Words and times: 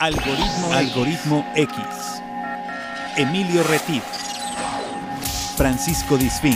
Algoritmo, 0.00 0.72
Algoritmo 0.72 1.52
X. 1.56 1.76
Emilio 3.16 3.64
Retif. 3.64 4.04
Francisco 5.56 6.16
Disfín. 6.16 6.54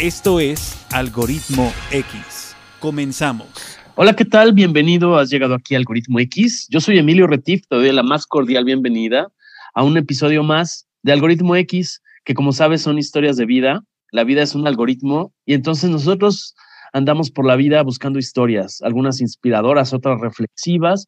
Esto 0.00 0.40
es 0.40 0.84
Algoritmo 0.92 1.72
X. 1.92 2.56
Comenzamos. 2.80 3.46
Hola, 3.94 4.16
¿qué 4.16 4.24
tal? 4.24 4.52
Bienvenido. 4.52 5.16
Has 5.16 5.30
llegado 5.30 5.54
aquí 5.54 5.76
a 5.76 5.78
Algoritmo 5.78 6.18
X. 6.18 6.66
Yo 6.70 6.80
soy 6.80 6.98
Emilio 6.98 7.28
Retif. 7.28 7.62
Te 7.68 7.76
doy 7.76 7.92
la 7.92 8.02
más 8.02 8.26
cordial 8.26 8.64
bienvenida 8.64 9.28
a 9.74 9.84
un 9.84 9.96
episodio 9.96 10.42
más 10.42 10.88
de 11.04 11.12
Algoritmo 11.12 11.54
X, 11.54 12.02
que 12.24 12.34
como 12.34 12.50
sabes 12.50 12.82
son 12.82 12.98
historias 12.98 13.36
de 13.36 13.46
vida. 13.46 13.84
La 14.10 14.24
vida 14.24 14.42
es 14.42 14.56
un 14.56 14.66
algoritmo 14.66 15.32
y 15.44 15.54
entonces 15.54 15.88
nosotros 15.88 16.56
andamos 16.92 17.30
por 17.30 17.46
la 17.46 17.56
vida 17.56 17.82
buscando 17.82 18.18
historias, 18.18 18.80
algunas 18.82 19.20
inspiradoras, 19.20 19.92
otras 19.92 20.20
reflexivas, 20.20 21.06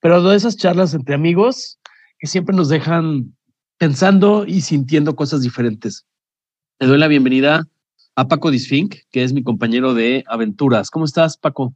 pero 0.00 0.22
de 0.22 0.36
esas 0.36 0.56
charlas 0.56 0.94
entre 0.94 1.14
amigos 1.14 1.78
que 2.18 2.26
siempre 2.26 2.54
nos 2.54 2.68
dejan 2.68 3.34
pensando 3.78 4.44
y 4.46 4.60
sintiendo 4.60 5.16
cosas 5.16 5.42
diferentes. 5.42 6.06
Le 6.78 6.86
doy 6.86 6.98
la 6.98 7.08
bienvenida 7.08 7.66
a 8.14 8.28
Paco 8.28 8.50
Disfink, 8.50 8.96
que 9.10 9.24
es 9.24 9.32
mi 9.32 9.42
compañero 9.42 9.94
de 9.94 10.24
aventuras. 10.26 10.90
¿Cómo 10.90 11.04
estás, 11.04 11.36
Paco? 11.36 11.74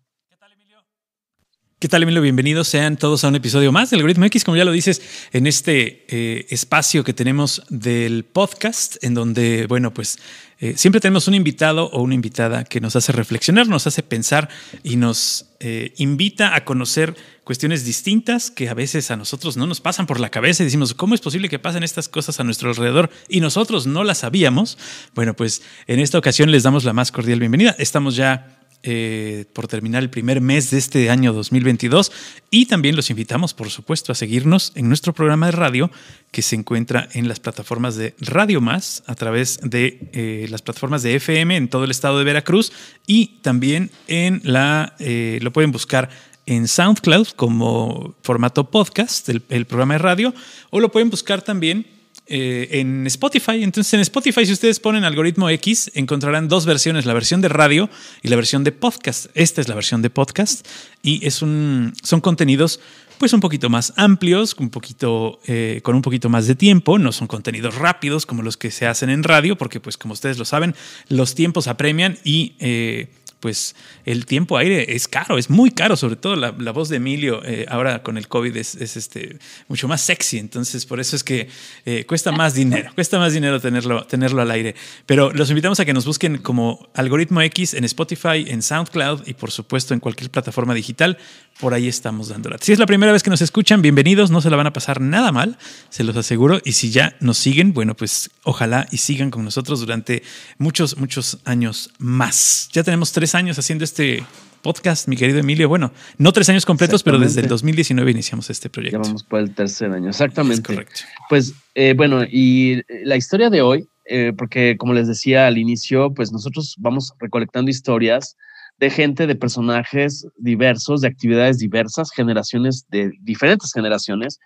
¿Qué 1.87 1.91
tal, 1.91 2.03
Emilio? 2.03 2.21
Bienvenidos 2.21 2.67
sean 2.67 2.97
todos 2.97 3.23
a 3.23 3.29
un 3.29 3.37
episodio 3.37 3.71
más 3.71 3.91
del 3.91 4.01
Algoritmo 4.01 4.25
X, 4.25 4.43
como 4.43 4.57
ya 4.57 4.65
lo 4.65 4.73
dices, 4.73 5.01
en 5.31 5.47
este 5.47 6.05
eh, 6.09 6.45
espacio 6.51 7.05
que 7.05 7.13
tenemos 7.13 7.63
del 7.69 8.25
podcast, 8.25 8.97
en 9.05 9.15
donde, 9.15 9.69
bueno, 9.69 9.95
pues 9.95 10.19
eh, 10.59 10.75
siempre 10.77 11.01
tenemos 11.01 11.29
un 11.29 11.35
invitado 11.35 11.85
o 11.91 12.03
una 12.03 12.17
invitada 12.17 12.65
que 12.65 12.81
nos 12.81 12.97
hace 12.97 13.13
reflexionar, 13.13 13.69
nos 13.69 13.87
hace 13.87 14.03
pensar 14.03 14.49
y 14.83 14.97
nos 14.97 15.47
eh, 15.61 15.93
invita 15.99 16.57
a 16.57 16.65
conocer 16.65 17.15
cuestiones 17.45 17.85
distintas 17.85 18.51
que 18.51 18.69
a 18.69 18.75
veces 18.75 19.13
a 19.13 19.17
nosotros 19.17 19.57
no 19.57 19.69
nos 19.69 19.81
pasan 19.81 20.07
por 20.07 20.19
la 20.19 20.31
cabeza 20.31 20.65
y 20.65 20.67
decimos, 20.67 20.93
¿cómo 20.93 21.15
es 21.15 21.21
posible 21.21 21.49
que 21.49 21.61
pasen 21.61 21.85
estas 21.85 22.09
cosas 22.09 22.41
a 22.41 22.45
nuestro 22.45 22.71
alrededor 22.71 23.11
y 23.29 23.39
nosotros 23.39 23.87
no 23.87 24.03
las 24.03 24.19
sabíamos? 24.19 24.77
Bueno, 25.15 25.35
pues 25.35 25.63
en 25.87 26.01
esta 26.01 26.19
ocasión 26.19 26.51
les 26.51 26.65
damos 26.65 26.83
la 26.83 26.93
más 26.93 27.13
cordial 27.13 27.39
bienvenida. 27.39 27.77
Estamos 27.79 28.17
ya 28.17 28.56
eh, 28.89 29.45
por 29.53 29.67
terminar 29.67 30.03
el 30.03 30.11
primer 30.11 30.41
mes 30.41 30.71
de 30.71 30.79
este 30.79 31.11
año 31.11 31.33
2022 31.33 32.13
y 32.51 32.67
también 32.67 32.95
los 32.95 33.11
invitamos, 33.11 33.53
por 33.53 33.69
supuesto, 33.69 34.13
a 34.13 34.15
seguirnos 34.15 34.71
en 34.77 34.89
nuestro 34.89 35.13
programa 35.13 35.47
de 35.47 35.53
radio 35.53 35.91
que 36.31 36.41
se 36.41 36.55
encuentra 36.55 37.09
en 37.13 37.27
las 37.27 37.41
plataformas 37.41 37.97
de 37.97 38.15
Radio 38.21 38.61
Más 38.61 39.03
a 39.07 39.17
través 39.17 39.59
de 39.61 40.09
eh, 40.13 40.47
las 40.49 40.63
plataformas 40.63 41.03
de 41.03 41.17
FM 41.17 41.57
en 41.57 41.69
todo 41.69 41.83
el 41.85 41.91
estado 41.91 42.19
de 42.19 42.25
Veracruz 42.25 42.73
y 43.09 43.39
también 43.43 43.91
en 44.07 44.41
la, 44.45 44.95
eh, 45.01 45.41
lo 45.43 45.53
pueden 45.53 45.73
buscar 45.73 46.09
en 46.47 46.69
SoundCloud 46.69 47.31
como 47.35 48.15
formato 48.23 48.71
podcast, 48.71 49.29
el 49.29 49.67
programa 49.67 49.95
de 49.95 49.99
radio, 49.99 50.35
o 50.71 50.79
lo 50.79 50.93
pueden 50.93 51.11
buscar 51.11 51.43
también 51.43 51.96
eh, 52.27 52.69
en 52.73 53.07
Spotify. 53.07 53.63
Entonces, 53.63 53.95
en 53.95 54.01
Spotify, 54.01 54.47
si 54.47 54.53
ustedes 54.53 54.81
ponen 54.81 55.05
algoritmo 55.05 55.49
X, 55.51 55.91
encontrarán 55.95 56.49
dos 56.49 56.67
versiones: 56.67 57.07
la 57.07 57.15
versión 57.15 57.41
de 57.41 57.49
radio 57.49 57.89
y 58.23 58.29
la 58.29 58.37
versión 58.37 58.65
de 58.65 58.73
podcast. 58.73 59.27
Esta 59.35 59.61
es 59.61 59.69
la 59.69 59.75
versión 59.75 60.03
de 60.03 60.11
podcast 60.11 60.67
y 61.03 61.25
es 61.27 61.43
un, 61.43 61.93
son 62.03 62.21
contenidos 62.21 62.81
pues 63.19 63.33
un 63.33 63.41
poquito 63.41 63.71
más 63.71 63.93
amplios, 63.97 64.55
un 64.59 64.71
poquito, 64.71 65.41
eh, 65.47 65.81
con 65.83 65.95
un 65.95 66.03
poquito 66.03 66.29
más 66.29 66.47
de 66.47 66.55
tiempo, 66.55 66.99
no 66.99 67.13
son 67.13 67.27
contenidos 67.27 67.77
rápidos 67.77 68.27
como 68.27 68.43
los 68.43 68.57
que 68.57 68.71
se 68.71 68.87
hacen 68.87 69.11
en 69.11 69.23
radio, 69.23 69.57
porque 69.57 69.81
pues 69.81 69.97
como 69.97 70.13
ustedes 70.13 70.39
lo 70.39 70.45
saben, 70.45 70.75
los 71.09 71.35
tiempos 71.35 71.67
apremian 71.67 72.19
y 72.25 72.55
eh, 72.59 73.09
pues 73.41 73.77
el 74.05 74.27
tiempo 74.27 74.57
aire 74.57 74.95
es 74.95 75.09
caro, 75.09 75.39
es 75.39 75.51
muy 75.51 75.71
caro, 75.71 75.97
sobre 75.97 76.17
todo 76.17 76.37
la, 76.37 76.51
voz 76.51 76.89
de 76.89 76.97
Emilio 76.97 77.43
eh, 77.45 77.67
ahora 77.69 78.03
con 78.03 78.19
el 78.19 78.29
COVID 78.29 78.57
es, 78.57 78.75
este, 78.75 79.39
mucho 79.69 79.89
más 79.89 80.01
sexy, 80.01 80.39
entonces 80.39 80.87
por 80.87 81.01
eso 81.01 81.17
es 81.17 81.25
que 81.25 81.49
eh, 81.85 82.05
cuesta 82.07 82.33
más 82.33 82.55
dinero, 82.55 82.91
cuesta 82.95 83.19
más 83.19 83.33
dinero 83.33 83.61
tenerlo, 83.61 84.07
tenerlo 84.07 84.43
al 84.43 84.51
aire. 84.51 84.75
Pero 85.07 85.33
los 85.33 85.51
invitamos 85.51 85.81
a 85.81 85.85
que 85.85 85.93
nos 85.93 86.07
busquen 86.07 86.39
como 86.39 86.89
Algoritmo 86.95 87.41
X 87.43 87.75
en 87.75 87.85
Spotify, 87.85 88.47
en 88.49 88.63
SoundCloud 88.63 89.27
y 89.27 89.35
por 89.35 89.51
supuesto 89.51 89.95
en 89.95 90.01
cualquier 90.01 90.31
plataforma 90.31 90.75
digital 90.75 91.19
por 91.61 91.73
ahí 91.73 91.89
estamos 91.89 92.29
dándola. 92.29 92.59
Si 92.61 92.73
es 92.73 92.79
la 92.79 92.87
primera 92.87 93.13
vez 93.13 93.23
que 93.23 93.31
nos 93.31 93.41
escuchan, 93.41 93.81
bienvenidos, 93.81 94.31
no 94.31 94.41
se 94.41 94.51
la 94.51 94.57
van 94.57 94.67
a 94.67 94.73
pasar 94.73 95.01
nada 95.01 95.33
mal, 95.33 95.57
se 95.89 96.05
los 96.05 96.17
aseguro. 96.17 96.61
Y 96.65 96.73
si 96.73 96.91
ya 96.91 97.17
nos 97.21 97.39
siguen, 97.39 97.73
bueno, 97.73 97.95
pues 97.95 98.31
ojalá 98.43 98.87
y 98.91 98.99
sigan 98.99 99.31
con 99.31 99.45
nosotros 99.45 99.81
durante 99.81 100.23
muchos, 100.59 100.99
muchos 100.99 101.39
años 101.45 101.91
más. 101.99 102.69
Ya 102.73 102.83
tenemos 102.83 103.13
tres 103.13 103.35
años 103.35 103.59
haciendo 103.59 103.85
este 103.85 104.23
podcast, 104.63 105.09
mi 105.09 105.17
querido 105.17 105.39
Emilio. 105.39 105.69
Bueno, 105.69 105.93
no 106.19 106.33
tres 106.33 106.49
años 106.51 106.67
completos, 106.67 107.03
pero 107.03 107.19
desde 107.19 107.41
el 107.41 107.49
2019 107.49 108.11
iniciamos 108.11 108.51
este 108.51 108.69
proyecto. 108.69 108.99
Ya 108.99 109.03
vamos 109.03 109.23
por 109.23 109.41
el 109.41 109.55
tercer 109.55 109.93
año, 109.93 110.11
exactamente. 110.11 110.63
correcto. 110.63 111.03
Pues 111.29 111.55
eh, 111.75 111.95
bueno, 111.97 112.25
y 112.25 112.83
la 113.05 113.17
historia 113.17 113.49
de 113.49 113.63
hoy, 113.63 113.89
eh, 114.05 114.33
porque 114.37 114.77
como 114.77 114.93
les 114.93 115.09
decía 115.09 115.47
al 115.47 115.57
inicio, 115.57 116.13
pues 116.13 116.33
nosotros 116.33 116.75
vamos 116.79 117.15
recolectando 117.19 117.71
historias 117.71 118.37
de 118.79 118.91
gente, 118.91 119.27
de 119.27 119.35
personajes 119.35 120.27
diversos, 120.37 121.01
de 121.01 121.09
actividades 121.09 121.59
diversas, 121.59 122.11
generaciones 122.11 122.87
de 122.91 123.11
diferentes 123.23 123.73
generaciones, 123.73 124.39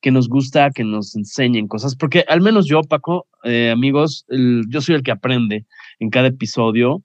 que 0.00 0.10
nos 0.10 0.28
gusta 0.28 0.70
que 0.70 0.84
nos 0.84 1.16
enseñen 1.16 1.68
cosas, 1.68 1.96
porque 1.96 2.24
al 2.28 2.40
menos 2.40 2.66
yo, 2.66 2.82
Paco, 2.82 3.26
eh, 3.44 3.70
amigos, 3.70 4.26
yo 4.68 4.80
soy 4.80 4.96
el 4.96 5.02
que 5.02 5.10
aprende 5.10 5.66
en 5.98 6.10
cada 6.10 6.28
episodio, 6.28 7.02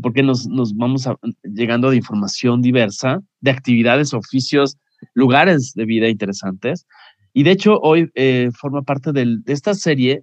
porque 0.00 0.22
nos, 0.22 0.46
nos 0.46 0.74
vamos 0.74 1.08
llegando 1.42 1.90
de 1.90 1.96
información 1.96 2.60
diversa, 2.60 3.20
de 3.40 3.50
actividades, 3.50 4.12
oficios, 4.12 4.76
lugares 5.14 5.72
de 5.74 5.84
vida 5.84 6.08
interesantes. 6.08 6.86
Y 7.32 7.44
de 7.44 7.52
hecho, 7.52 7.78
hoy 7.80 8.10
eh, 8.14 8.50
forma 8.54 8.82
parte 8.82 9.12
de 9.12 9.40
esta 9.46 9.74
serie 9.74 10.22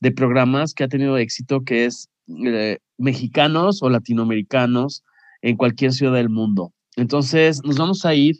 de 0.00 0.12
programas 0.12 0.74
que 0.74 0.84
ha 0.84 0.88
tenido 0.88 1.16
éxito, 1.16 1.62
que 1.62 1.84
es 1.84 2.08
eh, 2.44 2.78
mexicanos 2.98 3.82
o 3.82 3.88
latinoamericanos 3.88 5.04
en 5.42 5.56
cualquier 5.56 5.92
ciudad 5.92 6.14
del 6.14 6.30
mundo. 6.30 6.72
Entonces, 6.96 7.62
nos 7.64 7.76
vamos 7.76 8.04
a 8.04 8.14
ir 8.14 8.36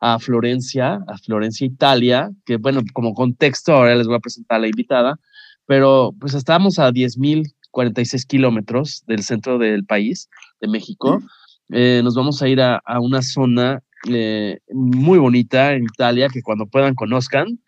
a 0.00 0.18
Florencia, 0.18 1.00
a 1.06 1.18
Florencia, 1.18 1.66
Italia, 1.66 2.30
que 2.44 2.56
bueno, 2.56 2.82
como 2.92 3.14
contexto, 3.14 3.72
ahora 3.72 3.94
les 3.94 4.06
voy 4.06 4.16
a 4.16 4.20
presentar 4.20 4.56
a 4.56 4.60
la 4.60 4.68
invitada, 4.68 5.18
pero 5.66 6.14
pues 6.20 6.34
estamos 6.34 6.78
a 6.78 6.90
10.046 6.90 8.26
kilómetros 8.26 9.02
del 9.06 9.22
centro 9.22 9.58
del 9.58 9.84
país, 9.84 10.28
de 10.60 10.68
México. 10.68 11.22
Eh, 11.70 12.02
nos 12.04 12.14
vamos 12.14 12.42
a 12.42 12.48
ir 12.48 12.60
a, 12.60 12.82
una 13.00 13.22
zona 13.22 13.82
eh, 14.08 14.58
muy 14.72 15.18
bonita 15.18 15.72
en 15.72 15.84
Italia, 15.84 16.28
que 16.28 16.42
cuando 16.42 16.66
puedan 16.66 16.94
conozcan, 16.94 17.58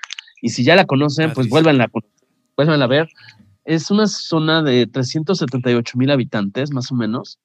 y 0.43 0.51
si 0.51 0.63
ya 0.63 0.77
la 0.77 0.85
conocen, 0.85 1.33
pues 1.33 1.49
vuelvan 1.49 1.81
a, 1.81 1.89
vuelvan 2.57 2.83
a 2.83 2.87
ver. 2.87 3.09
Es 3.65 3.91
una 3.91 4.07
zona 4.07 4.63
de 4.63 4.87
378 4.87 5.99
mil 5.99 6.11
habitantes, 6.11 6.71
más 6.71 6.93
o 6.93 6.95
menos. 6.95 7.39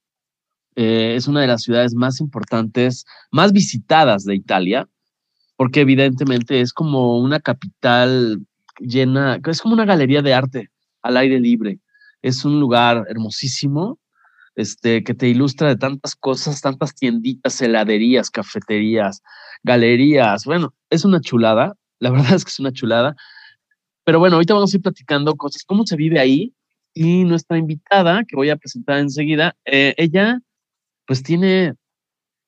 Eh, 0.76 1.16
es 1.16 1.28
una 1.28 1.42
de 1.42 1.48
las 1.48 1.64
ciudades 1.64 1.94
más 1.94 2.20
importantes, 2.22 3.06
más 3.32 3.52
visitadas 3.52 4.24
de 4.24 4.36
Italia, 4.36 4.88
porque 5.58 5.82
evidentemente 5.82 6.62
es 6.62 6.74
como 6.74 7.20
una 7.20 7.40
capital 7.40 8.40
llena, 8.80 9.40
es 9.46 9.62
como 9.62 9.74
una 9.74 9.86
galería 9.86 10.22
de 10.22 10.34
arte 10.34 10.72
al 11.02 11.18
aire 11.18 11.40
libre. 11.40 11.80
Es 12.22 12.46
un 12.46 12.60
lugar 12.60 13.06
hermosísimo, 13.10 14.00
este, 14.56 15.04
que 15.04 15.14
te 15.14 15.28
ilustra 15.28 15.70
de 15.70 15.78
tantas 15.78 16.16
cosas, 16.16 16.62
tantas 16.62 16.96
tienditas, 16.96 17.62
heladerías, 17.62 18.30
cafeterías, 18.30 19.22
galerías. 19.64 20.46
Bueno, 20.46 20.74
es 20.90 21.06
una 21.06 21.22
chulada, 21.22 21.76
la 22.00 22.10
verdad 22.12 22.34
es 22.36 22.46
que 22.46 22.50
es 22.50 22.60
una 22.60 22.72
chulada. 22.72 23.16
Pero 24.04 24.20
bueno, 24.20 24.36
ahorita 24.36 24.54
vamos 24.54 24.74
a 24.74 24.78
ir 24.78 24.82
platicando 24.84 25.36
cosas, 25.36 25.64
cómo 25.64 25.86
se 25.86 25.96
vive 25.96 26.20
ahí. 26.20 26.54
Y 26.94 27.24
nuestra 27.24 27.58
invitada, 27.58 28.24
que 28.28 28.36
voy 28.36 28.50
a 28.50 28.58
presentar 28.58 28.98
enseguida, 29.00 29.56
eh, 29.64 29.94
ella 29.98 30.40
pues 31.06 31.24
tiene, 31.24 31.74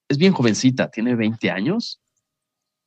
es 0.08 0.18
bien 0.18 0.34
jovencita, 0.34 0.90
tiene 0.90 1.16
20 1.16 1.52
años. 1.52 2.00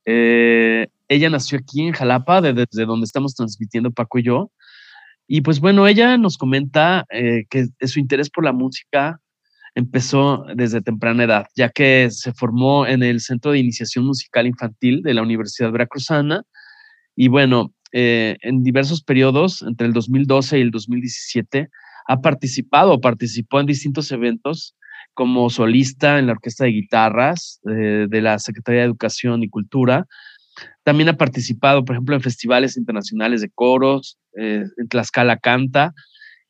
Eh, 0.05 0.87
ella 1.07 1.29
nació 1.29 1.59
aquí 1.59 1.85
en 1.85 1.93
Jalapa, 1.93 2.41
desde 2.41 2.85
donde 2.85 3.05
estamos 3.05 3.35
transmitiendo 3.35 3.91
Paco 3.91 4.19
y 4.19 4.23
yo. 4.23 4.51
Y 5.27 5.41
pues 5.41 5.59
bueno, 5.59 5.87
ella 5.87 6.17
nos 6.17 6.37
comenta 6.37 7.05
eh, 7.09 7.45
que 7.49 7.67
su 7.85 7.99
interés 7.99 8.29
por 8.29 8.45
la 8.45 8.53
música 8.53 9.19
empezó 9.75 10.45
desde 10.55 10.81
temprana 10.81 11.25
edad, 11.25 11.47
ya 11.55 11.69
que 11.69 12.09
se 12.09 12.33
formó 12.33 12.87
en 12.87 13.03
el 13.03 13.19
Centro 13.19 13.51
de 13.51 13.59
Iniciación 13.59 14.05
Musical 14.05 14.47
Infantil 14.47 15.03
de 15.03 15.13
la 15.13 15.21
Universidad 15.21 15.71
Veracruzana. 15.71 16.43
Y 17.15 17.27
bueno, 17.27 17.73
eh, 17.91 18.37
en 18.41 18.63
diversos 18.63 19.03
periodos, 19.03 19.61
entre 19.61 19.87
el 19.87 19.93
2012 19.93 20.57
y 20.57 20.61
el 20.61 20.71
2017, 20.71 21.69
ha 22.07 22.21
participado, 22.21 22.99
participó 23.01 23.59
en 23.59 23.65
distintos 23.65 24.11
eventos 24.11 24.75
como 25.17 25.49
solista 25.49 26.19
en 26.19 26.27
la 26.27 26.33
Orquesta 26.33 26.65
de 26.65 26.73
Guitarras 26.73 27.59
eh, 27.67 28.05
de 28.07 28.21
la 28.21 28.37
Secretaría 28.37 28.81
de 28.81 28.85
Educación 28.85 29.41
y 29.41 29.49
Cultura. 29.49 30.05
También 30.83 31.09
ha 31.09 31.17
participado, 31.17 31.83
por 31.83 31.95
ejemplo, 31.95 32.13
en 32.13 32.21
festivales 32.21 32.77
internacionales 32.77 33.41
de 33.41 33.49
coros, 33.49 34.19
eh, 34.37 34.63
en 34.77 34.87
Tlaxcala 34.87 35.37
Canta. 35.37 35.95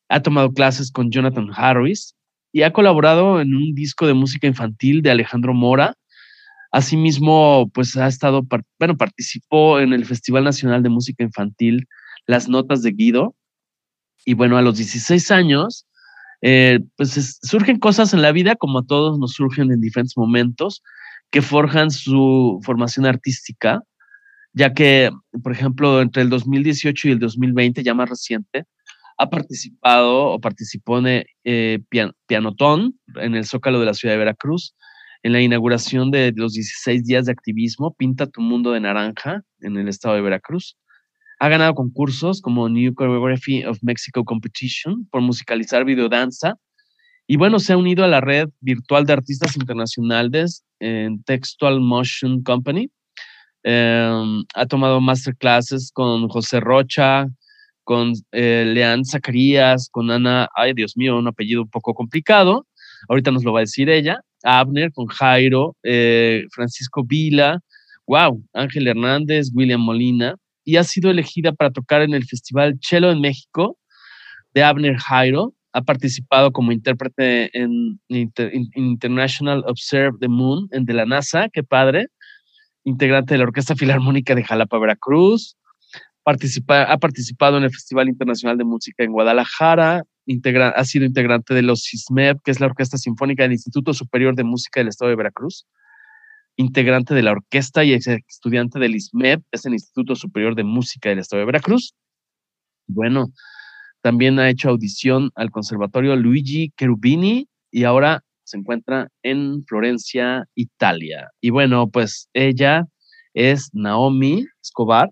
Ha 0.10 0.22
tomado 0.22 0.52
clases 0.52 0.92
con 0.92 1.12
Jonathan 1.12 1.50
Harris 1.56 2.14
y 2.52 2.64
ha 2.64 2.74
colaborado 2.74 3.40
en 3.40 3.56
un 3.56 3.74
disco 3.74 4.06
de 4.06 4.14
música 4.14 4.48
infantil 4.48 5.02
de 5.02 5.12
Alejandro 5.12 5.54
Mora. 5.54 5.96
Asimismo, 6.74 7.72
pues 7.74 7.96
ha 7.96 8.08
estado, 8.08 8.46
bueno, 8.80 8.98
participó 8.98 9.80
en 9.80 9.94
el 9.94 10.04
Festival 10.04 10.44
Nacional 10.44 10.84
de 10.84 10.90
Música 10.90 11.24
Infantil, 11.24 11.88
Las 12.26 12.50
Notas 12.50 12.84
de 12.84 12.92
Guido. 12.92 13.34
Y 14.26 14.34
bueno, 14.34 14.58
a 14.58 14.62
los 14.62 14.76
16 14.76 15.32
años, 15.32 15.87
eh, 16.42 16.80
pues 16.96 17.40
surgen 17.42 17.80
cosas 17.80 18.14
en 18.14 18.22
la 18.22 18.32
vida, 18.32 18.56
como 18.56 18.80
a 18.80 18.86
todos 18.86 19.18
nos 19.20 19.34
surgen 19.34 19.72
en 19.72 19.82
diferentes 19.82 20.18
momentos, 20.18 20.84
que 21.32 21.42
forjan 21.42 21.92
su 21.92 22.60
formación 22.64 23.06
artística, 23.06 23.82
ya 24.54 24.74
que, 24.74 25.12
por 25.44 25.52
ejemplo, 25.52 26.02
entre 26.02 26.24
el 26.24 26.30
2018 26.30 27.10
y 27.10 27.12
el 27.12 27.20
2020, 27.20 27.84
ya 27.84 27.94
más 27.94 28.10
reciente, 28.10 28.66
ha 29.18 29.30
participado 29.30 30.28
o 30.28 30.40
participó 30.40 31.00
en 31.00 31.26
eh, 31.44 31.80
Pianotón 32.28 33.00
en 33.16 33.36
el 33.36 33.46
Zócalo 33.46 33.80
de 33.80 33.86
la 33.88 33.94
ciudad 33.94 34.14
de 34.14 34.20
Veracruz, 34.20 34.76
en 35.24 35.34
la 35.34 35.42
inauguración 35.42 36.12
de 36.12 36.32
los 36.36 36.54
16 36.54 37.04
días 37.04 37.26
de 37.26 37.32
activismo 37.32 37.96
Pinta 37.96 38.28
tu 38.28 38.42
mundo 38.42 38.72
de 38.72 38.80
naranja 38.80 39.42
en 39.62 39.78
el 39.78 39.88
estado 39.88 40.16
de 40.16 40.22
Veracruz. 40.22 40.78
Ha 41.40 41.50
ganado 41.50 41.76
concursos 41.76 42.42
como 42.42 42.68
New 42.70 42.94
Choreography 42.94 43.64
of 43.66 43.78
Mexico 43.82 44.24
Competition 44.24 45.08
por 45.12 45.22
musicalizar 45.22 45.86
videodanza. 45.86 46.56
Y 47.28 47.38
bueno, 47.38 47.60
se 47.60 47.74
ha 47.74 47.78
unido 47.78 48.04
a 48.04 48.08
la 48.08 48.22
red 48.22 48.50
virtual 48.62 49.06
de 49.06 49.14
artistas 49.14 49.56
internacionales 49.56 50.64
en 50.80 51.22
Textual 51.24 51.80
Motion 51.82 52.42
Company. 52.42 52.90
Em, 53.64 54.46
ha 54.56 54.66
tomado 54.66 55.02
masterclasses 55.02 55.92
con 55.92 56.30
José 56.30 56.60
Rocha, 56.60 57.28
con 57.84 58.14
eh, 58.32 58.66
Leanne 58.68 59.06
Zacarías, 59.06 59.90
con 59.90 60.12
Ana, 60.12 60.50
ay 60.56 60.74
Dios 60.74 60.98
mío, 60.98 61.18
un 61.18 61.28
apellido 61.28 61.62
un 61.62 61.70
poco 61.70 61.94
complicado, 61.94 62.68
ahorita 63.08 63.32
nos 63.32 63.46
lo 63.46 63.54
va 63.54 63.60
a 63.60 63.68
decir 63.68 63.90
ella, 63.90 64.20
Abner, 64.44 64.92
con 64.92 65.08
Jairo, 65.08 65.76
eh, 65.84 66.44
Francisco 66.52 67.04
Vila, 67.06 67.60
wow, 68.06 68.44
Ángel 68.54 68.88
Hernández, 68.88 69.52
William 69.54 69.80
Molina, 69.80 70.36
y 70.68 70.76
ha 70.76 70.84
sido 70.84 71.10
elegida 71.10 71.54
para 71.54 71.72
tocar 71.72 72.02
en 72.02 72.14
el 72.14 72.26
Festival 72.26 72.78
Chelo 72.80 73.10
en 73.10 73.22
México 73.22 73.80
de 74.54 74.64
Abner 74.64 74.98
Jairo. 74.98 75.54
Ha 75.72 75.82
participado 75.82 76.52
como 76.52 76.74
intérprete 76.74 77.50
en 77.58 78.02
International 78.76 79.64
Observe 79.66 80.18
the 80.20 80.28
Moon 80.28 80.68
en 80.72 80.84
de 80.84 80.94
la 80.94 81.06
NASA, 81.06 81.48
qué 81.54 81.64
padre. 81.64 82.08
Integrante 82.84 83.34
de 83.34 83.38
la 83.38 83.46
Orquesta 83.46 83.76
Filarmónica 83.76 84.36
de 84.36 84.44
Jalapa, 84.44 84.78
Veracruz 84.78 85.56
ha 86.26 86.98
participado 86.98 87.58
en 87.58 87.64
el 87.64 87.72
Festival 87.72 88.10
Internacional 88.10 88.58
de 88.58 88.66
Música 88.66 89.06
en 89.06 89.14
Guadalajara, 89.14 90.04
ha 90.76 90.84
sido 90.84 91.06
integrante 91.06 91.54
de 91.54 91.62
los 91.62 91.84
CISMEP, 91.84 92.40
que 92.44 92.52
es 92.52 92.60
la 92.60 92.66
Orquesta 92.66 92.98
Sinfónica 92.98 93.44
del 93.44 93.54
Instituto 93.54 93.94
Superior 93.94 94.36
de 94.36 94.44
Música 94.44 94.82
del 94.82 94.90
Estado 94.90 95.08
de 95.08 95.16
Veracruz, 95.16 95.66
integrante 96.58 97.14
de 97.14 97.24
la 97.24 97.32
orquesta 97.32 97.84
y 97.84 97.94
estudiante 97.94 98.80
del 98.80 98.96
ISMEP, 98.96 99.44
es 99.52 99.66
el 99.66 99.74
Instituto 99.74 100.16
Superior 100.16 100.56
de 100.56 100.64
Música 100.64 101.10
del 101.10 101.20
Estado 101.20 101.40
de 101.40 101.46
Veracruz. 101.46 101.94
Bueno, 102.88 103.32
también 104.02 104.40
ha 104.40 104.50
hecho 104.50 104.70
audición 104.70 105.32
al 105.36 105.52
Conservatorio 105.52 106.16
Luigi 106.16 106.74
Cherubini 106.78 107.48
y 107.72 107.84
ahora 107.84 108.24
se 108.44 108.58
encuentra 108.58 109.10
en 109.24 109.64
Florencia, 109.66 110.46
Italia. 110.56 111.30
Y 111.42 111.52
bueno, 111.52 111.90
pues 111.90 112.30
ella 112.34 112.86
es 113.34 113.70
Naomi 113.74 114.46
Escobar, 114.64 115.10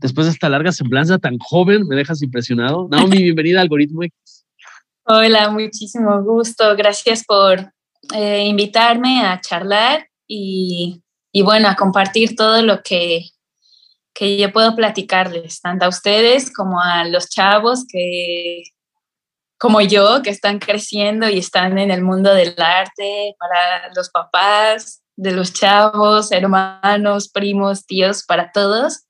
después 0.00 0.26
de 0.26 0.32
esta 0.32 0.48
larga 0.48 0.72
semblanza 0.72 1.18
tan 1.18 1.38
joven, 1.38 1.86
me 1.86 1.96
dejas 1.96 2.22
impresionado. 2.22 2.88
Naomi, 2.90 3.18
bienvenida 3.22 3.58
a 3.58 3.62
Algoritmo 3.62 4.02
X. 4.04 4.46
Hola, 5.04 5.50
muchísimo 5.50 6.22
gusto. 6.22 6.76
Gracias 6.76 7.24
por 7.24 7.72
eh, 8.14 8.46
invitarme 8.46 9.22
a 9.22 9.40
charlar 9.40 10.09
y, 10.32 11.42
bueno, 11.42 11.68
a 11.68 11.76
compartir 11.76 12.36
todo 12.36 12.62
lo 12.62 12.82
que, 12.82 13.30
que 14.14 14.36
yo 14.36 14.52
puedo 14.52 14.76
platicarles, 14.76 15.60
tanto 15.60 15.86
a 15.86 15.88
ustedes 15.88 16.52
como 16.52 16.80
a 16.80 17.04
los 17.04 17.28
chavos 17.28 17.84
que, 17.88 18.62
como 19.58 19.80
yo, 19.80 20.22
que 20.22 20.30
están 20.30 20.58
creciendo 20.58 21.28
y 21.28 21.38
están 21.38 21.78
en 21.78 21.90
el 21.90 22.02
mundo 22.02 22.34
del 22.34 22.54
arte, 22.58 23.34
para 23.38 23.92
los 23.94 24.10
papás 24.10 25.02
de 25.16 25.32
los 25.32 25.52
chavos, 25.52 26.32
hermanos, 26.32 27.28
primos, 27.28 27.86
tíos, 27.86 28.24
para 28.24 28.52
todos 28.52 29.04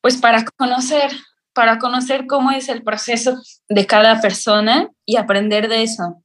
pues 0.00 0.16
para 0.16 0.44
conocer, 0.56 1.10
para 1.52 1.78
conocer 1.78 2.26
cómo 2.26 2.50
es 2.50 2.68
el 2.68 2.82
proceso 2.82 3.40
de 3.68 3.86
cada 3.86 4.20
persona 4.20 4.90
y 5.04 5.16
aprender 5.16 5.68
de 5.68 5.82
eso. 5.82 6.22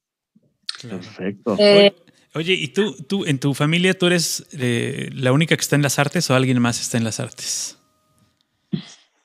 Perfecto. 0.80 1.56
Eh, 1.58 1.94
Oye, 2.36 2.52
¿y 2.52 2.68
tú, 2.68 2.94
tú, 2.94 3.24
en 3.24 3.38
tu 3.38 3.54
familia, 3.54 3.94
tú 3.94 4.06
eres 4.06 4.46
eh, 4.52 5.08
la 5.14 5.32
única 5.32 5.56
que 5.56 5.62
está 5.62 5.74
en 5.74 5.80
las 5.80 5.98
artes 5.98 6.28
o 6.28 6.34
alguien 6.34 6.60
más 6.60 6.78
está 6.82 6.98
en 6.98 7.04
las 7.04 7.18
artes? 7.18 7.78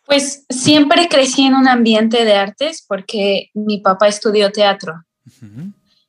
Pues 0.05 0.45
siempre 0.49 1.09
crecí 1.09 1.41
en 1.41 1.55
un 1.55 1.67
ambiente 1.67 2.23
de 2.23 2.35
artes 2.35 2.85
porque 2.87 3.49
mi 3.53 3.79
papá 3.79 4.07
estudió 4.07 4.53
teatro. 4.53 4.93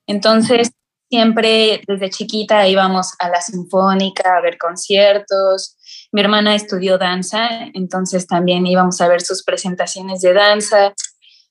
Entonces, 0.07 0.71
siempre 1.11 1.83
desde 1.89 2.09
chiquita 2.09 2.69
íbamos 2.69 3.15
a 3.19 3.29
la 3.29 3.41
sinfónica 3.41 4.37
a 4.37 4.41
ver 4.41 4.57
conciertos, 4.57 5.77
mi 6.13 6.21
hermana 6.21 6.55
estudió 6.55 6.99
danza, 6.99 7.49
entonces 7.75 8.29
también 8.29 8.65
íbamos 8.65 9.01
a 9.01 9.09
ver 9.09 9.23
sus 9.23 9.43
presentaciones 9.43 10.21
de 10.21 10.35
danza. 10.35 10.95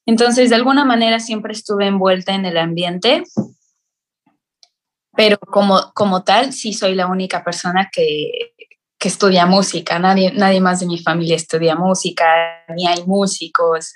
Entonces, 0.06 0.50
de 0.50 0.56
alguna 0.56 0.86
manera 0.86 1.20
siempre 1.20 1.52
estuve 1.52 1.88
envuelta 1.88 2.34
en 2.34 2.46
el 2.46 2.58
ambiente, 2.58 3.24
pero 5.16 5.38
como, 5.38 5.92
como 5.94 6.24
tal, 6.24 6.54
sí 6.54 6.74
soy 6.74 6.96
la 6.96 7.08
única 7.08 7.44
persona 7.44 7.90
que, 7.92 8.54
que 8.98 9.08
estudia 9.08 9.46
música. 9.46 10.00
Nadie, 10.00 10.32
nadie 10.34 10.62
más 10.62 10.80
de 10.80 10.86
mi 10.86 10.98
familia 11.00 11.36
estudia 11.36 11.76
música, 11.76 12.26
ni 12.76 12.88
hay 12.88 13.04
músicos, 13.06 13.96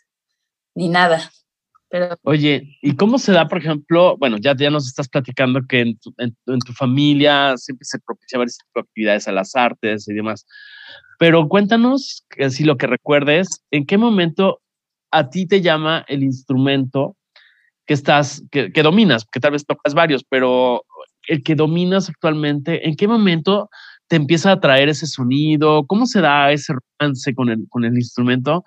ni 0.76 0.90
nada. 0.90 1.32
Oye, 2.24 2.78
¿y 2.82 2.96
cómo 2.96 3.18
se 3.18 3.32
da, 3.32 3.48
por 3.48 3.60
ejemplo, 3.60 4.18
bueno, 4.18 4.38
ya, 4.38 4.56
ya 4.58 4.70
nos 4.70 4.88
estás 4.88 5.08
platicando 5.08 5.62
que 5.68 5.82
en 5.82 5.98
tu, 6.00 6.14
en, 6.18 6.60
tu 6.66 6.74
familia 6.74 7.56
siempre 7.58 7.86
se 7.86 8.00
propicia 8.00 8.40
varias 8.40 8.58
actividades 8.74 9.28
a 9.28 9.32
las 9.32 9.56
artes 9.56 10.08
y 10.10 10.14
demás, 10.14 10.46
pero 11.20 11.48
cuéntanos, 11.48 12.26
si 12.50 12.64
lo 12.64 12.76
que 12.76 12.88
recuerdes, 12.88 13.64
¿en 13.72 13.86
qué 13.86 13.98
momento 13.98 14.62
a 15.12 15.30
ti 15.30 15.48
te 15.48 15.62
llama 15.62 16.04
el 16.08 16.24
instrumento 16.24 17.16
que 17.86 17.94
estás, 17.94 18.44
que, 18.52 18.74
que 18.74 18.84
dominas, 18.84 19.26
que 19.32 19.40
tal 19.40 19.52
vez 19.52 19.66
tocas 19.66 19.94
varios, 19.94 20.26
pero 20.28 20.84
el 21.28 21.44
que 21.44 21.56
dominas 21.56 22.10
actualmente, 22.10 22.88
¿en 22.88 22.96
qué 22.96 23.08
momento 23.08 23.70
te 24.08 24.16
empieza 24.16 24.52
a 24.52 24.60
traer 24.60 24.90
ese 24.90 25.08
sonido? 25.08 25.86
¿Cómo 25.88 26.06
se 26.06 26.22
da 26.22 26.52
ese 26.52 26.74
romance 26.74 27.34
con 27.34 27.50
el, 27.50 27.66
con 27.70 27.86
el 27.86 27.96
instrumento? 27.96 28.64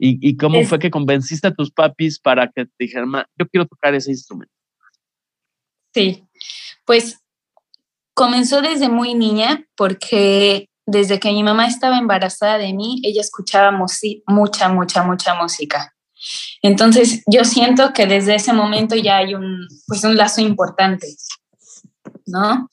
¿Y, 0.00 0.36
cómo 0.36 0.62
fue 0.64 0.80
que 0.80 0.90
convenciste 0.90 1.46
a 1.46 1.54
tus 1.54 1.70
papis 1.70 2.18
para 2.18 2.50
que 2.50 2.64
te 2.66 2.72
dijeran, 2.78 3.08
yo 3.38 3.46
quiero 3.48 3.66
tocar 3.66 3.94
ese 3.94 4.10
instrumento? 4.10 4.52
Sí, 5.94 6.24
pues 6.84 7.20
comenzó 8.14 8.62
desde 8.62 8.88
muy 8.88 9.14
niña 9.14 9.64
porque 9.76 10.68
desde 10.86 11.20
que 11.20 11.30
mi 11.30 11.42
mamá 11.42 11.66
estaba 11.66 11.98
embarazada 11.98 12.58
de 12.58 12.72
mí, 12.72 13.00
ella 13.04 13.20
escuchaba 13.20 13.70
mucha, 13.70 14.68
mucha, 14.68 15.02
mucha 15.02 15.34
música. 15.34 15.94
Entonces 16.62 17.22
yo 17.30 17.44
siento 17.44 17.92
que 17.92 18.06
desde 18.06 18.34
ese 18.34 18.52
momento 18.52 18.96
ya 18.96 19.18
hay 19.18 19.34
un, 19.34 19.66
pues 19.86 20.02
un 20.04 20.16
lazo 20.16 20.40
importante, 20.40 21.06
¿no? 22.26 22.68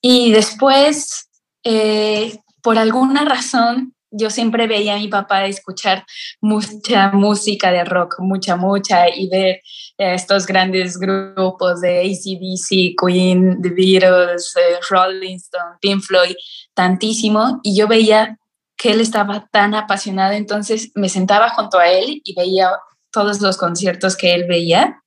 Y 0.00 0.32
después, 0.32 1.28
eh, 1.64 2.38
por 2.62 2.78
alguna 2.78 3.24
razón, 3.24 3.94
yo 4.10 4.30
siempre 4.30 4.66
veía 4.66 4.94
a 4.94 4.98
mi 4.98 5.08
papá 5.08 5.46
escuchar 5.46 6.04
mucha 6.40 7.10
música 7.12 7.70
de 7.70 7.84
rock, 7.84 8.16
mucha, 8.18 8.56
mucha, 8.56 9.08
y 9.08 9.28
ver 9.28 9.60
estos 9.98 10.46
grandes 10.46 10.98
grupos 10.98 11.80
de 11.80 12.00
ACDC, 12.00 12.94
Queen, 13.00 13.60
The 13.62 13.70
Beatles, 13.70 14.54
eh, 14.56 14.78
Rolling 14.88 15.36
Stone, 15.36 15.76
Pink 15.80 16.02
Floyd, 16.02 16.34
tantísimo, 16.74 17.60
y 17.62 17.76
yo 17.76 17.88
veía 17.88 18.38
que 18.76 18.92
él 18.92 19.00
estaba 19.00 19.48
tan 19.50 19.74
apasionado, 19.74 20.34
entonces 20.34 20.92
me 20.94 21.08
sentaba 21.08 21.48
junto 21.50 21.78
a 21.78 21.88
él 21.88 22.20
y 22.24 22.34
veía 22.34 22.70
todos 23.10 23.40
los 23.40 23.56
conciertos 23.56 24.16
que 24.16 24.34
él 24.34 24.44
veía. 24.46 25.02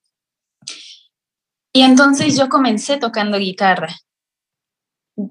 Y 1.79 1.83
entonces 1.83 2.37
yo 2.37 2.49
comencé 2.49 2.97
tocando 2.97 3.37
guitarra 3.37 3.95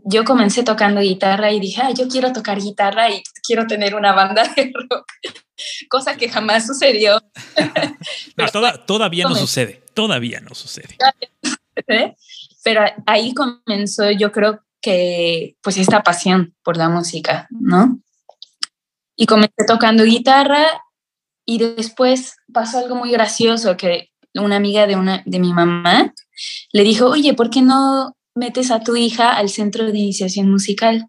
yo 0.05 0.25
comencé 0.25 0.63
tocando 0.63 1.01
guitarra 1.01 1.51
y 1.53 1.61
dije, 1.61 1.83
yo 1.95 2.09
quiero 2.09 2.33
tocar 2.33 2.59
guitarra 2.59 3.11
y 3.11 3.23
quiero 3.43 3.67
tener 3.67 3.95
una 3.95 4.13
banda 4.13 4.43
de 4.55 4.73
rock, 4.75 5.07
cosa 5.89 6.17
que 6.17 6.29
jamás 6.29 6.67
sucedió. 6.67 7.23
todavía 8.87 9.29
no 9.29 9.35
sucede, 9.35 9.83
todavía 9.95 10.41
no 10.41 10.55
sucede. 10.55 10.97
Pero 12.63 12.83
ahí 13.07 13.35
comenzó, 13.35 14.11
yo 14.11 14.31
creo 14.33 14.63
que, 14.81 15.57
pues 15.63 15.77
esta 15.79 16.03
pasión 16.03 16.55
por 16.63 16.77
la 16.77 16.89
música, 16.89 17.47
¿no? 17.51 18.01
Y 19.17 19.27
comencé 19.27 19.65
tocando 19.67 20.05
guitarra 20.05 20.65
y 21.45 21.59
después 21.59 22.37
pasó 22.53 22.79
algo 22.79 22.95
muy 22.95 23.11
gracioso 23.11 23.77
que 23.77 24.11
una 24.35 24.57
amiga 24.57 24.87
de, 24.87 24.97
una, 24.97 25.23
de 25.25 25.39
mi 25.39 25.53
mamá 25.53 26.13
le 26.73 26.83
dijo, 26.83 27.07
oye, 27.07 27.35
¿por 27.35 27.51
qué 27.51 27.63
no 27.63 28.17
metes 28.35 28.71
a 28.71 28.81
tu 28.81 28.97
hija 28.97 29.33
al 29.33 29.49
centro 29.49 29.87
de 29.87 29.99
iniciación 29.99 30.51
musical? 30.51 31.09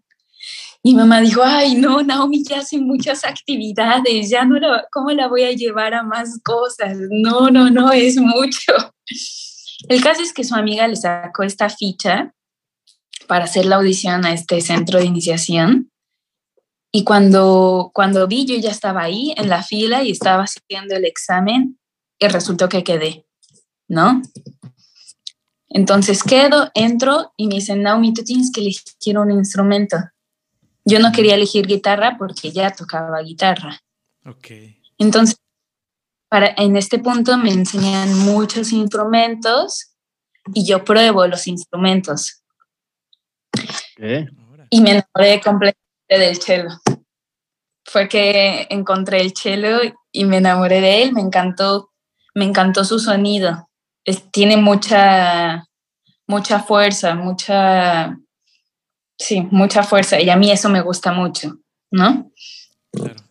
Y 0.82 0.94
mamá 0.94 1.20
dijo, 1.20 1.42
ay, 1.44 1.74
no, 1.74 2.02
Naomi 2.02 2.42
ya 2.42 2.60
hace 2.60 2.78
muchas 2.78 3.24
actividades, 3.24 4.30
ya 4.30 4.44
no 4.44 4.58
la, 4.58 4.86
¿cómo 4.90 5.10
la 5.10 5.28
voy 5.28 5.42
a 5.42 5.52
llevar 5.52 5.92
a 5.92 6.02
más 6.02 6.40
cosas? 6.42 6.96
No, 7.10 7.50
no, 7.50 7.70
no, 7.70 7.92
es 7.92 8.16
mucho. 8.16 8.72
El 9.88 10.02
caso 10.02 10.22
es 10.22 10.32
que 10.32 10.44
su 10.44 10.54
amiga 10.54 10.88
le 10.88 10.96
sacó 10.96 11.42
esta 11.42 11.68
ficha 11.68 12.34
para 13.26 13.44
hacer 13.44 13.66
la 13.66 13.76
audición 13.76 14.24
a 14.24 14.32
este 14.32 14.60
centro 14.60 14.98
de 14.98 15.04
iniciación. 15.04 15.90
Y 16.92 17.04
cuando, 17.04 17.90
cuando 17.94 18.26
vi, 18.26 18.46
yo 18.46 18.56
ya 18.56 18.70
estaba 18.70 19.02
ahí 19.02 19.34
en 19.36 19.48
la 19.48 19.62
fila 19.62 20.02
y 20.02 20.10
estaba 20.10 20.44
haciendo 20.44 20.96
el 20.96 21.04
examen 21.04 21.78
y 22.18 22.26
resultó 22.26 22.68
que 22.68 22.82
quedé, 22.82 23.26
¿no? 23.86 24.22
Entonces 25.70 26.24
quedo, 26.24 26.70
entro 26.74 27.32
y 27.36 27.46
me 27.46 27.54
dicen, 27.54 27.82
Naomi, 27.82 28.12
tú 28.12 28.24
tienes 28.24 28.50
que 28.52 28.60
elegir 28.60 29.18
un 29.18 29.30
instrumento. 29.30 29.96
Yo 30.84 30.98
no 30.98 31.12
quería 31.12 31.36
elegir 31.36 31.66
guitarra 31.66 32.16
porque 32.18 32.50
ya 32.50 32.72
tocaba 32.72 33.22
guitarra. 33.22 33.80
Ok. 34.26 34.48
Entonces, 34.98 35.36
para, 36.28 36.52
en 36.56 36.76
este 36.76 36.98
punto 36.98 37.38
me 37.38 37.52
enseñan 37.52 38.12
muchos 38.18 38.72
instrumentos 38.72 39.92
y 40.52 40.66
yo 40.66 40.84
pruebo 40.84 41.26
los 41.28 41.46
instrumentos. 41.46 42.42
Y 44.70 44.80
me 44.80 44.90
enamoré 44.90 45.40
completamente 45.40 45.78
del 46.08 46.36
cello. 46.36 46.70
Fue 47.84 48.08
que 48.08 48.66
encontré 48.70 49.20
el 49.20 49.34
cello 49.36 49.78
y 50.10 50.24
me 50.24 50.38
enamoré 50.38 50.80
de 50.80 51.02
él, 51.04 51.12
me 51.12 51.20
encantó, 51.20 51.92
me 52.34 52.44
encantó 52.44 52.84
su 52.84 52.98
sonido. 52.98 53.69
Tiene 54.30 54.56
mucha, 54.56 55.66
mucha 56.26 56.60
fuerza, 56.60 57.14
mucha, 57.14 58.16
sí, 59.18 59.46
mucha 59.50 59.82
fuerza 59.82 60.20
y 60.20 60.30
a 60.30 60.36
mí 60.36 60.50
eso 60.50 60.68
me 60.68 60.80
gusta 60.80 61.12
mucho, 61.12 61.58
¿no? 61.90 62.30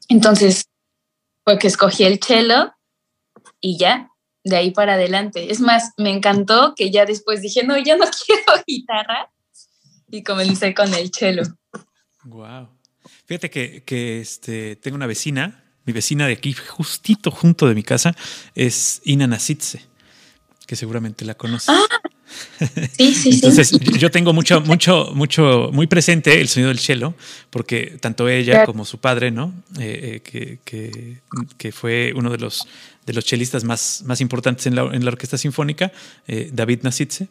Entonces, 0.07 0.65
fue 1.43 1.57
que 1.57 1.67
escogí 1.67 2.03
el 2.03 2.19
cello 2.19 2.73
y 3.61 3.77
ya, 3.77 4.09
de 4.43 4.57
ahí 4.57 4.71
para 4.71 4.93
adelante. 4.93 5.51
Es 5.51 5.59
más, 5.59 5.91
me 5.97 6.09
encantó 6.09 6.73
que 6.75 6.91
ya 6.91 7.05
después 7.05 7.41
dije, 7.41 7.63
no, 7.63 7.77
ya 7.77 7.97
no 7.97 8.05
quiero 8.25 8.63
guitarra 8.65 9.31
y 10.09 10.23
comencé 10.23 10.73
con 10.73 10.93
el 10.93 11.11
cello. 11.11 11.43
Wow. 12.23 12.69
Fíjate 13.25 13.49
que, 13.49 13.83
que 13.83 14.21
este, 14.21 14.75
tengo 14.75 14.95
una 14.95 15.07
vecina, 15.07 15.63
mi 15.85 15.93
vecina 15.93 16.27
de 16.27 16.33
aquí, 16.33 16.53
justito 16.53 17.31
junto 17.31 17.67
de 17.67 17.75
mi 17.75 17.83
casa, 17.83 18.15
es 18.55 19.01
Ina 19.05 19.27
Nasitze, 19.27 19.88
que 20.69 20.75
seguramente 20.75 21.25
la 21.25 21.33
conoces. 21.33 21.69
Ah, 21.69 21.81
sí, 22.95 23.15
sí, 23.15 23.29
Entonces, 23.33 23.71
yo 23.71 24.11
tengo 24.11 24.33
mucho, 24.33 24.61
mucho, 24.61 25.09
mucho, 25.15 25.71
muy 25.73 25.87
presente 25.87 26.39
el 26.39 26.47
sonido 26.47 26.67
del 26.67 26.77
cello, 26.77 27.15
porque 27.49 27.97
tanto 27.99 28.29
ella 28.29 28.67
como 28.67 28.85
su 28.85 28.99
padre, 28.99 29.31
¿no? 29.31 29.51
Eh, 29.79 30.21
eh, 30.31 30.59
que, 30.63 31.21
que, 31.57 31.71
fue 31.71 32.13
uno 32.15 32.29
de 32.29 32.37
los, 32.37 32.67
de 33.03 33.13
los 33.13 33.25
chelistas 33.25 33.63
más, 33.63 34.03
más 34.05 34.21
importantes 34.21 34.67
en 34.67 34.75
la, 34.75 34.83
en 34.83 35.03
la 35.03 35.09
orquesta 35.09 35.39
sinfónica, 35.39 35.91
eh, 36.27 36.51
David 36.53 36.81
Nasitze, 36.83 37.29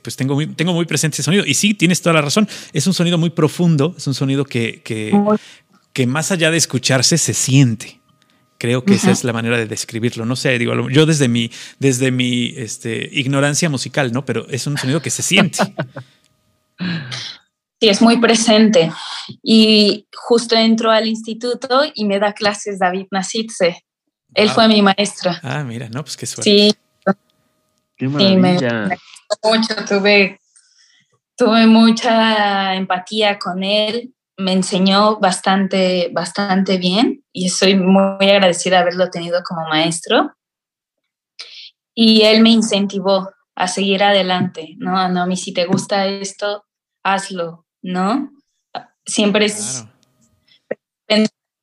pues 0.00 0.16
tengo 0.16 0.32
muy, 0.34 0.46
tengo 0.46 0.72
muy 0.72 0.86
presente 0.86 1.16
ese 1.16 1.24
sonido. 1.24 1.44
Y 1.44 1.52
sí, 1.52 1.74
tienes 1.74 2.00
toda 2.00 2.14
la 2.14 2.22
razón. 2.22 2.48
Es 2.72 2.86
un 2.86 2.94
sonido 2.94 3.18
muy 3.18 3.28
profundo, 3.28 3.94
es 3.98 4.06
un 4.06 4.14
sonido 4.14 4.46
que, 4.46 4.80
que, 4.82 5.12
que 5.92 6.06
más 6.06 6.32
allá 6.32 6.50
de 6.50 6.56
escucharse 6.56 7.18
se 7.18 7.34
siente. 7.34 8.00
Creo 8.58 8.84
que 8.84 8.94
esa 8.94 9.10
es 9.10 9.22
la 9.24 9.32
manera 9.32 9.58
de 9.58 9.66
describirlo. 9.66 10.24
No 10.24 10.34
sé, 10.34 10.58
digo, 10.58 10.88
yo 10.88 11.04
desde 11.04 11.28
mi, 11.28 11.50
desde 11.78 12.10
mi 12.10 12.54
este, 12.56 13.08
ignorancia 13.12 13.68
musical, 13.68 14.12
¿no? 14.12 14.24
Pero 14.24 14.46
es 14.48 14.66
un 14.66 14.78
sonido 14.78 15.02
que 15.02 15.10
se 15.10 15.22
siente. 15.22 15.58
Sí, 17.78 17.90
es 17.90 18.00
muy 18.00 18.16
presente. 18.16 18.90
Y 19.42 20.08
justo 20.14 20.56
entro 20.56 20.90
al 20.90 21.06
instituto 21.06 21.82
y 21.94 22.06
me 22.06 22.18
da 22.18 22.32
clases 22.32 22.78
David 22.78 23.06
Nasitze. 23.10 23.84
Él 24.32 24.48
fue 24.48 24.66
mi 24.66 24.80
maestro. 24.80 25.32
Ah, 25.42 25.62
mira, 25.62 25.88
no, 25.90 26.02
pues 26.02 26.16
qué 26.16 26.24
suerte. 26.24 26.50
Sí. 26.50 26.74
Qué 27.98 28.08
maravilla. 28.08 28.96
mucho, 29.42 29.74
tuve, 29.86 30.40
tuve 31.36 31.66
mucha 31.66 32.74
empatía 32.74 33.38
con 33.38 33.62
él 33.62 34.14
me 34.36 34.52
enseñó 34.52 35.18
bastante, 35.18 36.10
bastante 36.12 36.78
bien 36.78 37.24
y 37.32 37.46
estoy 37.46 37.74
muy 37.76 38.30
agradecida 38.30 38.76
de 38.76 38.82
haberlo 38.82 39.10
tenido 39.10 39.42
como 39.42 39.68
maestro. 39.68 40.34
Y 41.94 42.22
él 42.22 42.42
me 42.42 42.50
incentivó 42.50 43.30
a 43.54 43.68
seguir 43.68 44.02
adelante, 44.02 44.74
¿no? 44.78 45.08
No, 45.08 45.22
a 45.22 45.26
mí 45.26 45.36
si 45.36 45.54
te 45.54 45.64
gusta 45.64 46.06
esto, 46.06 46.64
hazlo, 47.02 47.66
¿no? 47.82 48.30
Siempre 49.06 49.46
es 49.46 49.86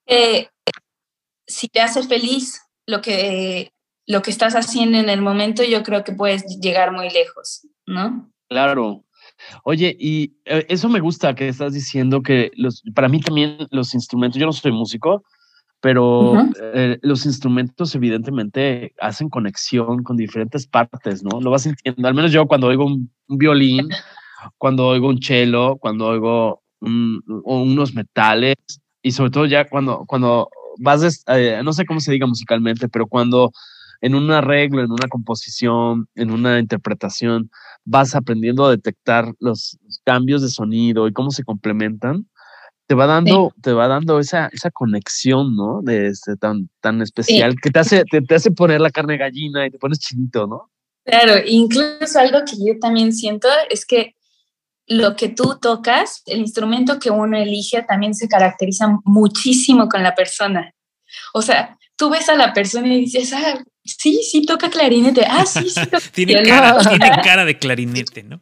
que 0.06 0.50
si 1.46 1.68
te 1.68 1.82
hace 1.82 2.03
feliz 2.03 2.62
lo 2.88 3.01
que, 3.01 3.74
lo 4.08 4.22
que 4.22 4.32
estás 4.32 4.56
haciendo 4.56 4.98
en 4.98 5.10
el 5.10 5.22
momento, 5.22 5.63
yo 5.63 5.84
creo 5.84 6.03
que 6.03 6.13
puedes 6.13 6.46
llegar 6.60 6.92
muy 6.92 7.10
lejos, 7.10 7.68
¿no? 7.86 8.32
Claro, 8.50 9.03
Oye, 9.63 9.95
y 10.00 10.33
eh, 10.45 10.65
eso 10.69 10.89
me 10.89 11.00
gusta 11.00 11.35
que 11.35 11.47
estás 11.47 11.73
diciendo 11.73 12.21
que 12.21 12.51
los, 12.55 12.83
para 12.93 13.09
mí 13.09 13.19
también 13.19 13.57
los 13.71 13.93
instrumentos, 13.93 14.39
yo 14.39 14.45
no 14.45 14.53
soy 14.53 14.71
músico, 14.71 15.23
pero 15.83 16.33
eh, 16.62 16.97
los 17.01 17.25
instrumentos 17.25 17.93
evidentemente 17.93 18.93
hacen 19.01 19.27
conexión 19.29 20.01
con 20.01 20.15
diferentes 20.15 20.65
partes, 20.65 21.23
¿no? 21.23 21.41
Lo 21.41 21.51
vas 21.51 21.63
sintiendo, 21.63 22.07
al 22.07 22.13
menos 22.13 22.31
yo 22.31 22.47
cuando 22.47 22.67
oigo 22.67 22.85
un, 22.85 23.12
violín, 23.27 23.89
cuando 24.57 24.88
oigo 24.88 25.09
un 25.09 25.21
cello, 25.21 25.75
cuando 25.77 26.07
oigo 26.07 26.63
unos 26.79 27.93
metales 27.93 28.55
y 29.01 29.12
sobre 29.12 29.31
todo 29.31 29.45
ya 29.45 29.67
cuando, 29.69 30.05
cuando 30.07 30.50
vas, 30.79 31.23
eh, 31.27 31.62
no 31.63 31.73
sé 31.73 31.85
cómo 31.85 32.00
se 32.00 32.12
diga 32.13 32.27
musicalmente, 32.27 32.88
pero 32.88 33.07
cuando 33.07 33.51
en 34.03 34.15
un 34.15 34.29
arreglo, 34.31 34.83
en 34.83 34.91
una 34.91 35.07
composición, 35.07 36.10
en 36.15 36.29
una 36.29 36.60
interpretación, 36.60 37.50
vas 37.86 38.15
aprendiendo 38.15 38.65
a 38.65 38.72
detectar 38.72 39.33
los 39.39 39.79
cambios 40.03 40.41
de 40.41 40.50
sonido 40.50 41.07
y 41.07 41.13
cómo 41.13 41.31
se 41.31 41.45
complementan, 41.45 42.27
te 42.86 42.95
va 42.95 43.07
dando, 43.07 43.53
te 43.62 43.72
va 43.72 43.88
dando 43.88 44.19
esa, 44.19 44.50
esa 44.51 44.72
conexión, 44.72 45.55
¿no? 45.55 45.79
De 45.81 46.07
este, 46.07 46.36
tan, 46.36 46.69
tan 46.81 47.01
especial 47.01 47.55
que 47.62 47.72
te 47.72 47.79
hace, 47.79 48.03
te, 48.03 48.36
hace 48.36 48.51
poner 48.51 48.81
la 48.81 48.91
carne 48.91 49.15
gallina 49.15 49.65
y 49.65 49.72
te 49.72 49.79
pones 49.79 50.00
chinito, 50.00 50.48
¿no? 50.48 50.69
Claro, 51.05 51.41
incluso 51.48 52.19
algo 52.19 52.39
que 52.45 52.57
yo 52.57 52.77
también 52.81 53.13
siento 53.13 53.48
es 53.69 53.86
que 53.86 54.17
lo 54.86 55.15
que 55.15 55.29
tú 55.29 55.60
tocas, 55.62 56.24
el 56.25 56.39
instrumento 56.39 57.00
que 57.00 57.10
uno 57.10 57.38
elige 57.38 57.83
también 57.83 58.15
se 58.15 58.27
caracteriza 58.27 59.00
muchísimo 59.05 59.88
con 59.88 60.03
la 60.03 60.13
persona. 60.13 60.74
O 61.33 61.41
sea, 61.41 61.77
tú 62.03 62.10
ves 62.10 62.27
a 62.27 62.36
la 62.36 62.51
persona 62.53 62.93
y 62.93 63.00
dices, 63.00 63.31
ah, 63.31 63.63
sí, 63.86 64.22
sí 64.29 64.45
toca 64.45 64.69
clarinete. 64.69 65.25
Ah, 65.25 65.45
sí, 65.45 65.69
sí 65.69 65.86
toca 65.86 66.01
tiene, 66.12 66.43
cara, 66.43 66.77
tiene 66.89 67.22
cara 67.24 67.45
de 67.45 67.57
clarinete, 67.57 68.24
¿no? 68.24 68.41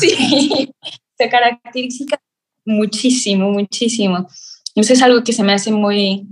sí, 0.00 0.08
sí, 0.08 0.74
se 1.18 1.28
caracteriza 1.28 2.18
muchísimo, 2.64 3.50
muchísimo. 3.50 4.26
Eso 4.74 4.94
es 4.94 5.02
algo 5.02 5.22
que 5.22 5.34
se 5.34 5.42
me 5.44 5.52
hace 5.52 5.70
muy, 5.70 6.26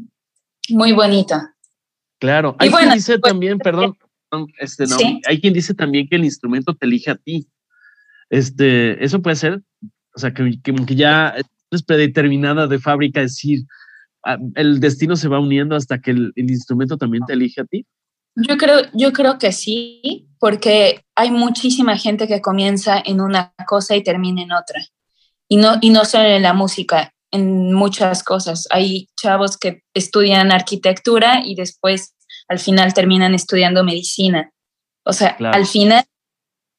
muy 0.70 0.92
bonito. 0.92 1.34
Claro, 2.18 2.56
hay 2.58 2.70
quien 2.70 2.94
dice 2.94 3.18
pues, 3.18 3.30
también, 3.30 3.58
perdón, 3.58 3.98
este, 4.58 4.86
no, 4.86 4.96
hay 5.26 5.40
quien 5.42 5.52
dice 5.52 5.74
también 5.74 6.08
que 6.08 6.16
el 6.16 6.24
instrumento 6.24 6.74
te 6.74 6.86
elige 6.86 7.10
a 7.10 7.16
ti. 7.16 7.46
Este, 8.30 9.04
eso 9.04 9.20
puede 9.20 9.36
ser, 9.36 9.60
o 10.14 10.18
sea, 10.18 10.32
que, 10.32 10.58
que 10.62 10.96
ya 10.96 11.34
es 11.70 11.82
predeterminada 11.82 12.66
de 12.66 12.78
fábrica 12.78 13.20
decir, 13.20 13.66
el 14.54 14.80
destino 14.80 15.16
se 15.16 15.28
va 15.28 15.40
uniendo 15.40 15.76
hasta 15.76 16.00
que 16.00 16.10
el, 16.10 16.32
instrumento 16.36 16.96
también 16.96 17.24
te 17.26 17.34
elige 17.34 17.60
a 17.60 17.64
ti? 17.64 17.86
Yo 18.34 18.56
creo, 18.58 18.80
yo 18.92 19.12
creo 19.12 19.38
que 19.38 19.52
sí, 19.52 20.28
porque 20.38 21.04
hay 21.14 21.30
muchísima 21.30 21.96
gente 21.96 22.26
que 22.26 22.40
comienza 22.40 23.02
en 23.04 23.20
una 23.20 23.54
cosa 23.66 23.96
y 23.96 24.02
termina 24.02 24.42
en 24.42 24.52
otra. 24.52 24.84
Y 25.48 25.56
no, 25.56 25.76
y 25.80 25.90
no 25.90 26.04
solo 26.04 26.24
en 26.24 26.42
la 26.42 26.52
música, 26.52 27.14
en 27.30 27.72
muchas 27.72 28.22
cosas. 28.22 28.66
Hay 28.70 29.08
chavos 29.16 29.56
que 29.56 29.82
estudian 29.94 30.52
arquitectura 30.52 31.42
y 31.44 31.54
después 31.54 32.14
al 32.48 32.58
final 32.58 32.92
terminan 32.92 33.34
estudiando 33.34 33.84
medicina. 33.84 34.50
O 35.04 35.12
sea, 35.12 35.36
al 35.52 35.66
final 35.66 36.04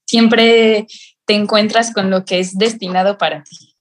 siempre 0.06 0.86
te 1.26 1.34
encuentras 1.34 1.94
con 1.94 2.12
lo 2.12 2.24
que 2.24 2.40
es 2.40 2.58
destinado 2.58 3.18
para 3.18 3.44
ti 3.44 3.77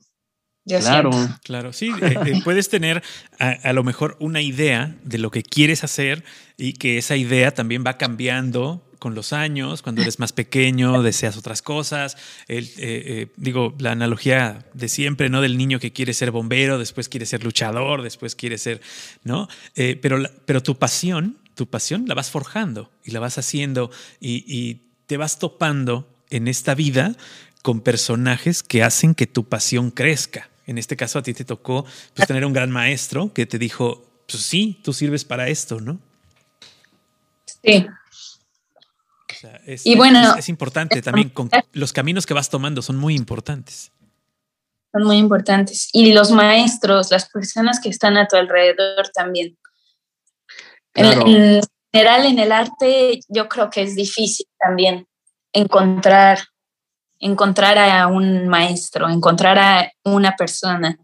claro, 0.67 1.11
claro, 1.45 1.73
sí, 1.73 1.91
eh, 2.03 2.15
eh, 2.27 2.41
puedes 2.45 2.69
tener 2.69 3.03
a, 3.39 3.73
lo 3.73 3.85
mejor 3.85 4.17
una 4.19 4.41
idea 4.41 4.97
de 5.05 5.19
lo 5.19 5.31
que 5.31 5.43
quieres 5.43 5.85
hacer 5.85 6.25
y 6.57 6.75
que 6.75 6.99
esa 6.99 7.17
idea 7.17 7.53
también 7.53 7.85
va 7.87 7.99
cambiando 7.99 8.83
con 8.99 9.15
los 9.15 9.33
años, 9.33 9.83
cuando 9.83 10.03
eres 10.03 10.19
más 10.19 10.33
pequeño, 10.33 11.03
deseas 11.03 11.37
otras 11.37 11.63
cosas. 11.63 12.17
Eh, 12.49 13.29
digo, 13.37 13.75
la 13.79 13.93
analogía 13.93 14.65
de 14.73 14.89
siempre, 14.89 15.29
¿no? 15.29 15.43
Del 15.43 15.57
niño 15.59 15.79
que 15.79 15.93
quiere 15.93 16.15
ser 16.15 16.31
bombero, 16.31 16.79
después 16.79 17.09
quiere 17.09 17.27
ser 17.27 17.45
luchador, 17.45 18.03
después 18.03 18.35
quiere 18.35 18.59
ser, 18.59 18.81
¿no? 19.23 19.49
pero, 19.75 20.23
pero 20.47 20.63
tu 20.63 20.77
pasión, 20.77 21.37
tu 21.55 21.67
pasión 21.69 22.07
la 22.09 22.15
vas 22.15 22.31
forjando 22.31 22.91
y 23.05 23.13
la 23.13 23.21
vas 23.21 23.39
haciendo 23.39 23.91
y, 24.19 24.45
y 24.47 24.81
te 25.07 25.19
vas 25.19 25.39
topando 25.39 26.09
en 26.31 26.49
esta 26.49 26.75
vida 26.75 27.15
con 27.63 27.81
personajes 27.81 28.63
que 28.63 28.83
hacen 28.83 29.15
que 29.15 29.27
tu 29.27 29.45
pasión 29.45 29.91
crezca. 29.91 30.49
En 30.67 30.79
este 30.79 30.97
caso 30.97 31.19
a 31.19 31.23
ti 31.23 31.33
te 31.33 31.45
tocó 31.45 31.85
pues, 32.15 32.27
tener 32.27 32.45
un 32.45 32.53
gran 32.53 32.71
maestro 32.71 33.33
que 33.33 33.47
te 33.47 33.59
dijo, 33.59 34.05
pues 34.29 34.43
sí, 34.43 34.81
tú 34.83 34.93
sirves 34.93 35.25
para 35.25 35.49
esto, 35.49 35.81
¿no? 35.81 35.99
Sí. 37.63 37.87
es, 39.65 39.87
y 39.87 39.97
bueno, 39.97 40.37
es, 40.37 40.49
importante 40.49 41.03
también, 41.03 41.31
con 41.31 41.51
los 41.73 41.93
caminos 41.93 42.27
que 42.27 42.35
vas 42.35 42.51
tomando 42.51 42.83
son 42.83 42.97
muy 42.97 43.15
importantes. 43.15 43.93
Son 44.93 45.05
muy 45.05 45.19
importantes. 45.19 45.89
Y 45.93 46.13
los 46.13 46.31
maestros, 46.31 47.11
las 47.11 47.29
personas 47.29 47.81
que 47.81 47.89
están 47.89 48.17
a 48.17 48.27
tu 48.27 48.37
alrededor 48.37 49.09
también. 49.11 49.57
En, 50.95 51.61
general, 51.93 52.27
en 52.27 52.39
el 52.39 52.53
arte, 52.53 53.21
yo 53.29 53.49
creo 53.49 53.71
que 53.71 53.83
es 53.83 53.95
difícil 53.95 54.47
también 54.59 55.07
encontrar, 55.53 56.41
encontrar 57.21 57.79
a 57.79 58.07
un 58.07 58.49
maestro, 58.49 59.09
encontrar 59.09 59.59
a 59.59 59.93
una 60.05 60.37
persona. 60.37 60.99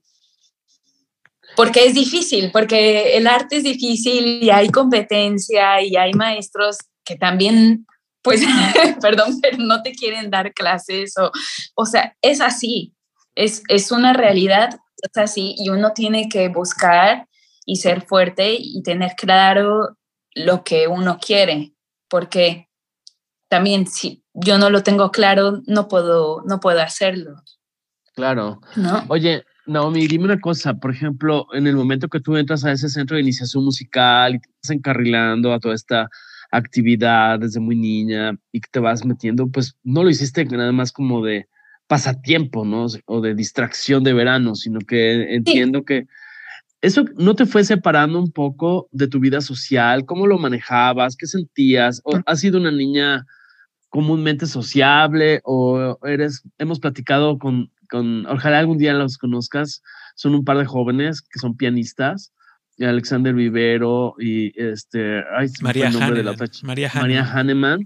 Porque 1.56 1.84
es 1.84 1.94
difícil, 1.94 2.50
porque 2.50 3.16
el 3.16 3.26
arte 3.26 3.56
es 3.56 3.64
difícil 3.64 4.42
y 4.42 4.50
hay 4.50 4.70
competencia 4.70 5.82
y 5.82 5.96
hay 5.96 6.12
maestros 6.14 6.78
que 7.04 7.16
también, 7.16 7.86
pues, 8.22 8.42
perdón, 9.02 9.38
pero 9.40 9.58
no 9.58 9.82
te 9.82 9.92
quieren 9.92 10.30
dar 10.30 10.54
clases 10.54 11.14
o, 11.18 11.30
o 11.74 11.84
sea, 11.84 12.16
es 12.22 12.40
así, 12.40 12.94
es, 13.34 13.62
es 13.68 13.92
una 13.92 14.14
realidad, 14.14 14.78
es 14.96 15.16
así 15.16 15.54
y 15.58 15.68
uno 15.68 15.92
tiene 15.92 16.28
que 16.28 16.48
buscar 16.48 17.26
y 17.66 17.76
ser 17.76 18.02
fuerte 18.02 18.56
y 18.58 18.82
tener 18.82 19.12
claro 19.16 19.98
lo 20.34 20.64
que 20.64 20.88
uno 20.88 21.18
quiere, 21.20 21.74
porque 22.08 22.68
también 23.48 23.86
si 23.86 24.21
yo 24.34 24.58
no 24.58 24.70
lo 24.70 24.82
tengo 24.82 25.10
claro, 25.10 25.62
no 25.66 25.88
puedo, 25.88 26.42
no 26.46 26.60
puedo 26.60 26.80
hacerlo. 26.80 27.42
Claro. 28.14 28.60
¿No? 28.76 29.04
Oye, 29.08 29.44
Naomi, 29.66 30.06
dime 30.06 30.24
una 30.24 30.40
cosa, 30.40 30.74
por 30.74 30.90
ejemplo, 30.90 31.46
en 31.52 31.66
el 31.66 31.76
momento 31.76 32.08
que 32.08 32.20
tú 32.20 32.36
entras 32.36 32.64
a 32.64 32.72
ese 32.72 32.88
centro 32.88 33.16
de 33.16 33.22
iniciación 33.22 33.64
musical 33.64 34.34
y 34.34 34.40
te 34.40 34.48
estás 34.48 34.70
encarrilando 34.76 35.52
a 35.52 35.60
toda 35.60 35.74
esta 35.74 36.08
actividad 36.50 37.38
desde 37.38 37.60
muy 37.60 37.76
niña 37.76 38.36
y 38.52 38.60
que 38.60 38.68
te 38.70 38.80
vas 38.80 39.04
metiendo, 39.04 39.46
pues 39.48 39.76
no 39.82 40.02
lo 40.02 40.10
hiciste 40.10 40.44
nada 40.44 40.72
más 40.72 40.92
como 40.92 41.24
de 41.24 41.48
pasatiempo, 41.86 42.64
¿no? 42.64 42.86
O 43.06 43.20
de 43.20 43.34
distracción 43.34 44.04
de 44.04 44.12
verano, 44.12 44.54
sino 44.54 44.80
que 44.80 45.34
entiendo 45.34 45.84
que 45.84 46.06
eso 46.82 47.04
no 47.16 47.34
te 47.34 47.46
fue 47.46 47.64
separando 47.64 48.18
un 48.18 48.32
poco 48.32 48.88
de 48.90 49.08
tu 49.08 49.20
vida 49.20 49.40
social, 49.40 50.04
cómo 50.04 50.26
lo 50.26 50.38
manejabas, 50.38 51.16
qué 51.16 51.26
sentías, 51.26 52.00
o 52.04 52.20
has 52.26 52.40
sido 52.40 52.58
una 52.58 52.72
niña 52.72 53.24
comúnmente 53.92 54.46
sociable 54.46 55.42
o 55.44 55.98
eres, 56.04 56.42
hemos 56.56 56.80
platicado 56.80 57.38
con 57.38 57.70
ojalá 58.26 58.58
algún 58.58 58.78
día 58.78 58.94
los 58.94 59.18
conozcas, 59.18 59.82
son 60.14 60.34
un 60.34 60.44
par 60.44 60.56
de 60.56 60.64
jóvenes 60.64 61.20
que 61.20 61.38
son 61.38 61.58
pianistas, 61.58 62.32
Alexander 62.78 63.34
Vivero 63.34 64.14
y 64.18 64.50
este, 64.58 65.22
María, 65.60 65.88
Hahnemann, 65.88 66.38
María, 66.62 67.24
Hahnemann. 67.24 67.84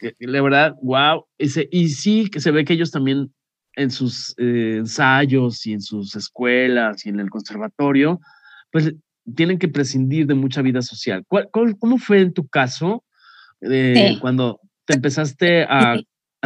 que, 0.00 0.14
la 0.18 0.42
verdad, 0.42 0.74
wow, 0.82 1.24
ese, 1.38 1.68
y 1.70 1.90
sí 1.90 2.28
que 2.28 2.40
se 2.40 2.50
ve 2.50 2.64
que 2.64 2.72
ellos 2.72 2.90
también 2.90 3.32
en 3.76 3.92
sus 3.92 4.34
eh, 4.38 4.78
ensayos 4.78 5.64
y 5.64 5.74
en 5.74 5.80
sus 5.80 6.16
escuelas 6.16 7.06
y 7.06 7.10
en 7.10 7.20
el 7.20 7.30
conservatorio, 7.30 8.18
pues 8.72 8.92
tienen 9.36 9.60
que 9.60 9.68
prescindir 9.68 10.26
de 10.26 10.34
mucha 10.34 10.60
vida 10.60 10.82
social. 10.82 11.24
cómo 11.78 11.98
fue 11.98 12.20
en 12.20 12.32
tu 12.32 12.48
caso 12.48 13.04
eh, 13.60 14.18
cuando 14.20 14.60
te 14.86 14.94
empezaste 14.94 15.64
a 15.64 15.98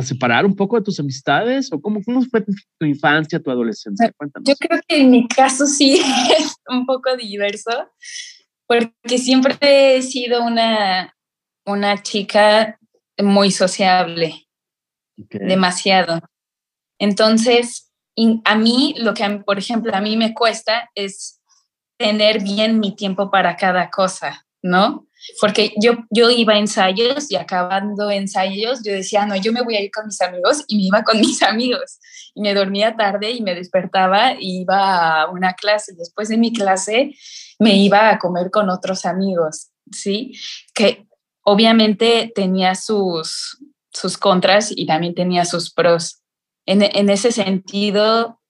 separar 0.02 0.46
un 0.46 0.56
poco 0.56 0.76
de 0.76 0.82
tus 0.82 0.98
amistades? 1.00 1.72
¿O 1.72 1.80
cómo, 1.80 2.00
cómo 2.04 2.22
fue 2.22 2.42
tu, 2.42 2.86
infancia, 2.86 3.40
tu 3.40 3.50
adolescencia? 3.50 4.12
Cuéntanos. 4.16 4.48
Yo 4.48 4.54
creo 4.56 4.80
que 4.86 5.00
en 5.00 5.10
mi 5.10 5.28
caso 5.28 5.66
sí 5.66 6.00
es 6.38 6.56
un 6.68 6.86
poco 6.86 7.16
diverso, 7.16 7.70
porque 8.66 9.18
siempre 9.18 9.96
he 9.96 10.02
sido 10.02 10.44
una, 10.44 11.14
una 11.66 12.02
chica 12.02 12.78
muy 13.18 13.50
sociable, 13.50 14.46
demasiado. 15.16 16.20
Entonces, 16.98 17.90
a 18.44 18.54
mí, 18.56 18.94
lo 18.98 19.14
que, 19.14 19.28
por 19.44 19.58
ejemplo, 19.58 19.94
a 19.94 20.00
mí 20.00 20.16
me 20.16 20.34
cuesta 20.34 20.90
es 20.94 21.40
tener 21.98 22.42
bien 22.42 22.80
mi 22.80 22.94
tiempo 22.94 23.30
para 23.30 23.56
cada 23.56 23.90
cosa, 23.90 24.46
¿no? 24.62 25.06
Porque 25.40 25.72
yo, 25.80 25.98
yo 26.10 26.30
iba 26.30 26.54
a 26.54 26.58
ensayos 26.58 27.30
y 27.30 27.36
acabando 27.36 28.10
ensayos 28.10 28.82
yo 28.84 28.92
decía, 28.92 29.26
no, 29.26 29.36
yo 29.36 29.52
me 29.52 29.62
voy 29.62 29.76
a 29.76 29.82
ir 29.82 29.90
con 29.90 30.06
mis 30.06 30.20
amigos 30.20 30.64
y 30.68 30.76
me 30.76 30.82
iba 30.84 31.02
con 31.02 31.20
mis 31.20 31.42
amigos 31.42 31.98
y 32.34 32.40
me 32.40 32.54
dormía 32.54 32.96
tarde 32.96 33.30
y 33.30 33.42
me 33.42 33.54
despertaba 33.54 34.34
y 34.38 34.62
iba 34.62 35.22
a 35.22 35.30
una 35.30 35.54
clase. 35.54 35.94
Después 35.96 36.28
de 36.28 36.38
mi 36.38 36.52
clase 36.52 37.14
me 37.58 37.76
iba 37.76 38.10
a 38.10 38.18
comer 38.18 38.50
con 38.50 38.70
otros 38.70 39.04
amigos, 39.04 39.70
¿sí? 39.92 40.32
Que 40.74 41.06
obviamente 41.42 42.32
tenía 42.34 42.74
sus, 42.74 43.58
sus 43.92 44.16
contras 44.16 44.72
y 44.74 44.86
también 44.86 45.14
tenía 45.14 45.44
sus 45.44 45.72
pros. 45.72 46.22
En, 46.66 46.82
en 46.82 47.10
ese 47.10 47.32
sentido, 47.32 48.40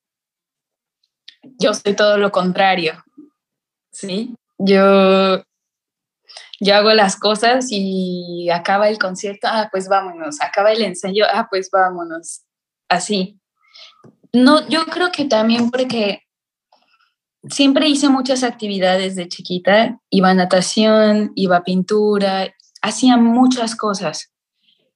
yo 1.59 1.74
soy 1.74 1.94
todo 1.94 2.18
lo 2.18 2.30
contrario, 2.30 3.04
¿sí? 3.90 4.35
Yo 4.59 5.42
yo 6.61 6.77
hago 6.77 6.92
las 6.92 7.16
cosas 7.16 7.66
y 7.70 8.51
acaba 8.51 8.88
el 8.88 8.99
concierto, 8.99 9.49
ah, 9.51 9.68
pues 9.73 9.88
vámonos, 9.88 10.40
acaba 10.42 10.73
el 10.73 10.83
ensayo, 10.83 11.25
ah, 11.33 11.49
pues 11.51 11.70
vámonos, 11.73 12.42
así. 12.88 13.40
No, 14.33 14.68
yo 14.68 14.85
creo 14.85 15.11
que 15.11 15.25
también 15.25 15.70
porque 15.70 16.23
siempre 17.49 17.88
hice 17.88 18.11
muchas 18.11 18.42
actividades 18.42 19.16
de 19.16 19.29
chiquita, 19.29 19.99
iba 20.11 20.31
a 20.31 20.35
natación, 20.35 21.33
iba 21.35 21.57
a 21.57 21.64
pintura, 21.64 22.55
hacía 22.83 23.16
muchas 23.16 23.75
cosas. 23.75 24.31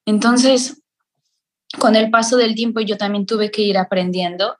Entonces, 0.04 0.82
con 1.78 1.96
el 1.96 2.10
paso 2.10 2.36
del 2.36 2.54
tiempo 2.54 2.80
yo 2.80 2.98
también 2.98 3.24
tuve 3.24 3.50
que 3.50 3.62
ir 3.62 3.78
aprendiendo 3.78 4.58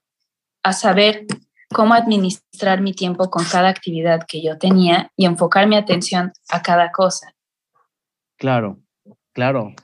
a 0.62 0.73
saber 0.73 1.27
cómo 1.75 1.93
administrar 1.93 2.81
mi 2.81 2.95
tiempo 2.95 3.29
con 3.29 3.45
cada 3.45 3.69
actividad 3.69 4.21
que 4.27 4.43
yo 4.43 4.57
tenía 4.57 5.11
y 5.15 5.27
enfocar 5.27 5.67
mi 5.67 5.77
atención 5.77 6.33
a 6.49 6.63
cada 6.63 6.91
cosa. 6.91 7.35
Claro, 8.39 8.79
claro. 9.35 9.75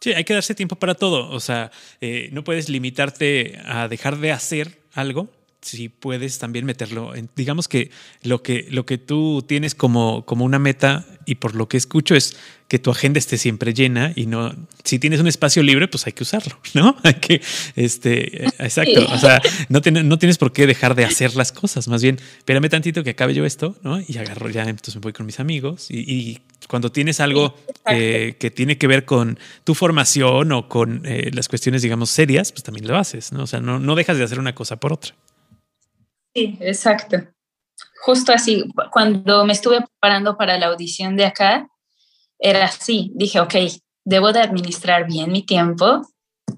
Sí, 0.00 0.12
hay 0.12 0.22
que 0.22 0.34
darse 0.34 0.54
tiempo 0.54 0.76
para 0.76 0.94
todo. 0.94 1.28
O 1.30 1.40
sea, 1.40 1.72
eh, 2.00 2.28
no 2.30 2.44
puedes 2.44 2.68
limitarte 2.68 3.58
a 3.66 3.88
dejar 3.88 4.18
de 4.18 4.30
hacer 4.30 4.78
algo 4.94 5.28
si 5.60 5.88
puedes 5.88 6.38
también 6.38 6.64
meterlo 6.64 7.14
en, 7.14 7.28
digamos 7.34 7.68
que 7.68 7.90
lo 8.22 8.42
que 8.42 8.66
lo 8.70 8.86
que 8.86 8.98
tú 8.98 9.44
tienes 9.46 9.74
como, 9.74 10.24
como 10.24 10.44
una 10.44 10.58
meta 10.58 11.04
y 11.26 11.36
por 11.36 11.54
lo 11.54 11.68
que 11.68 11.76
escucho 11.76 12.14
es 12.14 12.36
que 12.68 12.78
tu 12.78 12.90
agenda 12.90 13.18
esté 13.18 13.38
siempre 13.38 13.74
llena 13.74 14.12
y 14.14 14.26
no, 14.26 14.54
si 14.84 14.98
tienes 14.98 15.20
un 15.20 15.26
espacio 15.26 15.62
libre, 15.62 15.88
pues 15.88 16.06
hay 16.06 16.12
que 16.12 16.22
usarlo, 16.22 16.58
¿no? 16.74 16.96
Hay 17.02 17.14
que, 17.14 17.40
este, 17.76 18.44
exacto, 18.44 19.06
o 19.10 19.18
sea, 19.18 19.40
no, 19.68 19.80
no 19.80 20.18
tienes 20.18 20.38
por 20.38 20.52
qué 20.52 20.66
dejar 20.66 20.94
de 20.94 21.04
hacer 21.04 21.34
las 21.34 21.50
cosas, 21.50 21.88
más 21.88 22.02
bien, 22.02 22.18
espérame 22.38 22.68
tantito 22.68 23.02
que 23.02 23.10
acabe 23.10 23.34
yo 23.34 23.44
esto, 23.44 23.76
¿no? 23.82 24.00
Y 24.00 24.18
agarro 24.18 24.50
ya, 24.50 24.62
entonces 24.62 24.94
me 24.96 25.00
voy 25.00 25.12
con 25.12 25.26
mis 25.26 25.40
amigos 25.40 25.90
y, 25.90 26.38
cuando 26.68 26.92
tienes 26.92 27.20
algo 27.20 27.56
eh, 27.90 28.36
que 28.38 28.50
tiene 28.50 28.76
que 28.76 28.86
ver 28.86 29.06
con 29.06 29.38
tu 29.64 29.74
formación 29.74 30.52
o 30.52 30.68
con 30.68 31.00
eh, 31.06 31.30
las 31.32 31.48
cuestiones, 31.48 31.80
digamos, 31.80 32.10
serias, 32.10 32.52
pues 32.52 32.62
también 32.62 32.86
lo 32.86 32.98
haces, 32.98 33.32
¿no? 33.32 33.44
O 33.44 33.46
sea, 33.46 33.60
no, 33.60 33.78
no 33.78 33.94
dejas 33.94 34.18
de 34.18 34.24
hacer 34.24 34.38
una 34.38 34.54
cosa 34.54 34.76
por 34.76 34.92
otra. 34.92 35.14
Sí, 36.38 36.58
exacto. 36.60 37.16
Justo 38.04 38.32
así, 38.32 38.64
cuando 38.92 39.44
me 39.44 39.52
estuve 39.52 39.80
preparando 39.80 40.36
para 40.36 40.56
la 40.56 40.66
audición 40.66 41.16
de 41.16 41.24
acá, 41.24 41.68
era 42.38 42.66
así. 42.66 43.10
Dije, 43.14 43.40
ok, 43.40 43.54
debo 44.04 44.32
de 44.32 44.40
administrar 44.40 45.06
bien 45.06 45.32
mi 45.32 45.42
tiempo 45.42 46.02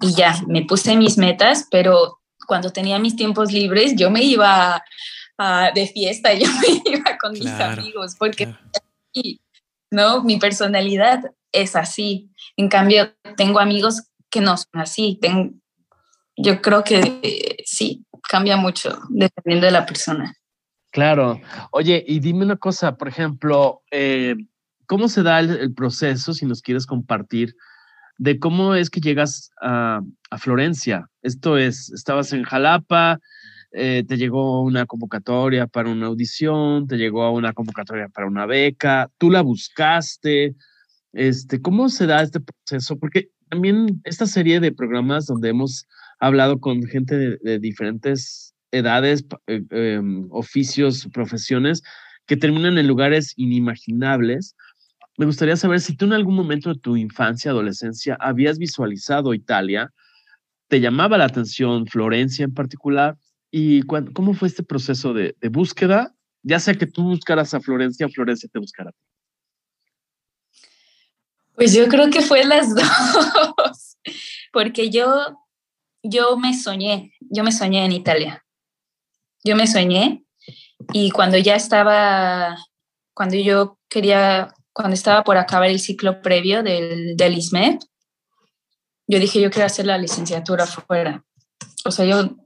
y 0.03 0.15
ya, 0.15 0.41
me 0.47 0.63
puse 0.67 0.97
mis 0.97 1.17
metas, 1.17 1.67
pero 1.71 2.21
cuando 2.47 2.71
tenía 2.71 2.99
mis 2.99 3.17
tiempos 3.17 3.53
libres, 3.53 3.95
yo 3.97 4.11
me 4.11 4.23
iba 4.23 4.83
de 5.75 5.87
fiesta, 5.87 6.35
yo 6.35 6.47
me 6.47 6.83
iba 6.93 7.17
con 7.19 7.33
mis 7.33 7.47
amigos, 7.47 8.17
porque 8.19 8.55
¿no? 9.91 10.23
Mi 10.23 10.39
personalidad 10.39 11.23
es 11.53 11.75
así. 11.75 12.31
En 12.57 12.69
cambio, 12.69 13.15
tengo 13.37 13.59
amigos 13.59 14.03
que 14.31 14.43
no 14.43 14.57
son 14.59 14.81
así. 14.81 15.19
yo 16.37 16.61
creo 16.61 16.85
que 16.85 17.65
sí, 17.65 18.05
cambia 18.31 18.57
mucho 18.57 18.97
dependiendo 19.11 19.67
de 19.67 19.73
la 19.73 19.85
persona. 19.85 20.33
Claro. 20.93 21.41
Oye, 21.73 22.05
y 22.07 22.21
dime 22.21 22.45
una 22.45 22.57
cosa, 22.57 22.97
por 22.97 23.09
ejemplo, 23.09 23.83
eh, 23.91 24.37
¿Cómo 24.91 25.09
se 25.09 25.23
da 25.23 25.39
el, 25.39 25.73
proceso, 25.73 26.35
si 26.35 26.47
nos 26.47 26.63
quieres 26.63 26.85
compartir, 26.85 27.55
de 28.19 28.41
cómo 28.41 28.75
es 28.75 28.91
que 28.91 29.01
llegas 29.01 29.53
a, 29.63 30.01
Florencia? 30.37 31.09
Esto 31.23 31.59
es, 31.59 31.93
estabas 31.93 32.33
en 32.33 32.43
Jalapa, 32.43 33.21
eh, 33.71 34.03
te 34.09 34.17
llegó 34.17 34.65
una 34.65 34.87
convocatoria 34.87 35.69
para 35.69 35.91
una 35.91 36.07
audición, 36.07 36.89
te 36.89 36.97
llegó 36.97 37.31
una 37.31 37.53
convocatoria 37.53 38.09
para 38.09 38.27
una 38.27 38.47
beca, 38.47 39.09
tú 39.17 39.31
la 39.31 39.43
buscaste. 39.43 40.57
Este, 41.13 41.63
¿Cómo 41.63 41.89
se 41.89 42.07
da 42.09 42.23
este 42.23 42.41
proceso? 42.41 42.99
Porque 42.99 43.31
también 43.49 44.01
esta 44.03 44.27
serie 44.27 44.59
de 44.59 44.73
programas 44.73 45.27
donde 45.27 45.51
hemos 45.51 45.87
hablado 46.21 46.61
con 46.61 46.83
gente 46.85 47.39
de, 47.39 47.59
diferentes 47.59 48.55
edades, 48.71 49.25
eh, 49.47 49.63
em, 49.71 50.29
oficios, 50.31 51.09
profesiones, 51.13 51.83
que 52.27 52.37
terminan 52.37 52.79
en 52.79 52.87
lugares 52.87 53.33
inimaginables. 53.37 54.55
Me 55.19 55.27
gustaría 55.27 55.57
saber 55.57 55.81
si 55.81 55.97
tú 55.97 56.05
en 56.05 56.13
algún 56.13 56.37
momento 56.37 56.73
de 56.73 56.79
tu 56.79 56.97
infancia, 56.97 57.51
adolescencia, 57.51 58.17
habías 58.21 58.59
visualizado 58.59 59.35
Italia, 59.35 59.91
te 60.69 60.81
llamaba 60.81 61.19
la 61.19 61.25
atención 61.25 61.87
Florencia 61.87 62.45
en 62.45 62.55
particular, 62.55 63.17
y 63.51 63.83
cómo 63.83 64.35
fue 64.35 64.47
este 64.47 64.63
proceso 64.63 65.13
de, 65.13 65.35
de 65.41 65.49
búsqueda, 65.49 66.15
ya 66.43 66.61
sea 66.61 66.75
que 66.75 66.87
tú 66.87 67.03
buscaras 67.03 67.53
a 67.53 67.61
Florencia 67.61 68.07
o 68.07 68.11
Florencia 68.11 68.49
te 68.51 68.59
buscara 68.59 68.91
a 68.91 68.93
ti. 68.93 68.99
Pues 71.55 71.75
yo 71.75 71.89
creo 71.89 72.09
que 72.11 72.23
fue 72.23 72.45
las 72.45 72.75
dos, 72.75 73.99
porque 74.53 74.91
yo, 74.91 75.40
yo 76.03 76.37
me 76.37 76.55
soñé, 76.55 77.13
yo 77.21 77.45
me 77.45 77.53
soñé 77.53 77.85
en 77.85 77.93
Italia. 77.93 78.45
Yo 79.45 79.57
me 79.57 79.67
soñé 79.67 80.25
y 80.93 81.11
cuando 81.11 81.39
ya 81.39 81.57
estaba, 81.57 82.57
cuando 83.15 83.37
yo 83.37 83.79
quería, 83.89 84.55
cuando 84.73 84.95
estaba 84.95 85.25
por 85.25 85.37
acabar 85.37 85.71
el 85.71 85.81
ciclo 85.81 86.21
previo 86.23 86.63
del, 86.63 87.17
del 87.17 87.39
ISMED, 87.39 87.79
yo 89.07 89.19
dije, 89.19 89.41
yo 89.41 89.51
quiero 89.51 89.67
hacer 89.67 89.87
la 89.87 89.99
licenciatura 89.99 90.67
fuera. 90.67 91.25
O 91.85 91.91
sea, 91.91 92.05
yo, 92.05 92.37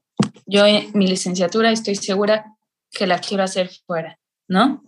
yo 0.46 0.64
mi 0.94 1.06
licenciatura 1.06 1.70
estoy 1.70 1.96
segura 1.96 2.44
que 2.90 3.06
la 3.06 3.18
quiero 3.18 3.42
hacer 3.42 3.70
fuera, 3.86 4.18
¿no? 4.48 4.82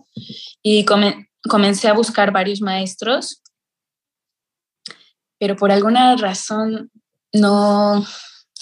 Y 0.63 0.85
comencé 0.85 1.89
a 1.89 1.93
buscar 1.93 2.33
varios 2.33 2.61
maestros 2.61 3.43
pero 5.39 5.57
por 5.57 5.71
alguna 5.71 6.17
razón 6.17 6.91
no, 7.33 8.05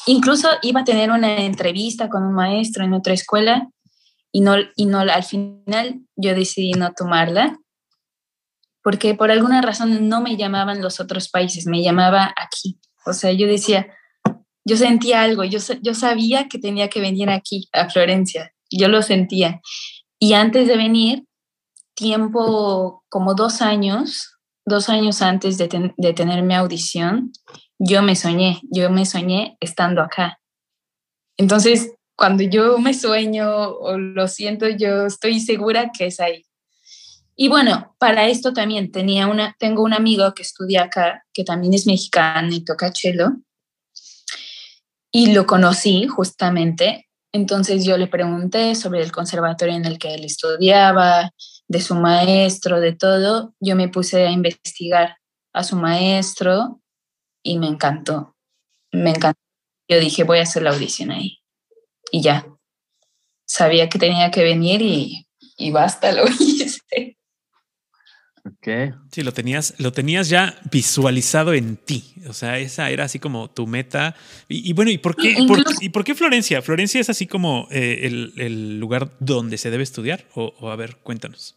incluso 0.07 0.49
iba 0.63 0.81
a 0.81 0.85
tener 0.85 1.11
una 1.11 1.39
entrevista 1.39 2.09
con 2.09 2.23
un 2.23 2.35
maestro 2.35 2.85
en 2.85 2.95
otra 2.95 3.15
escuela 3.15 3.69
y 4.33 4.41
no, 4.41 4.57
y 4.77 4.87
no 4.87 5.01
al 5.01 5.25
final 5.25 6.01
yo 6.17 6.35
decidí 6.35 6.73
no 6.73 6.93
tomarla 6.93 7.59
porque 8.85 9.15
por 9.15 9.31
alguna 9.31 9.63
razón 9.63 10.11
no 10.11 10.21
me 10.21 10.37
llamaban 10.37 10.83
los 10.83 11.01
otros 11.01 11.31
países, 11.31 11.67
me 11.67 11.83
llamaba 11.83 12.35
aquí. 12.37 12.79
O 13.07 13.15
sea, 13.15 13.33
yo 13.33 13.47
decía, 13.47 13.87
yo 14.63 14.77
sentía 14.77 15.23
algo, 15.23 15.43
yo, 15.43 15.59
yo 15.81 15.95
sabía 15.95 16.49
que 16.49 16.59
tenía 16.59 16.91
que 16.91 17.01
venir 17.01 17.31
aquí, 17.31 17.67
a 17.73 17.89
Florencia, 17.89 18.53
yo 18.71 18.89
lo 18.89 19.01
sentía. 19.01 19.63
Y 20.19 20.35
antes 20.35 20.69
de 20.69 20.77
venir, 20.77 21.25
tiempo 21.95 23.05
como 23.09 23.35
dos 23.35 23.63
años, 23.63 24.39
dos 24.67 24.91
años 24.91 25.23
antes 25.23 25.57
de, 25.57 25.69
tener 25.69 26.43
mi 26.43 26.55
audición, 26.55 27.33
yo 27.87 28.03
me 28.03 28.17
soñé, 28.17 28.61
yo 28.71 28.91
me 28.91 29.05
soñé 29.05 29.57
estando 29.61 30.01
acá. 30.01 30.41
Entonces, 31.37 31.93
cuando 32.17 32.43
yo 32.43 32.79
me 32.79 32.95
sueño 32.95 33.69
o 33.69 33.99
lo 33.99 34.27
siento, 34.29 34.69
yo 34.69 35.07
estoy 35.07 35.41
segura 35.41 35.91
que 35.97 36.07
es 36.07 36.19
ahí. 36.21 36.47
Y 37.37 37.49
bueno, 37.49 37.95
para 37.99 38.29
esto 38.29 38.53
también 38.53 38.91
tenía 38.91 39.27
una, 39.27 39.55
tengo 39.59 39.83
un 39.83 39.93
amigo 39.93 40.33
que 40.35 40.43
estudia 40.43 40.85
acá, 40.85 41.25
que 41.33 41.45
también 41.45 41.75
es 41.75 41.87
mexicano 41.87 42.55
y 42.55 42.65
toca 42.65 42.93
cello, 42.95 43.33
y 45.11 45.33
lo 45.33 45.47
conocí 45.47 46.07
justamente. 46.07 47.09
Entonces 47.33 47.85
yo 47.85 47.99
le 47.99 48.07
pregunté 48.07 48.77
sobre 48.77 49.03
el 49.03 49.11
conservatorio 49.11 49.75
en 49.75 49.85
el 49.85 49.99
que 49.99 50.15
él 50.15 50.25
estudiaba, 50.25 51.33
de 51.67 51.81
su 51.81 51.95
maestro, 51.97 52.81
de 52.81 52.93
todo, 52.93 53.55
yo 53.59 53.75
me 53.75 53.89
puse 53.89 54.27
a 54.27 54.31
investigar 54.31 55.17
a 55.53 55.65
su 55.65 55.77
maestro 55.77 56.81
y 57.45 57.59
me 57.59 57.69
encantó. 57.69 58.35
Me 58.91 59.11
encantó. 59.11 59.39
Yo 59.89 60.01
dije, 60.01 60.25
voy 60.25 60.39
a 60.39 60.43
hacer 60.43 60.63
la 60.63 60.71
audición 60.71 61.13
ahí. 61.13 61.39
Y 62.11 62.23
ya. 62.23 62.49
Sabía 63.47 63.89
que 63.89 63.99
tenía 63.99 64.33
que 64.33 64.43
venir 64.43 64.83
y, 64.83 65.29
y 65.57 65.71
basta, 65.71 66.11
lo 66.17 66.25
hice. 66.27 66.81
Ok. 68.47 68.95
Sí, 69.11 69.23
lo 69.23 69.33
tenías, 69.33 69.75
lo 69.79 69.93
tenías 69.93 70.29
ya 70.29 70.59
visualizado 70.71 71.55
en 71.55 71.77
ti. 71.77 72.15
O 72.29 72.35
sea, 72.35 72.59
esa 72.59 72.91
era 72.91 73.05
así 73.05 73.19
como 73.19 73.51
tu 73.51 73.67
meta. 73.67 74.15
Y, 74.49 74.73
bueno, 74.75 74.91
¿y 74.91 74.99
por 74.99 75.17
qué, 75.17 75.35
¿y 75.81 75.89
por 75.89 76.05
qué 76.05 76.15
Florencia? 76.15 76.61
¿Florencia 76.61 77.01
es 77.01 77.09
así 77.09 77.27
como 77.27 77.69
eh, 77.71 78.33
el, 78.37 78.79
lugar 78.79 79.13
donde 79.19 79.57
se 79.57 79.71
debe 79.71 79.83
estudiar? 79.83 80.27
O, 80.35 80.71
a 80.71 80.77
ver, 80.77 80.97
cuéntanos. 80.97 81.57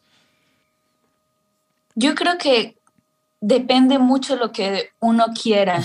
Yo 1.95 2.15
creo 2.15 2.37
que 2.37 2.77
depende 3.39 3.99
mucho 3.99 4.35
lo 4.35 4.51
que 4.51 4.89
uno 4.99 5.27
quiera. 5.39 5.83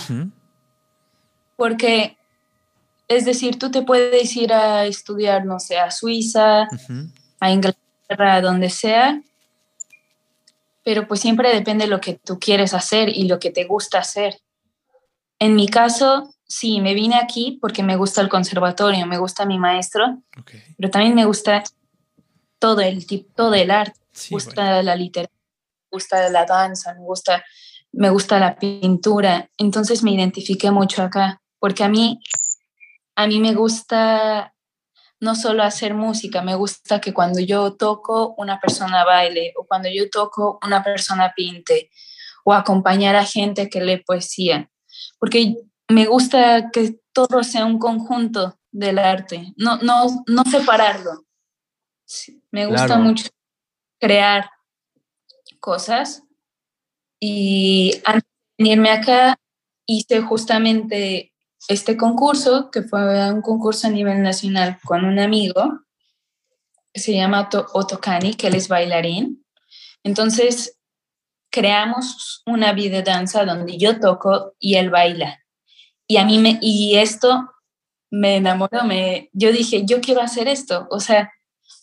Porque, 1.56 2.16
es 3.08 3.24
decir, 3.24 3.58
tú 3.58 3.70
te 3.70 3.82
puedes 3.82 4.36
ir 4.36 4.52
a 4.52 4.86
estudiar, 4.86 5.44
no 5.44 5.60
sé, 5.60 5.78
a 5.78 5.90
Suiza, 5.90 6.68
a 7.40 7.50
Inglaterra, 7.50 8.34
a 8.34 8.40
donde 8.40 8.70
sea 8.70 9.20
pero 10.84 11.06
pues 11.06 11.20
siempre 11.20 11.54
depende 11.54 11.84
de 11.84 11.90
lo 11.90 12.00
que 12.00 12.14
tú 12.14 12.38
quieres 12.38 12.74
hacer 12.74 13.08
y 13.08 13.28
lo 13.28 13.38
que 13.38 13.50
te 13.50 13.64
gusta 13.64 13.98
hacer. 13.98 14.40
En 15.38 15.54
mi 15.54 15.68
caso, 15.68 16.34
sí, 16.46 16.80
me 16.80 16.94
vine 16.94 17.16
aquí 17.16 17.58
porque 17.60 17.82
me 17.82 17.96
gusta 17.96 18.20
el 18.20 18.28
conservatorio, 18.28 19.06
me 19.06 19.18
gusta 19.18 19.46
mi 19.46 19.58
maestro, 19.58 20.22
pero 20.76 20.90
también 20.90 21.14
me 21.14 21.24
gusta 21.24 21.62
todo 22.58 22.80
el 22.80 23.06
todo 23.34 23.54
el 23.54 23.70
arte, 23.70 23.98
me 24.30 24.36
gusta 24.36 24.82
la 24.82 24.96
literatura, 24.96 25.41
gusta 25.92 26.28
la 26.30 26.44
danza, 26.44 26.94
me 26.94 27.04
gusta, 27.04 27.44
me 27.92 28.10
gusta 28.10 28.38
la 28.38 28.56
pintura. 28.56 29.50
Entonces 29.58 30.02
me 30.02 30.12
identifiqué 30.12 30.70
mucho 30.70 31.02
acá, 31.02 31.42
porque 31.58 31.84
a 31.84 31.88
mí, 31.88 32.18
a 33.14 33.26
mí 33.26 33.38
me 33.38 33.54
gusta 33.54 34.54
no 35.20 35.36
solo 35.36 35.62
hacer 35.62 35.94
música, 35.94 36.42
me 36.42 36.56
gusta 36.56 37.00
que 37.00 37.14
cuando 37.14 37.38
yo 37.38 37.74
toco 37.74 38.34
una 38.38 38.58
persona 38.58 39.04
baile 39.04 39.52
o 39.56 39.64
cuando 39.64 39.88
yo 39.88 40.10
toco 40.10 40.58
una 40.64 40.82
persona 40.82 41.32
pinte 41.36 41.90
o 42.44 42.52
acompañar 42.52 43.14
a 43.14 43.24
gente 43.24 43.68
que 43.68 43.80
lee 43.80 44.02
poesía, 44.04 44.68
porque 45.20 45.54
me 45.88 46.06
gusta 46.06 46.70
que 46.72 46.98
todo 47.12 47.44
sea 47.44 47.66
un 47.66 47.78
conjunto 47.78 48.58
del 48.72 48.98
arte, 48.98 49.52
no, 49.56 49.76
no, 49.76 50.24
no 50.26 50.42
separarlo. 50.44 51.24
Me 52.50 52.66
gusta 52.66 52.98
mucho 52.98 53.28
crear 54.00 54.50
cosas 55.62 56.24
y 57.24 58.02
antes 58.04 58.28
de 58.58 58.64
venirme 58.64 58.90
acá 58.90 59.38
hice 59.86 60.20
justamente 60.22 61.32
este 61.68 61.96
concurso, 61.96 62.68
que 62.72 62.82
fue 62.82 63.32
un 63.32 63.42
concurso 63.42 63.86
a 63.86 63.90
nivel 63.90 64.22
nacional 64.22 64.78
con 64.84 65.04
un 65.04 65.20
amigo, 65.20 65.84
se 66.92 67.14
llama 67.14 67.48
Otokani, 67.74 68.34
que 68.34 68.48
él 68.48 68.56
es 68.56 68.66
bailarín. 68.66 69.46
Entonces, 70.02 70.80
creamos 71.48 72.42
una 72.44 72.74
danza 73.04 73.44
donde 73.44 73.78
yo 73.78 74.00
toco 74.00 74.54
y 74.58 74.74
él 74.74 74.90
baila. 74.90 75.38
Y 76.08 76.16
a 76.16 76.24
mí 76.24 76.38
me, 76.38 76.58
y 76.60 76.96
esto 76.96 77.52
me 78.10 78.38
enamoró, 78.38 78.82
me, 78.84 79.30
yo 79.32 79.52
dije, 79.52 79.84
yo 79.86 80.00
quiero 80.00 80.22
hacer 80.22 80.48
esto, 80.48 80.88
o 80.90 80.98
sea, 80.98 81.30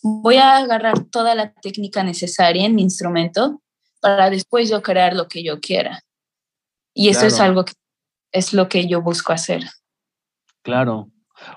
voy 0.02 0.36
a 0.36 0.58
agarrar 0.58 1.06
toda 1.10 1.34
la 1.34 1.54
técnica 1.54 2.02
necesaria 2.04 2.66
en 2.66 2.74
mi 2.74 2.82
instrumento 2.82 3.62
para 4.00 4.30
después 4.30 4.68
yo 4.70 4.82
crear 4.82 5.14
lo 5.14 5.28
que 5.28 5.42
yo 5.42 5.60
quiera. 5.60 6.00
Y 6.94 7.08
eso 7.08 7.26
es 7.26 7.38
algo 7.40 7.64
que 7.64 7.72
es 8.32 8.52
lo 8.52 8.68
que 8.68 8.86
yo 8.88 9.02
busco 9.02 9.32
hacer. 9.32 9.62
Claro. 10.62 11.10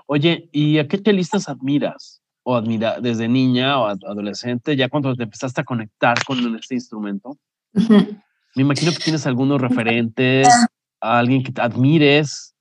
Oye, 0.06 0.50
¿y 0.52 0.80
a 0.80 0.88
qué 0.88 1.02
chelistas 1.02 1.50
admiras? 1.50 2.22
O 2.44 2.56
admira 2.56 3.00
desde 3.00 3.28
niña 3.28 3.80
o 3.80 3.86
adolescente, 3.88 4.76
ya 4.76 4.90
cuando 4.90 5.16
te 5.16 5.24
empezaste 5.24 5.62
a 5.62 5.64
conectar 5.64 6.24
con 6.26 6.56
este 6.56 6.76
instrumento. 6.76 7.38
Me 7.74 8.62
imagino 8.62 8.92
que 8.92 9.00
tienes 9.00 9.26
algunos 9.26 9.62
referentes, 9.62 10.48
a 11.02 11.20
alguien 11.20 11.44
que 11.44 11.52
te 11.52 11.62
admires, 11.62 12.54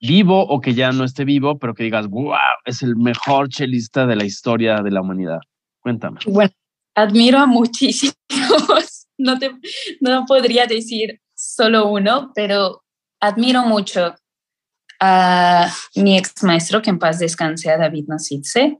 vivo 0.00 0.46
o 0.46 0.60
que 0.60 0.74
ya 0.74 0.92
no 0.92 1.04
esté 1.04 1.24
vivo, 1.24 1.58
pero 1.58 1.74
que 1.74 1.84
digas, 1.84 2.06
wow, 2.08 2.34
es 2.64 2.82
el 2.82 2.96
mejor 2.96 3.48
chelista 3.48 4.06
de 4.06 4.16
la 4.16 4.24
historia 4.24 4.82
de 4.82 4.90
la 4.90 5.00
humanidad. 5.00 5.40
Cuéntame. 5.80 6.20
Bueno, 6.26 6.52
admiro 6.94 7.38
a 7.38 7.46
muchísimos. 7.46 8.14
No, 9.18 9.38
te, 9.38 9.50
no 10.00 10.24
podría 10.26 10.66
decir 10.66 11.20
solo 11.34 11.88
uno, 11.88 12.32
pero 12.34 12.84
admiro 13.20 13.62
mucho 13.62 14.14
a 15.00 15.70
mi 15.96 16.16
ex 16.18 16.42
maestro, 16.42 16.80
que 16.82 16.90
en 16.90 16.98
paz 16.98 17.18
descanse, 17.18 17.70
a 17.70 17.78
David 17.78 18.06
Nasitze. 18.08 18.78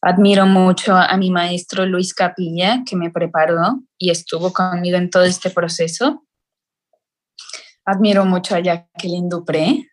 Admiro 0.00 0.46
mucho 0.46 0.96
a 0.96 1.16
mi 1.16 1.30
maestro 1.30 1.86
Luis 1.86 2.12
Capilla, 2.12 2.82
que 2.84 2.96
me 2.96 3.10
preparó 3.10 3.82
y 3.98 4.10
estuvo 4.10 4.52
conmigo 4.52 4.96
en 4.96 5.10
todo 5.10 5.22
este 5.22 5.50
proceso. 5.50 6.26
Admiro 7.84 8.24
mucho 8.24 8.56
a 8.56 8.60
Jacqueline 8.60 9.28
Dupré 9.28 9.88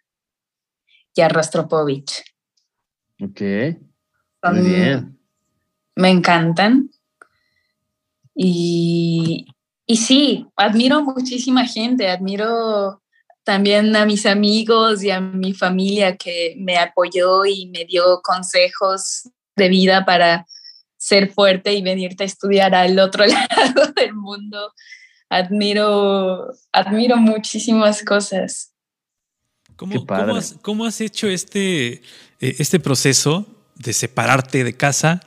y 1.14 1.22
a 1.22 1.30
Rostropovich. 1.30 2.24
Ok. 3.22 3.42
Muy 4.52 4.62
bien. 4.62 5.20
Me 5.96 6.10
encantan. 6.10 6.90
Y, 8.42 9.48
y 9.86 9.98
sí, 9.98 10.48
admiro 10.56 11.04
muchísima 11.04 11.66
gente, 11.66 12.08
admiro 12.08 13.02
también 13.44 13.94
a 13.98 14.06
mis 14.06 14.26
amigos 14.26 15.04
y 15.04 15.12
a 15.12 15.20
mi 15.20 15.54
familia 15.54 16.16
que 16.16 16.56
me 16.58 16.78
apoyó 16.78 17.44
y 17.44 17.68
me 17.68 17.84
dio 17.84 18.22
consejos 18.24 19.30
de 19.58 19.68
vida 19.68 20.06
para 20.06 20.48
ser 20.96 21.34
fuerte 21.34 21.74
y 21.74 21.82
venirte 21.82 22.24
a 22.24 22.28
estudiar 22.28 22.74
al 22.76 22.98
otro 23.00 23.26
lado 23.28 23.92
del 23.94 24.14
mundo. 24.14 24.74
Admiro, 25.28 26.48
admiro 26.72 27.18
muchísimas 27.18 28.04
cosas. 28.04 28.72
¿Cómo, 29.76 30.06
¿cómo, 30.62 30.86
has, 30.86 31.02
hecho 31.02 31.28
este, 31.28 31.88
eh, 31.92 32.02
este 32.40 32.80
proceso 32.80 33.46
de 33.76 33.92
separarte 33.92 34.64
de 34.64 34.78
casa, 34.78 35.20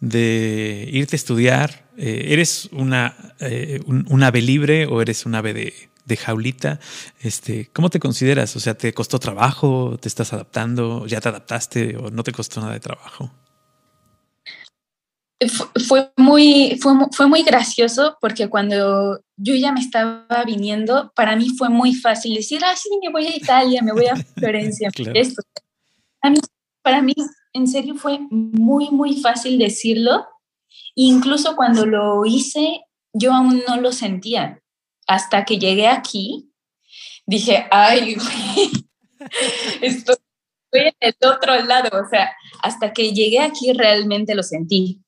de 0.00 0.88
irte 0.92 1.14
a 1.14 1.18
estudiar? 1.18 1.85
Eh, 1.96 2.26
¿Eres 2.28 2.68
una, 2.72 3.34
eh, 3.40 3.80
un, 3.86 4.22
ave 4.22 4.42
libre 4.42 4.86
o 4.86 5.00
eres 5.00 5.26
un 5.26 5.34
ave 5.34 5.54
de, 5.54 5.74
de, 6.04 6.16
jaulita? 6.16 6.78
Este, 7.20 7.70
¿Cómo 7.72 7.90
te 7.90 8.00
consideras? 8.00 8.54
O 8.56 8.60
sea, 8.60 8.74
¿te 8.74 8.92
costó 8.92 9.18
trabajo? 9.18 9.96
¿Te 10.00 10.08
estás 10.08 10.32
adaptando? 10.32 11.06
¿Ya 11.06 11.20
te 11.20 11.28
adaptaste 11.28 11.96
o 11.96 12.10
no 12.10 12.22
te 12.22 12.32
costó 12.32 12.60
nada 12.60 12.74
de 12.74 12.80
trabajo? 12.80 13.30
fue 15.86 16.10
muy, 16.16 16.78
fue, 16.80 16.94
fue, 17.12 17.26
muy 17.26 17.42
gracioso 17.42 18.16
porque 18.20 18.48
cuando 18.48 19.20
yo 19.36 19.54
ya 19.54 19.70
me 19.70 19.80
estaba 19.80 20.26
viniendo, 20.46 21.12
para 21.14 21.36
mí 21.36 21.50
fue 21.50 21.68
muy 21.68 21.94
fácil 21.94 22.34
decir, 22.34 22.62
ah, 22.64 22.74
sí, 22.74 22.88
me 23.02 23.12
voy 23.12 23.26
a 23.26 23.36
Italia, 23.36 23.82
me 23.82 23.92
voy 23.92 24.06
a 24.06 24.16
Florencia. 24.36 24.90
Esto. 25.14 25.42
para 26.82 27.02
mí, 27.02 27.12
en 27.52 27.68
serio, 27.68 27.94
fue 27.96 28.18
muy, 28.30 28.90
muy 28.90 29.20
fácil 29.20 29.58
decirlo. 29.58 30.26
Incluso 30.96 31.54
cuando 31.54 31.86
lo 31.86 32.24
hice, 32.26 32.80
yo 33.12 33.32
aún 33.32 33.62
no 33.68 33.76
lo 33.76 33.92
sentía. 33.92 34.60
Hasta 35.06 35.44
que 35.44 35.58
llegué 35.58 35.86
aquí, 35.86 36.50
dije, 37.26 37.68
ay, 37.70 38.16
estoy 39.80 40.16
en 40.72 40.94
el 40.98 41.14
otro 41.24 41.54
lado. 41.62 41.90
O 42.04 42.08
sea, 42.08 42.34
hasta 42.62 42.92
que 42.92 43.12
llegué 43.12 43.38
aquí 43.38 43.72
realmente 43.72 44.34
lo 44.34 44.42
sentí 44.42 45.00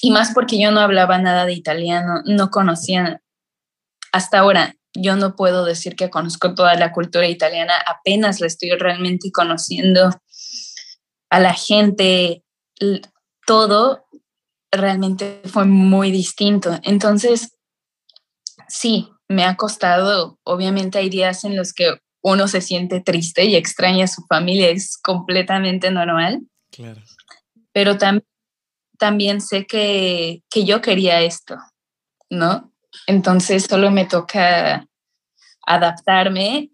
y 0.00 0.10
más 0.10 0.32
porque 0.34 0.60
yo 0.60 0.70
no 0.70 0.80
hablaba 0.80 1.18
nada 1.18 1.44
de 1.44 1.52
italiano, 1.52 2.22
no 2.24 2.50
conocía, 2.50 3.22
hasta 4.12 4.40
ahora 4.40 4.76
yo 4.94 5.16
no 5.16 5.36
puedo 5.36 5.64
decir 5.64 5.96
que 5.96 6.10
conozco 6.10 6.54
toda 6.54 6.74
la 6.74 6.92
cultura 6.92 7.26
italiana, 7.26 7.74
apenas 7.86 8.40
la 8.40 8.46
estoy 8.46 8.70
realmente 8.70 9.30
conociendo 9.32 10.10
a 11.30 11.40
la 11.40 11.52
gente, 11.52 12.42
todo 13.46 14.06
realmente 14.70 15.40
fue 15.44 15.64
muy 15.64 16.10
distinto. 16.10 16.78
Entonces, 16.82 17.56
sí, 18.68 19.10
me 19.28 19.44
ha 19.44 19.56
costado, 19.56 20.38
obviamente 20.44 20.98
hay 20.98 21.08
días 21.08 21.44
en 21.44 21.56
los 21.56 21.72
que 21.72 21.98
uno 22.22 22.48
se 22.48 22.60
siente 22.60 23.00
triste 23.00 23.44
y 23.44 23.56
extraña 23.56 24.04
a 24.04 24.08
su 24.08 24.22
familia, 24.26 24.70
es 24.70 24.98
completamente 24.98 25.90
normal. 25.90 26.42
Claro. 26.70 27.00
Pero 27.72 27.96
también 27.96 28.28
también 28.98 29.40
sé 29.40 29.66
que, 29.66 30.42
yo 30.52 30.82
quería 30.82 31.22
esto, 31.22 31.56
¿no? 32.28 32.72
Entonces 33.06 33.64
solo 33.64 33.90
me 33.90 34.04
toca 34.04 34.86
adaptarme 35.66 36.70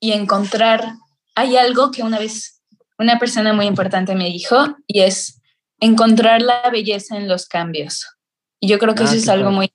y 0.00 0.12
encontrar, 0.12 0.94
hay 1.34 1.56
algo 1.56 1.90
que 1.90 2.02
una 2.02 2.18
vez 2.18 2.62
una 2.98 3.18
persona 3.18 3.52
muy 3.52 3.66
importante 3.66 4.16
me 4.16 4.24
dijo 4.24 4.56
y 4.88 5.02
es 5.02 5.37
encontrar 5.80 6.42
la 6.42 6.68
belleza 6.70 7.16
en 7.16 7.28
los 7.28 7.46
cambios. 7.46 8.06
Y 8.60 8.68
yo 8.68 8.78
creo 8.78 8.94
que 8.94 9.02
ah, 9.02 9.06
eso 9.06 9.14
es 9.14 9.28
algo 9.28 9.50
muy, 9.50 9.72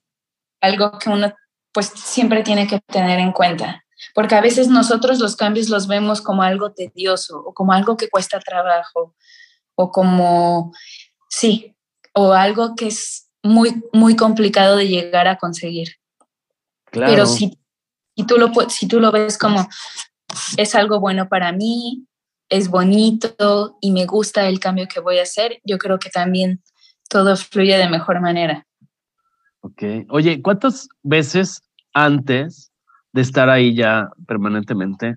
algo 0.60 0.98
que 0.98 1.10
uno 1.10 1.34
pues 1.72 1.86
siempre 1.88 2.42
tiene 2.42 2.68
que 2.68 2.80
tener 2.80 3.18
en 3.18 3.32
cuenta, 3.32 3.84
porque 4.14 4.36
a 4.36 4.40
veces 4.40 4.68
nosotros 4.68 5.18
los 5.18 5.34
cambios 5.34 5.68
los 5.68 5.88
vemos 5.88 6.20
como 6.20 6.42
algo 6.42 6.72
tedioso 6.72 7.38
o 7.38 7.52
como 7.52 7.72
algo 7.72 7.96
que 7.96 8.08
cuesta 8.08 8.38
trabajo 8.38 9.16
o 9.74 9.90
como, 9.90 10.72
sí, 11.28 11.76
o 12.12 12.32
algo 12.32 12.76
que 12.76 12.86
es 12.86 13.28
muy, 13.42 13.82
muy 13.92 14.14
complicado 14.14 14.76
de 14.76 14.86
llegar 14.86 15.26
a 15.26 15.36
conseguir. 15.36 15.96
Claro. 16.92 17.12
Pero 17.12 17.26
si, 17.26 17.58
tú 18.26 18.38
lo, 18.38 18.52
si 18.70 18.86
tú 18.86 19.00
lo 19.00 19.10
ves 19.10 19.36
como 19.36 19.68
es 20.56 20.74
algo 20.76 21.00
bueno 21.00 21.28
para 21.28 21.50
mí, 21.50 22.06
es 22.48 22.68
bonito 22.68 23.78
y 23.80 23.92
me 23.92 24.06
gusta 24.06 24.48
el 24.48 24.60
cambio 24.60 24.86
que 24.92 25.00
voy 25.00 25.18
a 25.18 25.22
hacer, 25.22 25.60
yo 25.64 25.78
creo 25.78 25.98
que 25.98 26.10
también 26.10 26.62
todo 27.08 27.36
fluye 27.36 27.76
de 27.76 27.88
mejor 27.88 28.20
manera. 28.20 28.66
Ok. 29.60 29.82
Oye, 30.10 30.42
¿cuántas 30.42 30.88
veces 31.02 31.62
antes 31.92 32.72
de 33.12 33.22
estar 33.22 33.48
ahí 33.48 33.74
ya 33.74 34.10
permanentemente 34.26 35.16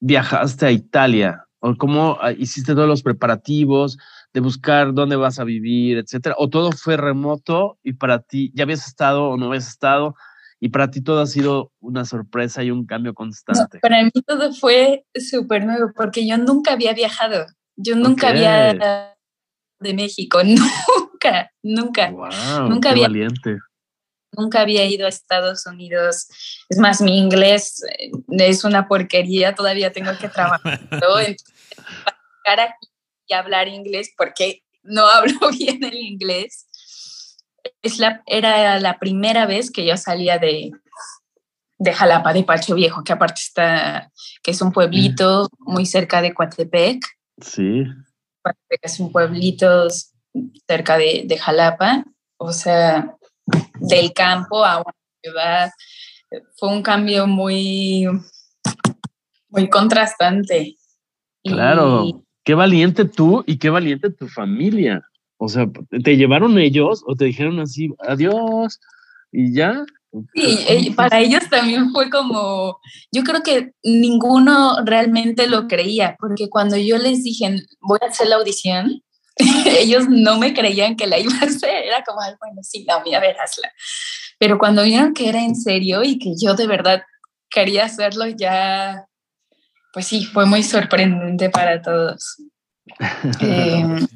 viajaste 0.00 0.66
a 0.66 0.70
Italia? 0.70 1.46
¿O 1.60 1.74
cómo 1.76 2.18
ah, 2.20 2.32
hiciste 2.32 2.74
todos 2.74 2.88
los 2.88 3.02
preparativos? 3.02 3.96
de 4.34 4.40
buscar 4.40 4.92
dónde 4.92 5.16
vas 5.16 5.38
a 5.38 5.44
vivir, 5.44 5.96
etcétera? 5.96 6.34
¿O 6.36 6.50
todo 6.50 6.72
fue 6.72 6.96
remoto 6.96 7.78
y 7.84 7.94
para 7.94 8.18
ti 8.18 8.50
ya 8.52 8.64
habías 8.64 8.86
estado 8.86 9.28
o 9.28 9.36
no 9.36 9.46
habías 9.46 9.68
estado 9.68 10.16
y 10.64 10.70
para 10.70 10.90
ti 10.90 11.02
todo 11.02 11.20
ha 11.20 11.26
sido 11.26 11.72
una 11.78 12.06
sorpresa 12.06 12.62
y 12.62 12.70
un 12.70 12.86
cambio 12.86 13.12
constante? 13.12 13.80
para 13.80 14.02
mí 14.02 14.10
todo 14.26 14.50
fue 14.54 15.04
súper 15.14 15.66
nuevo 15.66 15.92
porque 15.94 16.26
yo 16.26 16.38
nunca 16.38 16.72
había 16.72 16.94
viajado. 16.94 17.44
Yo 17.76 17.96
nunca 17.96 18.28
había 18.28 19.14
de 19.78 19.92
México, 19.92 20.40
nunca, 20.42 21.52
nunca. 21.62 22.10
Wow, 22.10 22.70
nunca 22.70 22.92
había 22.92 23.08
valiente. 23.08 23.58
Nunca 24.32 24.62
había 24.62 24.86
ido 24.86 25.04
a 25.04 25.10
Estados 25.10 25.66
Unidos. 25.66 26.28
Es 26.70 26.78
más, 26.78 27.02
mi 27.02 27.18
inglés 27.18 27.82
eh, 27.98 28.10
es 28.38 28.64
una 28.64 28.88
porquería, 28.88 29.54
todavía 29.54 29.92
tengo 29.92 30.12
que 30.18 30.30
trabajar. 30.30 30.80
para 32.42 32.62
aquí 32.62 32.88
y 33.26 33.34
hablar 33.34 33.68
inglés 33.68 34.14
porque 34.16 34.62
no 34.82 35.06
hablo 35.08 35.50
bien 35.50 35.84
el 35.84 35.94
inglés. 35.94 36.68
Es 37.82 37.98
la, 37.98 38.22
era 38.26 38.78
la 38.80 38.98
primera 38.98 39.46
vez 39.46 39.70
que 39.70 39.86
yo 39.86 39.96
salía 39.96 40.38
de, 40.38 40.72
de 41.78 41.92
Jalapa, 41.92 42.32
de 42.32 42.44
Pacho 42.44 42.74
Viejo, 42.74 43.04
que 43.04 43.12
aparte 43.12 43.40
está, 43.40 44.10
que 44.42 44.50
es 44.50 44.60
un 44.62 44.72
pueblito 44.72 45.48
muy 45.58 45.86
cerca 45.86 46.22
de 46.22 46.34
Coatepec. 46.34 47.04
Sí. 47.40 47.84
Es 48.82 49.00
un 49.00 49.10
pueblito 49.10 49.88
cerca 50.66 50.98
de, 50.98 51.24
de 51.26 51.38
Jalapa, 51.38 52.04
o 52.36 52.52
sea, 52.52 53.16
del 53.74 54.12
campo 54.12 54.64
a 54.64 54.78
una 54.78 54.94
ciudad. 55.22 55.70
Fue 56.56 56.68
un 56.68 56.82
cambio 56.82 57.26
muy, 57.26 58.06
muy 59.48 59.68
contrastante. 59.70 60.76
Claro 61.42 62.24
qué 62.44 62.54
valiente 62.54 63.06
tú 63.06 63.42
y 63.46 63.58
qué 63.58 63.70
valiente 63.70 64.10
tu 64.10 64.28
familia. 64.28 65.02
O 65.36 65.48
sea, 65.48 65.66
¿te 66.02 66.16
llevaron 66.16 66.58
ellos 66.58 67.02
o 67.06 67.14
te 67.14 67.26
dijeron 67.26 67.60
así, 67.60 67.90
adiós 67.98 68.80
y 69.32 69.54
ya? 69.54 69.84
Sí, 70.34 70.92
para 70.96 71.20
ellos 71.20 71.42
también 71.50 71.90
fue 71.90 72.08
como, 72.08 72.78
yo 73.10 73.24
creo 73.24 73.42
que 73.42 73.72
ninguno 73.82 74.76
realmente 74.84 75.48
lo 75.48 75.66
creía, 75.66 76.16
porque 76.20 76.48
cuando 76.48 76.76
yo 76.76 76.98
les 76.98 77.24
dije, 77.24 77.56
voy 77.80 77.98
a 78.00 78.06
hacer 78.06 78.28
la 78.28 78.36
audición, 78.36 79.02
ellos 79.66 80.08
no 80.08 80.38
me 80.38 80.54
creían 80.54 80.94
que 80.94 81.08
la 81.08 81.18
iba 81.18 81.32
a 81.40 81.46
hacer, 81.46 81.84
era 81.84 82.04
como, 82.04 82.20
bueno, 82.20 82.62
sí, 82.62 82.86
no, 82.88 83.02
mira, 83.04 83.18
verásla. 83.18 83.72
Pero 84.38 84.58
cuando 84.58 84.84
vieron 84.84 85.14
que 85.14 85.28
era 85.28 85.42
en 85.42 85.56
serio 85.56 86.04
y 86.04 86.18
que 86.18 86.34
yo 86.40 86.54
de 86.54 86.68
verdad 86.68 87.02
quería 87.50 87.84
hacerlo, 87.84 88.26
ya 88.28 89.06
pues 89.94 90.08
sí, 90.08 90.24
fue 90.24 90.44
muy 90.44 90.62
sorprendente 90.64 91.48
para 91.50 91.80
todos. 91.80 92.36
Em, 93.40 94.06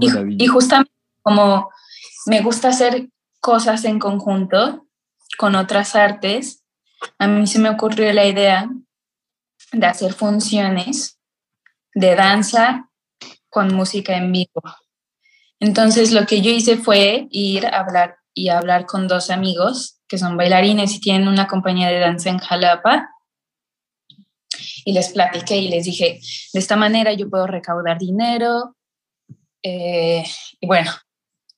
y, 0.00 0.46
justamente 0.46 0.92
como 1.22 1.70
me 2.26 2.40
gusta 2.40 2.68
hacer 2.68 3.08
cosas 3.40 3.84
en 3.84 3.98
conjunto 3.98 4.86
con 5.38 5.54
otras 5.54 5.94
artes, 5.96 6.64
a 7.18 7.26
mí 7.26 7.46
se 7.46 7.58
me 7.58 7.70
ocurrió 7.70 8.12
la 8.12 8.26
idea 8.26 8.70
de 9.72 9.86
hacer 9.86 10.12
funciones 10.12 11.18
de 11.94 12.14
danza 12.14 12.90
con 13.48 13.74
música 13.74 14.16
en 14.16 14.32
vivo. 14.32 14.62
Entonces 15.60 16.12
lo 16.12 16.26
que 16.26 16.42
yo 16.42 16.50
hice 16.50 16.76
fue 16.76 17.26
ir 17.30 17.66
a 17.66 17.80
hablar 17.80 18.16
y 18.34 18.48
hablar 18.48 18.86
con 18.86 19.08
dos 19.08 19.30
amigos 19.30 20.00
que 20.08 20.18
son 20.18 20.36
bailarines 20.36 20.94
y 20.94 21.00
tienen 21.00 21.28
una 21.28 21.46
compañía 21.46 21.88
de 21.88 21.98
danza 21.98 22.30
en 22.30 22.38
Jalapa 22.38 23.08
y 24.84 24.92
les 24.92 25.10
platiqué 25.10 25.58
y 25.58 25.68
les 25.68 25.84
dije, 25.84 26.20
de 26.52 26.58
esta 26.58 26.76
manera 26.76 27.12
yo 27.12 27.30
puedo 27.30 27.46
recaudar 27.46 27.98
dinero 27.98 28.76
eh, 29.62 30.24
y 30.60 30.66
bueno, 30.66 30.90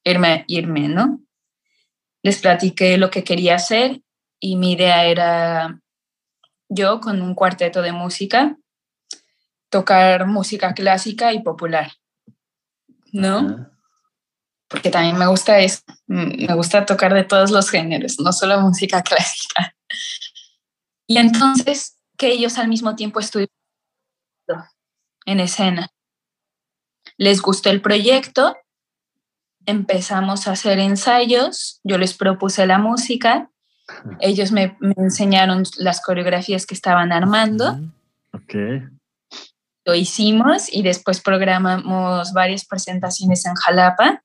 irme, 0.04 0.44
irme, 0.48 0.88
¿no? 0.88 1.20
Les 2.22 2.40
platiqué 2.40 2.96
lo 2.98 3.10
que 3.10 3.24
quería 3.24 3.56
hacer 3.56 4.00
y 4.40 4.56
mi 4.56 4.72
idea 4.72 5.04
era 5.06 5.80
yo 6.68 7.00
con 7.00 7.22
un 7.22 7.34
cuarteto 7.34 7.82
de 7.82 7.92
música 7.92 8.56
tocar 9.74 10.28
música 10.28 10.72
clásica 10.72 11.32
y 11.32 11.42
popular, 11.42 11.90
¿no? 13.12 13.68
Porque 14.68 14.88
también 14.88 15.18
me 15.18 15.26
gusta 15.26 15.58
eso, 15.58 15.82
me 16.06 16.54
gusta 16.54 16.86
tocar 16.86 17.12
de 17.12 17.24
todos 17.24 17.50
los 17.50 17.70
géneros, 17.70 18.20
no 18.20 18.32
solo 18.32 18.60
música 18.60 19.02
clásica. 19.02 19.74
Y 21.08 21.18
entonces 21.18 21.98
que 22.16 22.28
ellos 22.28 22.56
al 22.56 22.68
mismo 22.68 22.94
tiempo 22.94 23.18
estuvieron 23.18 23.50
en 25.26 25.40
escena. 25.40 25.88
Les 27.16 27.40
gustó 27.40 27.70
el 27.70 27.80
proyecto, 27.80 28.56
empezamos 29.66 30.46
a 30.46 30.52
hacer 30.52 30.78
ensayos, 30.78 31.80
yo 31.84 31.98
les 31.98 32.14
propuse 32.14 32.66
la 32.66 32.78
música, 32.78 33.50
ellos 34.20 34.50
me, 34.52 34.76
enseñaron 34.96 35.64
las 35.76 36.00
coreografías 36.00 36.66
que 36.66 36.74
estaban 36.74 37.12
armando. 37.12 37.78
Ok. 38.32 38.54
Lo 39.84 39.94
hicimos 39.94 40.72
y 40.72 40.82
después 40.82 41.20
programamos 41.20 42.32
varias 42.32 42.64
presentaciones 42.64 43.44
en 43.44 43.54
Jalapa 43.54 44.22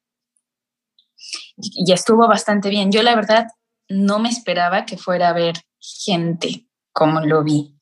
y 1.58 1.91
estuvo 1.91 2.28
bastante 2.28 2.69
bien. 2.69 2.91
Yo 2.91 3.04
la 3.04 3.15
verdad 3.15 3.47
no 3.89 4.19
me 4.19 4.30
esperaba 4.30 4.86
que 4.86 4.97
fuera 4.97 5.30
a 5.30 5.34
ver 5.34 5.56
gente 5.80 6.65
como 6.93 7.19
lo 7.21 7.43
vi. 7.43 7.75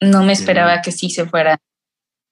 No 0.00 0.24
me 0.24 0.32
esperaba 0.32 0.82
que 0.82 0.92
sí 0.92 1.10
se 1.10 1.26
fuera 1.26 1.58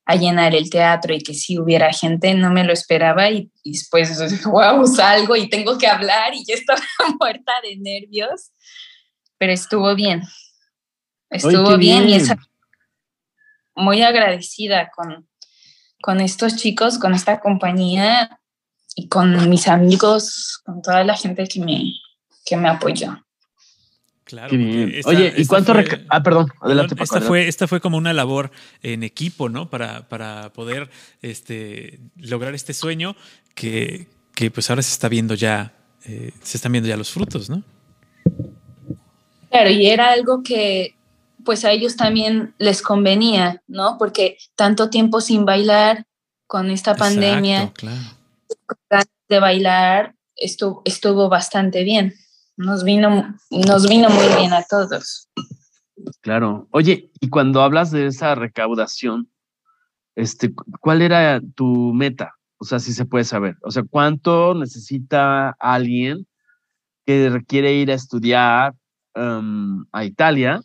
a 0.06 0.16
llenar 0.16 0.54
el 0.54 0.68
teatro 0.68 1.14
y 1.14 1.22
que 1.22 1.34
sí 1.34 1.58
hubiera 1.58 1.92
gente, 1.92 2.34
no 2.34 2.50
me 2.50 2.64
lo 2.64 2.72
esperaba 2.72 3.30
y, 3.30 3.50
después, 3.64 4.44
wow, 4.44 4.86
salgo 4.86 5.36
y 5.36 5.48
tengo 5.48 5.78
que 5.78 5.86
hablar 5.86 6.34
y 6.34 6.44
yo 6.46 6.54
estaba 6.54 6.80
muerta 7.18 7.52
de 7.62 7.76
nervios, 7.76 8.52
pero 9.38 9.52
estuvo 9.52 9.94
bien. 9.94 10.22
Estuvo 11.30 11.76
bien. 11.76 12.08
y 12.08 12.14
es 12.14 12.30
muy 13.74 14.02
agradecida 14.02 14.90
con, 14.94 15.28
con 16.00 16.20
estos 16.20 16.56
chicos, 16.56 16.98
con 16.98 17.14
esta 17.14 17.40
compañía 17.40 18.40
y 18.94 19.08
con 19.08 19.48
mis 19.48 19.66
amigos, 19.66 20.60
con 20.64 20.80
toda 20.80 21.02
la 21.02 21.16
gente 21.16 21.48
que 21.48 21.60
me, 21.60 21.92
que 22.44 22.56
me 22.56 22.68
apoyó. 22.68 23.23
Claro. 24.24 24.54
Oye, 24.54 25.34
¿y 25.36 25.46
cuánto? 25.46 25.74
ah, 26.08 26.22
perdón, 26.22 26.48
adelante. 26.60 26.94
esta, 26.98 27.20
Fue, 27.20 27.46
esta 27.46 27.68
fue 27.68 27.80
como 27.80 27.98
una 27.98 28.14
labor 28.14 28.50
en 28.82 29.02
equipo, 29.02 29.50
¿no? 29.50 29.68
Para, 29.68 30.08
para 30.08 30.50
poder 30.54 30.88
este, 31.20 32.00
lograr 32.16 32.54
este 32.54 32.72
sueño 32.72 33.16
que, 33.54 34.08
que, 34.34 34.50
pues 34.50 34.70
ahora 34.70 34.80
se 34.80 34.92
está 34.92 35.10
viendo 35.10 35.34
ya, 35.34 35.74
eh, 36.06 36.32
se 36.42 36.56
están 36.56 36.72
viendo 36.72 36.88
ya 36.88 36.96
los 36.96 37.10
frutos, 37.10 37.50
¿no? 37.50 37.62
Claro, 39.50 39.70
y 39.70 39.86
era 39.86 40.10
algo 40.10 40.42
que 40.42 40.96
pues 41.44 41.66
a 41.66 41.72
ellos 41.72 41.94
también 41.96 42.54
les 42.56 42.80
convenía, 42.80 43.62
¿no? 43.66 43.98
Porque 43.98 44.38
tanto 44.54 44.88
tiempo 44.88 45.20
sin 45.20 45.44
bailar 45.44 46.06
con 46.46 46.70
esta 46.70 46.96
pandemia, 46.96 47.72
claro. 47.74 48.00
de 49.28 49.38
bailar, 49.38 50.14
estuvo, 50.34 50.80
estuvo 50.86 51.28
bastante 51.28 51.84
bien 51.84 52.14
nos 52.56 52.84
vino, 52.84 53.34
nos 53.50 53.88
vino 53.88 54.08
muy 54.10 54.26
bien 54.38 54.52
a 54.52 54.62
todos. 54.62 55.28
Claro. 56.20 56.68
Oye, 56.70 57.10
y 57.20 57.28
cuando 57.28 57.62
hablas 57.62 57.90
de 57.90 58.06
esa 58.06 58.34
recaudación, 58.34 59.28
este, 60.16 60.52
¿cuál 60.80 61.02
era 61.02 61.40
tu 61.54 61.92
meta? 61.92 62.34
O 62.58 62.64
sea, 62.64 62.78
si 62.78 62.92
se 62.92 63.04
puede 63.04 63.24
saber. 63.24 63.56
O 63.62 63.70
sea, 63.70 63.82
¿cuánto 63.88 64.54
necesita 64.54 65.50
alguien 65.58 66.26
que 67.04 67.28
requiere 67.28 67.74
ir 67.74 67.90
a 67.90 67.94
estudiar 67.94 68.74
um, 69.14 69.84
a 69.92 70.04
Italia 70.04 70.62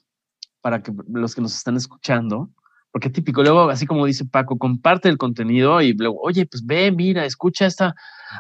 para 0.62 0.82
que 0.82 0.94
los 1.08 1.36
que 1.36 1.42
nos 1.42 1.56
están 1.56 1.76
escuchando? 1.76 2.50
Porque 2.92 3.10
típico, 3.10 3.44
luego, 3.44 3.70
así 3.70 3.86
como 3.86 4.06
dice 4.06 4.26
Paco, 4.26 4.58
comparte 4.58 5.10
el 5.10 5.18
contenido 5.18 5.82
y 5.82 5.94
luego, 5.94 6.20
oye, 6.22 6.46
pues 6.46 6.66
ve, 6.66 6.92
mira, 6.92 7.26
escucha 7.26 7.66
esta, 7.66 7.96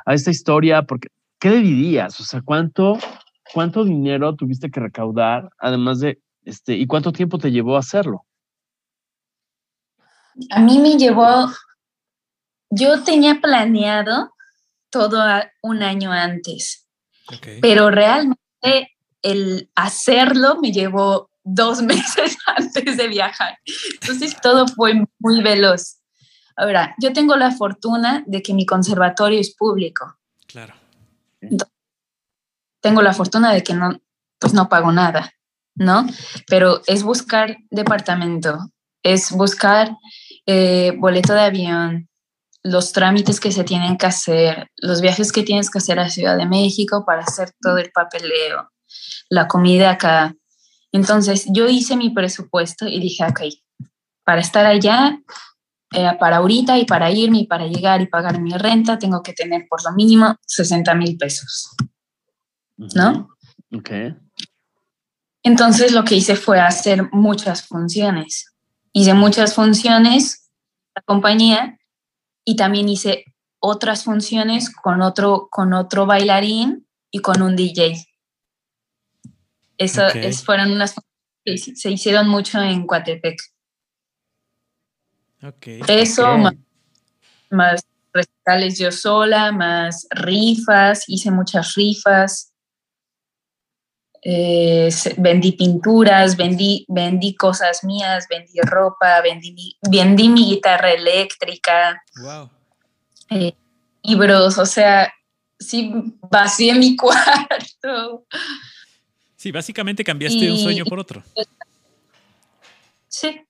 a 0.05 0.13
esta 0.13 0.31
historia, 0.31 0.83
porque, 0.83 1.09
¿qué 1.39 1.51
dirías? 1.51 2.19
O 2.19 2.23
sea, 2.23 2.41
¿cuánto 2.41 2.97
¿cuánto 3.53 3.83
dinero 3.83 4.35
tuviste 4.35 4.69
que 4.69 4.79
recaudar? 4.79 5.49
Además 5.57 5.99
de, 5.99 6.21
este, 6.43 6.75
¿y 6.75 6.85
cuánto 6.87 7.11
tiempo 7.11 7.37
te 7.37 7.51
llevó 7.51 7.75
a 7.75 7.79
hacerlo? 7.79 8.25
A 10.51 10.59
mí 10.59 10.79
me 10.79 10.97
llevó, 10.97 11.51
yo 12.69 13.03
tenía 13.03 13.41
planeado 13.41 14.33
todo 14.89 15.21
un 15.61 15.83
año 15.83 16.11
antes, 16.11 16.87
pero 17.61 17.91
realmente 17.91 18.95
el 19.21 19.69
hacerlo 19.75 20.59
me 20.61 20.71
llevó 20.71 21.29
dos 21.43 21.81
meses 21.83 22.37
antes 22.45 22.97
de 22.97 23.07
viajar. 23.07 23.57
Entonces 24.01 24.39
todo 24.41 24.67
fue 24.67 24.93
muy 25.19 25.41
veloz. 25.41 25.97
Ahora, 26.55 26.93
yo 27.01 27.13
tengo 27.13 27.35
la 27.37 27.51
fortuna 27.51 28.23
de 28.27 28.41
que 28.41 28.53
mi 28.53 28.65
conservatorio 28.65 29.39
es 29.39 29.55
público. 29.55 30.17
Claro 30.45 30.73
tengo 32.81 33.01
la 33.01 33.13
fortuna 33.13 33.53
de 33.53 33.63
que 33.63 33.73
no, 33.73 33.99
pues 34.39 34.53
no 34.53 34.69
pago 34.69 34.91
nada, 34.91 35.33
¿no? 35.75 36.05
Pero 36.47 36.81
es 36.87 37.03
buscar 37.03 37.57
departamento, 37.69 38.59
es 39.03 39.31
buscar 39.31 39.95
eh, 40.45 40.93
boleto 40.97 41.33
de 41.33 41.41
avión, 41.41 42.09
los 42.63 42.91
trámites 42.91 43.39
que 43.39 43.51
se 43.51 43.63
tienen 43.63 43.97
que 43.97 44.05
hacer, 44.05 44.69
los 44.77 45.01
viajes 45.01 45.31
que 45.31 45.43
tienes 45.43 45.69
que 45.69 45.77
hacer 45.77 45.99
a 45.99 46.09
Ciudad 46.09 46.37
de 46.37 46.45
México 46.45 47.03
para 47.05 47.21
hacer 47.21 47.51
todo 47.61 47.77
el 47.77 47.91
papeleo, 47.91 48.69
la 49.29 49.47
comida 49.47 49.91
acá. 49.91 50.35
Entonces 50.91 51.45
yo 51.53 51.67
hice 51.67 51.95
mi 51.95 52.09
presupuesto 52.09 52.87
y 52.87 52.99
dije, 52.99 53.23
ok, 53.23 53.41
para 54.25 54.41
estar 54.41 54.65
allá, 54.65 55.19
eh, 55.91 56.11
para 56.19 56.37
ahorita 56.37 56.77
y 56.77 56.85
para 56.85 57.11
irme 57.11 57.39
y 57.39 57.47
para 57.47 57.67
llegar 57.67 58.01
y 58.01 58.07
pagar 58.07 58.39
mi 58.39 58.51
renta, 58.51 58.99
tengo 58.99 59.23
que 59.23 59.33
tener 59.33 59.65
por 59.69 59.83
lo 59.83 59.91
mínimo 59.93 60.35
60 60.45 60.93
mil 60.95 61.17
pesos. 61.17 61.75
¿No? 62.95 63.29
Ok. 63.71 63.91
Entonces 65.43 65.91
lo 65.91 66.03
que 66.03 66.15
hice 66.15 66.35
fue 66.35 66.59
hacer 66.59 67.09
muchas 67.11 67.67
funciones. 67.67 68.53
Hice 68.93 69.13
muchas 69.13 69.53
funciones 69.53 70.49
la 70.95 71.01
compañía 71.03 71.77
y 72.43 72.55
también 72.55 72.89
hice 72.89 73.25
otras 73.59 74.03
funciones 74.03 74.73
con 74.73 75.01
otro, 75.01 75.47
con 75.51 75.73
otro 75.73 76.05
bailarín 76.05 76.87
y 77.11 77.19
con 77.19 77.41
un 77.41 77.55
DJ. 77.55 78.05
Eso 79.77 80.03
fueron 80.43 80.71
unas 80.71 80.95
que 81.45 81.57
se 81.57 81.91
hicieron 81.91 82.27
mucho 82.27 82.59
en 82.61 82.85
Coatepec. 82.85 83.39
Okay. 85.41 85.81
Eso, 85.87 86.37
Más, 86.37 86.53
más 87.49 87.83
recitales 88.11 88.77
yo 88.77 88.91
sola, 88.91 89.51
más 89.53 90.07
rifas, 90.11 91.05
hice 91.07 91.31
muchas 91.31 91.75
rifas. 91.75 92.51
Eh, 94.21 94.89
vendí 95.17 95.53
pinturas, 95.53 96.35
vendí, 96.35 96.85
vendí 96.89 97.35
cosas 97.35 97.83
mías, 97.85 98.27
vendí 98.29 98.59
ropa, 98.61 99.21
vendí 99.21 99.53
mi, 99.53 99.77
vendí 99.89 100.27
mi 100.27 100.45
guitarra 100.45 100.91
eléctrica, 100.91 102.03
eh, 103.29 103.53
libros, 104.03 104.57
o 104.57 104.65
sea, 104.65 105.13
sí, 105.57 105.93
vacié 106.29 106.73
mi 106.73 106.95
cuarto. 106.97 108.25
Sí, 109.37 109.51
básicamente 109.51 110.03
cambiaste 110.03 110.51
un 110.51 110.57
sueño 110.57 110.83
por 110.83 110.99
otro. 110.99 111.23
Sí. 113.07 113.41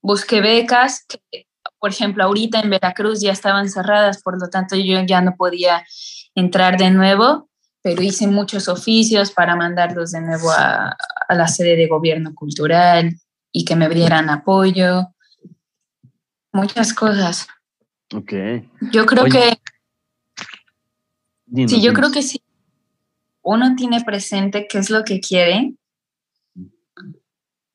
Busqué 0.00 0.40
becas 0.40 1.04
que, 1.06 1.46
por 1.78 1.90
ejemplo, 1.90 2.24
ahorita 2.24 2.60
en 2.60 2.70
Veracruz 2.70 3.20
ya 3.20 3.32
estaban 3.32 3.68
cerradas, 3.68 4.22
por 4.22 4.40
lo 4.40 4.48
tanto 4.48 4.76
yo 4.76 5.02
ya 5.04 5.20
no 5.20 5.34
podía 5.36 5.84
entrar 6.34 6.78
de 6.78 6.90
nuevo 6.90 7.48
pero 7.82 8.02
hice 8.02 8.26
muchos 8.26 8.68
oficios 8.68 9.30
para 9.30 9.56
mandarlos 9.56 10.12
de 10.12 10.20
nuevo 10.20 10.50
a, 10.50 10.96
la 11.28 11.46
sede 11.46 11.76
de 11.76 11.88
gobierno 11.88 12.34
cultural 12.34 13.18
y 13.52 13.64
que 13.64 13.76
me 13.76 13.88
dieran 13.88 14.30
apoyo. 14.30 15.08
Muchas 16.52 16.92
cosas. 16.92 17.46
Ok. 18.14 18.32
Yo 18.92 19.06
creo 19.06 19.24
que... 19.26 19.58
sí, 21.66 21.80
yo 21.82 21.92
creo 21.92 22.10
que 22.10 22.22
si 22.22 22.42
uno 23.42 23.76
tiene 23.76 24.02
presente 24.02 24.66
qué 24.68 24.78
es 24.78 24.90
lo 24.90 25.04
que 25.04 25.20
quiere, 25.20 25.74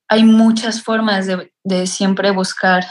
hay 0.07 0.23
muchas 0.23 0.83
formas 0.83 1.27
de, 1.27 1.53
de 1.63 1.87
siempre 1.87 2.31
buscar. 2.31 2.85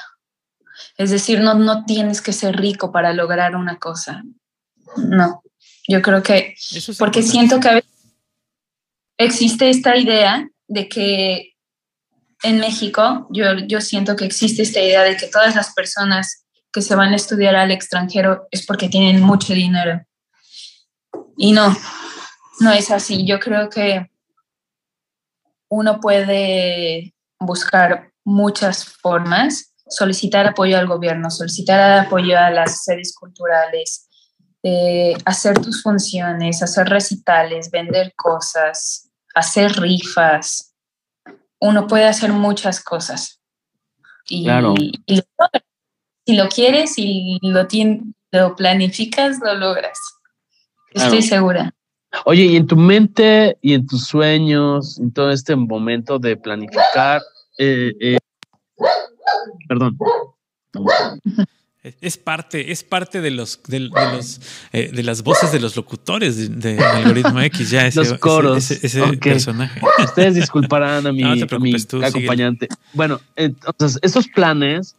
Es 0.96 1.10
decir, 1.10 1.40
no, 1.40 1.54
no 1.54 1.84
tienes 1.84 2.22
que 2.22 2.32
ser 2.32 2.56
rico 2.56 2.90
para 2.90 3.12
lograr 3.12 3.54
una 3.56 3.78
cosa. 3.78 4.24
No. 4.96 5.42
Yo 5.88 6.00
creo 6.02 6.22
que, 6.22 6.54
porque 6.98 7.22
siento 7.22 7.58
que 7.60 7.68
a 7.68 7.74
veces 7.74 7.90
existe 9.18 9.68
esta 9.70 9.96
idea 9.96 10.48
de 10.68 10.88
que 10.88 11.52
en 12.42 12.58
México, 12.58 13.28
yo, 13.30 13.58
yo 13.66 13.80
siento 13.80 14.16
que 14.16 14.24
existe 14.24 14.62
esta 14.62 14.80
idea 14.80 15.02
de 15.02 15.16
que 15.16 15.28
todas 15.28 15.54
las 15.54 15.72
personas 15.74 16.44
que 16.72 16.82
se 16.82 16.94
van 16.94 17.12
a 17.12 17.16
estudiar 17.16 17.54
al 17.54 17.70
extranjero 17.70 18.48
es 18.50 18.66
porque 18.66 18.88
tienen 18.88 19.20
mucho 19.20 19.52
dinero. 19.52 20.04
Y 21.36 21.52
no, 21.52 21.76
no 22.60 22.72
es 22.72 22.90
así. 22.90 23.26
Yo 23.26 23.38
creo 23.38 23.68
que 23.68 24.10
uno 25.68 26.00
puede 26.00 27.14
buscar 27.38 28.12
muchas 28.24 28.84
formas, 28.84 29.74
solicitar 29.88 30.46
apoyo 30.46 30.78
al 30.78 30.86
gobierno, 30.86 31.30
solicitar 31.30 32.06
apoyo 32.06 32.38
a 32.38 32.50
las 32.50 32.84
sedes 32.84 33.14
culturales, 33.14 34.08
eh, 34.62 35.14
hacer 35.24 35.58
tus 35.58 35.82
funciones, 35.82 36.62
hacer 36.62 36.88
recitales, 36.88 37.70
vender 37.70 38.14
cosas, 38.14 39.10
hacer 39.34 39.72
rifas, 39.80 40.74
uno 41.60 41.86
puede 41.86 42.04
hacer 42.04 42.32
muchas 42.32 42.82
cosas. 42.82 43.40
Y, 44.28 44.44
claro. 44.44 44.74
si 46.26 46.36
lo 46.36 46.48
quieres 46.48 46.94
y 46.96 47.38
lo, 47.42 47.66
lo 48.30 48.56
planificas, 48.56 49.38
lo 49.40 49.54
logras. 49.54 49.98
Estoy 50.92 51.22
segura. 51.22 51.74
Oye, 52.24 52.44
y 52.44 52.56
en 52.56 52.66
tu 52.66 52.76
mente 52.76 53.56
y 53.62 53.74
en 53.74 53.86
tus 53.86 54.04
sueños, 54.04 54.98
en 54.98 55.12
todo 55.12 55.30
este 55.30 55.56
momento 55.56 56.18
de 56.18 56.36
planificar, 56.36 57.22
eh, 57.58 57.92
eh, 58.00 58.18
perdón. 59.66 59.96
Es 61.82 62.16
parte, 62.16 62.70
es 62.70 62.84
parte 62.84 63.20
de 63.20 63.32
los 63.32 63.60
de, 63.66 63.80
los 63.80 64.40
eh, 64.72 64.92
de 64.92 65.02
las 65.02 65.24
voces 65.24 65.50
de 65.50 65.58
los 65.58 65.74
locutores 65.74 66.60
de, 66.60 66.78
algoritmo 66.78 67.40
X, 67.40 67.70
ya 67.70 67.88
ese, 67.88 67.98
los 67.98 68.14
coros, 68.20 68.70
ese, 68.70 69.16
personaje. 69.16 69.80
Ustedes 69.98 70.36
disculparán 70.36 71.08
a 71.08 71.12
mi, 71.12 71.24
acompañante. 71.24 72.68
Bueno, 72.92 73.20
entonces, 73.34 73.98
estos 74.00 74.28
planes, 74.28 74.94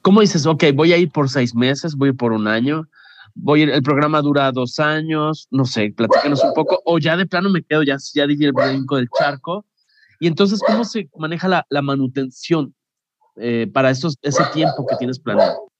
¿cómo 0.00 0.22
dices? 0.22 0.46
Ok, 0.46 0.64
voy 0.74 0.94
a 0.94 0.96
ir 0.96 1.10
por 1.10 1.28
seis 1.28 1.54
meses, 1.54 1.96
voy 1.96 2.12
por 2.12 2.32
un 2.32 2.48
año, 2.48 2.88
voy 3.34 3.62
el 3.64 3.82
programa 3.82 4.22
dura 4.22 4.50
dos 4.52 4.80
años, 4.80 5.48
no 5.50 5.66
sé, 5.66 5.92
platícanos 5.94 6.42
un 6.42 6.54
poco, 6.54 6.80
o 6.86 6.98
ya 6.98 7.14
de 7.18 7.26
plano 7.26 7.50
me 7.50 7.62
quedo, 7.62 7.82
ya, 7.82 7.98
ya 8.14 8.26
di 8.26 8.42
el 8.42 8.52
brinco 8.52 8.96
del 8.96 9.10
charco. 9.18 9.66
Y 10.18 10.28
entonces, 10.28 10.60
¿cómo 10.66 10.86
se 10.86 11.10
maneja 11.14 11.46
la, 11.46 11.66
la 11.68 11.82
manutención 11.82 12.74
eh, 13.36 13.68
para 13.70 13.90
esos, 13.90 14.16
ese 14.22 14.42
tiempo 14.54 14.86
que 14.86 14.96
tienes 14.96 15.18
planeado? 15.18 15.71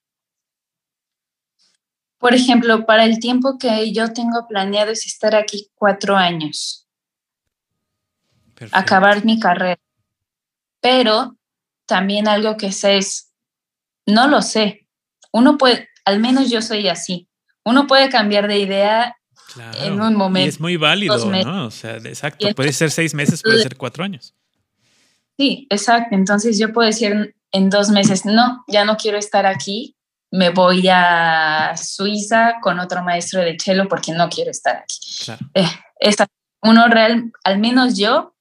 Por 2.23 2.33
ejemplo, 2.33 2.85
para 2.85 3.03
el 3.03 3.19
tiempo 3.19 3.57
que 3.57 3.91
yo 3.91 4.13
tengo 4.13 4.47
planeado 4.47 4.93
es 4.93 5.05
estar 5.05 5.35
aquí 5.35 5.69
cuatro 5.75 6.15
años. 6.15 6.87
Acabar 8.71 9.25
mi 9.25 9.41
carrera. 9.41 9.81
Pero 10.79 11.35
también 11.85 12.29
algo 12.29 12.55
que 12.55 12.71
sé 12.71 12.95
es, 12.95 13.33
no 14.05 14.29
lo 14.29 14.41
sé. 14.41 14.87
Uno 15.33 15.57
puede, 15.57 15.89
al 16.05 16.21
menos 16.21 16.49
yo 16.49 16.61
soy 16.61 16.87
así. 16.87 17.27
Uno 17.65 17.87
puede 17.87 18.07
cambiar 18.07 18.47
de 18.47 18.59
idea 18.59 19.17
en 19.81 19.99
un 19.99 20.15
momento. 20.15 20.45
Y 20.45 20.49
es 20.49 20.61
muy 20.61 20.77
válido, 20.77 21.17
¿no? 21.29 21.65
O 21.65 21.71
sea, 21.71 21.97
exacto. 21.97 22.47
Puede 22.55 22.71
ser 22.71 22.89
seis 22.89 23.13
meses, 23.13 23.41
puede 23.43 23.61
ser 23.61 23.75
cuatro 23.75 24.01
años. 24.01 24.33
Sí, 25.37 25.67
exacto. 25.69 26.15
Entonces 26.15 26.57
yo 26.57 26.71
puedo 26.71 26.87
decir 26.87 27.35
en 27.51 27.69
dos 27.69 27.89
meses, 27.89 28.23
no, 28.23 28.63
ya 28.69 28.85
no 28.85 28.95
quiero 28.95 29.17
estar 29.17 29.45
aquí 29.45 29.97
me 30.33 30.49
voy 30.49 30.87
a 30.91 31.75
Suiza 31.77 32.55
con 32.59 32.79
otro 32.79 33.03
maestro 33.03 33.41
de 33.41 33.55
cello 33.59 33.87
porque 33.87 34.13
no 34.13 34.29
quiero 34.29 34.49
estar 34.49 34.77
aquí. 34.77 34.97
Eh, 35.53 35.69
uno 36.63 36.87
real, 36.87 37.31
al 37.43 37.59
menos 37.59 37.95
yo, 37.95 38.33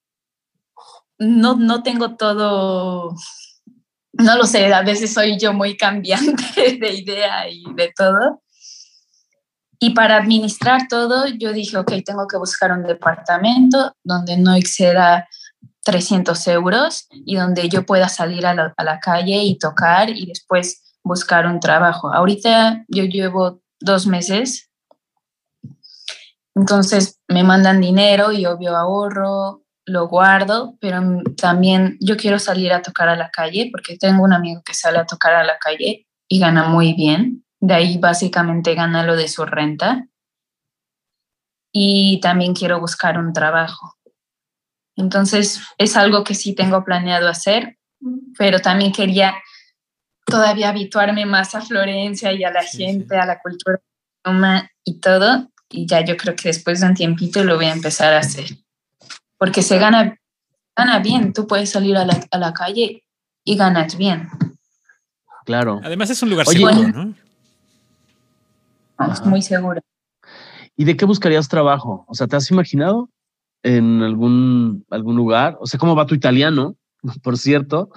no, 1.18 1.56
no 1.56 1.82
tengo 1.82 2.16
todo, 2.16 3.14
no 4.14 4.36
lo 4.38 4.44
sé, 4.44 4.72
a 4.72 4.80
veces 4.80 5.12
soy 5.12 5.38
yo 5.38 5.52
muy 5.52 5.76
cambiante 5.76 6.78
de 6.80 6.94
idea 6.94 7.50
y 7.50 7.62
de 7.74 7.92
todo. 7.94 8.42
Y 9.78 9.90
para 9.90 10.16
administrar 10.16 10.88
todo, 10.88 11.26
yo 11.26 11.52
dije, 11.52 11.76
ok, 11.76 11.92
tengo 12.06 12.26
que 12.26 12.38
buscar 12.38 12.72
un 12.72 12.84
departamento 12.84 13.94
donde 14.02 14.38
no 14.38 14.54
exceda 14.54 15.28
300 15.84 16.46
euros 16.46 17.06
y 17.10 17.36
donde 17.36 17.68
yo 17.68 17.84
pueda 17.84 18.08
salir 18.08 18.46
a 18.46 18.54
la, 18.54 18.72
a 18.78 18.82
la 18.82 18.98
calle 18.98 19.42
y 19.42 19.58
tocar 19.58 20.08
y 20.08 20.24
después 20.24 20.82
buscar 21.04 21.46
un 21.46 21.60
trabajo. 21.60 22.12
Ahorita 22.12 22.84
yo 22.88 23.04
llevo 23.04 23.62
dos 23.80 24.06
meses, 24.06 24.70
entonces 26.54 27.20
me 27.28 27.44
mandan 27.44 27.80
dinero 27.80 28.32
y 28.32 28.46
obvio 28.46 28.76
ahorro, 28.76 29.62
lo 29.84 30.08
guardo, 30.08 30.76
pero 30.80 31.00
también 31.36 31.96
yo 32.00 32.16
quiero 32.16 32.38
salir 32.38 32.72
a 32.72 32.82
tocar 32.82 33.08
a 33.08 33.16
la 33.16 33.30
calle 33.30 33.68
porque 33.72 33.96
tengo 33.96 34.22
un 34.22 34.32
amigo 34.32 34.62
que 34.64 34.74
sale 34.74 34.98
a 34.98 35.06
tocar 35.06 35.34
a 35.34 35.44
la 35.44 35.58
calle 35.58 36.06
y 36.28 36.38
gana 36.38 36.68
muy 36.68 36.94
bien. 36.94 37.44
De 37.60 37.74
ahí 37.74 37.98
básicamente 37.98 38.74
gana 38.74 39.04
lo 39.04 39.16
de 39.16 39.28
su 39.28 39.44
renta. 39.44 40.06
Y 41.72 42.20
también 42.20 42.54
quiero 42.54 42.80
buscar 42.80 43.18
un 43.18 43.32
trabajo. 43.32 43.96
Entonces 44.94 45.62
es 45.78 45.96
algo 45.96 46.22
que 46.22 46.34
sí 46.34 46.54
tengo 46.54 46.84
planeado 46.84 47.28
hacer, 47.28 47.78
pero 48.36 48.60
también 48.60 48.92
quería 48.92 49.34
todavía 50.24 50.68
habituarme 50.68 51.26
más 51.26 51.54
a 51.54 51.60
Florencia 51.60 52.32
y 52.32 52.44
a 52.44 52.50
la 52.50 52.62
gente, 52.62 53.16
a 53.16 53.26
la 53.26 53.40
cultura 53.40 53.80
y 54.84 55.00
todo. 55.00 55.48
Y 55.68 55.86
ya 55.86 56.04
yo 56.04 56.16
creo 56.16 56.36
que 56.36 56.48
después 56.48 56.80
de 56.80 56.86
un 56.86 56.94
tiempito 56.94 57.44
lo 57.44 57.56
voy 57.56 57.66
a 57.66 57.72
empezar 57.72 58.12
a 58.12 58.18
hacer. 58.18 58.46
Porque 59.38 59.62
se 59.62 59.78
gana, 59.78 60.18
gana 60.76 60.98
bien. 60.98 61.32
Tú 61.32 61.46
puedes 61.46 61.70
salir 61.70 61.96
a 61.96 62.04
la, 62.04 62.20
a 62.30 62.38
la 62.38 62.52
calle 62.52 63.04
y 63.44 63.56
ganas 63.56 63.96
bien. 63.96 64.28
Claro. 65.44 65.80
Además 65.82 66.10
es 66.10 66.22
un 66.22 66.30
lugar 66.30 66.46
seguro, 66.46 66.88
¿no? 66.88 67.14
Es 69.10 69.24
muy 69.24 69.42
seguro. 69.42 69.80
¿Y 70.76 70.84
de 70.84 70.96
qué 70.96 71.04
buscarías 71.04 71.48
trabajo? 71.48 72.04
O 72.06 72.14
sea, 72.14 72.26
¿te 72.26 72.36
has 72.36 72.50
imaginado 72.50 73.10
en 73.62 74.02
algún, 74.02 74.84
algún 74.90 75.16
lugar? 75.16 75.56
O 75.60 75.66
sea, 75.66 75.78
¿cómo 75.78 75.96
va 75.96 76.06
tu 76.06 76.14
italiano? 76.14 76.76
Por 77.22 77.36
cierto, 77.38 77.90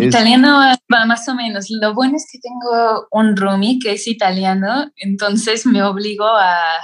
Italiano 0.00 0.58
va 0.92 1.06
más 1.06 1.28
o 1.28 1.34
menos. 1.34 1.66
Lo 1.70 1.94
bueno 1.94 2.16
es 2.16 2.26
que 2.30 2.38
tengo 2.38 3.06
un 3.10 3.36
roomie 3.36 3.78
que 3.78 3.92
es 3.92 4.06
italiano, 4.06 4.90
entonces 4.96 5.66
me 5.66 5.82
obligo 5.82 6.26
a 6.26 6.80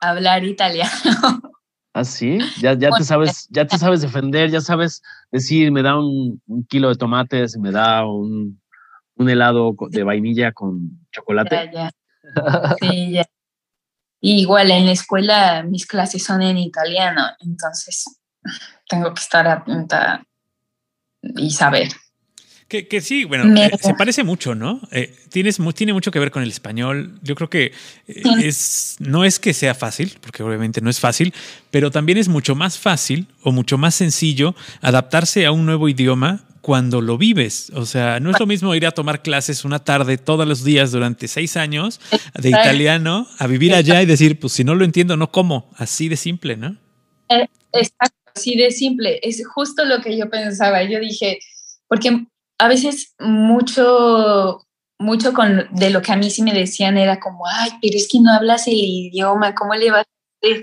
hablar 0.00 0.44
italiano. 0.44 1.54
¿Ah, 1.94 2.02
sí? 2.02 2.38
Ya, 2.60 2.74
ya, 2.74 2.90
te 2.90 3.04
sabes, 3.04 3.46
ya 3.50 3.68
te 3.68 3.78
sabes 3.78 4.02
defender, 4.02 4.50
ya 4.50 4.60
sabes 4.60 5.00
decir, 5.30 5.70
me 5.70 5.80
da 5.80 5.96
un, 5.96 6.42
kilo 6.68 6.88
de 6.88 6.96
tomates, 6.96 7.56
me 7.56 7.70
da 7.70 8.04
un, 8.04 8.60
un, 9.14 9.30
helado 9.30 9.76
de 9.90 10.02
vainilla 10.02 10.50
con 10.50 11.06
chocolate. 11.12 11.54
Ya, 11.54 11.70
ya. 11.72 11.90
Sí, 12.80 13.12
ya. 13.12 13.24
igual 14.20 14.72
en 14.72 14.86
la 14.86 14.92
escuela 14.92 15.62
mis 15.62 15.86
clases 15.86 16.24
son 16.24 16.42
en 16.42 16.58
italiano, 16.58 17.22
entonces 17.38 18.04
tengo 18.88 19.14
que 19.14 19.20
estar 19.20 19.46
atenta 19.46 20.24
y 21.22 21.52
saber. 21.52 21.90
Que, 22.82 23.00
sí, 23.00 23.24
bueno, 23.24 23.60
eh, 23.60 23.70
se 23.80 23.94
parece 23.94 24.24
mucho, 24.24 24.56
¿no? 24.56 24.80
Eh, 24.90 25.14
tienes, 25.28 25.58
tiene 25.74 25.92
mucho 25.92 26.10
que 26.10 26.18
ver 26.18 26.32
con 26.32 26.42
el 26.42 26.48
español. 26.48 27.20
Yo 27.22 27.36
creo 27.36 27.48
que 27.48 27.72
eh, 28.08 28.22
es, 28.42 28.96
no 28.98 29.24
es 29.24 29.38
que 29.38 29.54
sea 29.54 29.76
fácil, 29.76 30.14
porque 30.20 30.42
obviamente 30.42 30.80
no 30.80 30.90
es 30.90 30.98
fácil, 30.98 31.32
pero 31.70 31.92
también 31.92 32.18
es 32.18 32.28
mucho 32.28 32.56
más 32.56 32.76
fácil 32.76 33.28
o 33.42 33.52
mucho 33.52 33.78
más 33.78 33.94
sencillo 33.94 34.56
adaptarse 34.80 35.46
a 35.46 35.52
un 35.52 35.66
nuevo 35.66 35.88
idioma 35.88 36.44
cuando 36.62 37.00
lo 37.00 37.16
vives. 37.16 37.70
O 37.74 37.86
sea, 37.86 38.18
no 38.18 38.30
es 38.30 38.40
lo 38.40 38.46
mismo 38.46 38.74
ir 38.74 38.86
a 38.86 38.90
tomar 38.90 39.22
clases 39.22 39.64
una 39.64 39.84
tarde 39.84 40.18
todos 40.18 40.48
los 40.48 40.64
días 40.64 40.90
durante 40.90 41.28
seis 41.28 41.56
años 41.56 42.00
de 42.34 42.48
italiano 42.48 43.28
a 43.38 43.46
vivir 43.46 43.72
allá 43.72 44.02
y 44.02 44.06
decir, 44.06 44.40
pues 44.40 44.54
si 44.54 44.64
no 44.64 44.74
lo 44.74 44.84
entiendo, 44.84 45.16
no 45.16 45.30
como. 45.30 45.70
Así 45.76 46.08
de 46.08 46.16
simple, 46.16 46.56
¿no? 46.56 46.76
Exacto, 47.28 48.32
así 48.34 48.56
de 48.56 48.72
simple. 48.72 49.20
Es 49.22 49.46
justo 49.46 49.84
lo 49.84 50.00
que 50.00 50.18
yo 50.18 50.28
pensaba. 50.28 50.82
Yo 50.82 50.98
dije, 50.98 51.38
porque 51.86 52.26
a 52.58 52.68
veces 52.68 53.14
mucho, 53.18 54.66
mucho 54.98 55.32
con, 55.32 55.68
de 55.72 55.90
lo 55.90 56.02
que 56.02 56.12
a 56.12 56.16
mí 56.16 56.30
sí 56.30 56.42
me 56.42 56.52
decían 56.52 56.96
era 56.96 57.20
como, 57.20 57.46
ay, 57.46 57.70
pero 57.80 57.96
es 57.96 58.08
que 58.10 58.20
no 58.20 58.32
hablas 58.32 58.66
el 58.66 58.74
idioma, 58.74 59.54
¿cómo 59.54 59.74
le 59.74 59.90
vas 59.90 60.04
a 60.04 60.46
hacer? 60.46 60.62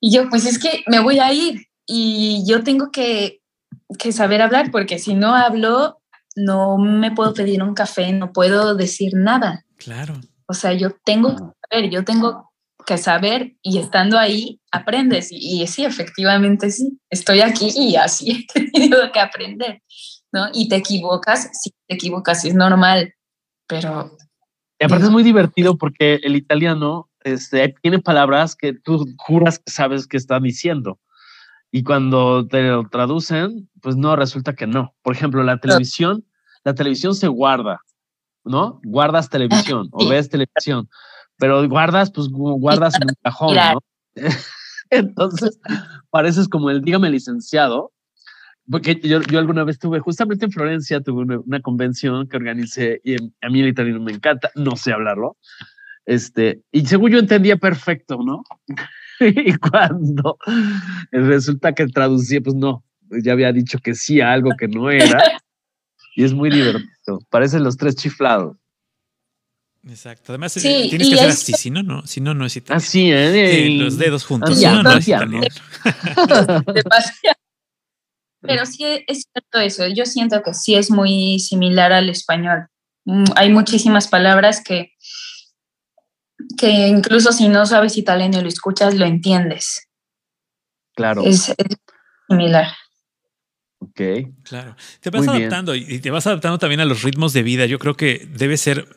Y 0.00 0.12
yo, 0.12 0.28
pues 0.28 0.46
es 0.46 0.58
que 0.58 0.82
me 0.86 1.00
voy 1.00 1.20
a 1.20 1.32
ir 1.32 1.66
y 1.86 2.44
yo 2.46 2.62
tengo 2.64 2.90
que, 2.90 3.40
que 3.98 4.12
saber 4.12 4.42
hablar 4.42 4.70
porque 4.70 4.98
si 4.98 5.14
no 5.14 5.34
hablo, 5.34 6.00
no 6.34 6.78
me 6.78 7.12
puedo 7.12 7.34
pedir 7.34 7.62
un 7.62 7.74
café, 7.74 8.12
no 8.12 8.32
puedo 8.32 8.74
decir 8.74 9.12
nada. 9.14 9.64
Claro. 9.76 10.20
O 10.46 10.54
sea, 10.54 10.72
yo 10.72 10.90
tengo 11.04 11.36
que 11.36 11.42
saber, 11.70 11.90
yo 11.90 12.04
tengo 12.04 12.52
que 12.84 12.98
saber 12.98 13.54
y 13.62 13.78
estando 13.78 14.18
ahí 14.18 14.60
aprendes. 14.70 15.30
Y, 15.30 15.62
y 15.62 15.66
sí, 15.66 15.84
efectivamente 15.84 16.70
sí, 16.70 16.98
estoy 17.10 17.40
aquí 17.40 17.70
y 17.74 17.96
así 17.96 18.46
he 18.54 18.70
tenido 18.70 19.12
que 19.12 19.20
aprender. 19.20 19.82
¿No? 20.32 20.46
Y 20.52 20.68
te 20.68 20.76
equivocas, 20.76 21.50
sí, 21.52 21.72
te 21.86 21.94
equivocas, 21.94 22.44
es 22.44 22.54
normal, 22.54 23.14
pero... 23.66 24.16
Y 24.78 24.84
aparte 24.84 25.04
es 25.04 25.10
muy 25.10 25.22
divertido 25.22 25.78
porque 25.78 26.16
el 26.24 26.34
italiano 26.34 27.08
este, 27.20 27.74
tiene 27.82 28.00
palabras 28.00 28.56
que 28.56 28.72
tú 28.72 29.06
juras 29.18 29.58
que 29.60 29.70
sabes 29.70 30.06
que 30.08 30.16
está 30.16 30.40
diciendo. 30.40 30.98
Y 31.70 31.84
cuando 31.84 32.46
te 32.46 32.62
lo 32.62 32.88
traducen, 32.88 33.70
pues 33.80 33.96
no, 33.96 34.16
resulta 34.16 34.54
que 34.54 34.66
no. 34.66 34.94
Por 35.02 35.14
ejemplo, 35.14 35.42
la 35.42 35.58
televisión, 35.58 36.24
la 36.64 36.74
televisión 36.74 37.14
se 37.14 37.28
guarda, 37.28 37.80
¿no? 38.44 38.80
Guardas 38.84 39.30
televisión 39.30 39.88
o 39.92 40.08
ves 40.08 40.28
televisión, 40.28 40.88
pero 41.38 41.66
guardas, 41.68 42.10
pues 42.10 42.28
guardas 42.30 42.94
en 42.96 43.04
un 43.08 43.16
cajón, 43.22 43.54
¿no? 43.54 43.80
Entonces, 44.90 45.58
pareces 46.10 46.48
como 46.48 46.68
el, 46.68 46.82
dígame 46.82 47.08
licenciado, 47.08 47.92
porque 48.70 49.00
yo, 49.02 49.20
yo, 49.22 49.38
alguna 49.38 49.64
vez 49.64 49.78
tuve, 49.78 50.00
justamente 50.00 50.44
en 50.44 50.52
Florencia, 50.52 51.00
tuve 51.00 51.36
una, 51.36 51.60
convención 51.60 52.28
que 52.28 52.36
organicé 52.36 53.00
y 53.04 53.16
a 53.16 53.48
mí 53.50 53.60
el 53.60 53.68
italiano 53.68 54.00
me 54.00 54.12
encanta, 54.12 54.50
no 54.54 54.76
sé 54.76 54.92
hablarlo. 54.92 55.36
Este, 56.04 56.62
y 56.70 56.86
según 56.86 57.12
yo 57.12 57.18
entendía 57.18 57.56
perfecto, 57.56 58.18
¿no? 58.24 58.42
y 59.20 59.54
cuando 59.56 60.38
resulta 61.10 61.72
que 61.72 61.86
traducía, 61.86 62.40
pues 62.40 62.54
no, 62.54 62.84
ya 63.22 63.32
había 63.32 63.52
dicho 63.52 63.78
que 63.78 63.94
sí 63.94 64.20
a 64.20 64.32
algo 64.32 64.50
que 64.58 64.68
no 64.68 64.90
era. 64.90 65.22
y 66.16 66.24
es 66.24 66.32
muy 66.32 66.50
divertido. 66.50 67.20
Parecen 67.30 67.64
los 67.64 67.76
tres 67.76 67.96
chiflados. 67.96 68.56
Exacto. 69.88 70.32
Además, 70.32 70.56
eh, 70.58 70.86
tienes 70.88 71.08
que 71.08 71.14
hacer 71.14 71.30
así, 71.30 71.52
si 71.54 71.70
no, 71.70 71.82
no, 71.82 72.06
si 72.06 72.20
no, 72.20 72.34
no 72.34 72.46
es 72.46 72.56
italiano. 72.56 72.78
Así, 72.78 73.10
¿eh? 73.10 73.68
los 73.76 73.98
dedos 73.98 74.24
juntos. 74.24 74.56
Si 74.56 74.64
no, 74.64 74.82
no 74.82 74.92
es 74.92 75.08
italiano. 75.08 75.46
Pero 78.42 78.66
sí 78.66 78.84
es 79.06 79.24
cierto 79.32 79.58
eso. 79.58 79.86
Yo 79.86 80.04
siento 80.04 80.42
que 80.42 80.52
sí 80.52 80.74
es 80.74 80.90
muy 80.90 81.38
similar 81.38 81.92
al 81.92 82.08
español. 82.08 82.66
Mm, 83.04 83.24
hay 83.36 83.52
muchísimas 83.52 84.08
palabras 84.08 84.62
que, 84.62 84.92
que 86.58 86.88
incluso 86.88 87.32
si 87.32 87.48
no 87.48 87.64
sabes 87.66 87.96
italiano 87.96 88.38
y 88.38 88.42
lo 88.42 88.48
escuchas, 88.48 88.94
lo 88.94 89.06
entiendes. 89.06 89.88
Claro. 90.94 91.24
Es, 91.24 91.54
similar. 92.28 92.68
Ok. 93.78 94.00
Claro. 94.42 94.76
Te 95.00 95.10
vas 95.10 95.26
adaptando 95.26 95.74
y 95.74 96.00
te 96.00 96.10
vas 96.10 96.26
adaptando 96.26 96.58
también 96.58 96.80
a 96.80 96.84
los 96.84 97.02
ritmos 97.02 97.32
de 97.32 97.42
vida. 97.42 97.66
Yo 97.66 97.78
creo 97.78 97.96
que 97.96 98.28
debe 98.32 98.56
ser 98.56 98.88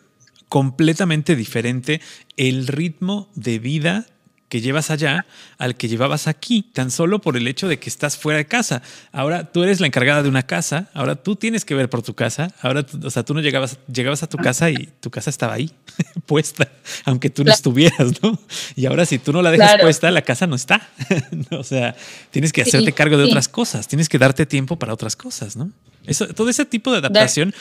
completamente 0.50 1.36
diferente 1.36 2.02
el 2.38 2.68
ritmo 2.68 3.32
de 3.36 3.60
vida 3.60 4.06
que 4.50 4.62
llevas 4.62 4.92
allá 4.92 5.26
al 5.58 5.76
que 5.76 5.88
llevabas 5.88 6.28
aquí, 6.28 6.62
tan 6.62 6.92
solo 6.92 7.20
por 7.20 7.36
el 7.36 7.48
hecho 7.48 7.68
de 7.68 7.80
que 7.80 7.90
estás 7.90 8.18
fuera 8.18 8.38
de 8.38 8.46
casa. 8.46 8.82
Ahora 9.12 9.52
tú 9.52 9.64
eres 9.64 9.80
la 9.80 9.88
encargada 9.88 10.22
de 10.22 10.30
una 10.30 10.44
casa, 10.44 10.90
ahora 10.94 11.16
tú 11.16 11.36
tienes 11.36 11.66
que 11.66 11.74
ver 11.74 11.90
por 11.90 12.04
tu 12.04 12.14
casa, 12.14 12.54
ahora, 12.62 12.86
o 13.04 13.10
sea, 13.10 13.24
tú 13.24 13.34
no 13.34 13.42
llegabas, 13.42 13.80
llegabas 13.92 14.24
a 14.24 14.28
tu 14.28 14.38
casa 14.38 14.70
y 14.70 14.90
tu 15.00 15.10
casa 15.10 15.30
estaba 15.30 15.54
ahí, 15.54 15.72
puesta, 16.26 16.70
aunque 17.06 17.30
tú 17.30 17.44
no 17.44 17.52
estuvieras, 17.52 18.22
¿no? 18.22 18.40
Y 18.76 18.86
ahora 18.86 19.06
si 19.06 19.18
tú 19.18 19.34
no 19.34 19.42
la 19.42 19.52
dejas 19.52 19.82
puesta, 19.82 20.12
la 20.12 20.22
casa 20.22 20.46
no 20.48 20.56
está. 20.56 20.90
o 21.52 21.64
sea, 21.64 21.96
tienes 22.32 22.54
que 22.54 22.62
hacerte 22.62 22.92
cargo 22.94 23.18
de 23.18 23.24
otras 23.24 23.48
cosas, 23.48 23.88
tienes 23.88 24.10
que 24.10 24.20
darte 24.20 24.46
tiempo 24.46 24.78
para 24.78 24.94
otras 24.94 25.16
cosas, 25.16 25.56
¿no? 25.56 25.72
Eso, 26.06 26.28
todo 26.28 26.50
ese 26.50 26.66
tipo 26.66 26.92
de 26.92 27.00
adaptación 27.00 27.54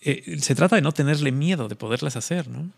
eh, 0.00 0.38
se 0.40 0.54
trata 0.54 0.76
de 0.76 0.82
no 0.82 0.92
tenerle 0.92 1.30
miedo, 1.30 1.68
de 1.68 1.76
poderlas 1.76 2.16
hacer, 2.16 2.48
¿no? 2.48 2.70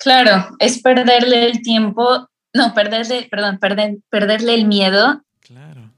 Claro, 0.00 0.48
es 0.58 0.80
perderle 0.80 1.44
el 1.44 1.60
tiempo, 1.60 2.26
no, 2.54 2.74
perderle, 2.74 3.28
perdón, 3.30 3.58
perder, 3.58 3.98
perderle 4.08 4.54
el 4.54 4.66
miedo. 4.66 5.22
Claro. 5.40 5.92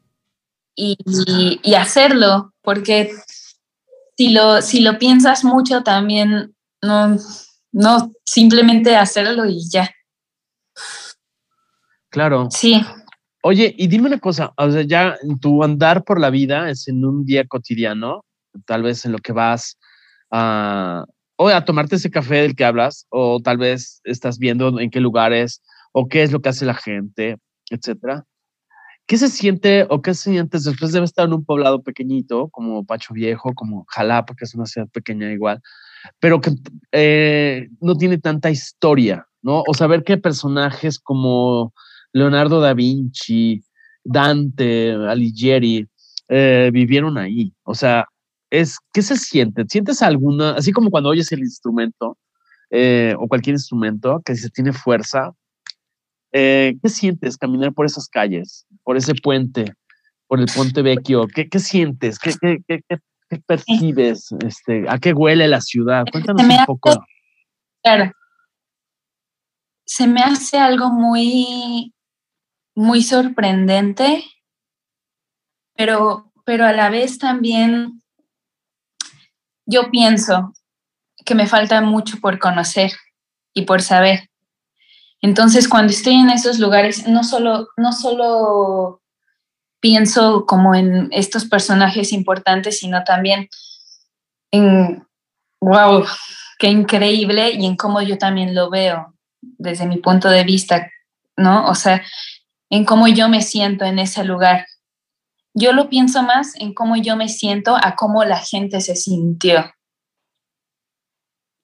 Y, 0.75 0.97
y, 1.63 1.75
hacerlo, 1.75 2.53
porque 2.63 3.13
si 4.17 4.31
lo, 4.31 4.61
si 4.61 4.81
lo 4.81 4.99
piensas 4.99 5.45
mucho 5.45 5.83
también, 5.83 6.55
no, 6.83 7.17
no, 7.71 8.11
simplemente 8.25 8.97
hacerlo 8.97 9.47
y 9.47 9.69
ya. 9.71 9.89
Claro. 12.09 12.49
Sí. 12.51 12.83
Oye, 13.43 13.73
y 13.77 13.87
dime 13.87 14.09
una 14.09 14.19
cosa, 14.19 14.53
o 14.57 14.71
sea, 14.71 14.83
ya 14.83 15.17
tu 15.41 15.63
andar 15.63 16.03
por 16.03 16.19
la 16.19 16.31
vida 16.31 16.71
es 16.71 16.89
en 16.89 17.05
un 17.05 17.25
día 17.25 17.47
cotidiano, 17.47 18.25
tal 18.67 18.83
vez 18.83 19.05
en 19.05 19.13
lo 19.13 19.19
que 19.19 19.33
vas 19.33 19.79
a, 20.31 21.05
o 21.43 21.49
a 21.49 21.65
tomarte 21.65 21.97
ese 21.97 22.11
café 22.11 22.37
del 22.37 22.55
que 22.55 22.65
hablas, 22.65 23.07
o 23.11 23.41
tal 23.43 23.59
vez 23.59 24.01
estás 24.05 24.39
viendo 24.39 24.79
en 24.79 24.91
qué 24.91 25.01
lugares, 25.01 25.61
o 25.93 26.07
qué 26.09 26.23
es 26.23 26.33
lo 26.33 26.41
que 26.41 26.51
hace 26.51 26.65
la 26.65 26.75
gente, 26.75 27.39
etcétera. 27.71 28.25
¿Qué 29.07 29.19
se 29.19 29.29
siente 29.29 29.87
o 29.91 30.01
qué 30.01 30.15
sientes 30.15 30.65
después 30.65 30.93
de 30.93 31.03
estar 31.03 31.27
en 31.27 31.35
un 31.35 31.45
poblado 31.45 31.83
pequeñito 31.83 32.49
como 32.51 32.85
Pacho 32.85 33.13
Viejo, 33.15 33.53
como 33.55 33.85
Jalapa, 33.89 34.35
que 34.37 34.45
es 34.45 34.55
una 34.55 34.67
ciudad 34.67 34.89
pequeña 34.89 35.33
igual, 35.33 35.61
pero 36.21 36.41
que 36.41 36.53
eh, 36.93 37.69
no 37.81 37.97
tiene 37.97 38.19
tanta 38.19 38.51
historia, 38.51 39.27
¿no? 39.43 39.63
O 39.67 39.75
saber 39.75 40.05
qué 40.05 40.19
personajes 40.19 41.01
como 41.01 41.75
Leonardo 42.13 42.61
da 42.61 42.75
Vinci, 42.75 43.65
Dante, 44.05 44.93
Alighieri, 44.93 45.89
eh, 46.29 46.71
vivieron 46.73 47.19
ahí. 47.19 47.53
O 47.65 47.75
sea, 47.75 48.07
es, 48.53 48.79
¿qué 48.93 49.01
se 49.01 49.17
siente? 49.17 49.65
¿Sientes 49.67 50.03
alguna, 50.03 50.53
así 50.53 50.73
como 50.73 50.91
cuando 50.91 51.09
oyes 51.09 51.33
el 51.33 51.41
instrumento 51.41 52.19
eh, 52.71 53.15
o 53.19 53.27
cualquier 53.27 53.55
instrumento 53.55 54.21
que 54.23 54.37
se 54.37 54.51
tiene 54.51 54.75
fuerza, 54.75 55.33
eh, 56.33 56.75
¿qué 56.83 56.89
sientes 56.91 57.39
caminar 57.39 57.73
por 57.73 57.87
esas 57.87 58.09
calles, 58.09 58.67
por 58.85 58.99
ese 58.99 59.15
puente, 59.15 59.73
por 60.27 60.39
el 60.39 60.47
Ponte 60.55 60.83
Vecchio? 60.83 61.27
¿Qué, 61.35 61.49
qué 61.49 61.59
sientes? 61.59 62.19
¿Qué, 62.19 62.35
qué, 62.41 62.83
qué, 62.87 62.99
percibes? 63.47 64.31
Este, 64.45 64.85
¿A 64.87 64.99
qué 64.99 65.15
huele 65.15 65.49
la 65.49 65.63
ciudad? 65.63 66.05
Cuéntanos 66.13 66.43
un 66.43 66.67
poco. 66.67 66.91
Claro. 67.83 68.13
Se 69.87 70.07
me 70.07 70.21
hace 70.21 70.59
algo 70.59 70.91
muy, 70.91 71.95
muy 72.75 73.03
sorprendente, 73.03 74.23
pero, 75.75 76.31
pero 76.45 76.67
a 76.67 76.73
la 76.73 76.91
vez 76.91 77.17
también 77.17 78.02
yo 79.73 79.91
pienso 79.91 80.53
que 81.25 81.35
me 81.35 81.47
falta 81.47 81.81
mucho 81.81 82.19
por 82.21 82.39
conocer 82.39 82.93
y 83.55 83.63
por 83.63 83.83
saber. 83.83 84.29
Entonces, 85.21 85.69
cuando 85.69 85.93
estoy 85.93 86.15
en 86.15 86.31
esos 86.31 86.59
lugares, 86.59 87.07
no 87.07 87.25
solo, 87.25 87.69
no 87.77 87.93
solo 87.93 89.01
pienso 89.81 90.47
como 90.47 90.75
en 90.75 91.09
estos 91.13 91.45
personajes 91.45 92.13
importantes, 92.13 92.81
sino 92.81 93.03
también 93.05 93.49
en, 94.51 95.07
wow, 95.61 96.05
qué 96.59 96.69
increíble 96.69 97.53
y 97.53 97.67
en 97.67 97.77
cómo 97.77 98.03
yo 98.03 98.19
también 98.19 98.55
lo 98.55 98.69
veo 98.69 99.15
desde 99.41 99.87
mi 99.87 99.97
punto 99.97 100.29
de 100.29 100.45
vista, 100.45 100.91
¿no? 101.37 101.69
O 101.69 101.75
sea, 101.75 102.03
en 102.71 102.85
cómo 102.85 103.09
yo 103.09 103.29
me 103.29 103.43
siento 103.43 103.85
en 103.85 103.99
ese 103.99 104.25
lugar 104.25 104.67
yo 105.55 105.73
lo 105.73 105.89
pienso 105.89 106.23
más 106.23 106.55
en 106.57 106.75
cómo 106.75 106.97
yo 106.97 107.17
me 107.17 107.29
siento 107.29 107.77
a 107.77 107.95
cómo 107.95 108.25
la 108.25 108.39
gente 108.39 108.81
se 108.81 108.97
sintió 108.97 109.73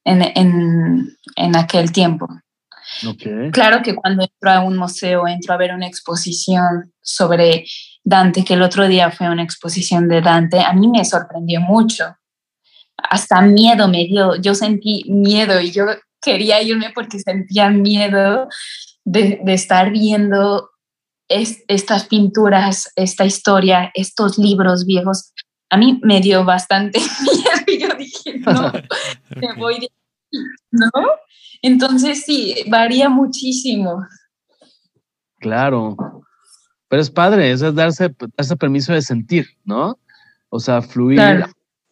en, 0.04 1.56
aquel 1.56 1.92
tiempo. 1.92 2.28
Claro 3.52 3.82
que 3.82 3.94
cuando 3.94 4.22
entro 4.22 4.50
a 4.50 4.60
un 4.60 4.76
museo, 4.76 5.28
entro 5.28 5.52
a 5.52 5.58
ver 5.58 5.74
una 5.74 5.86
exposición 5.86 6.92
sobre 7.02 7.66
Dante, 8.02 8.44
que 8.44 8.54
el 8.54 8.62
otro 8.62 8.88
día 8.88 9.10
fue 9.10 9.28
una 9.28 9.42
exposición 9.42 10.08
de 10.08 10.22
Dante, 10.22 10.60
a 10.60 10.72
mí 10.72 10.88
me 10.88 11.04
sorprendió 11.04 11.60
mucho. 11.60 12.16
Hasta 12.96 13.42
miedo 13.42 13.88
me 13.88 14.06
dio, 14.06 14.36
yo 14.36 14.54
sentí 14.54 15.04
miedo 15.08 15.60
y 15.60 15.70
yo 15.70 15.84
quería 16.20 16.62
irme 16.62 16.90
porque 16.94 17.18
sentía 17.18 17.68
miedo 17.68 18.48
de, 19.04 19.40
de 19.44 19.54
estar 19.54 19.90
viendo 19.90 20.70
estas 21.28 22.06
pinturas, 22.06 22.90
esta 22.96 23.24
historia, 23.24 23.90
estos 23.94 24.38
libros 24.38 24.86
viejos, 24.86 25.32
a 25.70 25.76
mí 25.76 26.00
me 26.02 26.20
dio 26.20 26.44
bastante 26.44 26.98
miedo 27.22 27.64
y 27.66 27.78
yo 27.78 27.94
dije, 27.96 28.38
no, 28.38 28.72
me 29.36 29.54
voy 29.56 29.80
de 29.80 29.88
¿no? 30.70 30.90
Entonces 31.62 32.24
sí, 32.24 32.54
varía 32.68 33.08
muchísimo. 33.08 34.06
Claro, 35.38 35.96
pero 36.88 37.02
es 37.02 37.10
padre, 37.10 37.52
es 37.52 37.60
darse, 37.74 38.14
darse 38.36 38.56
permiso 38.56 38.92
de 38.92 39.02
sentir, 39.02 39.46
¿no? 39.64 39.98
O 40.48 40.60
sea, 40.60 40.82
fluir, 40.82 41.20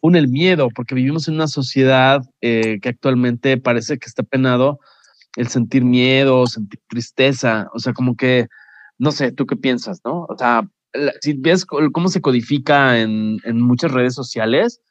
un 0.01 0.15
el 0.15 0.27
miedo, 0.27 0.69
porque 0.73 0.95
vivimos 0.95 1.27
en 1.27 1.35
una 1.35 1.47
sociedad 1.47 2.21
eh, 2.41 2.79
que 2.81 2.89
actualmente 2.89 3.57
parece 3.57 3.97
que 3.97 4.07
está 4.07 4.23
penado 4.23 4.79
el 5.35 5.47
sentir 5.47 5.83
miedo, 5.83 6.47
sentir 6.47 6.79
tristeza, 6.87 7.69
o 7.73 7.79
sea, 7.79 7.93
como 7.93 8.15
que 8.15 8.47
no 8.97 9.11
sé, 9.11 9.31
¿tú 9.31 9.45
qué 9.45 9.55
piensas, 9.55 10.01
no? 10.03 10.25
O 10.29 10.37
sea, 10.37 10.67
si 11.21 11.33
ves 11.33 11.65
cómo 11.65 12.09
se 12.09 12.21
codifica 12.21 12.99
en, 12.99 13.39
muchas 13.53 13.91
redes 13.91 14.15
sociales, 14.15 14.81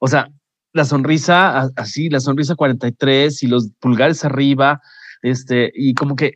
o 0.00 0.08
sea, 0.08 0.30
la 0.72 0.84
sonrisa 0.84 1.70
así, 1.76 2.10
la 2.10 2.20
sonrisa 2.20 2.54
43 2.54 3.42
y 3.42 3.46
los 3.46 3.70
pulgares 3.80 4.24
arriba, 4.24 4.80
este, 5.22 5.72
y 5.74 5.94
como 5.94 6.16
que, 6.16 6.34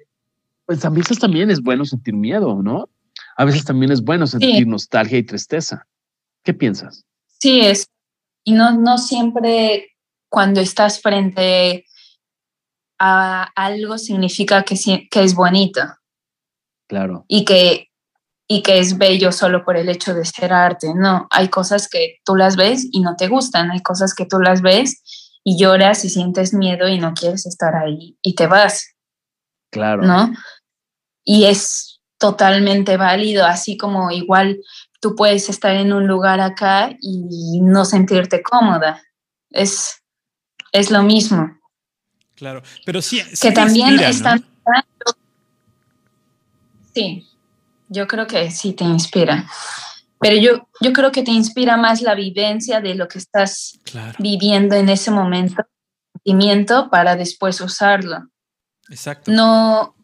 pues 0.67 0.85
a 0.85 0.91
veces 0.91 1.19
también 1.19 1.51
es 1.51 1.61
bueno 1.61 1.85
sentir 1.85 2.15
miedo, 2.15 2.63
¿no? 2.63 2.89
A 3.37 3.45
veces 3.45 3.65
también 3.65 3.93
es 3.93 4.03
bueno 4.03 4.27
sentir 4.27 4.67
nostalgia 4.67 5.19
y 5.19 5.23
tristeza. 5.23 5.87
¿Qué 6.43 6.55
piensas? 6.55 7.05
Sí, 7.39 7.61
es. 7.61 7.87
Y 8.45 8.53
no, 8.53 8.79
no 8.79 8.99
siempre 8.99 9.97
cuando 10.29 10.61
estás 10.61 11.01
frente 11.01 11.85
a 12.99 13.45
algo 13.55 13.99
significa 13.99 14.63
que, 14.63 14.77
que 15.11 15.23
es 15.23 15.35
bonito. 15.35 15.81
Claro. 16.91 17.25
Y 17.29 17.45
que, 17.45 17.87
y 18.49 18.63
que 18.63 18.81
es 18.81 18.99
bello 18.99 19.31
solo 19.31 19.65
por 19.65 19.77
el 19.77 19.89
hecho 19.89 20.13
de 20.13 20.25
ser 20.25 20.53
arte. 20.53 20.93
No, 20.93 21.29
hay 21.31 21.47
cosas 21.47 21.89
que 21.89 22.17
tú 22.25 22.35
las 22.35 22.57
ves 22.57 22.85
y 22.91 22.99
no 22.99 23.15
te 23.15 23.29
gustan, 23.29 23.71
hay 23.71 23.81
cosas 23.81 24.13
que 24.13 24.27
tú 24.27 24.41
las 24.41 24.61
ves 24.61 25.05
y 25.45 25.57
lloras 25.57 26.05
y 26.05 26.11
sientes 26.11 26.53
miedo 26.53 26.89
y 26.89 26.99
no 26.99 27.15
quieres 27.15 27.47
estar 27.47 27.77
ahí 27.77 28.19
y 28.23 28.35
te 28.35 28.49
vas. 28.49 28.97
Claro. 29.71 30.03
¿No? 30.03 30.33
Y 31.23 31.45
es 31.45 32.01
totalmente 32.19 32.97
válido, 32.97 33.47
así 33.47 33.77
como 33.77 34.11
igual 34.11 34.59
tú 35.01 35.15
puedes 35.15 35.49
estar 35.49 35.77
en 35.77 35.93
un 35.93 36.09
lugar 36.09 36.41
acá 36.41 36.91
y 37.01 37.61
no 37.61 37.85
sentirte 37.85 38.43
cómoda. 38.43 39.01
Es, 39.51 40.03
es 40.73 40.91
lo 40.91 41.05
mismo. 41.05 41.57
Claro, 42.35 42.65
pero 42.85 43.01
sí. 43.01 43.23
que 43.41 43.53
también 43.53 44.01
están 44.01 44.45
Sí, 47.01 47.27
yo 47.89 48.07
creo 48.07 48.27
que 48.27 48.51
sí 48.51 48.75
te 48.75 48.85
inspira. 48.85 49.47
pero 50.21 50.37
yo, 50.37 50.69
yo 50.83 50.93
creo 50.93 51.11
que 51.11 51.23
te 51.23 51.31
inspira 51.31 51.79
más 51.79 52.03
la 52.03 52.15
vivencia 52.15 52.81
de 52.81 52.95
lo 52.95 53.09
que 53.09 53.19
estás 53.19 53.81
viviendo 54.19 54.75
en 54.77 54.91
ese 54.91 55.11
momento, 55.11 55.65
sentimiento, 56.13 56.91
para 56.91 57.17
después 57.17 57.61
usarlo. 57.63 58.29
Exacto. 58.91 59.33
No, 59.33 59.95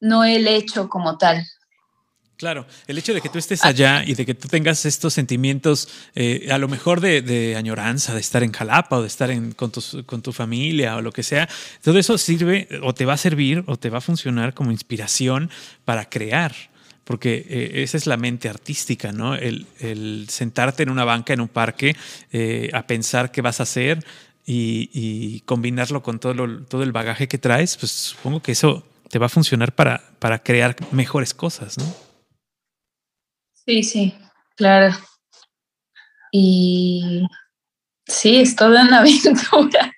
no 0.00 0.22
el 0.22 0.46
hecho 0.46 0.88
como 0.88 1.18
tal. 1.18 1.44
Claro, 2.38 2.66
el 2.86 2.96
hecho 2.96 3.12
de 3.12 3.20
que 3.20 3.28
tú 3.28 3.38
estés 3.38 3.64
allá 3.64 4.04
y 4.06 4.14
de 4.14 4.24
que 4.24 4.32
tú 4.32 4.46
tengas 4.46 4.86
estos 4.86 5.12
sentimientos, 5.12 5.88
eh, 6.14 6.46
a 6.52 6.58
lo 6.58 6.68
mejor 6.68 7.00
de, 7.00 7.56
añoranza, 7.56 8.14
de 8.14 8.20
estar 8.20 8.44
en 8.44 8.52
Jalapa 8.52 8.98
o 8.98 9.02
de 9.02 9.08
estar 9.08 9.28
con, 9.56 9.72
con, 10.06 10.22
tu 10.22 10.32
familia 10.32 10.94
o 10.94 11.02
lo 11.02 11.10
que 11.10 11.24
sea, 11.24 11.48
todo 11.82 11.98
eso 11.98 12.16
sirve 12.16 12.68
o 12.84 12.94
te 12.94 13.06
va 13.06 13.14
a 13.14 13.16
servir 13.16 13.64
o 13.66 13.76
te 13.76 13.90
va 13.90 13.98
a 13.98 14.00
funcionar 14.00 14.54
como 14.54 14.70
inspiración 14.70 15.50
para 15.84 16.08
crear 16.08 16.54
porque 17.02 17.44
eh, 17.48 17.82
esa 17.82 17.96
es 17.96 18.06
la 18.06 18.16
mente 18.16 18.48
artística, 18.48 19.10
¿no? 19.10 19.34
El, 19.34 20.26
sentarte 20.28 20.84
en 20.84 20.90
una 20.90 21.04
banca, 21.04 21.32
en 21.32 21.40
un 21.40 21.48
parque, 21.48 21.96
eh, 22.30 22.70
a 22.72 22.86
pensar 22.86 23.32
qué 23.32 23.40
vas 23.42 23.58
a 23.58 23.64
hacer 23.64 24.04
y, 24.46 25.40
combinarlo 25.40 26.04
con 26.04 26.20
todo, 26.20 26.60
todo 26.68 26.84
el 26.84 26.92
bagaje 26.92 27.26
que 27.26 27.38
traes, 27.38 27.76
pues 27.78 27.90
supongo 27.90 28.42
que 28.42 28.52
eso 28.52 28.86
te 29.08 29.18
va 29.18 29.26
a 29.26 29.30
funcionar 29.30 29.74
para, 29.74 30.04
para 30.20 30.38
crear 30.38 30.76
mejores 30.92 31.34
cosas, 31.34 31.78
¿no? 31.78 32.07
Sí, 33.68 33.82
sí, 33.82 34.14
claro. 34.56 34.96
Y 36.32 37.22
sí, 38.06 38.36
es 38.36 38.56
toda 38.56 38.82
una 38.82 38.98
aventura. 39.00 39.92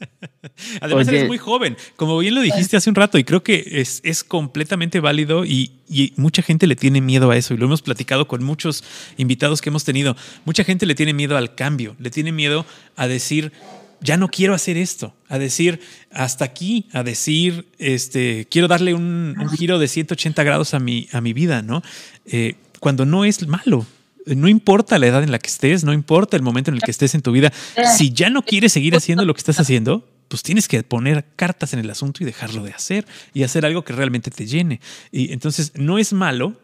Además, 0.80 1.06
eres 1.08 1.28
muy 1.28 1.36
joven, 1.36 1.76
como 1.96 2.16
bien 2.16 2.34
lo 2.34 2.40
dijiste 2.40 2.78
hace 2.78 2.88
un 2.88 2.96
rato, 2.96 3.18
y 3.18 3.24
creo 3.24 3.42
que 3.42 3.62
es, 3.72 4.00
es 4.04 4.24
completamente 4.24 5.00
válido 5.00 5.44
y, 5.44 5.72
mucha 6.16 6.40
gente 6.40 6.66
le 6.66 6.76
tiene 6.76 7.02
miedo 7.02 7.30
a 7.30 7.36
eso, 7.36 7.52
y 7.52 7.58
lo 7.58 7.66
hemos 7.66 7.82
platicado 7.82 8.26
con 8.26 8.42
muchos 8.42 8.84
invitados 9.18 9.60
que 9.60 9.68
hemos 9.68 9.84
tenido. 9.84 10.16
Mucha 10.46 10.64
gente 10.64 10.86
le 10.86 10.94
tiene 10.94 11.12
miedo 11.12 11.36
al 11.36 11.54
cambio, 11.54 11.96
le 11.98 12.08
tiene 12.08 12.32
miedo 12.32 12.64
a 12.96 13.06
decir, 13.06 13.52
ya 14.00 14.16
no 14.16 14.28
quiero 14.28 14.54
hacer 14.54 14.78
esto, 14.78 15.14
a 15.28 15.38
decir 15.38 15.80
hasta 16.10 16.46
aquí, 16.46 16.88
a 16.94 17.02
decir, 17.02 17.66
este, 17.78 18.46
quiero 18.50 18.66
darle 18.66 18.94
un, 18.94 19.36
giro 19.58 19.78
de 19.78 19.88
180 19.88 20.42
grados 20.42 20.72
a 20.72 20.78
mi, 20.78 21.06
a 21.12 21.20
mi 21.20 21.34
vida, 21.34 21.60
¿no? 21.60 21.82
Eh, 22.24 22.54
cuando 22.80 23.06
no 23.06 23.24
es 23.24 23.46
malo. 23.46 23.86
No 24.26 24.48
importa 24.48 24.98
la 24.98 25.06
edad 25.06 25.22
en 25.22 25.30
la 25.30 25.38
que 25.38 25.48
estés, 25.48 25.84
no 25.84 25.92
importa 25.92 26.36
el 26.36 26.42
momento 26.42 26.70
en 26.70 26.76
el 26.76 26.82
que 26.82 26.90
estés 26.90 27.14
en 27.14 27.22
tu 27.22 27.32
vida. 27.32 27.52
Si 27.96 28.12
ya 28.12 28.28
no 28.28 28.42
quieres 28.42 28.72
seguir 28.72 28.94
haciendo 28.94 29.24
lo 29.24 29.34
que 29.34 29.38
estás 29.38 29.60
haciendo, 29.60 30.06
pues 30.28 30.42
tienes 30.42 30.68
que 30.68 30.82
poner 30.82 31.24
cartas 31.36 31.72
en 31.72 31.80
el 31.80 31.90
asunto 31.90 32.22
y 32.22 32.26
dejarlo 32.26 32.62
de 32.62 32.72
hacer 32.72 33.06
y 33.34 33.42
hacer 33.42 33.66
algo 33.66 33.82
que 33.82 33.92
realmente 33.92 34.30
te 34.30 34.46
llene. 34.46 34.80
Y 35.10 35.32
entonces 35.32 35.72
no 35.74 35.98
es 35.98 36.12
malo. 36.12 36.54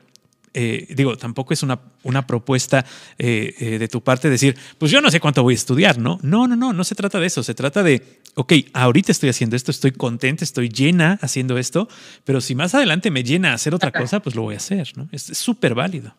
Eh, 0.58 0.86
digo, 0.94 1.18
tampoco 1.18 1.52
es 1.52 1.62
una, 1.62 1.78
una 2.02 2.26
propuesta 2.26 2.82
eh, 3.18 3.54
eh, 3.58 3.78
de 3.78 3.88
tu 3.88 4.00
parte 4.00 4.30
decir, 4.30 4.56
pues 4.78 4.90
yo 4.90 5.02
no 5.02 5.10
sé 5.10 5.20
cuánto 5.20 5.42
voy 5.42 5.52
a 5.52 5.54
estudiar, 5.54 5.98
¿no? 5.98 6.18
No, 6.22 6.48
no, 6.48 6.56
no, 6.56 6.72
no 6.72 6.82
se 6.82 6.94
trata 6.94 7.20
de 7.20 7.26
eso. 7.26 7.42
Se 7.42 7.54
trata 7.54 7.82
de, 7.82 8.22
ok, 8.36 8.54
ahorita 8.72 9.12
estoy 9.12 9.28
haciendo 9.28 9.54
esto, 9.54 9.70
estoy 9.70 9.92
contenta, 9.92 10.44
estoy 10.44 10.70
llena 10.70 11.18
haciendo 11.20 11.58
esto, 11.58 11.88
pero 12.24 12.40
si 12.40 12.54
más 12.54 12.74
adelante 12.74 13.10
me 13.10 13.22
llena 13.22 13.52
hacer 13.52 13.74
otra 13.74 13.92
cosa, 13.92 14.20
pues 14.20 14.34
lo 14.34 14.42
voy 14.42 14.54
a 14.54 14.56
hacer, 14.56 14.96
¿no? 14.96 15.10
Es 15.12 15.24
súper 15.24 15.74
válido. 15.74 16.14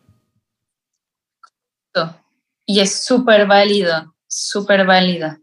Y 2.64 2.78
es 2.78 3.04
súper 3.04 3.44
válido, 3.48 4.14
súper 4.28 4.86
válido. 4.86 5.36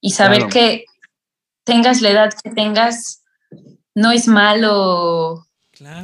Y 0.00 0.12
saber 0.12 0.46
que 0.46 0.86
tengas 1.64 2.00
la 2.00 2.08
edad 2.08 2.32
que 2.42 2.50
tengas, 2.50 3.22
no 3.94 4.10
es 4.10 4.26
malo 4.26 5.46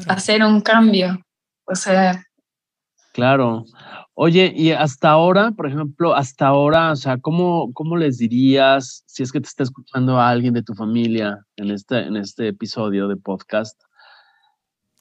hacer 0.08 0.44
un 0.44 0.60
cambio. 0.60 1.22
O 1.68 1.74
sea. 1.74 2.22
Claro. 3.12 3.64
Oye, 4.14 4.52
y 4.54 4.70
hasta 4.72 5.10
ahora, 5.10 5.52
por 5.52 5.66
ejemplo, 5.66 6.14
hasta 6.14 6.46
ahora, 6.46 6.92
o 6.92 6.96
sea, 6.96 7.18
¿cómo, 7.18 7.72
cómo 7.72 7.96
les 7.96 8.18
dirías, 8.18 9.04
si 9.06 9.22
es 9.22 9.32
que 9.32 9.40
te 9.40 9.48
está 9.48 9.62
escuchando 9.64 10.18
a 10.18 10.28
alguien 10.28 10.54
de 10.54 10.62
tu 10.62 10.74
familia 10.74 11.38
en 11.56 11.70
este, 11.70 11.98
en 12.00 12.16
este 12.16 12.48
episodio 12.48 13.06
de 13.06 13.16
podcast, 13.16 13.80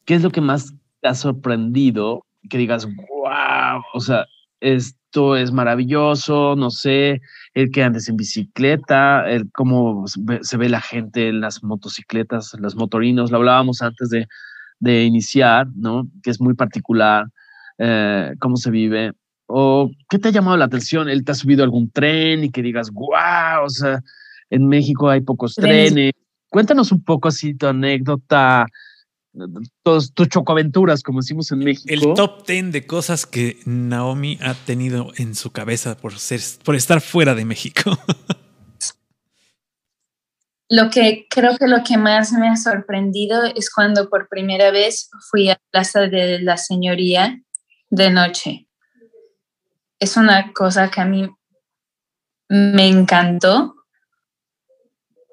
qué 0.06 0.16
es 0.16 0.24
lo 0.24 0.30
que 0.30 0.42
más 0.42 0.74
te 1.02 1.08
ha 1.08 1.16
sorprendido? 1.16 2.26
Que 2.50 2.58
digas, 2.58 2.86
wow, 2.86 3.82
o 3.94 4.00
sea, 4.00 4.26
esto 4.60 5.36
es 5.36 5.52
maravilloso, 5.52 6.56
no 6.56 6.70
sé, 6.70 7.22
el 7.54 7.72
que 7.72 7.84
andes 7.84 8.10
en 8.10 8.18
bicicleta, 8.18 9.30
el 9.30 9.52
cómo 9.52 10.06
se 10.08 10.58
ve 10.58 10.70
la 10.70 10.82
gente 10.82 11.30
en 11.30 11.42
las 11.42 11.64
motocicletas, 11.64 12.56
los 12.60 12.76
motorinos, 12.76 13.32
lo 13.32 13.38
hablábamos 13.38 13.82
antes 13.82 14.10
de, 14.10 14.28
de 14.80 15.04
iniciar, 15.04 15.68
¿no? 15.76 16.08
Que 16.24 16.30
es 16.30 16.40
muy 16.40 16.54
particular, 16.54 17.26
eh, 17.78 18.34
cómo 18.40 18.58
se 18.58 18.72
vive. 18.72 19.14
¿O 19.48 19.92
qué 20.10 20.20
te 20.20 20.30
ha 20.30 20.32
llamado 20.32 20.58
la 20.58 20.66
atención? 20.66 21.10
¿Él 21.10 21.24
te 21.24 21.32
ha 21.32 21.36
subido 21.36 21.64
algún 21.64 21.90
tren 21.90 22.44
y 22.44 22.50
que 22.50 22.62
digas, 22.62 22.92
wow, 22.92 23.64
o 23.66 23.70
sea, 23.70 24.02
en 24.50 24.68
México 24.68 25.10
hay 25.10 25.22
pocos 25.22 25.56
trenes? 25.56 26.12
Cuéntanos 26.50 26.92
un 26.92 27.04
poco 27.04 27.28
así 27.28 27.54
tu 27.54 27.68
anécdota, 27.68 28.68
todos 29.84 30.14
tus 30.14 30.30
chocoaventuras, 30.30 31.04
como 31.04 31.20
decimos 31.20 31.52
en 31.52 31.60
México. 31.60 31.88
El 31.88 32.14
top 32.14 32.44
ten 32.44 32.72
de 32.72 32.86
cosas 32.86 33.26
que 33.26 33.60
Naomi 33.66 34.38
ha 34.42 34.54
tenido 34.54 35.12
en 35.18 35.36
su 35.36 35.52
cabeza 35.52 35.98
por 35.98 36.18
ser, 36.20 36.42
por 36.64 36.76
estar 36.76 37.02
fuera 37.02 37.36
de 37.36 37.46
México. 37.46 37.98
Lo 40.70 40.90
que 40.90 41.28
creo 41.30 41.58
que 41.58 41.68
lo 41.68 41.84
que 41.84 41.98
más 41.98 42.34
me 42.34 42.50
ha 42.50 42.58
sorprendido 42.58 43.44
es 43.46 43.72
cuando 43.74 44.10
por 44.10 44.28
primera 44.28 44.70
vez 44.72 45.10
fui 45.30 45.50
a 45.50 45.60
Plaza 45.72 46.02
de 46.02 46.40
la 46.40 46.58
Señoría 46.58 47.42
de 47.90 48.10
noche. 48.10 48.68
Es 50.00 50.18
una 50.18 50.52
cosa 50.52 50.92
que 50.92 51.02
a 51.02 51.06
mí 51.06 51.30
me 52.50 52.88
encantó. 52.88 53.76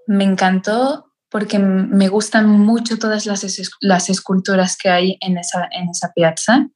Me 0.06 0.24
encantó 0.24 1.12
porque 1.30 1.58
me 1.58 2.06
gustan 2.06 2.48
mucho 2.48 2.96
todas 2.96 3.26
las, 3.26 4.08
esculturas 4.08 4.76
que 4.76 4.88
hay 4.88 5.18
en 5.20 5.36
esa, 5.36 5.68
en 5.72 5.88
esa 5.88 6.12
piazza. 6.12 6.68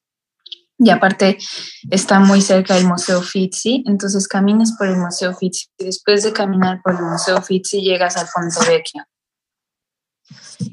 Y 0.78 0.90
aparte 0.90 1.38
está 1.90 2.20
muy 2.20 2.40
cerca 2.40 2.74
del 2.74 2.86
Museo 2.86 3.20
Fizzi, 3.20 3.82
entonces 3.86 4.28
caminas 4.28 4.76
por 4.78 4.86
el 4.86 4.96
Museo 4.96 5.34
Fizzi 5.34 5.66
y 5.76 5.84
después 5.86 6.22
de 6.22 6.32
caminar 6.32 6.80
por 6.82 6.94
el 6.94 7.02
Museo 7.02 7.42
Fizzi 7.42 7.80
llegas 7.80 8.16
al 8.16 8.28
Ponte 8.32 8.70
Vecchio. 8.70 9.04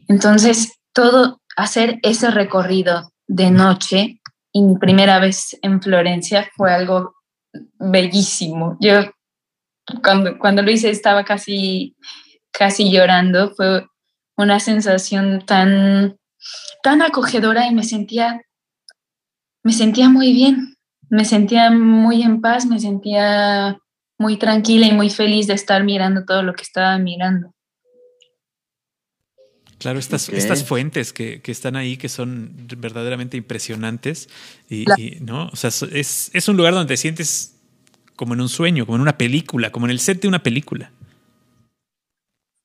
Entonces, 0.08 0.74
todo, 0.94 1.42
hacer 1.56 2.00
ese 2.04 2.30
recorrido 2.30 3.12
de 3.28 3.50
noche 3.50 4.22
y 4.52 4.62
mi 4.62 4.78
primera 4.78 5.20
vez 5.20 5.58
en 5.62 5.82
Florencia 5.82 6.50
fue 6.56 6.72
algo 6.72 7.16
bellísimo. 7.80 8.78
Yo 8.80 9.02
cuando, 10.04 10.38
cuando 10.38 10.62
lo 10.62 10.72
hice 10.72 10.90
estaba 10.90 11.24
casi 11.24 11.96
casi 12.58 12.92
llorando. 12.92 13.54
Fue 13.56 13.86
una 14.38 14.60
sensación 14.60 15.46
tan, 15.46 16.18
tan 16.84 17.02
acogedora 17.02 17.68
y 17.68 17.74
me 17.74 17.84
sentía, 17.84 18.42
me 19.66 19.74
sentía 19.74 20.10
muy 20.10 20.32
bien, 20.32 20.78
me 21.10 21.26
sentía 21.26 21.72
muy 21.72 22.22
en 22.22 22.40
paz, 22.40 22.68
me 22.68 22.80
sentía 22.80 23.80
muy 24.20 24.38
tranquila 24.38 24.86
y 24.86 24.92
muy 24.92 25.10
feliz 25.10 25.48
de 25.48 25.56
estar 25.56 25.84
mirando 25.84 26.24
todo 26.24 26.44
lo 26.44 26.54
que 26.54 26.62
estaba 26.62 27.00
mirando. 27.00 27.52
Claro, 29.80 29.98
estas, 29.98 30.30
estas 30.30 30.64
fuentes 30.64 31.14
que, 31.14 31.42
están 31.48 31.76
ahí, 31.76 31.98
que 31.98 32.10
son 32.10 32.54
verdaderamente 32.78 33.38
impresionantes. 33.38 34.30
Y, 34.70 34.86
¿no? 35.22 35.48
O 35.48 35.56
sea, 35.56 35.70
es, 35.70 36.30
es, 36.32 36.48
un 36.48 36.58
lugar 36.58 36.76
donde 36.76 36.94
te 36.94 36.98
sientes 36.98 37.60
como 38.16 38.36
en 38.36 38.42
un 38.42 38.50
sueño, 38.50 38.86
como 38.86 38.98
en 38.98 39.02
una 39.02 39.18
película, 39.18 39.72
como 39.72 39.88
en 39.88 39.92
el 39.92 40.00
set 40.00 40.22
de 40.22 40.28
una 40.28 40.44
película 40.44 40.92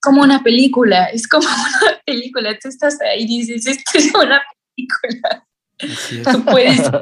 como 0.02 0.22
una 0.22 0.42
película, 0.42 1.04
es 1.06 1.28
como 1.28 1.46
una 1.82 2.00
película. 2.06 2.58
Tú 2.58 2.68
estás 2.68 2.98
ahí 3.02 3.24
y 3.24 3.44
dices, 3.44 3.66
esto 3.66 3.98
es 3.98 4.10
una 4.14 4.40
película. 4.74 5.46
Tú 5.80 6.44
puedes. 6.44 6.90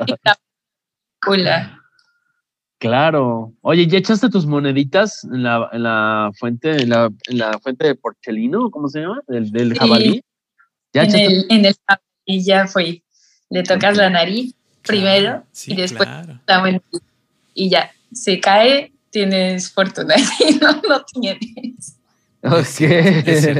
Claro. 2.79 3.53
Oye, 3.61 3.89
¿ya 3.89 3.99
echaste 3.99 4.31
tus 4.31 4.47
moneditas 4.47 5.25
en 5.25 5.43
la, 5.43 5.69
en 5.73 5.83
la 5.83 6.31
fuente, 6.39 6.81
en 6.81 6.91
la, 6.91 7.11
en 7.27 7.39
la, 7.39 7.59
fuente 7.59 7.89
de 7.89 7.97
Porchelino? 7.97 8.71
¿Cómo 8.71 8.89
se 8.89 9.01
llama? 9.01 9.21
Del, 9.27 9.51
del 9.51 9.77
jabalí. 9.77 10.23
¿Ya 10.93 11.03
en, 11.03 11.15
el, 11.17 11.47
en 11.49 11.65
el 11.67 11.75
jabalí 11.87 12.45
ya 12.45 12.69
fui. 12.69 13.03
Le 13.51 13.65
tocas 13.65 13.97
la 13.97 14.11
nariz 14.11 14.55
primero 14.83 15.45
y 15.67 15.75
después 15.75 16.09
la 16.47 16.83
y 17.55 17.69
ya. 17.69 17.91
Se 18.13 18.39
cae, 18.41 18.93
tienes 19.11 19.71
fortuna. 19.73 20.15
y 20.49 20.55
no, 20.55 20.81
no 20.89 21.05
tienes. 21.05 21.99
Ok. 22.43 22.79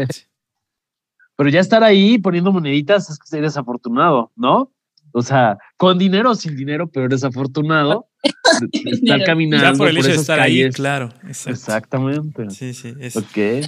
Pero 1.37 1.51
ya 1.51 1.61
estar 1.61 1.85
ahí 1.85 2.19
poniendo 2.19 2.53
moneditas 2.53 3.11
es 3.11 3.19
que 3.19 3.37
eres 3.37 3.57
afortunado, 3.57 4.33
¿no? 4.35 4.73
O 5.13 5.23
sea, 5.23 5.59
con 5.77 5.99
dinero 5.99 6.31
o 6.31 6.35
sin 6.35 6.57
dinero, 6.57 6.89
pero 6.89 7.07
eres 7.07 7.25
afortunado 7.25 8.07
estar 8.73 9.25
caminando 9.25 9.79
por, 9.79 9.89
el 9.89 9.99
hecho 9.99 10.09
de 10.09 10.15
estar 10.15 10.41
ahí, 10.41 10.69
claro. 10.71 11.11
Exactamente. 11.27 12.51
Sí, 12.51 12.75
sí. 12.75 12.95
Es, 13.01 13.17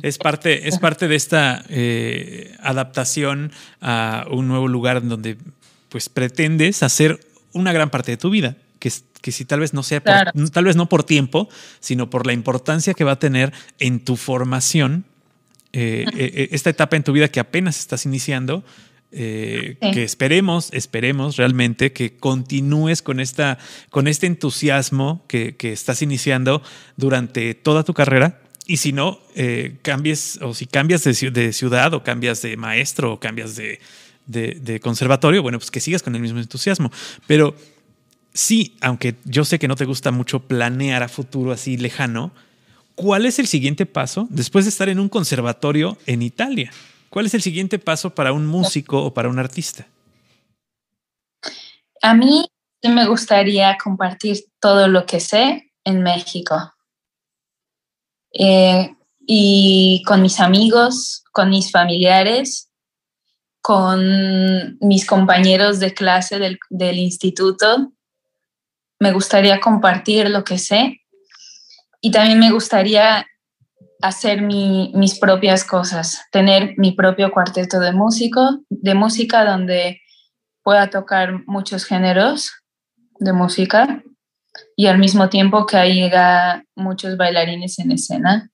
es, 0.02 0.18
parte, 0.18 0.68
es 0.68 0.78
parte 0.78 1.08
de 1.08 1.16
esta 1.16 1.64
eh, 1.68 2.56
adaptación 2.60 3.52
a 3.80 4.26
un 4.30 4.48
nuevo 4.48 4.68
lugar 4.68 4.98
en 4.98 5.08
donde 5.08 5.38
pues 5.88 6.08
pretendes 6.08 6.82
hacer 6.82 7.20
una 7.52 7.72
gran 7.72 7.90
parte 7.90 8.12
de 8.12 8.16
tu 8.16 8.30
vida, 8.30 8.56
que, 8.78 8.92
que 9.20 9.32
si 9.32 9.44
tal 9.44 9.60
vez 9.60 9.74
no 9.74 9.82
sea, 9.82 10.00
tal 10.00 10.64
vez 10.64 10.76
no 10.76 10.88
por 10.88 11.04
tiempo, 11.04 11.48
sino 11.80 12.10
por 12.10 12.26
la 12.26 12.32
importancia 12.32 12.94
que 12.94 13.04
va 13.04 13.12
a 13.12 13.18
tener 13.18 13.52
en 13.78 14.00
tu 14.00 14.16
formación, 14.16 15.04
eh, 15.72 16.04
eh, 16.14 16.30
eh, 16.34 16.48
esta 16.52 16.70
etapa 16.70 16.96
en 16.96 17.04
tu 17.04 17.12
vida 17.12 17.28
que 17.28 17.40
apenas 17.40 17.78
estás 17.78 18.04
iniciando, 18.06 18.64
que 19.10 20.02
esperemos, 20.02 20.70
esperemos 20.72 21.36
realmente 21.36 21.92
que 21.92 22.16
continúes 22.16 23.02
con, 23.02 23.18
esta, 23.20 23.58
con 23.90 24.06
este 24.06 24.26
entusiasmo 24.26 25.24
que, 25.26 25.56
que 25.56 25.72
estás 25.72 26.02
iniciando 26.02 26.62
durante 26.96 27.54
toda 27.54 27.82
tu 27.82 27.94
carrera. 27.94 28.40
Y 28.66 28.76
si 28.76 28.92
no, 28.92 29.20
cambies, 29.82 30.38
o 30.42 30.54
si 30.54 30.66
cambias 30.66 31.02
de, 31.02 31.30
de, 31.30 31.52
ciudad, 31.52 31.92
o 31.92 32.04
cambias 32.04 32.40
de 32.42 32.56
maestro, 32.56 33.14
o 33.14 33.20
cambias 33.20 33.56
de, 33.56 33.80
de, 34.30 34.80
conservatorio, 34.80 35.42
bueno, 35.42 35.58
pues 35.58 35.70
que 35.70 35.80
sigas 35.80 36.02
con 36.02 36.14
el 36.14 36.20
mismo 36.20 36.38
entusiasmo. 36.38 36.90
Pero 37.26 37.54
sí, 38.32 38.76
aunque 38.80 39.16
yo 39.24 39.44
sé 39.44 39.58
que 39.58 39.68
no 39.68 39.76
te 39.76 39.84
gusta 39.84 40.10
mucho 40.10 40.40
planear 40.40 41.02
a 41.02 41.08
futuro 41.08 41.52
así 41.52 41.76
lejano, 41.76 42.32
¿cuál 42.94 43.26
es 43.26 43.38
el 43.38 43.46
siguiente 43.46 43.86
paso 43.86 44.26
después 44.30 44.64
de 44.64 44.70
estar 44.70 44.88
en 44.88 45.00
un 45.00 45.08
conservatorio 45.08 45.98
en 46.06 46.22
Italia? 46.22 46.70
¿Cuál 47.10 47.26
es 47.26 47.34
el 47.34 47.42
siguiente 47.42 47.80
paso 47.80 48.14
para 48.14 48.32
un 48.32 48.46
músico 48.46 49.04
o 49.04 49.12
para 49.12 49.28
un 49.28 49.38
artista? 49.38 49.86
A 52.02 52.14
mí 52.14 52.46
me 52.82 53.06
gustaría 53.06 53.76
compartir 53.82 54.44
todo 54.60 54.86
lo 54.86 55.04
que 55.06 55.18
sé 55.18 55.72
en 55.84 56.02
México. 56.02 56.72
Eh, 58.32 58.94
y 59.26 60.02
con 60.06 60.22
mis 60.22 60.38
amigos, 60.38 61.24
con 61.32 61.50
mis 61.50 61.72
familiares, 61.72 62.70
con 63.60 64.78
mis 64.80 65.04
compañeros 65.04 65.80
de 65.80 65.92
clase 65.92 66.38
del, 66.38 66.58
del 66.70 66.98
instituto, 66.98 67.92
me 69.00 69.12
gustaría 69.12 69.60
compartir 69.60 70.30
lo 70.30 70.44
que 70.44 70.58
sé 70.58 71.00
y 72.00 72.10
también 72.10 72.38
me 72.38 72.52
gustaría 72.52 73.26
hacer 74.02 74.42
mis 74.42 75.18
propias 75.18 75.64
cosas, 75.64 76.24
tener 76.30 76.74
mi 76.76 76.92
propio 76.92 77.30
cuarteto 77.30 77.80
de 77.80 77.92
músico, 77.92 78.60
de 78.68 78.94
música 78.94 79.44
donde 79.44 80.00
pueda 80.62 80.90
tocar 80.90 81.44
muchos 81.46 81.84
géneros 81.84 82.52
de 83.18 83.32
música 83.32 84.02
y 84.76 84.86
al 84.86 84.98
mismo 84.98 85.28
tiempo 85.28 85.66
que 85.66 85.76
haya 85.76 86.64
muchos 86.74 87.16
bailarines 87.16 87.78
en 87.78 87.92
escena 87.92 88.50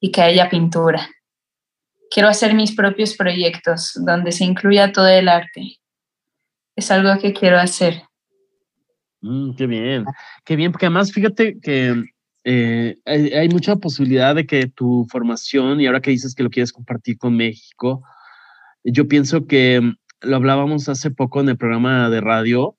y 0.00 0.10
que 0.12 0.22
haya 0.22 0.48
pintura. 0.48 1.08
Quiero 2.10 2.28
hacer 2.28 2.54
mis 2.54 2.74
propios 2.74 3.16
proyectos 3.16 3.92
donde 3.94 4.32
se 4.32 4.44
incluya 4.44 4.92
todo 4.92 5.08
el 5.08 5.28
arte. 5.28 5.78
Es 6.76 6.90
algo 6.90 7.20
que 7.20 7.32
quiero 7.32 7.58
hacer. 7.58 8.02
Mm, 9.20 9.54
qué 9.56 9.66
bien, 9.66 10.04
qué 10.44 10.56
bien, 10.56 10.72
porque 10.72 10.86
además 10.86 11.12
fíjate 11.12 11.58
que 11.60 12.04
eh, 12.50 12.96
hay, 13.04 13.46
mucha 13.50 13.76
posibilidad 13.76 14.34
de 14.34 14.46
que 14.46 14.68
tu 14.68 15.06
formación, 15.10 15.82
y 15.82 15.86
ahora 15.86 16.00
que 16.00 16.12
dices 16.12 16.34
que 16.34 16.42
lo 16.42 16.48
quieres 16.48 16.72
compartir 16.72 17.18
con 17.18 17.36
México, 17.36 18.02
yo 18.82 19.06
pienso 19.06 19.46
que 19.46 19.78
mm, 19.82 19.96
lo 20.22 20.36
hablábamos 20.36 20.88
hace 20.88 21.10
poco 21.10 21.42
en 21.42 21.50
el 21.50 21.58
programa 21.58 22.08
de 22.08 22.22
radio, 22.22 22.78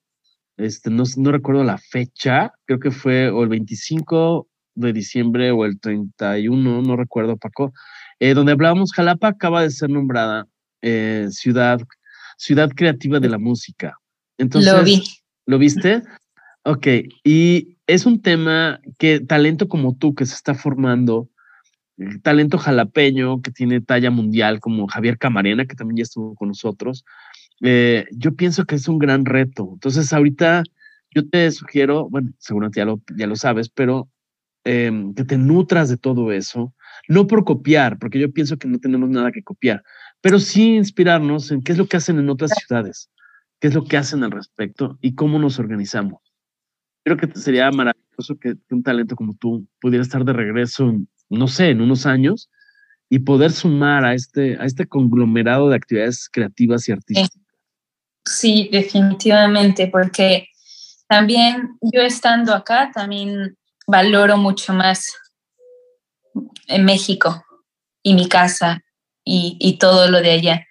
este, 0.58 0.90
no, 0.90 1.04
no 1.18 1.32
recuerdo 1.32 1.64
la 1.64 1.78
fecha, 1.78 2.52
creo 2.66 2.80
que 2.80 2.90
fue 2.90 3.30
o 3.30 3.44
el 3.44 3.50
25 3.50 4.48
de 4.74 4.92
diciembre 4.92 5.52
o 5.52 5.66
el 5.66 5.80
31, 5.80 6.82
no 6.82 6.96
recuerdo, 6.96 7.38
Paco, 7.38 7.72
eh, 8.20 8.34
donde 8.34 8.54
hablábamos, 8.54 8.92
Jalapa 8.92 9.28
acaba 9.28 9.62
de 9.62 9.70
ser 9.70 9.92
nombrada 9.92 10.48
eh, 10.82 11.28
ciudad, 11.30 11.80
ciudad 12.40 12.72
creativa 12.76 13.20
de 13.20 13.30
la 13.30 13.38
música. 13.38 14.00
Entonces, 14.40 14.74
lo 14.74 14.84
vi. 14.84 15.04
¿Lo 15.46 15.60
viste? 15.60 16.02
Ok, 16.64 16.88
y 17.24 17.78
es 17.90 18.06
un 18.06 18.22
tema 18.22 18.80
que 19.00 19.20
talento 19.20 19.68
como 19.68 19.96
tú 19.98 20.14
que 20.14 20.28
se 20.28 20.36
está 20.36 20.54
formando, 20.54 21.28
talento 22.22 22.60
jalapeño 22.60 23.42
que 23.42 23.52
tiene 23.52 23.82
talla 23.82 24.12
mundial 24.12 24.60
como 24.60 24.88
Javier 24.88 25.18
Camarena, 25.18 25.66
que 25.66 25.76
también 25.76 25.98
ya 25.98 26.04
estuvo 26.04 26.36
con 26.36 26.50
nosotros, 26.50 27.04
eh, 27.62 28.06
yo 28.12 28.36
pienso 28.36 28.66
que 28.66 28.76
es 28.76 28.88
un 28.88 29.00
gran 29.00 29.26
reto. 29.26 29.72
Entonces 29.74 30.14
ahorita 30.14 30.64
yo 31.16 31.28
te 31.30 31.50
sugiero, 31.50 32.08
bueno, 32.10 32.32
seguramente 32.38 32.80
ya 32.80 32.86
lo, 32.86 33.02
ya 33.18 33.26
lo 33.26 33.36
sabes, 33.36 33.70
pero 33.70 34.08
em, 34.66 35.16
que 35.16 35.24
te 35.24 35.40
nutras 35.40 35.90
de 35.90 35.98
todo 35.98 36.32
eso, 36.32 36.76
no 37.08 37.26
por 37.26 37.44
copiar, 37.44 37.98
porque 37.98 38.20
yo 38.20 38.32
pienso 38.32 38.58
que 38.58 38.68
no 38.68 38.78
tenemos 38.78 39.10
nada 39.10 39.32
que 39.32 39.42
copiar, 39.42 39.82
pero 40.22 40.38
sí 40.38 40.76
inspirarnos 40.76 41.52
en 41.52 41.64
qué 41.64 41.72
es 41.72 41.80
lo 41.80 41.88
que 41.88 41.98
hacen 41.98 42.20
en 42.20 42.30
otras 42.30 42.52
ciudades, 42.52 43.10
qué 43.60 43.68
es 43.70 43.74
lo 43.74 43.84
que 43.86 43.98
hacen 43.98 44.24
al 44.24 44.32
respecto 44.32 45.00
y 45.02 45.16
cómo 45.16 45.40
nos 45.40 45.58
organizamos 45.58 46.29
creo 47.04 47.18
que 47.18 47.28
sería 47.40 47.72
maravilloso 47.72 48.38
que, 48.40 48.56
un 48.72 48.84
talento 48.84 49.16
como 49.16 49.34
tú 49.36 49.66
pudiera 49.80 50.04
estar 50.04 50.24
de 50.24 50.34
regreso, 50.34 50.94
no 51.30 51.48
sé, 51.48 51.70
en 51.70 51.82
unos 51.82 52.06
años 52.06 52.50
y 53.10 53.20
poder 53.20 53.52
sumar 53.52 54.06
a 54.06 54.14
este, 54.14 54.58
a 54.60 54.66
este 54.66 54.88
conglomerado 54.88 55.70
de 55.70 55.76
actividades 55.76 56.30
creativas 56.32 56.88
y 56.88 56.92
artísticas. 56.92 57.40
Sí, 58.26 58.70
definitivamente, 58.72 59.88
porque 59.88 60.50
también 61.08 61.78
yo 61.82 62.02
estando 62.02 62.54
acá, 62.54 62.92
también 62.94 63.58
valoro 63.88 64.38
mucho 64.38 64.74
más 64.74 65.16
en 66.68 66.86
México 66.86 67.44
y 68.04 68.14
mi 68.14 68.28
casa 68.30 68.84
y, 69.24 69.58
y 69.60 69.80
todo 69.80 70.12
lo 70.12 70.22
de 70.22 70.32
allá. 70.32 70.68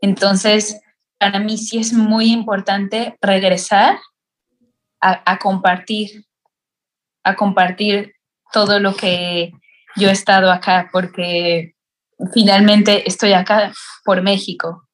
Entonces, 0.00 0.80
para 1.18 1.40
mí 1.40 1.58
sí 1.58 1.78
es 1.78 1.92
muy 1.92 2.30
importante 2.30 3.16
regresar 3.20 3.98
a, 5.04 5.38
compartir, 5.38 6.24
a 7.22 7.36
compartir 7.36 8.14
todo 8.52 8.80
lo 8.80 8.96
que 8.96 9.52
yo 9.96 10.08
he 10.08 10.12
estado 10.12 10.50
acá, 10.50 10.88
porque 10.92 11.74
finalmente 12.32 13.06
estoy 13.08 13.32
acá 13.32 13.72
por 14.04 14.22
México, 14.22 14.88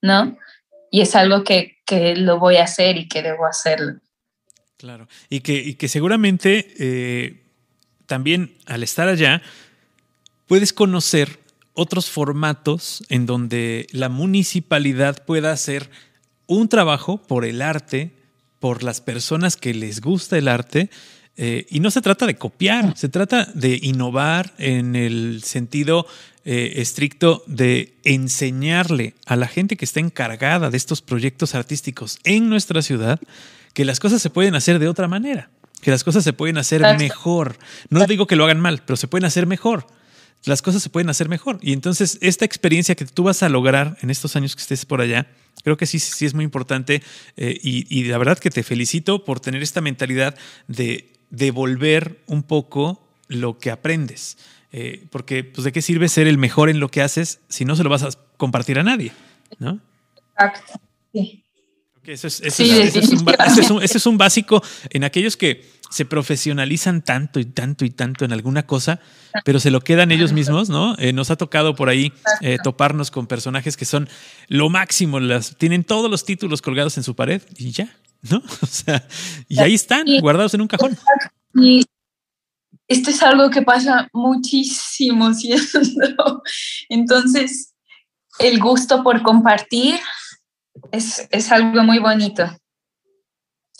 ¿no? 0.00 0.38
Y 0.90 1.00
es 1.00 1.16
algo 1.16 1.42
que, 1.44 1.72
lo 2.16 2.38
voy 2.38 2.56
a 2.56 2.64
hacer 2.64 2.96
y 2.96 3.06
que 3.06 3.20
debo 3.20 3.44
hacerlo. 3.44 4.00
Claro, 4.78 5.08
y 5.28 5.40
que, 5.40 5.76
que 5.76 5.88
seguramente 5.88 6.74
eh, 6.78 7.42
también 8.06 8.56
al 8.64 8.82
estar 8.82 9.08
allá 9.08 9.42
puedes 10.46 10.72
conocer 10.72 11.38
otros 11.74 12.08
formatos 12.08 13.04
en 13.10 13.26
donde 13.26 13.86
la 13.92 14.08
municipalidad 14.08 15.22
pueda 15.26 15.52
hacer 15.52 15.90
un 16.46 16.70
trabajo 16.70 17.18
por 17.18 17.44
el 17.44 17.60
arte 17.60 18.21
por 18.62 18.84
las 18.84 19.00
personas 19.00 19.56
que 19.56 19.74
les 19.74 20.00
gusta 20.00 20.38
el 20.38 20.46
arte. 20.46 20.88
Eh, 21.36 21.66
y 21.68 21.80
no 21.80 21.90
se 21.90 22.00
trata 22.00 22.26
de 22.26 22.36
copiar, 22.36 22.96
se 22.96 23.08
trata 23.08 23.46
de 23.54 23.76
innovar 23.82 24.54
en 24.56 24.94
el 24.94 25.42
sentido 25.42 26.06
eh, 26.44 26.74
estricto 26.76 27.42
de 27.48 27.96
enseñarle 28.04 29.14
a 29.26 29.34
la 29.34 29.48
gente 29.48 29.76
que 29.76 29.84
está 29.84 29.98
encargada 29.98 30.70
de 30.70 30.76
estos 30.76 31.02
proyectos 31.02 31.56
artísticos 31.56 32.18
en 32.22 32.48
nuestra 32.48 32.82
ciudad 32.82 33.18
que 33.74 33.84
las 33.84 33.98
cosas 33.98 34.22
se 34.22 34.30
pueden 34.30 34.54
hacer 34.54 34.78
de 34.78 34.88
otra 34.88 35.08
manera, 35.08 35.50
que 35.80 35.90
las 35.90 36.04
cosas 36.04 36.22
se 36.22 36.32
pueden 36.32 36.56
hacer 36.56 36.82
mejor. 36.98 37.56
No 37.90 38.06
digo 38.06 38.28
que 38.28 38.36
lo 38.36 38.44
hagan 38.44 38.60
mal, 38.60 38.84
pero 38.86 38.96
se 38.96 39.08
pueden 39.08 39.24
hacer 39.24 39.46
mejor 39.46 39.86
las 40.44 40.62
cosas 40.62 40.82
se 40.82 40.90
pueden 40.90 41.08
hacer 41.08 41.28
mejor. 41.28 41.58
Y 41.62 41.72
entonces 41.72 42.18
esta 42.20 42.44
experiencia 42.44 42.94
que 42.94 43.04
tú 43.04 43.22
vas 43.24 43.42
a 43.42 43.48
lograr 43.48 43.96
en 44.00 44.10
estos 44.10 44.34
años 44.36 44.56
que 44.56 44.62
estés 44.62 44.84
por 44.84 45.00
allá, 45.00 45.26
creo 45.62 45.76
que 45.76 45.86
sí, 45.86 45.98
sí 45.98 46.26
es 46.26 46.34
muy 46.34 46.44
importante 46.44 47.02
eh, 47.36 47.58
y, 47.62 48.04
la 48.04 48.18
verdad 48.18 48.38
que 48.38 48.50
te 48.50 48.62
felicito 48.62 49.24
por 49.24 49.40
tener 49.40 49.62
esta 49.62 49.80
mentalidad 49.80 50.36
de 50.68 51.12
devolver 51.30 52.20
un 52.26 52.42
poco 52.42 53.06
lo 53.28 53.58
que 53.58 53.70
aprendes. 53.70 54.38
Eh, 54.72 55.04
porque, 55.10 55.44
pues, 55.44 55.64
¿de 55.64 55.72
qué 55.72 55.82
sirve 55.82 56.08
ser 56.08 56.26
el 56.26 56.38
mejor 56.38 56.70
en 56.70 56.80
lo 56.80 56.88
que 56.88 57.02
haces 57.02 57.40
si 57.48 57.64
no 57.64 57.76
se 57.76 57.84
lo 57.84 57.90
vas 57.90 58.02
a 58.02 58.10
compartir 58.36 58.78
a 58.78 58.82
nadie? 58.82 59.12
¿No? 59.58 59.80
Exacto. 60.34 60.80
Sí. 61.12 61.44
Eso 62.04 62.26
es, 62.26 62.40
un, 63.70 63.82
es 63.82 64.06
un 64.06 64.18
básico 64.18 64.60
en 64.90 65.04
aquellos 65.04 65.36
que 65.36 65.64
se 65.92 66.06
profesionalizan 66.06 67.02
tanto 67.02 67.38
y 67.38 67.44
tanto 67.44 67.84
y 67.84 67.90
tanto 67.90 68.24
en 68.24 68.32
alguna 68.32 68.66
cosa, 68.66 68.98
pero 69.44 69.60
se 69.60 69.70
lo 69.70 69.82
quedan 69.82 70.10
ellos 70.10 70.32
mismos, 70.32 70.70
¿no? 70.70 70.96
Eh, 70.98 71.12
nos 71.12 71.30
ha 71.30 71.36
tocado 71.36 71.74
por 71.74 71.90
ahí 71.90 72.14
eh, 72.40 72.56
toparnos 72.64 73.10
con 73.10 73.26
personajes 73.26 73.76
que 73.76 73.84
son 73.84 74.08
lo 74.48 74.70
máximo, 74.70 75.20
las, 75.20 75.56
tienen 75.58 75.84
todos 75.84 76.10
los 76.10 76.24
títulos 76.24 76.62
colgados 76.62 76.96
en 76.96 77.02
su 77.02 77.14
pared 77.14 77.42
y 77.58 77.72
ya, 77.72 77.94
¿no? 78.22 78.42
O 78.62 78.66
sea, 78.66 79.06
y 79.48 79.60
ahí 79.60 79.74
están, 79.74 80.06
guardados 80.22 80.54
en 80.54 80.62
un 80.62 80.68
cajón. 80.68 80.96
Y 81.54 81.84
esto 82.88 83.10
es 83.10 83.22
algo 83.22 83.50
que 83.50 83.60
pasa 83.60 84.08
muchísimo, 84.14 85.34
¿cierto? 85.34 86.42
Entonces, 86.88 87.74
el 88.38 88.58
gusto 88.60 89.02
por 89.02 89.22
compartir 89.22 90.00
es, 90.90 91.28
es 91.30 91.52
algo 91.52 91.82
muy 91.82 91.98
bonito. 91.98 92.50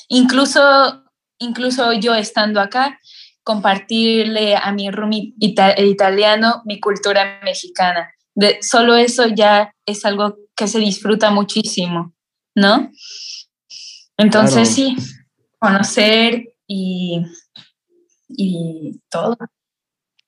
Incluso 0.08 1.01
incluso 1.39 1.93
yo 1.93 2.14
estando 2.14 2.61
acá, 2.61 2.99
compartirle 3.43 4.57
a 4.57 4.72
mi 4.72 4.91
roomie 4.91 5.35
italiano 5.39 6.62
mi 6.64 6.80
cultura 6.80 7.41
mexicana. 7.43 8.11
De, 8.35 8.59
solo 8.62 8.97
eso 8.97 9.26
ya 9.26 9.74
es 9.85 10.05
algo 10.05 10.37
que 10.55 10.68
se 10.68 10.78
disfruta 10.78 11.30
muchísimo, 11.30 12.14
¿no? 12.55 12.91
Entonces 14.16 14.68
sí, 14.68 14.97
conocer 15.59 16.55
y, 16.66 17.24
y 18.28 19.01
todo. 19.11 19.37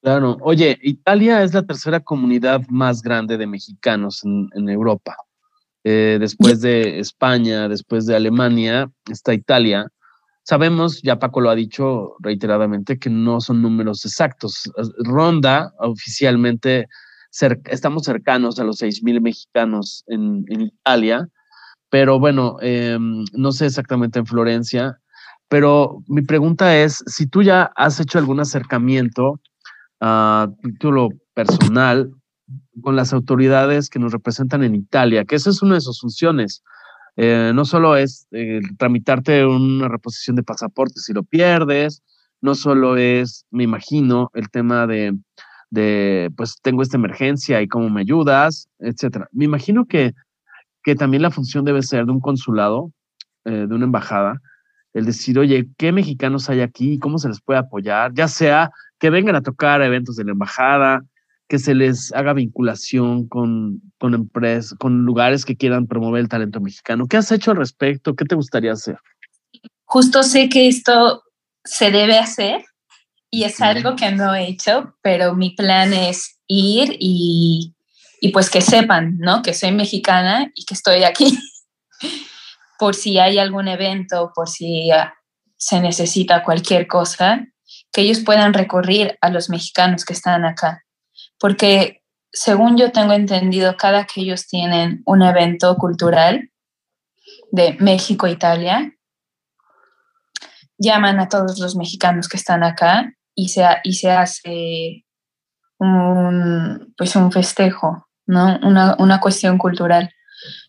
Claro. 0.05 0.37
Oye, 0.43 0.79
Italia 0.83 1.43
es 1.43 1.55
la 1.55 1.63
tercera 1.63 1.99
comunidad 1.99 2.61
más 2.69 3.01
grande 3.01 3.39
de 3.39 3.47
mexicanos 3.47 4.23
en, 4.23 4.69
Europa. 4.69 5.17
Eh, 5.83 6.19
después 6.21 6.61
de 6.61 6.99
España, 6.99 7.69
después 7.69 8.05
de 8.05 8.15
Alemania, 8.15 8.91
está 9.11 9.33
Italia. 9.33 9.89
Sabemos, 10.45 11.01
ya 11.03 11.19
Paco 11.19 11.41
lo 11.41 11.49
ha 11.49 11.55
dicho 11.55 12.17
reiteradamente, 12.21 12.99
que 12.99 13.09
no 13.09 13.41
son 13.41 13.63
números 13.63 14.05
exactos. 14.05 14.71
Ronda 14.99 15.73
oficialmente, 15.79 16.87
estamos 17.65 18.03
cercanos 18.03 18.59
a 18.59 18.65
los 18.65 18.83
6.000 18.83 19.23
mexicanos 19.23 20.05
en, 20.07 20.45
Italia, 20.49 21.27
pero 21.89 22.19
bueno, 22.19 22.59
em, 22.61 23.25
no 23.33 23.53
sé 23.53 23.67
exactamente 23.67 24.19
en 24.19 24.27
Florencia. 24.27 24.99
Pero 25.49 26.03
mi 26.09 26.21
pregunta 26.21 26.77
es, 26.77 27.03
si 27.07 27.27
tú 27.27 27.43
ya 27.43 27.71
has 27.77 27.99
hecho 27.99 28.19
algún 28.19 28.41
acercamiento 28.41 29.41
a 30.01 30.49
título 30.63 31.09
personal 31.33 32.11
con 32.83 32.97
las 32.97 33.15
autoridades 33.15 33.89
que 33.89 33.99
nos 33.99 34.13
representan 34.13 34.63
en 34.63 34.75
Italia, 34.75 35.25
que 35.25 35.37
esa 35.37 35.49
es 35.49 35.63
una 35.63 35.77
de 35.77 35.81
sus 35.81 36.01
funciones. 36.01 36.63
Eh, 37.17 37.53
no 37.55 37.65
solo 37.65 37.97
es 37.97 38.27
eh, 38.33 38.61
tramitarte 38.77 39.47
una 39.47 39.89
reposición 39.89 40.37
de 40.37 40.43
pasaporte 40.43 41.01
si 41.01 41.12
lo 41.12 41.23
pierdes, 41.23 42.03
no 42.41 42.55
solo 42.55 42.97
es, 42.97 43.47
me 43.51 43.65
imagino, 43.65 44.31
el 44.35 44.51
tema 44.51 44.87
de, 44.87 45.17
de 45.71 46.31
pues 46.37 46.57
tengo 46.61 46.83
esta 46.83 46.97
emergencia 46.97 47.62
y 47.62 47.69
cómo 47.69 47.89
me 47.89 48.01
ayudas, 48.01 48.69
etcétera. 48.79 49.29
Me 49.33 49.45
imagino 49.45 49.87
que, 49.87 50.12
que 50.83 50.95
también 50.95 51.23
la 51.23 51.31
función 51.31 51.65
debe 51.65 51.83
ser 51.83 52.05
de 52.07 52.12
un 52.12 52.21
consulado, 52.21 52.93
eh, 53.45 53.67
de 53.69 53.75
una 53.75 53.85
embajada, 53.85 54.41
el 54.93 55.07
decir, 55.07 55.39
oye, 55.39 55.69
¿qué 55.77 55.93
mexicanos 55.93 56.49
hay 56.51 56.61
aquí? 56.61 56.99
¿Cómo 56.99 57.19
se 57.19 57.29
les 57.29 57.41
puede 57.41 57.59
apoyar? 57.61 58.12
Ya 58.15 58.29
sea 58.29 58.71
que 58.99 59.11
vengan 59.11 59.37
a 59.37 59.43
tocar 59.43 59.83
eventos 59.83 60.17
de 60.17 60.25
la 60.25 60.33
embajada, 60.33 61.03
que 61.49 61.59
se 61.59 61.75
les 61.75 62.13
haga 62.13 62.33
vinculación 62.33 63.29
con, 63.29 63.83
con 63.99 64.15
empresas, 64.15 64.77
con 64.79 65.05
lugares 65.05 65.45
que 65.45 65.57
quieran 65.57 65.87
promover 65.87 66.23
el 66.23 66.29
talento 66.29 66.61
mexicano. 66.61 67.07
¿Qué 67.07 67.17
has 67.17 67.31
hecho 67.33 67.51
al 67.51 67.59
respecto? 67.59 68.15
¿Qué 68.15 68.25
te 68.25 68.35
gustaría 68.35 68.73
hacer? 68.73 68.97
Justo 69.85 70.23
sé 70.23 70.49
que 70.49 70.69
esto 70.69 71.23
se 71.65 71.91
debe 71.91 72.19
hacer 72.19 72.65
y 73.31 73.45
es 73.45 73.61
algo 73.61 73.97
que 73.97 74.13
no 74.13 74.35
he 74.35 74.49
hecho, 74.49 74.95
pero 75.03 75.35
mi 75.35 75.51
plan 75.51 75.93
es 75.93 76.39
ir 76.47 76.97
y, 76.99 77.75
y 78.21 78.29
pues 78.31 78.49
que 78.49 78.61
sepan, 78.61 79.19
¿no? 79.19 79.43
Que 79.43 79.55
soy 79.55 79.73
mexicana 79.73 80.51
y 80.55 80.65
que 80.65 80.75
estoy 80.75 81.05
aquí 81.05 81.39
por 82.79 82.95
si 82.95 83.19
hay 83.19 83.39
algún 83.39 83.69
evento, 83.69 84.33
por 84.35 84.49
si 84.49 84.91
ah, 84.91 85.15
se 85.57 85.81
necesita 85.81 86.43
cualquier 86.43 86.87
cosa, 86.87 87.47
que 87.93 88.03
ellos 88.03 88.21
puedan 88.21 88.55
recurrir 88.55 89.19
a 89.21 89.31
los 89.31 89.51
mexicanos 89.51 90.05
que 90.05 90.13
están 90.13 90.45
acá. 90.45 90.84
Porque 91.45 92.03
según 92.33 92.79
yo 92.79 92.91
tengo 92.91 93.13
entendido, 93.13 93.77
cada 93.77 94.07
que 94.07 94.23
ellos 94.23 94.47
tienen 94.47 95.03
un 95.05 95.21
evento 95.21 95.77
cultural 95.77 96.51
de 97.53 97.77
México-Italia, 97.81 98.95
llaman 100.79 101.21
a 101.21 101.29
todos 101.29 101.59
los 101.59 101.77
mexicanos 101.77 102.31
que 102.31 102.39
están 102.39 102.65
acá 102.65 103.13
y 103.35 103.49
se, 103.51 103.63
y 103.83 103.93
se 103.93 104.11
hace 104.11 105.05
un, 105.79 106.95
pues 106.97 107.15
un 107.15 107.31
festejo, 107.31 108.09
¿no? 108.25 108.59
Una, 108.63 108.97
una 108.99 109.21
cuestión 109.21 109.59
cultural. 109.59 110.15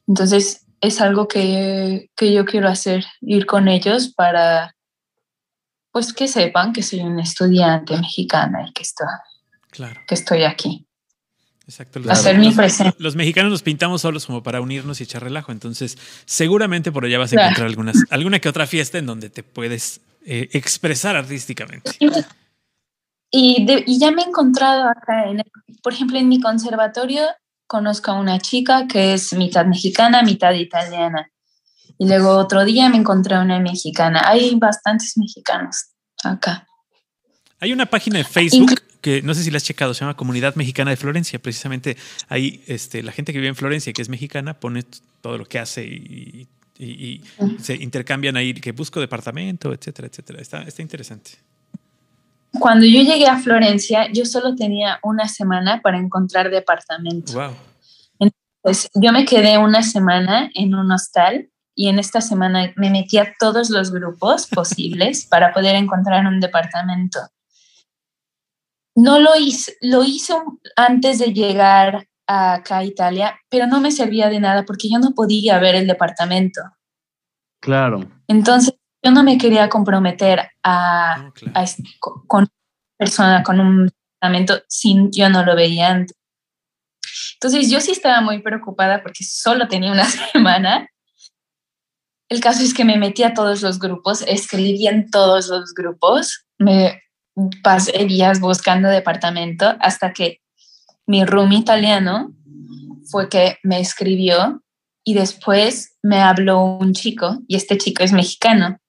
Entonces, 0.08 0.68
es 0.82 1.00
algo 1.00 1.30
que, 1.30 2.10
que 2.18 2.34
yo 2.34 2.44
quiero 2.44 2.68
hacer, 2.68 3.06
ir 3.22 3.46
con 3.46 3.70
ellos 3.70 4.14
para 4.14 4.76
pues 5.94 6.12
que 6.12 6.28
sepan 6.28 6.74
que 6.74 6.84
soy 6.84 7.00
una 7.00 7.24
estudiante 7.24 7.96
mexicana 7.96 8.68
y 8.68 8.74
que, 8.74 8.84
está, 8.84 9.06
claro. 9.76 10.02
que 10.08 10.16
estoy 10.16 10.44
aquí. 10.44 10.88
Exacto. 11.68 12.00
Hacer 12.10 12.38
mi. 12.38 12.54
Los 13.00 13.16
mexicanos 13.16 13.52
nos 13.52 13.64
pintamos 13.64 14.02
solos 14.02 14.26
como 14.26 14.44
para 14.44 14.62
unirnos 14.62 15.00
y 15.00 15.04
echar 15.04 15.24
relajo. 15.24 15.52
Entonces, 15.52 15.98
seguramente 16.26 16.92
por 16.92 17.06
allá 17.06 17.18
vas 17.18 17.34
a 17.34 17.42
encontrar 17.42 17.68
algunas, 17.68 17.98
alguna 18.12 18.40
que 18.40 18.50
otra 18.50 18.68
fiesta 18.68 19.00
en 19.00 19.08
donde 19.08 19.30
te 19.30 19.42
puedes 19.42 20.02
eh, 20.26 20.50
expresar 20.54 21.16
artísticamente. 21.16 21.92
Y, 23.32 23.66
y, 23.68 24.00
ya 24.00 24.12
me 24.12 24.22
he 24.22 24.26
encontrado 24.26 24.88
acá, 24.88 25.26
en 25.28 25.42
por 25.82 25.94
ejemplo, 25.94 26.18
en 26.18 26.30
mi 26.30 26.40
conservatorio 26.40 27.24
conozco 27.68 28.12
a 28.12 28.20
una 28.20 28.40
chica 28.40 28.88
que 28.88 29.14
es 29.14 29.34
mitad 29.34 29.66
mexicana, 29.66 30.22
mitad 30.22 30.54
italiana. 30.54 31.32
Y 31.98 32.08
luego 32.08 32.38
otro 32.38 32.64
día 32.64 32.90
me 32.90 32.98
encontré 32.98 33.38
una 33.40 33.60
mexicana. 33.60 34.22
Hay 34.26 34.56
bastantes 34.56 35.18
mexicanos 35.18 35.88
acá. 36.24 36.68
Hay 37.60 37.74
una 37.74 37.86
página 37.86 38.20
de 38.20 38.24
Facebook 38.24 38.82
que 39.06 39.22
no 39.22 39.36
sé 39.36 39.44
si 39.44 39.52
la 39.52 39.58
has 39.58 39.64
checado, 39.64 39.94
se 39.94 40.00
llama 40.00 40.18
Comunidad 40.18 40.56
Mexicana 40.56 40.90
de 40.90 40.98
Florencia. 40.98 41.38
Precisamente 41.38 41.96
ahí 42.28 42.64
este, 42.66 43.04
la 43.04 43.12
gente 43.12 43.34
que 43.34 43.38
vive 43.38 43.50
en 43.50 43.56
Florencia, 43.56 43.94
que 43.94 44.02
es 44.02 44.10
mexicana, 44.10 44.56
pone 44.56 44.82
todo 45.22 45.38
lo 45.38 45.46
que 45.46 45.60
hace 45.60 45.86
y, 45.86 46.48
se 47.62 47.76
intercambian 47.76 48.36
ahí, 48.36 48.56
que 48.56 48.72
busco 48.72 49.00
departamento, 49.00 49.72
etcétera, 49.72 50.08
etcétera. 50.08 50.42
Está, 50.42 50.64
está 50.64 50.82
interesante. 50.82 51.34
Cuando 52.60 52.88
yo 52.88 53.04
llegué 53.04 53.28
a 53.28 53.38
Florencia, 53.38 54.12
yo 54.12 54.26
solo 54.26 54.56
tenía 54.56 54.98
una 55.04 55.28
semana 55.28 55.82
para 55.84 56.00
encontrar 56.00 56.50
departamento. 56.50 57.34
Wow. 57.34 57.54
Entonces, 58.18 58.90
yo 58.96 59.12
me 59.12 59.24
quedé 59.24 59.60
una 59.60 59.84
semana 59.84 60.50
en 60.56 60.74
un 60.74 60.92
hostal 60.92 61.48
y 61.76 61.90
en 61.90 62.00
esta 62.00 62.22
semana 62.22 62.74
me 62.76 62.90
metí 62.90 63.20
a 63.20 63.36
todos 63.40 63.70
los 63.70 63.92
grupos 63.92 64.48
posibles 64.48 65.28
para 65.28 65.54
poder 65.54 65.76
encontrar 65.76 66.26
un 66.26 66.40
departamento. 66.40 67.20
No 68.96 69.20
lo 69.20 69.36
hice, 69.36 69.76
lo 69.82 70.04
hice 70.04 70.34
antes 70.76 71.20
de 71.20 71.34
llegar 71.34 72.08
acá 72.28 72.78
a 72.78 72.84
Italia, 72.84 73.40
pero 73.50 73.68
no 73.68 73.82
me 73.82 73.92
servía 73.92 74.30
de 74.30 74.40
nada 74.40 74.64
porque 74.66 74.90
yo 74.90 75.00
no 75.00 75.14
podía 75.14 75.60
ver 75.60 75.76
el 75.76 75.88
departamento. 75.88 76.62
Claro. 77.62 78.00
Entonces, 78.28 78.76
yo 79.04 79.12
no 79.12 79.24
me 79.24 79.38
quería 79.38 79.70
comprometer 79.70 80.50
a, 80.64 81.32
con 82.28 82.44
una 82.44 82.52
persona 82.98 83.44
con 83.44 83.60
un 83.60 83.86
departamento 83.88 84.62
si 84.68 85.10
yo 85.12 85.30
no 85.30 85.44
lo 85.44 85.56
veía 85.56 85.90
antes. 85.90 86.18
Entonces, 87.36 87.70
yo 87.70 87.80
sí 87.82 87.92
estaba 87.92 88.22
muy 88.22 88.42
preocupada 88.42 89.04
porque 89.04 89.24
solo 89.24 89.68
tenía 89.68 89.92
una 89.92 90.06
semana 90.34 90.88
el 92.30 92.40
caso 92.40 92.64
es 92.64 92.74
que 92.74 92.86
me 92.86 92.98
metí 92.98 93.24
a 93.24 93.34
todos 93.34 93.62
los 93.62 93.80
grupos, 93.80 94.24
escribí 94.28 94.88
en 94.88 95.10
todos 95.12 95.48
los 95.48 95.74
grupos, 95.74 96.46
me 96.58 97.02
pasé 97.62 98.06
días 98.06 98.40
buscando 98.40 98.90
departamento 98.90 99.76
hasta 99.80 100.14
que 100.14 100.42
mi 101.06 101.26
room 101.26 101.52
italiano 101.54 102.34
fue 103.06 103.30
que 103.30 103.58
me 103.64 103.80
escribió 103.80 104.64
y 105.04 105.14
después 105.14 105.98
me 106.02 106.22
habló 106.22 106.64
un 106.64 106.94
chico 106.94 107.40
y 107.48 107.56
este 107.56 107.78
chico 107.78 108.04
es 108.04 108.12
mexicano. 108.12 108.80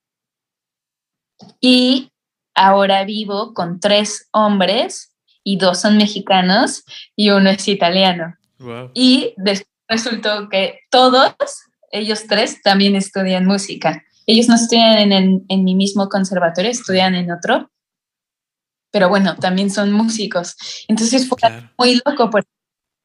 Y 1.61 2.11
ahora 2.55 3.05
vivo 3.05 3.53
con 3.53 3.81
tres 3.81 4.29
hombres 4.33 5.15
y 5.45 5.59
dos 5.59 5.81
son 5.81 5.99
mexicanos 5.99 6.85
y 7.15 7.31
uno 7.31 7.51
es 7.51 7.69
italiano. 7.69 8.37
Y 8.95 9.35
después 9.37 9.69
resultó 9.89 10.49
que 10.49 10.81
todos 10.91 11.35
ellos 11.91 12.25
tres 12.27 12.63
también 12.63 12.97
estudian 12.97 13.45
música. 13.45 14.03
Ellos 14.27 14.49
no 14.49 14.55
estudian 14.55 15.13
en, 15.13 15.45
en 15.49 15.65
mi 15.65 15.75
mismo 15.75 16.09
conservatorio, 16.09 16.71
estudian 16.71 17.15
en 17.15 17.31
otro, 17.31 17.71
pero 18.97 19.11
bueno, 19.11 19.37
también 19.37 19.69
son 19.69 19.93
músicos. 19.93 20.57
Entonces 20.89 21.29
fue 21.29 21.37
muy 21.77 22.01
loco 22.03 22.31
porque 22.31 22.49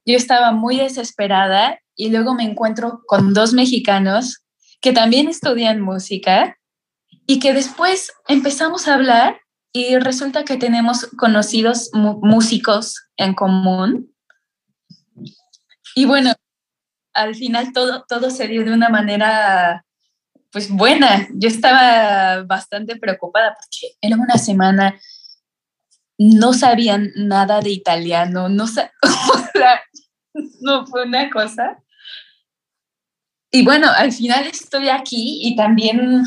yo 0.05 0.15
estaba 0.15 0.53
muy 0.53 0.77
desesperada 0.77 1.81
y 1.97 2.11
luego 2.11 2.33
me 2.33 2.45
encuentro 2.45 3.01
con 3.07 3.33
dos 3.33 3.51
mexicanos 3.51 4.41
que 4.79 4.93
también 4.93 5.27
estudian 5.27 5.81
música 5.81 6.57
y 7.27 7.39
que 7.39 7.53
después 7.53 8.13
empezamos 8.29 8.87
a 8.87 8.93
hablar 8.93 9.41
y 9.73 9.97
resulta 9.97 10.45
que 10.45 10.55
tenemos 10.55 11.07
conocidos 11.17 11.89
músicos 11.93 12.95
en 13.17 13.33
común. 13.33 14.15
Y 15.93 16.05
bueno, 16.05 16.31
al 17.13 17.35
final 17.35 17.73
todo, 17.73 18.05
todo 18.07 18.29
se 18.29 18.47
dio 18.47 18.63
de 18.63 18.71
una 18.71 18.87
manera 18.87 19.85
pues 20.53 20.69
buena. 20.71 21.27
Yo 21.33 21.49
estaba 21.49 22.43
bastante 22.43 22.95
preocupada 22.95 23.57
porque 23.59 23.97
era 23.99 24.15
una 24.15 24.37
semana, 24.37 24.97
no 26.29 26.53
sabían 26.53 27.11
nada 27.15 27.61
de 27.61 27.71
italiano, 27.71 28.49
no, 28.49 28.65
no 30.61 30.85
fue 30.85 31.05
una 31.05 31.29
cosa. 31.29 31.81
Y 33.51 33.63
bueno, 33.63 33.87
al 33.89 34.11
final 34.11 34.45
estoy 34.47 34.89
aquí 34.89 35.41
y 35.43 35.55
también, 35.55 36.23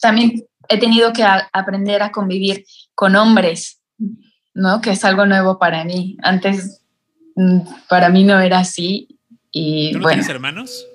también 0.00 0.46
he 0.68 0.78
tenido 0.78 1.12
que 1.12 1.24
aprender 1.24 2.02
a 2.02 2.10
convivir 2.10 2.64
con 2.94 3.16
hombres, 3.16 3.82
¿no? 4.54 4.80
Que 4.80 4.90
es 4.90 5.04
algo 5.04 5.26
nuevo 5.26 5.58
para 5.58 5.84
mí. 5.84 6.16
Antes 6.22 6.82
Mm, 7.34 7.60
para 7.88 8.08
mí 8.08 8.24
no 8.24 8.38
era 8.40 8.58
así. 8.58 9.18
Y, 9.50 9.92
¿Tú 9.92 10.00
no 10.00 10.08
tienes 10.08 10.28
hermanos? 10.28 10.86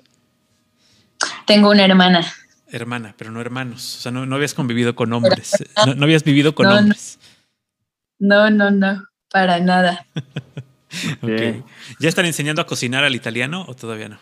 Tengo 1.46 1.70
una 1.70 1.84
hermana. 1.84 2.26
Hermana, 2.70 3.14
pero 3.16 3.30
no 3.30 3.40
hermanos. 3.40 3.96
O 3.96 4.00
sea, 4.00 4.12
no, 4.12 4.34
habías 4.34 4.54
convivido 4.54 4.94
con 4.94 5.12
hombres. 5.12 5.52
No, 5.96 6.04
habías 6.04 6.24
vivido 6.24 6.54
con 6.54 6.66
hombres. 6.66 7.18
No, 8.18 8.50
no, 8.50 8.70
no, 8.70 9.04
para 9.30 9.60
nada. 9.60 10.06
¿Ya 12.00 12.08
están 12.08 12.26
enseñando 12.26 12.62
a 12.62 12.66
cocinar 12.66 13.04
al 13.04 13.14
italiano 13.14 13.64
o 13.68 13.74
todavía 13.74 14.08
no? 14.08 14.18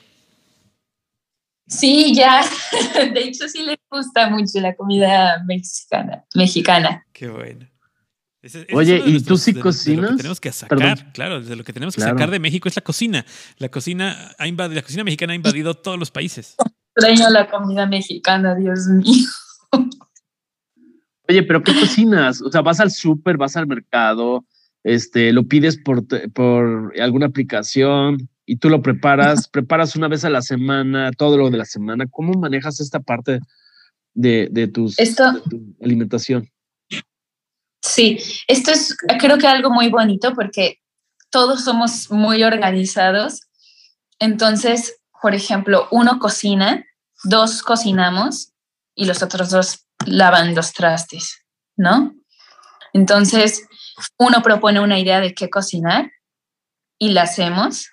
Sí, 1.69 2.15
ya. 2.15 2.45
De 3.15 3.21
hecho, 3.21 3.49
sí 3.49 3.63
les 3.63 3.79
gusta 3.91 4.31
mucho 4.31 4.61
la 4.61 4.75
comida 4.75 5.43
mexicana. 5.47 6.25
mexicana. 6.35 7.07
Qué 7.13 7.29
bueno. 7.29 7.67
Oye, 8.73 9.03
¿y 9.05 9.21
tú 9.23 9.37
sí 9.37 9.55
cocinas? 9.55 10.03
lo 10.03 10.11
que 10.11 10.17
tenemos 10.19 10.41
que 10.41 10.53
sacar, 10.53 11.13
claro, 11.13 11.41
de 11.41 11.57
lo 11.57 11.65
que 11.65 11.73
tenemos 11.73 11.97
que 11.97 12.03
sacar 12.03 12.31
de 12.31 12.39
México 12.39 12.69
es 12.69 12.77
la 12.77 12.83
cocina. 12.83 13.27
La 13.59 13.69
cocina 13.69 14.35
ha 14.39 14.47
invadido, 14.47 14.77
la 14.77 14.83
cocina 14.83 15.03
mexicana 15.03 15.33
ha 15.33 15.37
invadido 15.37 15.75
todos 15.75 15.99
los 15.99 16.11
países. 16.11 16.55
Extraño 16.97 17.29
la 17.31 17.49
comida 17.49 17.87
mexicana, 17.87 18.55
Dios 18.55 18.87
mío. 18.87 19.29
Oye, 21.29 21.43
pero 21.43 21.63
¿qué 21.63 21.75
cocinas? 21.75 22.41
O 22.41 22.51
sea, 22.51 22.63
vas 22.63 22.81
al 22.81 22.91
súper, 22.91 23.37
vas 23.37 23.57
al 23.57 23.67
mercado, 23.67 24.47
este, 24.83 25.33
lo 25.33 25.47
pides 25.47 25.77
por, 25.77 26.07
por 26.33 26.99
alguna 26.99 27.27
aplicación 27.27 28.31
y 28.47 28.57
tú 28.57 28.71
lo 28.71 28.81
preparas, 28.81 29.49
preparas 29.53 29.95
una 29.97 30.09
vez 30.09 30.25
a 30.25 30.31
la 30.31 30.41
semana, 30.41 31.11
todo 31.11 31.37
lo 31.37 31.51
de 31.51 31.59
la 31.59 31.67
semana. 31.67 32.07
¿Cómo 32.11 32.33
manejas 32.33 32.81
esta 32.81 33.01
parte 33.01 33.41
de, 34.15 34.49
de, 34.51 34.69
tus, 34.69 34.99
esto, 34.99 35.43
tu 35.51 35.77
alimentación? 35.83 36.49
Sí, 37.83 38.19
esto 38.49 38.71
es 38.71 38.97
creo 39.21 39.37
que 39.37 39.47
algo 39.47 39.71
muy 39.71 39.91
bonito 39.91 40.33
porque 40.35 40.79
todos 41.31 41.63
somos 41.65 42.11
muy 42.11 42.43
organizados. 42.43 43.43
Entonces, 44.19 44.99
por 45.23 45.35
ejemplo, 45.35 45.89
uno 45.91 46.19
cocina, 46.19 46.85
dos 47.25 47.63
cocinamos 47.63 48.53
y 48.95 49.07
los 49.07 49.23
otros 49.23 49.51
dos 49.51 49.87
lavan 50.07 50.55
los 50.55 50.73
trastes, 50.73 51.45
¿no? 51.77 52.15
Entonces, 52.93 53.67
uno 54.19 54.43
propone 54.43 54.81
una 54.81 54.99
idea 54.99 55.21
de 55.21 55.35
qué 55.35 55.51
cocinar 55.51 56.11
y 56.99 57.11
la 57.11 57.23
hacemos 57.23 57.89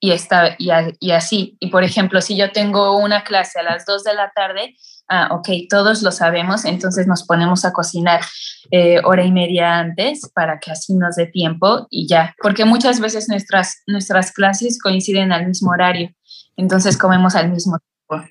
y, 0.00 0.12
está, 0.12 0.56
y, 0.58 1.10
así. 1.10 1.56
Y 1.58 1.68
por 1.68 1.84
ejemplo, 1.84 2.20
si 2.20 2.36
yo 2.36 2.52
tengo 2.52 2.96
una 2.98 3.24
clase 3.24 3.58
a 3.60 3.62
las 3.62 3.86
2 3.86 4.04
de 4.04 4.14
la 4.14 4.30
tarde, 4.34 4.76
ah, 5.08 5.28
ok, 5.32 5.48
todos 5.70 6.02
lo 6.02 6.12
sabemos, 6.12 6.64
entonces 6.64 7.06
nos 7.06 7.24
ponemos 7.24 7.64
a 7.64 7.72
cocinar 7.72 8.20
eh, 8.70 9.00
hora 9.04 9.24
y 9.24 9.32
media 9.32 9.78
antes 9.78 10.30
para 10.34 10.58
que 10.58 10.70
así 10.70 10.94
nos 10.94 11.16
dé 11.16 11.26
tiempo 11.26 11.86
y 11.90 12.06
ya, 12.08 12.34
porque 12.42 12.64
muchas 12.64 13.00
veces 13.00 13.28
nuestras, 13.28 13.82
nuestras 13.86 14.32
clases 14.32 14.78
coinciden 14.80 15.32
al 15.32 15.46
mismo 15.46 15.70
horario, 15.70 16.10
entonces 16.56 16.96
comemos 16.96 17.34
al 17.34 17.50
mismo 17.50 17.78
tiempo. 17.78 18.28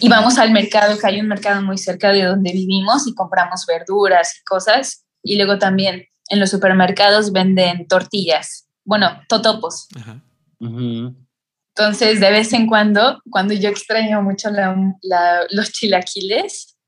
Y 0.00 0.08
vamos 0.08 0.38
al 0.38 0.50
mercado, 0.50 0.98
que 0.98 1.06
hay 1.06 1.20
un 1.20 1.28
mercado 1.28 1.62
muy 1.62 1.78
cerca 1.78 2.10
de 2.12 2.24
donde 2.24 2.52
vivimos 2.52 3.06
y 3.06 3.14
compramos 3.14 3.66
verduras 3.66 4.38
y 4.40 4.44
cosas. 4.44 5.04
Y 5.22 5.36
luego 5.36 5.58
también 5.58 6.06
en 6.28 6.40
los 6.40 6.50
supermercados 6.50 7.32
venden 7.32 7.86
tortillas 7.86 8.66
bueno, 8.86 9.20
totopos. 9.28 9.88
Entonces, 10.60 12.20
de 12.20 12.30
vez 12.30 12.52
en 12.54 12.66
cuando, 12.66 13.20
cuando 13.30 13.52
yo 13.52 13.68
extraño 13.68 14.22
mucho 14.22 14.48
los 15.50 15.72
chilaquiles, 15.72 16.78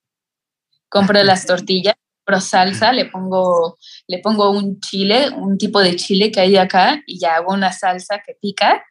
compro 0.89 1.23
las 1.23 1.45
tortillas, 1.45 1.97
compro 2.25 2.41
salsa, 2.41 2.93
le 2.93 3.07
pongo, 3.07 3.77
le 4.07 4.19
pongo 4.21 4.51
un 4.51 4.81
chile, 4.81 5.29
un 5.31 5.59
tipo 5.59 5.81
de 5.81 5.97
chile 5.97 6.31
que 6.31 6.41
hay 6.41 6.57
acá, 6.57 7.03
y 7.07 7.19
ya 7.19 7.37
hago 7.37 7.53
una 7.53 7.73
salsa 7.73 8.23
que 8.25 8.35
pica 8.41 8.83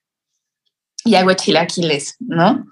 y 1.08 1.16
hago 1.16 1.34
chilaquiles, 1.34 2.16
¿no? 2.20 2.66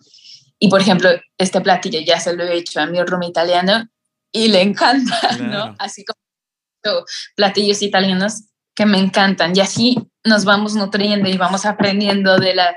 Y 0.59 0.69
por 0.69 0.81
ejemplo, 0.81 1.09
este 1.37 1.61
platillo 1.61 1.99
ya 2.05 2.19
se 2.19 2.35
lo 2.35 2.43
he 2.43 2.57
hecho 2.57 2.79
a 2.79 2.85
mi 2.85 3.01
room 3.03 3.23
italiano 3.23 3.87
y 4.31 4.47
le 4.49 4.61
encanta, 4.61 5.37
¿no? 5.39 5.75
Así 5.79 6.03
como 6.03 7.05
platillos 7.35 7.81
italianos 7.81 8.43
que 8.75 8.85
me 8.85 8.99
encantan. 8.99 9.55
Y 9.55 9.61
así 9.61 9.97
nos 10.23 10.45
vamos 10.45 10.75
nutriendo 10.75 11.29
y 11.29 11.37
vamos 11.37 11.65
aprendiendo 11.65 12.37
de 12.37 12.55
la 12.55 12.75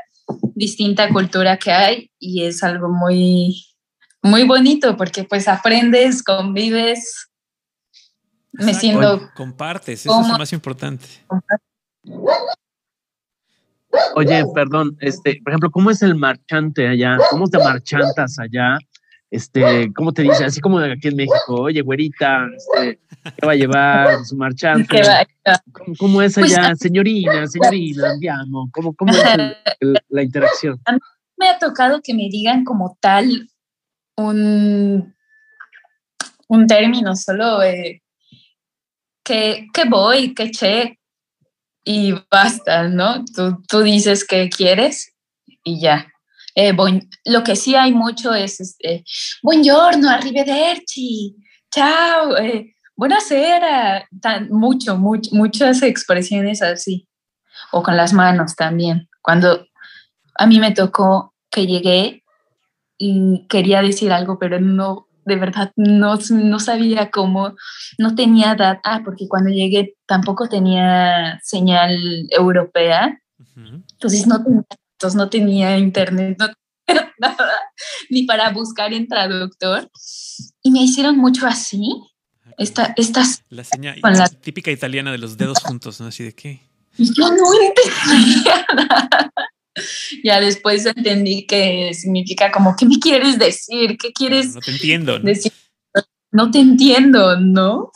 distinta 0.54 1.08
cultura 1.08 1.56
que 1.56 1.72
hay 1.72 2.10
y 2.18 2.44
es 2.44 2.62
algo 2.62 2.88
muy, 2.88 3.64
muy 4.22 4.44
bonito 4.44 4.96
porque 4.96 5.24
pues 5.24 5.48
aprendes, 5.48 6.22
convives, 6.22 7.28
me 8.52 8.74
siento... 8.74 9.30
Compartes, 9.34 10.00
eso 10.00 10.20
es 10.20 10.28
lo 10.28 10.38
más 10.38 10.52
importante. 10.52 11.06
Oye, 14.14 14.44
perdón, 14.54 14.96
este, 15.00 15.40
por 15.42 15.52
ejemplo, 15.52 15.70
¿cómo 15.70 15.90
es 15.90 16.02
el 16.02 16.14
marchante 16.14 16.86
allá? 16.88 17.18
¿Cómo 17.30 17.48
te 17.48 17.58
marchantas 17.58 18.38
allá? 18.38 18.78
este, 19.30 19.92
¿cómo 19.94 20.12
te 20.12 20.22
dice? 20.22 20.44
Así 20.44 20.60
como 20.60 20.78
aquí 20.78 21.08
en 21.08 21.16
México, 21.16 21.62
oye, 21.62 21.82
güerita, 21.82 22.46
este, 22.56 22.98
¿qué 23.36 23.46
va 23.46 23.52
a 23.52 23.56
llevar 23.56 24.24
su 24.24 24.36
marchante? 24.36 25.02
¿Cómo, 25.98 26.22
es 26.22 26.38
allá? 26.38 26.68
Pues, 26.68 26.78
señorina, 26.78 27.46
señorina, 27.46 28.10
andiamo. 28.10 28.70
¿Cómo, 28.72 28.94
cómo 28.94 29.12
es 29.12 29.96
la 30.08 30.22
interacción? 30.22 30.80
A 30.86 30.92
mí 30.92 30.98
me 31.36 31.48
ha 31.48 31.58
tocado 31.58 32.00
que 32.02 32.14
me 32.14 32.28
digan 32.30 32.64
como 32.64 32.96
tal 33.00 33.48
un, 34.16 35.14
un 36.48 36.66
término, 36.66 37.14
solo 37.14 37.62
eh, 37.62 38.02
que, 39.22 39.66
que 39.72 39.84
voy, 39.88 40.34
que 40.34 40.50
che, 40.50 40.98
y 41.88 42.12
basta, 42.30 42.86
¿no? 42.86 43.24
Tú, 43.34 43.62
tú 43.66 43.80
dices 43.80 44.26
que 44.26 44.50
quieres 44.50 45.14
y 45.64 45.80
ya. 45.80 46.06
Eh, 46.54 46.76
lo 47.24 47.42
que 47.42 47.56
sí 47.56 47.76
hay 47.76 47.94
mucho 47.94 48.34
es 48.34 48.60
este, 48.60 49.04
buongiorno, 49.42 50.10
arrivederci, 50.10 51.34
chao, 51.74 52.36
eh, 52.36 52.74
buonasera, 52.94 54.06
tan, 54.20 54.50
mucho, 54.50 54.98
muchas 54.98 55.82
expresiones 55.82 56.60
así, 56.60 57.08
o 57.72 57.82
con 57.82 57.96
las 57.96 58.12
manos 58.12 58.54
también. 58.54 59.08
Cuando 59.22 59.64
a 60.34 60.46
mí 60.46 60.60
me 60.60 60.72
tocó 60.72 61.34
que 61.50 61.66
llegué 61.66 62.22
y 62.98 63.46
quería 63.48 63.80
decir 63.80 64.12
algo, 64.12 64.38
pero 64.38 64.60
no, 64.60 65.07
de 65.28 65.36
verdad, 65.36 65.72
no, 65.76 66.18
no 66.30 66.58
sabía 66.58 67.10
cómo, 67.10 67.54
no 67.98 68.14
tenía 68.14 68.54
data, 68.54 68.80
ah, 68.82 69.02
porque 69.04 69.28
cuando 69.28 69.50
llegué 69.50 69.94
tampoco 70.06 70.48
tenía 70.48 71.38
señal 71.44 71.96
europea, 72.30 73.20
entonces 73.54 74.26
no 74.26 74.42
tenía 74.42 74.62
no 75.14 75.28
tenía 75.30 75.78
internet, 75.78 76.36
no 76.38 76.48
tenía 76.86 77.14
nada, 77.18 77.52
ni 78.10 78.24
para 78.24 78.50
buscar 78.50 78.92
en 78.92 79.06
traductor. 79.06 79.88
Y 80.62 80.70
me 80.70 80.82
hicieron 80.82 81.16
mucho 81.16 81.46
así. 81.46 82.02
Esta, 82.56 82.92
estas 82.96 83.44
la 83.50 83.62
señal 83.62 84.00
la... 84.02 84.26
típica 84.26 84.72
italiana 84.72 85.12
de 85.12 85.18
los 85.18 85.36
dedos 85.36 85.58
juntos, 85.60 86.00
¿no? 86.00 86.08
Así 86.08 86.24
de 86.24 86.34
qué. 86.34 86.62
Yo 86.98 87.30
no 87.30 87.44
entendía 87.62 88.66
nada. 88.74 89.30
Ya 90.24 90.40
después 90.40 90.86
entendí 90.86 91.46
que 91.46 91.92
significa 91.94 92.50
como, 92.50 92.74
¿qué 92.76 92.86
me 92.86 92.98
quieres 92.98 93.38
decir? 93.38 93.96
¿Qué 93.98 94.12
quieres 94.12 94.54
no 94.54 94.60
te 94.60 94.70
entiendo, 94.70 95.18
decir? 95.18 95.52
No 96.30 96.50
te 96.50 96.60
entiendo, 96.60 97.40
¿no? 97.40 97.90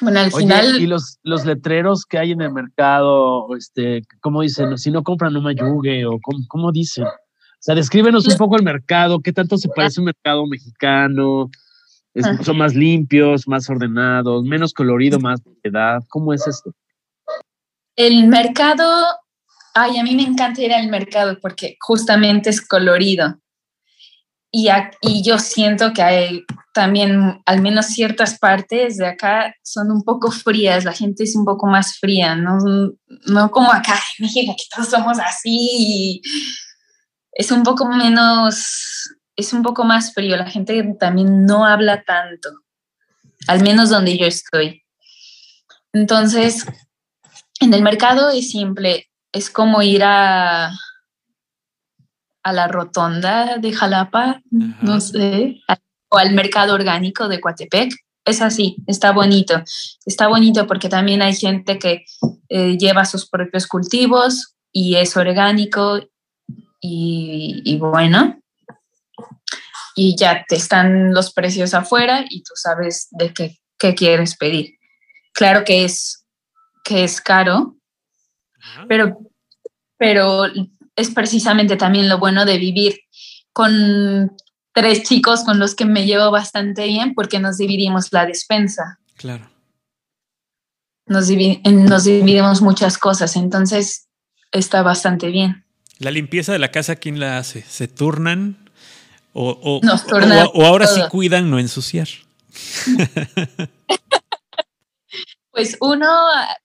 Bueno, 0.00 0.20
al 0.20 0.32
final. 0.32 0.80
Y 0.80 0.86
los, 0.86 1.18
los 1.22 1.44
letreros 1.44 2.04
que 2.06 2.18
hay 2.18 2.32
en 2.32 2.40
el 2.40 2.52
mercado, 2.52 3.46
este, 3.56 4.02
¿cómo 4.20 4.42
dicen? 4.42 4.76
Si 4.78 4.90
no 4.90 5.02
compran, 5.02 5.32
no 5.32 5.42
me 5.42 5.50
ayugue, 5.50 6.06
o 6.06 6.18
¿cómo, 6.20 6.38
cómo 6.48 6.72
dicen? 6.72 7.04
O 7.04 7.64
sea, 7.64 7.74
descríbenos 7.74 8.26
un 8.26 8.36
poco 8.36 8.56
el 8.56 8.64
mercado, 8.64 9.20
qué 9.20 9.32
tanto 9.32 9.56
se 9.56 9.68
parece 9.68 10.00
a 10.00 10.02
un 10.02 10.06
mercado 10.06 10.46
mexicano, 10.46 11.48
son 12.42 12.58
más 12.58 12.74
limpios, 12.74 13.48
más 13.48 13.68
ordenados, 13.70 14.44
menos 14.44 14.72
colorido, 14.74 15.18
más 15.18 15.40
edad. 15.62 16.02
¿Cómo 16.08 16.32
es 16.32 16.46
esto? 16.46 16.72
El 17.96 18.28
mercado, 18.28 18.84
ay, 19.74 19.98
a 19.98 20.02
mí 20.02 20.14
me 20.14 20.22
encanta 20.22 20.62
ir 20.62 20.72
al 20.72 20.88
mercado 20.88 21.38
porque 21.40 21.76
justamente 21.80 22.50
es 22.50 22.60
colorido. 22.60 23.38
Y, 24.50 24.68
y 25.00 25.22
yo 25.22 25.38
siento 25.38 25.92
que 25.94 26.02
hay 26.02 26.44
también, 26.74 27.42
al 27.46 27.60
menos 27.60 27.86
ciertas 27.86 28.38
partes 28.38 28.96
de 28.96 29.06
acá 29.06 29.54
son 29.62 29.90
un 29.90 30.02
poco 30.02 30.30
frías, 30.30 30.84
la 30.84 30.92
gente 30.92 31.24
es 31.24 31.36
un 31.36 31.44
poco 31.44 31.66
más 31.66 31.98
fría, 31.98 32.34
no, 32.34 32.58
no 33.26 33.50
como 33.50 33.72
acá 33.72 33.94
en 34.18 34.26
México, 34.26 34.54
que 34.56 34.64
todos 34.74 34.88
somos 34.88 35.18
así. 35.18 36.20
Es 37.32 37.50
un 37.50 37.62
poco 37.62 37.86
menos, 37.86 39.08
es 39.36 39.52
un 39.52 39.62
poco 39.62 39.84
más 39.84 40.12
frío, 40.12 40.36
la 40.36 40.50
gente 40.50 40.96
también 40.98 41.44
no 41.46 41.64
habla 41.64 42.02
tanto, 42.04 42.50
al 43.48 43.62
menos 43.62 43.90
donde 43.90 44.18
yo 44.18 44.26
estoy. 44.26 44.82
Entonces, 45.92 46.66
en 47.60 47.74
el 47.74 47.82
mercado 47.82 48.30
es 48.30 48.50
simple, 48.50 49.10
es 49.32 49.50
como 49.50 49.82
ir 49.82 50.04
a, 50.04 50.70
a 52.42 52.52
la 52.52 52.68
rotonda 52.68 53.58
de 53.58 53.72
Jalapa, 53.72 54.42
no 54.50 55.00
sé, 55.00 55.60
o 56.08 56.18
al 56.18 56.32
mercado 56.32 56.74
orgánico 56.74 57.28
de 57.28 57.40
Coatepec. 57.40 57.94
Es 58.24 58.40
así, 58.40 58.76
está 58.86 59.10
bonito. 59.10 59.62
Está 60.06 60.28
bonito 60.28 60.66
porque 60.66 60.88
también 60.88 61.22
hay 61.22 61.34
gente 61.34 61.78
que 61.78 62.04
eh, 62.48 62.76
lleva 62.78 63.04
sus 63.04 63.28
propios 63.28 63.66
cultivos 63.66 64.54
y 64.70 64.96
es 64.96 65.16
orgánico 65.16 66.00
y, 66.80 67.78
bueno, 67.78 68.40
y 69.94 70.16
ya 70.16 70.44
te 70.48 70.56
están 70.56 71.14
los 71.14 71.32
precios 71.32 71.74
afuera 71.74 72.24
y 72.28 72.42
tú 72.42 72.52
sabes 72.54 73.08
de 73.12 73.32
qué, 73.32 73.58
qué 73.78 73.94
quieres 73.94 74.36
pedir. 74.36 74.74
Claro 75.32 75.64
que 75.64 75.84
es, 75.84 76.26
que 76.84 77.04
es 77.04 77.20
caro, 77.20 77.76
pero, 78.88 79.18
pero 79.98 80.44
es 80.96 81.10
precisamente 81.10 81.76
también 81.76 82.08
lo 82.08 82.18
bueno 82.18 82.44
de 82.44 82.58
vivir 82.58 83.00
con 83.52 84.36
tres 84.72 85.02
chicos 85.02 85.44
con 85.44 85.58
los 85.58 85.74
que 85.74 85.84
me 85.84 86.06
llevo 86.06 86.30
bastante 86.30 86.86
bien 86.86 87.14
porque 87.14 87.38
nos 87.38 87.58
dividimos 87.58 88.12
la 88.12 88.26
despensa. 88.26 88.98
Claro. 89.16 89.50
Nos, 91.06 91.28
nos 91.64 92.04
dividimos 92.04 92.62
muchas 92.62 92.96
cosas, 92.96 93.36
entonces 93.36 94.08
está 94.50 94.82
bastante 94.82 95.28
bien. 95.28 95.64
La 95.98 96.10
limpieza 96.10 96.52
de 96.52 96.58
la 96.58 96.70
casa, 96.70 96.96
¿quién 96.96 97.20
la 97.20 97.38
hace? 97.38 97.62
¿Se 97.62 97.88
turnan? 97.88 98.70
¿O, 99.34 99.50
o, 99.50 99.80
o, 99.80 100.64
ahora 100.64 100.86
sí 100.86 101.00
cuidan 101.10 101.50
no 101.50 101.58
ensuciar? 101.58 102.08
pues 105.52 105.76
uno, 105.80 106.08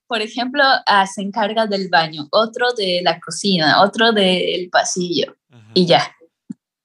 por 0.08 0.22
ejemplo, 0.22 0.64
ah, 0.86 1.06
se 1.06 1.22
encarga 1.22 1.68
del 1.68 1.90
baño, 1.90 2.28
otro 2.32 2.74
de 2.74 3.02
la 3.04 3.20
cocina, 3.20 3.82
otro 3.84 4.14
del 4.14 4.70
pasillo 4.70 5.36
y 5.74 5.86
ya. 5.86 6.16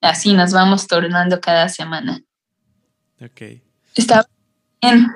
Así 0.00 0.32
nos 0.32 0.52
vamos 0.52 0.88
tornando 0.88 1.40
cada 1.40 1.68
semana. 1.68 2.20
Ok. 3.20 3.62
Está 3.94 4.26
bien, 4.82 5.06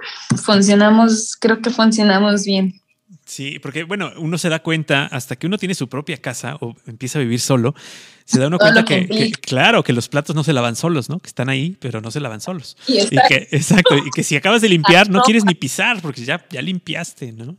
funcionamos, 0.45 1.37
creo 1.39 1.61
que 1.61 1.70
funcionamos 1.70 2.45
bien. 2.45 2.80
Sí, 3.27 3.59
porque 3.59 3.83
bueno, 3.83 4.12
uno 4.18 4.39
se 4.39 4.49
da 4.49 4.61
cuenta 4.61 5.07
hasta 5.07 5.35
que 5.35 5.49
uno 5.49 5.59
tiene 5.59 5.74
su 5.74 5.89
propia 5.89 6.16
casa 6.16 6.57
o 6.61 6.77
empieza 6.87 7.18
a 7.18 7.22
vivir 7.22 7.41
solo, 7.41 7.74
se 8.24 8.39
da 8.39 8.47
uno 8.47 8.57
cuenta 8.57 8.85
que, 8.85 9.33
claro, 9.43 9.83
que 9.83 9.93
los 9.93 10.09
platos 10.09 10.37
no 10.37 10.45
se 10.45 10.53
lavan 10.53 10.77
solos, 10.77 11.09
¿no? 11.09 11.18
Que 11.18 11.27
están 11.27 11.49
ahí, 11.49 11.77
pero 11.81 12.01
no 12.01 12.12
se 12.12 12.20
lavan 12.20 12.41
solos. 12.41 12.77
Y, 12.87 13.09
que, 13.29 13.49
exacto, 13.51 13.97
y 13.99 14.11
que 14.14 14.22
si 14.22 14.37
acabas 14.37 14.62
de 14.62 14.68
limpiar 14.68 15.11
no 15.11 15.22
quieres 15.22 15.45
ni 15.45 15.55
pisar 15.55 16.01
porque 16.01 16.24
ya, 16.24 16.47
ya 16.51 16.62
limpiaste, 16.62 17.33
¿no? 17.33 17.57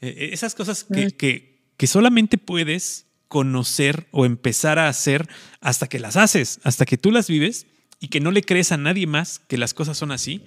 Eh, 0.00 0.08
eh, 0.08 0.28
esas 0.32 0.54
cosas 0.56 0.84
que, 0.84 1.12
que, 1.12 1.62
que 1.76 1.86
solamente 1.86 2.36
puedes 2.36 3.06
conocer 3.28 4.08
o 4.10 4.24
empezar 4.24 4.80
a 4.80 4.88
hacer 4.88 5.28
hasta 5.60 5.86
que 5.86 6.00
las 6.00 6.16
haces, 6.16 6.58
hasta 6.64 6.86
que 6.86 6.98
tú 6.98 7.12
las 7.12 7.28
vives 7.28 7.66
y 8.00 8.08
que 8.08 8.20
no 8.20 8.30
le 8.32 8.42
crees 8.42 8.72
a 8.72 8.76
nadie 8.76 9.06
más 9.06 9.40
que 9.48 9.58
las 9.58 9.74
cosas 9.74 9.96
son 9.96 10.12
así. 10.12 10.42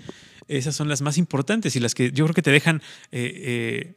Esas 0.48 0.76
son 0.76 0.88
las 0.88 1.02
más 1.02 1.18
importantes 1.18 1.76
y 1.76 1.80
las 1.80 1.96
que 1.96 2.12
yo 2.12 2.26
creo 2.26 2.34
que 2.34 2.42
te 2.42 2.52
dejan 2.52 2.82
eh, 3.12 3.32
eh, 3.36 3.96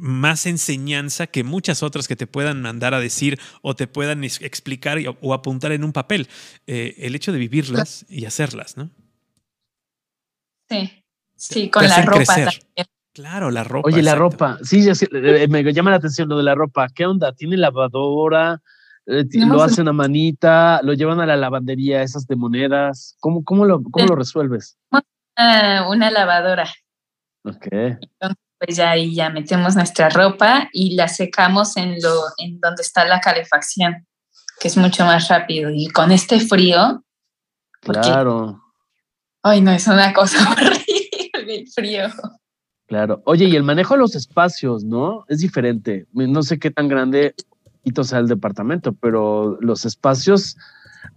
más 0.00 0.46
enseñanza 0.46 1.26
que 1.26 1.44
muchas 1.44 1.82
otras 1.82 2.08
que 2.08 2.16
te 2.16 2.26
puedan 2.26 2.62
mandar 2.62 2.94
a 2.94 3.00
decir 3.00 3.38
o 3.62 3.74
te 3.74 3.86
puedan 3.86 4.24
explicar 4.24 4.98
o 5.20 5.34
apuntar 5.34 5.72
en 5.72 5.84
un 5.84 5.92
papel. 5.92 6.28
Eh, 6.66 6.94
el 6.98 7.14
hecho 7.14 7.32
de 7.32 7.38
vivirlas 7.38 8.06
y 8.08 8.24
hacerlas, 8.24 8.76
¿no? 8.76 8.90
Sí, 10.68 11.04
sí, 11.36 11.70
con 11.70 11.86
la 11.86 12.02
ropa 12.02 12.24
también. 12.24 12.48
Claro, 13.12 13.50
la 13.50 13.64
ropa. 13.64 13.88
Oye, 13.88 14.02
la 14.02 14.14
ropa. 14.14 14.58
Sí, 14.62 14.88
eh, 14.88 15.48
me 15.48 15.72
llama 15.72 15.90
la 15.90 15.96
atención 15.96 16.28
lo 16.28 16.36
de 16.36 16.44
la 16.44 16.54
ropa. 16.54 16.88
¿Qué 16.94 17.06
onda? 17.06 17.32
¿Tiene 17.32 17.56
lavadora? 17.56 18.62
¿Lo 19.04 19.62
hacen 19.62 19.88
a 19.88 19.92
manita? 19.92 20.80
¿Lo 20.82 20.94
llevan 20.94 21.20
a 21.20 21.26
la 21.26 21.36
lavandería, 21.36 22.02
esas 22.02 22.26
de 22.28 22.36
monedas? 22.36 23.16
¿Cómo, 23.18 23.42
cómo, 23.42 23.66
lo, 23.66 23.82
cómo 23.82 24.06
lo 24.06 24.14
resuelves? 24.14 24.78
una 25.88 26.10
lavadora. 26.10 26.72
Ok 27.44 27.66
pues 28.60 28.76
ya 28.76 28.90
ahí 28.90 29.14
ya 29.14 29.30
metemos 29.30 29.74
nuestra 29.74 30.10
ropa 30.10 30.68
y 30.72 30.94
la 30.94 31.08
secamos 31.08 31.76
en, 31.78 31.94
lo, 32.02 32.24
en 32.36 32.60
donde 32.60 32.82
está 32.82 33.06
la 33.06 33.20
calefacción, 33.20 34.06
que 34.60 34.68
es 34.68 34.76
mucho 34.76 35.04
más 35.04 35.28
rápido. 35.28 35.70
Y 35.74 35.88
con 35.88 36.12
este 36.12 36.38
frío... 36.40 37.02
Claro. 37.80 38.60
Ay, 39.42 39.62
no, 39.62 39.70
es 39.70 39.86
una 39.86 40.12
cosa 40.12 40.38
horrible 40.52 41.54
el 41.54 41.68
frío. 41.68 42.08
Claro. 42.86 43.22
Oye, 43.24 43.46
y 43.46 43.56
el 43.56 43.62
manejo 43.62 43.94
de 43.94 44.00
los 44.00 44.14
espacios, 44.14 44.84
¿no? 44.84 45.24
Es 45.28 45.38
diferente. 45.38 46.06
No 46.12 46.42
sé 46.42 46.58
qué 46.58 46.70
tan 46.70 46.88
grande 46.88 47.34
sea 48.02 48.18
el 48.18 48.28
departamento, 48.28 48.92
pero 48.92 49.58
los 49.60 49.84
espacios 49.84 50.56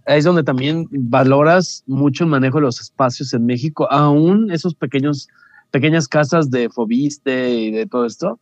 es 0.06 0.24
donde 0.24 0.42
también 0.42 0.86
valoras 0.90 1.82
mucho 1.86 2.24
el 2.24 2.30
manejo 2.30 2.58
de 2.58 2.62
los 2.62 2.80
espacios 2.80 3.32
en 3.34 3.46
México, 3.46 3.86
aún 3.90 4.50
esos 4.50 4.74
pequeños 4.74 5.28
pequeñas 5.74 6.06
casas 6.06 6.52
de 6.52 6.70
Fobiste 6.70 7.50
y 7.50 7.72
de 7.72 7.86
todo 7.86 8.06
esto, 8.06 8.38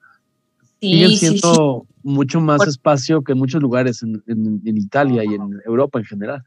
sí, 0.82 1.16
siendo 1.16 1.86
mucho 2.02 2.42
más 2.42 2.66
espacio 2.66 3.24
que 3.24 3.32
en 3.32 3.38
muchos 3.38 3.62
lugares 3.62 4.02
en, 4.02 4.60
Italia 4.66 5.24
y 5.24 5.28
en 5.28 5.62
Europa 5.64 5.98
en 5.98 6.04
general. 6.04 6.44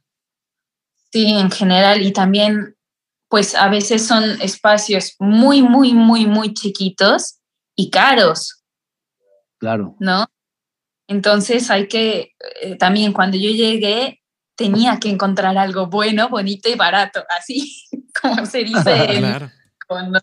Sí, 1.11 1.27
en 1.29 1.49
general, 1.49 2.03
y 2.03 2.11
también, 2.11 2.75
pues 3.29 3.55
a 3.55 3.67
veces 3.67 4.05
son 4.05 4.39
espacios 4.41 5.15
muy, 5.17 5.63
muy, 5.63 5.95
muy, 5.95 6.27
muy 6.27 6.53
chiquitos 6.53 7.39
y 7.75 7.89
caros. 7.89 8.63
Claro. 9.57 9.95
¿No? 9.99 10.27
Entonces 11.07 11.71
hay 11.71 11.87
que, 11.87 12.35
eh, 12.61 12.75
también 12.77 13.11
cuando 13.11 13.37
yo 13.37 13.49
llegué, 13.49 14.21
tenía 14.55 14.99
que 14.99 15.09
encontrar 15.09 15.57
algo 15.57 15.87
bueno, 15.87 16.29
bonito 16.29 16.69
y 16.69 16.75
barato, 16.75 17.23
así 17.35 17.73
como 18.21 18.45
se 18.45 18.59
dice 18.59 19.49
claro 19.87 20.21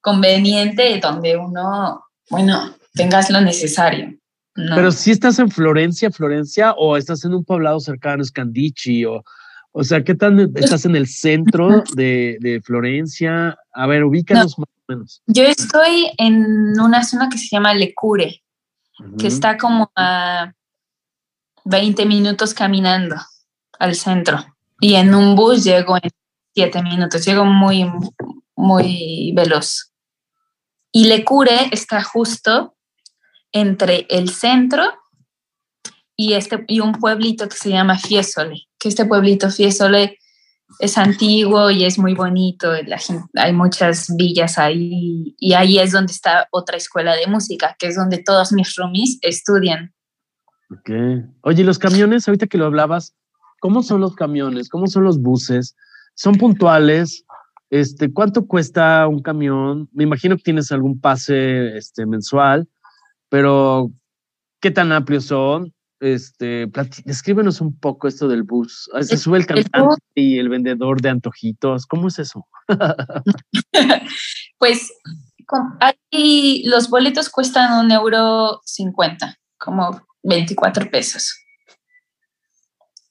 conveniente 0.00 0.98
donde 1.00 1.36
uno, 1.36 2.04
bueno, 2.30 2.74
tengas 2.94 3.30
lo 3.30 3.40
necesario. 3.40 4.14
Pero 4.54 4.90
si 4.90 5.12
estás 5.12 5.38
en 5.38 5.50
Florencia, 5.50 6.10
Florencia, 6.10 6.72
o 6.72 6.96
estás 6.96 7.24
en 7.24 7.32
un 7.32 7.44
poblado 7.44 7.78
cercano, 7.78 8.24
Scandici, 8.24 9.04
o, 9.04 9.22
o 9.70 9.84
sea, 9.84 10.02
¿qué 10.02 10.16
tan 10.16 10.40
estás 10.56 10.84
en 10.84 10.96
el 10.96 11.06
centro 11.06 11.84
de, 11.94 12.38
de 12.40 12.60
Florencia? 12.60 13.56
A 13.72 13.86
ver, 13.86 14.02
ubícanos 14.02 14.58
más 14.58 14.68
o 14.68 14.92
menos. 14.92 15.22
Yo 15.26 15.44
estoy 15.44 16.10
en 16.18 16.78
una 16.80 17.04
zona 17.04 17.28
que 17.28 17.38
se 17.38 17.48
llama 17.50 17.74
Lecure, 17.74 18.42
que 19.16 19.28
está 19.28 19.56
como 19.56 19.92
a 19.94 20.52
20 21.64 22.04
minutos 22.06 22.52
caminando 22.52 23.14
al 23.78 23.94
centro. 23.94 24.44
Y 24.80 24.94
en 24.94 25.14
un 25.14 25.36
bus 25.36 25.62
llego 25.62 25.96
en 25.96 26.10
7 26.54 26.82
minutos, 26.82 27.24
llego 27.24 27.44
muy, 27.44 27.88
muy 28.58 29.32
veloz. 29.34 29.92
Y 30.92 31.04
Lecure 31.04 31.68
está 31.70 32.02
justo 32.02 32.76
entre 33.52 34.06
el 34.10 34.30
centro 34.30 34.84
y, 36.16 36.34
este, 36.34 36.64
y 36.66 36.80
un 36.80 36.92
pueblito 36.92 37.48
que 37.48 37.56
se 37.56 37.70
llama 37.70 37.98
Fiesole, 37.98 38.66
que 38.78 38.88
este 38.88 39.06
pueblito 39.06 39.50
Fiesole 39.50 40.18
es 40.80 40.98
antiguo 40.98 41.70
y 41.70 41.84
es 41.84 41.98
muy 41.98 42.14
bonito, 42.14 42.72
la 42.82 43.00
hay 43.36 43.52
muchas 43.52 44.14
villas 44.16 44.58
ahí 44.58 45.34
y 45.38 45.54
ahí 45.54 45.78
es 45.78 45.92
donde 45.92 46.12
está 46.12 46.48
otra 46.50 46.76
escuela 46.76 47.14
de 47.14 47.26
música, 47.26 47.76
que 47.78 47.86
es 47.86 47.96
donde 47.96 48.18
todos 48.18 48.52
mis 48.52 48.74
roomies 48.74 49.18
estudian. 49.22 49.94
Ok. 50.70 50.90
Oye, 51.42 51.64
los 51.64 51.78
camiones, 51.78 52.26
ahorita 52.28 52.48
que 52.48 52.58
lo 52.58 52.66
hablabas, 52.66 53.14
¿cómo 53.60 53.82
son 53.82 54.00
los 54.00 54.14
camiones? 54.14 54.68
¿Cómo 54.68 54.88
son 54.88 55.04
los 55.04 55.22
buses? 55.22 55.74
¿Son 56.14 56.34
puntuales? 56.34 57.24
Este, 57.70 58.12
¿Cuánto 58.12 58.46
cuesta 58.46 59.06
un 59.08 59.20
camión? 59.20 59.88
Me 59.92 60.04
imagino 60.04 60.36
que 60.36 60.42
tienes 60.42 60.72
algún 60.72 61.00
pase 61.00 61.76
este, 61.76 62.06
mensual, 62.06 62.66
pero 63.28 63.90
¿qué 64.60 64.70
tan 64.70 64.92
amplios 64.92 65.26
son? 65.26 65.74
Este, 66.00 66.70
descríbenos 67.04 67.60
un 67.60 67.76
poco 67.78 68.08
esto 68.08 68.28
del 68.28 68.44
bus. 68.44 68.88
Se 69.02 69.16
sube 69.16 69.38
el 69.38 69.46
cantante 69.46 70.00
y 70.14 70.38
el 70.38 70.48
vendedor 70.48 71.00
de 71.00 71.10
antojitos. 71.10 71.86
¿Cómo 71.86 72.08
es 72.08 72.18
eso? 72.20 72.46
pues 74.58 74.92
aquí 75.80 76.62
los 76.66 76.88
boletos 76.88 77.28
cuestan 77.28 77.84
un 77.84 77.90
euro 77.90 78.60
cincuenta, 78.64 79.38
como 79.58 80.00
24 80.22 80.90
pesos. 80.90 81.34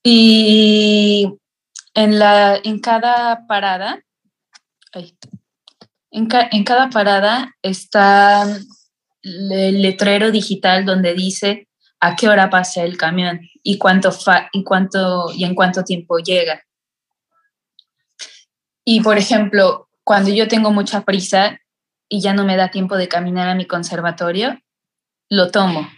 Y 0.02 1.28
en, 1.94 2.18
la, 2.18 2.56
en 2.64 2.80
cada 2.80 3.46
parada 3.48 4.02
en, 6.12 6.64
cada 6.64 6.90
parada 6.90 7.56
está 7.62 8.44
el 9.24 9.82
letrero 9.82 10.32
digital 10.32 10.86
donde 10.86 11.14
dice 11.14 11.68
a 12.00 12.16
qué 12.16 12.30
hora 12.30 12.50
pasa 12.50 12.84
el 12.84 12.98
camión 12.98 13.42
y 13.64 13.78
cuánto 13.78 14.12
y 15.36 15.44
en 15.44 15.56
cuánto 15.56 15.84
tiempo 15.84 16.20
llega. 16.20 16.64
Y 18.86 19.02
por 19.02 19.18
ejemplo, 19.18 19.90
cuando 20.04 20.30
yo 20.30 20.48
tengo 20.48 20.72
mucha 20.72 21.02
prisa 21.02 21.60
y 22.08 22.22
ya 22.22 22.34
no 22.34 22.46
me 22.46 22.56
da 22.56 22.72
tiempo 22.72 22.96
de 22.96 23.10
caminar 23.10 23.50
a 23.50 23.56
mi 23.56 23.66
conservatorio, 23.66 24.58
lo 25.30 25.52
tomo. 25.52 25.90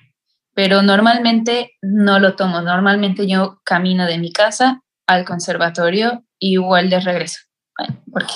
Pero 0.56 0.82
normalmente 0.82 1.74
no 1.82 2.20
lo 2.20 2.36
tomo. 2.36 2.62
Normalmente 2.62 3.28
yo 3.28 3.62
camino 3.64 4.06
de 4.06 4.18
mi 4.18 4.32
casa 4.32 4.82
al 5.06 5.26
conservatorio 5.26 6.26
y 6.40 6.54
igual 6.54 6.90
de 6.90 7.00
regreso. 7.00 7.42
Porque 8.12 8.34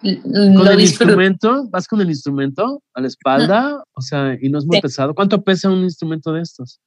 ¿Con 0.00 0.68
el 0.68 0.80
instrumento? 0.80 1.66
¿Vas 1.70 1.88
con 1.88 2.00
el 2.00 2.08
instrumento 2.08 2.82
a 2.94 3.00
la 3.00 3.06
espalda? 3.06 3.82
O 3.92 4.00
sea, 4.00 4.36
y 4.40 4.48
no 4.48 4.58
es 4.58 4.66
muy 4.66 4.80
pesado. 4.80 5.14
¿Cuánto 5.14 5.42
pesa 5.42 5.70
un 5.70 5.80
instrumento 5.80 6.32
de 6.32 6.42
estos? 6.42 6.80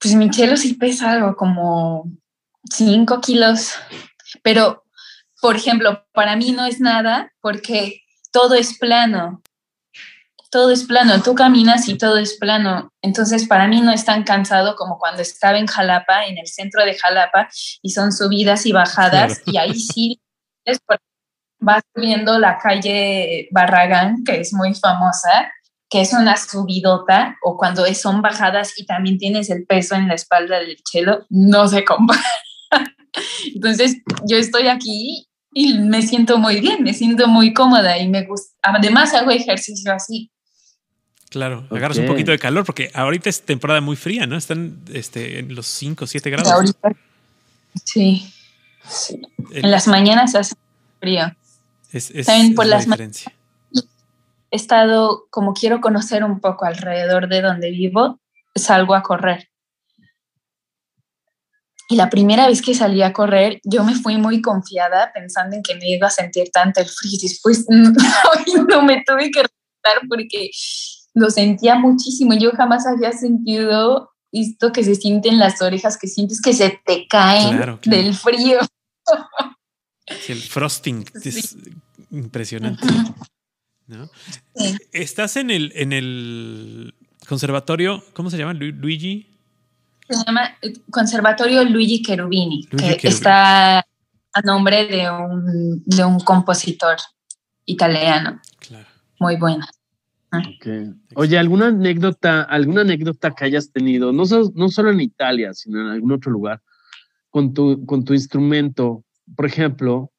Pues 0.00 0.14
mi 0.14 0.30
chelo 0.30 0.56
sí 0.56 0.74
pesa 0.74 1.12
algo 1.12 1.36
como 1.36 2.10
5 2.70 3.20
kilos, 3.20 3.72
pero 4.42 4.84
por 5.40 5.56
ejemplo, 5.56 6.04
para 6.12 6.36
mí 6.36 6.52
no 6.52 6.64
es 6.66 6.80
nada 6.80 7.32
porque 7.40 8.00
todo 8.32 8.54
es 8.54 8.78
plano. 8.78 9.42
Todo 10.50 10.70
es 10.70 10.84
plano, 10.84 11.22
tú 11.22 11.34
caminas 11.34 11.88
y 11.90 11.98
todo 11.98 12.16
es 12.16 12.38
plano. 12.38 12.90
Entonces, 13.02 13.46
para 13.46 13.68
mí 13.68 13.82
no 13.82 13.92
es 13.92 14.06
tan 14.06 14.24
cansado 14.24 14.76
como 14.76 14.98
cuando 14.98 15.20
estaba 15.20 15.58
en 15.58 15.66
Jalapa, 15.66 16.24
en 16.24 16.38
el 16.38 16.46
centro 16.46 16.82
de 16.86 16.94
Jalapa, 16.94 17.50
y 17.82 17.90
son 17.90 18.12
subidas 18.12 18.64
y 18.64 18.72
bajadas, 18.72 19.42
y 19.44 19.58
ahí 19.58 19.74
sí 19.74 20.22
es 20.64 20.80
vas 21.60 21.82
subiendo 21.94 22.38
la 22.38 22.58
calle 22.58 23.48
Barragán, 23.50 24.24
que 24.24 24.40
es 24.40 24.52
muy 24.52 24.74
famosa, 24.74 25.50
que 25.90 26.00
es 26.02 26.12
una 26.12 26.36
subidota, 26.36 27.36
o 27.42 27.56
cuando 27.56 27.84
son 27.94 28.20
bajadas 28.22 28.78
y 28.78 28.84
también 28.84 29.18
tienes 29.18 29.50
el 29.50 29.64
peso 29.64 29.94
en 29.94 30.08
la 30.08 30.14
espalda 30.14 30.58
del 30.58 30.76
chelo, 30.82 31.26
no 31.30 31.66
se 31.68 31.84
compara. 31.84 32.22
Entonces, 33.54 33.96
yo 34.26 34.36
estoy 34.36 34.68
aquí 34.68 35.28
y 35.52 35.78
me 35.78 36.02
siento 36.02 36.38
muy 36.38 36.60
bien, 36.60 36.82
me 36.82 36.92
siento 36.92 37.26
muy 37.26 37.54
cómoda 37.54 37.98
y 37.98 38.08
me 38.08 38.24
gusta. 38.24 38.54
Además, 38.62 39.14
hago 39.14 39.30
ejercicio 39.30 39.92
así. 39.92 40.30
Claro, 41.30 41.66
agarras 41.70 41.98
un 41.98 42.06
poquito 42.06 42.30
de 42.30 42.38
calor 42.38 42.64
porque 42.64 42.90
ahorita 42.94 43.28
es 43.28 43.42
temporada 43.42 43.80
muy 43.80 43.96
fría, 43.96 44.26
¿no? 44.26 44.36
Están 44.36 44.80
este, 44.92 45.40
en 45.40 45.54
los 45.54 45.66
5 45.66 46.04
o 46.04 46.06
7 46.06 46.30
grados. 46.30 46.74
sí. 47.84 48.32
En 49.52 49.70
las 49.70 49.86
mañanas 49.88 50.34
hace 50.34 50.54
frío. 51.00 51.30
Es, 51.92 52.12
También 52.26 52.54
por 52.54 52.66
las 52.66 52.86
mañanas 52.86 53.24
he 54.50 54.56
estado, 54.56 55.26
como 55.30 55.54
quiero 55.54 55.80
conocer 55.80 56.24
un 56.24 56.40
poco 56.40 56.64
alrededor 56.64 57.28
de 57.28 57.42
donde 57.42 57.70
vivo, 57.70 58.20
salgo 58.54 58.94
a 58.94 59.02
correr. 59.02 59.48
Y 61.90 61.96
la 61.96 62.10
primera 62.10 62.46
vez 62.46 62.60
que 62.60 62.74
salí 62.74 63.02
a 63.02 63.14
correr, 63.14 63.60
yo 63.64 63.82
me 63.82 63.94
fui 63.94 64.18
muy 64.18 64.42
confiada 64.42 65.10
pensando 65.14 65.56
en 65.56 65.62
que 65.62 65.74
no 65.74 65.80
iba 65.84 66.08
a 66.08 66.10
sentir 66.10 66.50
tanto 66.50 66.80
el 66.80 66.86
frío. 66.86 67.18
Después 67.22 67.64
no, 67.68 67.92
no 68.68 68.82
me 68.82 69.02
tuve 69.06 69.30
que 69.30 69.42
respetar 69.42 70.06
porque 70.08 70.50
lo 71.14 71.30
sentía 71.30 71.76
muchísimo. 71.76 72.34
Yo 72.34 72.50
jamás 72.52 72.86
había 72.86 73.12
sentido 73.12 74.10
esto 74.32 74.70
que 74.70 74.84
se 74.84 74.96
siente 74.96 75.30
en 75.30 75.38
las 75.38 75.62
orejas, 75.62 75.96
que 75.96 76.08
sientes 76.08 76.42
que 76.42 76.52
se 76.52 76.78
te 76.84 77.06
caen 77.08 77.78
del 77.84 78.14
frío. 78.14 78.58
el 80.28 80.38
frosting 80.38 81.04
es 81.24 81.56
impresionante. 82.10 82.86
Estás 84.92 85.36
en 85.36 85.50
el, 85.50 85.72
en 85.74 85.92
el 85.92 86.94
conservatorio, 87.26 88.04
¿cómo 88.12 88.30
se 88.30 88.38
llama? 88.38 88.52
Luigi. 88.54 89.30
Se 90.08 90.16
llama 90.26 90.56
eh, 90.62 90.72
Conservatorio 90.90 91.64
Luigi 91.64 92.02
Cherubini, 92.02 92.66
que 92.66 93.08
está 93.08 93.78
a 93.78 94.42
nombre 94.44 94.86
de 94.86 95.10
un, 95.10 95.82
de 95.84 96.04
un 96.04 96.20
compositor 96.20 96.96
italiano. 97.66 98.40
Claro. 98.58 98.86
Muy 99.18 99.36
bueno. 99.36 99.66
Ah. 100.30 100.42
Oye, 101.14 101.38
¿alguna 101.38 101.68
anécdota, 101.68 102.42
alguna 102.42 102.82
anécdota 102.82 103.30
que 103.30 103.46
hayas 103.46 103.70
tenido, 103.70 104.12
no, 104.12 104.24
no 104.54 104.68
solo 104.68 104.90
en 104.90 105.00
Italia, 105.00 105.54
sino 105.54 105.80
en 105.80 105.88
algún 105.88 106.12
otro 106.12 106.30
lugar, 106.30 106.60
con 107.30 107.54
tu, 107.54 107.86
con 107.86 108.04
tu 108.04 108.12
instrumento? 108.12 109.04
Por 109.36 109.46
ejemplo, 109.46 110.12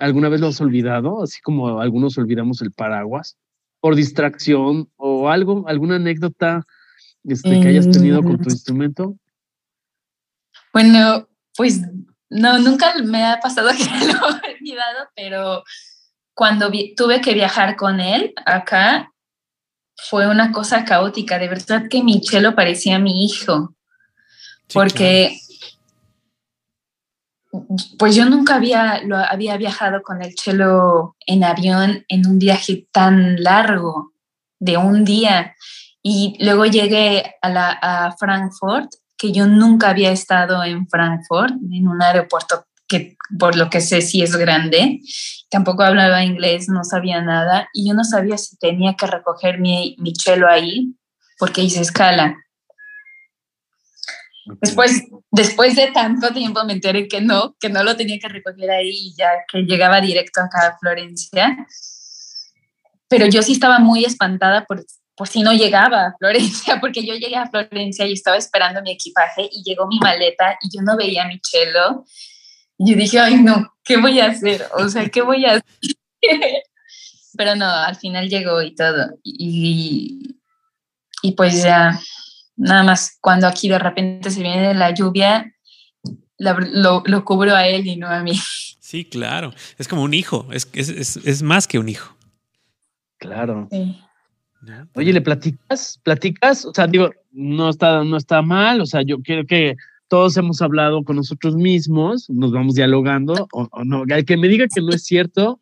¿Alguna 0.00 0.28
vez 0.28 0.40
lo 0.40 0.48
has 0.48 0.60
olvidado? 0.60 1.22
Así 1.22 1.40
como 1.40 1.80
algunos 1.80 2.16
olvidamos 2.18 2.62
el 2.62 2.72
paraguas 2.72 3.36
por 3.80 3.96
distracción 3.96 4.90
o 4.96 5.28
algo, 5.28 5.64
alguna 5.68 5.96
anécdota 5.96 6.64
este, 7.24 7.60
que 7.60 7.68
hayas 7.68 7.90
tenido 7.90 8.22
con 8.22 8.38
tu 8.38 8.48
mm. 8.48 8.52
instrumento. 8.52 9.16
Bueno, 10.72 11.28
pues 11.56 11.82
no, 12.30 12.58
nunca 12.58 12.94
me 13.02 13.24
ha 13.24 13.40
pasado 13.40 13.68
que 13.76 13.84
lo 13.84 14.12
he 14.12 14.54
olvidado, 14.54 15.08
pero 15.14 15.64
cuando 16.34 16.70
tuve 16.96 17.20
que 17.20 17.34
viajar 17.34 17.76
con 17.76 18.00
él 18.00 18.32
acá, 18.46 19.12
fue 19.96 20.28
una 20.28 20.50
cosa 20.50 20.84
caótica. 20.84 21.38
De 21.38 21.48
verdad 21.48 21.88
que 21.88 22.02
mi 22.02 22.20
chelo 22.20 22.54
parecía 22.54 22.98
mi 22.98 23.24
hijo. 23.24 23.74
porque 24.72 25.36
pues 27.98 28.14
yo 28.14 28.24
nunca 28.26 28.56
había, 28.56 29.02
lo, 29.04 29.16
había 29.16 29.56
viajado 29.56 30.02
con 30.02 30.22
el 30.22 30.34
chelo 30.34 31.16
en 31.26 31.44
avión 31.44 32.04
en 32.08 32.26
un 32.26 32.38
viaje 32.38 32.88
tan 32.92 33.42
largo, 33.42 34.12
de 34.58 34.76
un 34.76 35.04
día. 35.04 35.54
Y 36.02 36.36
luego 36.40 36.66
llegué 36.66 37.34
a, 37.42 37.48
la, 37.48 37.70
a 37.70 38.16
Frankfurt, 38.16 38.90
que 39.16 39.32
yo 39.32 39.46
nunca 39.46 39.90
había 39.90 40.10
estado 40.10 40.64
en 40.64 40.88
Frankfurt, 40.88 41.54
en 41.70 41.88
un 41.88 42.02
aeropuerto 42.02 42.66
que 42.86 43.16
por 43.38 43.56
lo 43.56 43.70
que 43.70 43.80
sé 43.80 44.02
sí 44.02 44.22
es 44.22 44.36
grande. 44.36 45.00
Tampoco 45.50 45.82
hablaba 45.82 46.24
inglés, 46.24 46.68
no 46.68 46.84
sabía 46.84 47.22
nada. 47.22 47.68
Y 47.72 47.88
yo 47.88 47.94
no 47.94 48.04
sabía 48.04 48.36
si 48.38 48.56
tenía 48.58 48.94
que 48.94 49.06
recoger 49.06 49.60
mi, 49.60 49.96
mi 49.98 50.12
chelo 50.12 50.48
ahí, 50.48 50.94
porque 51.38 51.62
hice 51.62 51.80
escala. 51.80 52.36
Después, 54.60 55.04
después 55.34 55.74
de 55.74 55.90
tanto 55.90 56.32
tiempo 56.32 56.64
me 56.64 56.74
enteré 56.74 57.08
que 57.08 57.20
no, 57.20 57.56
que 57.58 57.68
no 57.68 57.82
lo 57.82 57.96
tenía 57.96 58.20
que 58.20 58.28
recoger 58.28 58.70
ahí 58.70 59.12
ya 59.16 59.30
que 59.50 59.62
llegaba 59.62 60.00
directo 60.00 60.40
acá 60.40 60.68
a 60.68 60.78
Florencia. 60.78 61.56
Pero 63.08 63.26
yo 63.26 63.42
sí 63.42 63.52
estaba 63.52 63.80
muy 63.80 64.04
espantada 64.04 64.64
por, 64.64 64.84
por 65.16 65.26
si 65.26 65.42
no 65.42 65.52
llegaba 65.52 66.06
a 66.06 66.14
Florencia, 66.16 66.78
porque 66.80 67.04
yo 67.04 67.14
llegué 67.14 67.36
a 67.36 67.50
Florencia 67.50 68.06
y 68.06 68.12
estaba 68.12 68.36
esperando 68.36 68.80
mi 68.82 68.92
equipaje 68.92 69.48
y 69.50 69.64
llegó 69.64 69.88
mi 69.88 69.98
maleta 69.98 70.56
y 70.62 70.76
yo 70.76 70.82
no 70.82 70.96
veía 70.96 71.26
mi 71.26 71.40
chelo. 71.40 72.04
Y 72.78 72.94
dije, 72.94 73.18
ay 73.18 73.36
no, 73.36 73.74
¿qué 73.82 73.96
voy 73.96 74.20
a 74.20 74.26
hacer? 74.26 74.68
O 74.74 74.88
sea, 74.88 75.08
¿qué 75.08 75.22
voy 75.22 75.44
a 75.46 75.54
hacer? 75.54 75.64
Pero 77.36 77.56
no, 77.56 77.68
al 77.68 77.96
final 77.96 78.28
llegó 78.28 78.62
y 78.62 78.72
todo. 78.76 79.18
Y, 79.24 80.36
y 81.22 81.32
pues 81.32 81.60
ya 81.64 81.98
Nada 82.56 82.82
más 82.82 83.18
cuando 83.20 83.46
aquí 83.46 83.68
de 83.68 83.78
repente 83.78 84.30
se 84.30 84.42
viene 84.42 84.74
la 84.74 84.92
lluvia, 84.92 85.52
lo, 86.38 87.02
lo, 87.06 87.24
cubro 87.24 87.54
a 87.54 87.66
él 87.66 87.86
y 87.86 87.96
no 87.96 88.08
a 88.08 88.22
mí. 88.22 88.38
Sí, 88.80 89.04
claro. 89.04 89.52
Es 89.78 89.88
como 89.88 90.02
un 90.02 90.14
hijo, 90.14 90.46
es, 90.52 90.68
es, 90.72 91.16
es 91.16 91.42
más 91.42 91.66
que 91.66 91.78
un 91.78 91.88
hijo. 91.88 92.14
Claro. 93.18 93.68
Oye, 94.94 95.12
¿le 95.12 95.20
platicas? 95.20 95.98
¿Platicas? 96.02 96.64
O 96.64 96.72
sea, 96.74 96.86
digo, 96.86 97.10
no 97.32 97.70
está, 97.70 98.04
no 98.04 98.16
está 98.16 98.42
mal. 98.42 98.80
O 98.80 98.86
sea, 98.86 99.02
yo 99.02 99.18
quiero 99.22 99.46
que 99.46 99.76
todos 100.08 100.36
hemos 100.36 100.62
hablado 100.62 101.02
con 101.02 101.16
nosotros 101.16 101.56
mismos, 101.56 102.28
nos 102.30 102.52
vamos 102.52 102.74
dialogando, 102.74 103.48
o, 103.52 103.68
no. 103.84 104.04
El 104.06 104.24
que 104.24 104.36
me 104.36 104.48
diga 104.48 104.66
que 104.72 104.80
no 104.80 104.90
es 104.90 105.04
cierto, 105.04 105.60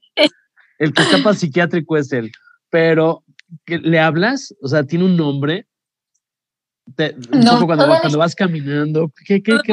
el 0.78 0.92
que 0.92 1.02
está 1.02 1.22
para 1.22 1.36
psiquiátrico 1.36 1.96
es 1.96 2.12
él. 2.12 2.32
Pero, 2.70 3.24
¿le 3.66 4.00
hablas? 4.00 4.54
O 4.62 4.68
sea, 4.68 4.84
tiene 4.84 5.04
un 5.04 5.16
nombre 5.16 5.66
no, 7.32 7.66
cuando, 7.66 8.18
vas 8.18 8.34
caminando, 8.34 9.12
¿qué, 9.26 9.42
qué, 9.42 9.58
qué 9.64 9.72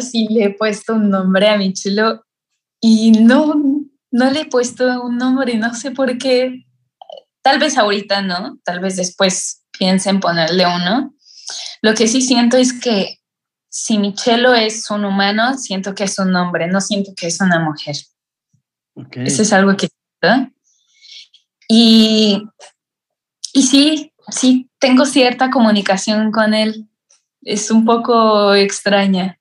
sí 0.00 0.26
le 0.30 0.44
he 0.44 0.50
puesto 0.50 0.94
un 0.94 1.10
nombre 1.10 1.48
a 1.48 1.58
mi 1.58 1.72
chulo 1.72 2.24
y 2.80 3.12
no, 3.12 3.54
no 4.10 4.30
le 4.30 4.42
he 4.42 4.46
puesto 4.46 5.02
un 5.02 5.16
nombre, 5.16 5.56
no 5.56 5.74
sé 5.74 5.90
por 5.90 6.18
qué. 6.18 6.64
Tal 7.42 7.58
vez 7.58 7.76
ahorita 7.76 8.22
no, 8.22 8.58
tal 8.64 8.80
vez 8.80 8.96
después 8.96 9.64
piense 9.78 10.10
en 10.10 10.20
ponerle 10.20 10.64
uno. 10.66 11.14
Lo 11.82 11.94
que 11.94 12.08
sí 12.08 12.22
siento 12.22 12.56
es 12.56 12.72
que 12.72 13.18
si 13.68 13.98
mi 13.98 14.14
chelo 14.14 14.54
es 14.54 14.90
un 14.90 15.04
humano, 15.04 15.58
siento 15.58 15.94
que 15.94 16.04
es 16.04 16.18
un 16.18 16.34
hombre, 16.36 16.68
no 16.68 16.80
siento 16.80 17.12
que 17.16 17.26
es 17.26 17.40
una 17.40 17.58
mujer. 17.58 17.96
Eso 19.12 19.42
es 19.42 19.52
algo 19.52 19.76
que... 19.76 19.88
Y, 21.68 22.42
y 23.52 23.62
sí, 23.62 24.12
sí, 24.28 24.70
tengo 24.84 25.06
cierta 25.06 25.50
comunicación 25.50 26.30
con 26.30 26.52
él. 26.52 26.86
Es 27.40 27.70
un 27.70 27.86
poco 27.86 28.54
extraña. 28.54 29.38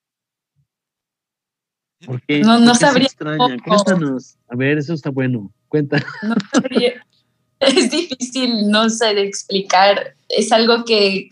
¿Por 2.06 2.22
qué? 2.22 2.40
No, 2.40 2.60
no 2.60 2.74
sabría. 2.76 3.08
extraña? 3.08 3.58
Cuéntanos. 3.62 4.38
A 4.48 4.56
ver, 4.56 4.78
eso 4.78 4.94
está 4.94 5.10
bueno. 5.10 5.52
Cuenta. 5.68 5.98
No 6.22 6.36
sabría. 6.52 6.94
Es 7.60 7.92
difícil, 7.92 8.70
no 8.70 8.90
sé, 8.90 9.16
de 9.16 9.24
explicar. 9.24 10.18
Es 10.28 10.52
algo 10.52 10.84
que 10.84 11.30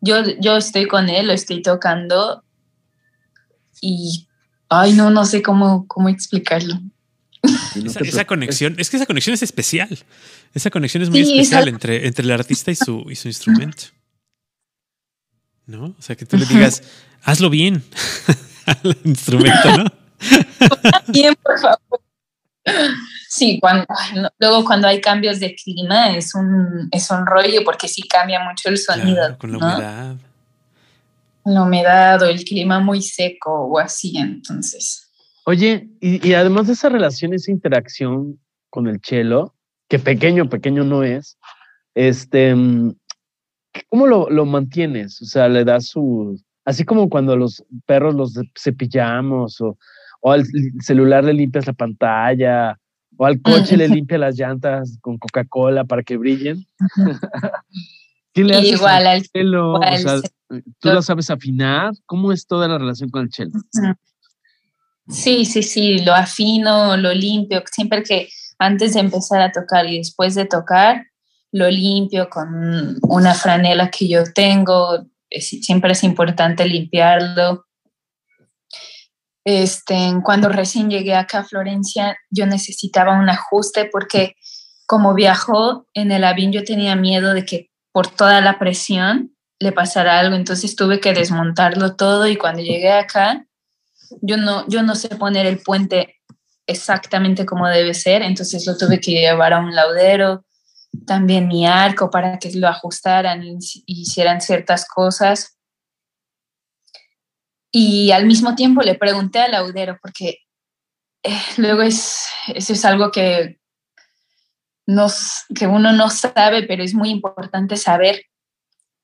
yo, 0.00 0.16
yo 0.40 0.56
estoy 0.56 0.88
con 0.88 1.08
él, 1.08 1.28
lo 1.28 1.32
estoy 1.32 1.62
tocando 1.62 2.42
y, 3.80 4.26
ay, 4.68 4.94
no, 4.94 5.10
no 5.10 5.24
sé 5.24 5.42
cómo, 5.42 5.86
cómo 5.86 6.08
explicarlo. 6.08 6.80
Esa, 8.04 8.24
conexión, 8.24 8.74
es 8.78 8.90
que 8.90 8.96
esa 8.96 9.06
conexión 9.06 9.34
es 9.34 9.42
especial. 9.42 9.98
Esa 10.54 10.70
conexión 10.70 11.02
es 11.02 11.10
muy 11.10 11.20
especial 11.20 11.68
entre, 11.68 12.06
entre 12.06 12.24
el 12.24 12.30
artista 12.30 12.70
y 12.70 12.74
su, 12.74 13.06
y 13.10 13.16
su 13.16 13.28
instrumento. 13.28 13.84
¿No? 15.66 15.94
O 15.98 16.02
sea, 16.02 16.16
que 16.16 16.26
tú 16.26 16.36
le 16.36 16.46
digas, 16.46 16.82
hazlo 17.22 17.50
bien 17.50 17.82
al 18.66 18.96
instrumento, 19.04 19.76
¿no? 19.76 19.84
bien, 21.08 21.34
por 21.42 21.58
favor. 21.58 21.78
Sí, 23.28 23.58
cuando, 23.60 23.84
luego 24.38 24.64
cuando 24.64 24.88
hay 24.88 25.00
cambios 25.00 25.40
de 25.40 25.54
clima 25.54 26.16
es 26.16 26.34
un, 26.34 26.88
es 26.90 27.10
un 27.10 27.26
rollo 27.26 27.64
porque 27.64 27.88
sí 27.88 28.02
cambia 28.02 28.40
mucho 28.40 28.68
el 28.68 28.78
sonido. 28.78 29.36
con 29.38 29.52
la 29.52 29.58
humedad. 29.58 30.16
La 31.44 31.62
humedad 31.62 32.22
o 32.22 32.26
el 32.26 32.42
clima 32.44 32.80
muy 32.80 33.02
seco 33.02 33.50
o 33.52 33.78
así, 33.78 34.16
entonces. 34.16 35.03
Oye, 35.46 35.90
y, 36.00 36.32
además 36.32 36.66
de 36.66 36.72
esa 36.72 36.88
relación, 36.88 37.34
esa 37.34 37.50
interacción 37.50 38.40
con 38.70 38.86
el 38.86 39.00
chelo, 39.00 39.54
que 39.88 39.98
pequeño, 39.98 40.48
pequeño 40.48 40.84
no 40.84 41.02
es, 41.02 41.38
este, 41.94 42.54
mm, 42.54 42.94
¿cómo 43.90 44.06
lo, 44.06 44.30
lo 44.30 44.46
mantienes? 44.46 45.20
O 45.20 45.26
sea, 45.26 45.48
le 45.48 45.64
das 45.64 45.88
su, 45.88 46.40
así 46.64 46.84
como 46.84 47.10
cuando 47.10 47.36
los 47.36 47.62
perros 47.84 48.14
los 48.14 48.40
cepillamos 48.58 49.60
o, 49.60 49.76
o 50.20 50.32
al 50.32 50.44
celular 50.80 51.24
le 51.24 51.34
limpias 51.34 51.66
la 51.66 51.74
pantalla 51.74 52.78
o 53.16 53.26
al 53.26 53.40
coche 53.42 53.76
le 53.76 53.88
limpia 53.88 54.18
las 54.18 54.38
llantas 54.38 54.98
con 55.00 55.18
Coca-Cola 55.18 55.84
para 55.84 56.02
que 56.02 56.16
brillen. 56.16 56.66
¿Qué 58.32 58.42
le 58.42 58.56
haces 58.56 58.72
igual 58.72 59.06
al 59.06 59.22
chelo? 59.22 59.78
¿Tú 60.80 60.88
lo 60.88 61.02
sabes 61.02 61.30
afinar? 61.30 61.92
¿Cómo 62.06 62.32
es 62.32 62.46
toda 62.46 62.66
la 62.66 62.78
relación 62.78 63.10
con 63.10 63.22
el 63.22 63.28
chelo? 63.28 63.52
Sí, 65.08 65.44
sí, 65.44 65.62
sí, 65.62 65.98
lo 65.98 66.14
afino, 66.14 66.96
lo 66.96 67.12
limpio, 67.12 67.62
siempre 67.70 68.02
que 68.02 68.28
antes 68.58 68.94
de 68.94 69.00
empezar 69.00 69.42
a 69.42 69.52
tocar 69.52 69.86
y 69.86 69.98
después 69.98 70.34
de 70.34 70.46
tocar, 70.46 71.06
lo 71.52 71.70
limpio 71.70 72.28
con 72.30 72.98
una 73.02 73.34
franela 73.34 73.90
que 73.90 74.08
yo 74.08 74.24
tengo, 74.32 75.06
siempre 75.30 75.92
es 75.92 76.02
importante 76.02 76.66
limpiarlo. 76.66 77.66
Este, 79.44 79.94
cuando 80.24 80.48
recién 80.48 80.88
llegué 80.88 81.14
acá 81.14 81.40
a 81.40 81.44
Florencia, 81.44 82.16
yo 82.30 82.46
necesitaba 82.46 83.18
un 83.18 83.28
ajuste 83.28 83.88
porque 83.92 84.36
como 84.86 85.14
viajó 85.14 85.86
en 85.94 86.12
el 86.12 86.24
avión, 86.24 86.52
yo 86.52 86.64
tenía 86.64 86.96
miedo 86.96 87.34
de 87.34 87.44
que 87.44 87.70
por 87.92 88.08
toda 88.08 88.40
la 88.40 88.58
presión 88.58 89.36
le 89.60 89.72
pasara 89.72 90.18
algo, 90.18 90.34
entonces 90.34 90.76
tuve 90.76 91.00
que 91.00 91.12
desmontarlo 91.12 91.94
todo 91.94 92.26
y 92.26 92.36
cuando 92.36 92.62
llegué 92.62 92.90
acá, 92.92 93.46
yo 94.22 94.36
no, 94.36 94.66
yo 94.68 94.82
no 94.82 94.94
sé 94.94 95.08
poner 95.10 95.46
el 95.46 95.58
puente 95.58 96.16
exactamente 96.66 97.44
como 97.44 97.68
debe 97.68 97.94
ser, 97.94 98.22
entonces 98.22 98.66
lo 98.66 98.76
tuve 98.76 99.00
que 99.00 99.12
llevar 99.12 99.52
a 99.52 99.58
un 99.58 99.74
laudero, 99.74 100.44
también 101.06 101.48
mi 101.48 101.66
arco 101.66 102.10
para 102.10 102.38
que 102.38 102.52
lo 102.54 102.68
ajustaran 102.68 103.42
y 103.42 103.58
hicieran 103.86 104.40
ciertas 104.40 104.86
cosas. 104.86 105.58
Y 107.72 108.12
al 108.12 108.26
mismo 108.26 108.54
tiempo 108.54 108.82
le 108.82 108.94
pregunté 108.94 109.40
al 109.40 109.52
laudero, 109.52 109.98
porque 110.00 110.38
eh, 111.24 111.42
luego 111.56 111.82
es, 111.82 112.28
eso 112.48 112.72
es 112.72 112.84
algo 112.84 113.10
que, 113.10 113.58
nos, 114.86 115.44
que 115.54 115.66
uno 115.66 115.92
no 115.92 116.10
sabe, 116.10 116.62
pero 116.64 116.82
es 116.82 116.94
muy 116.94 117.10
importante 117.10 117.76
saber 117.76 118.26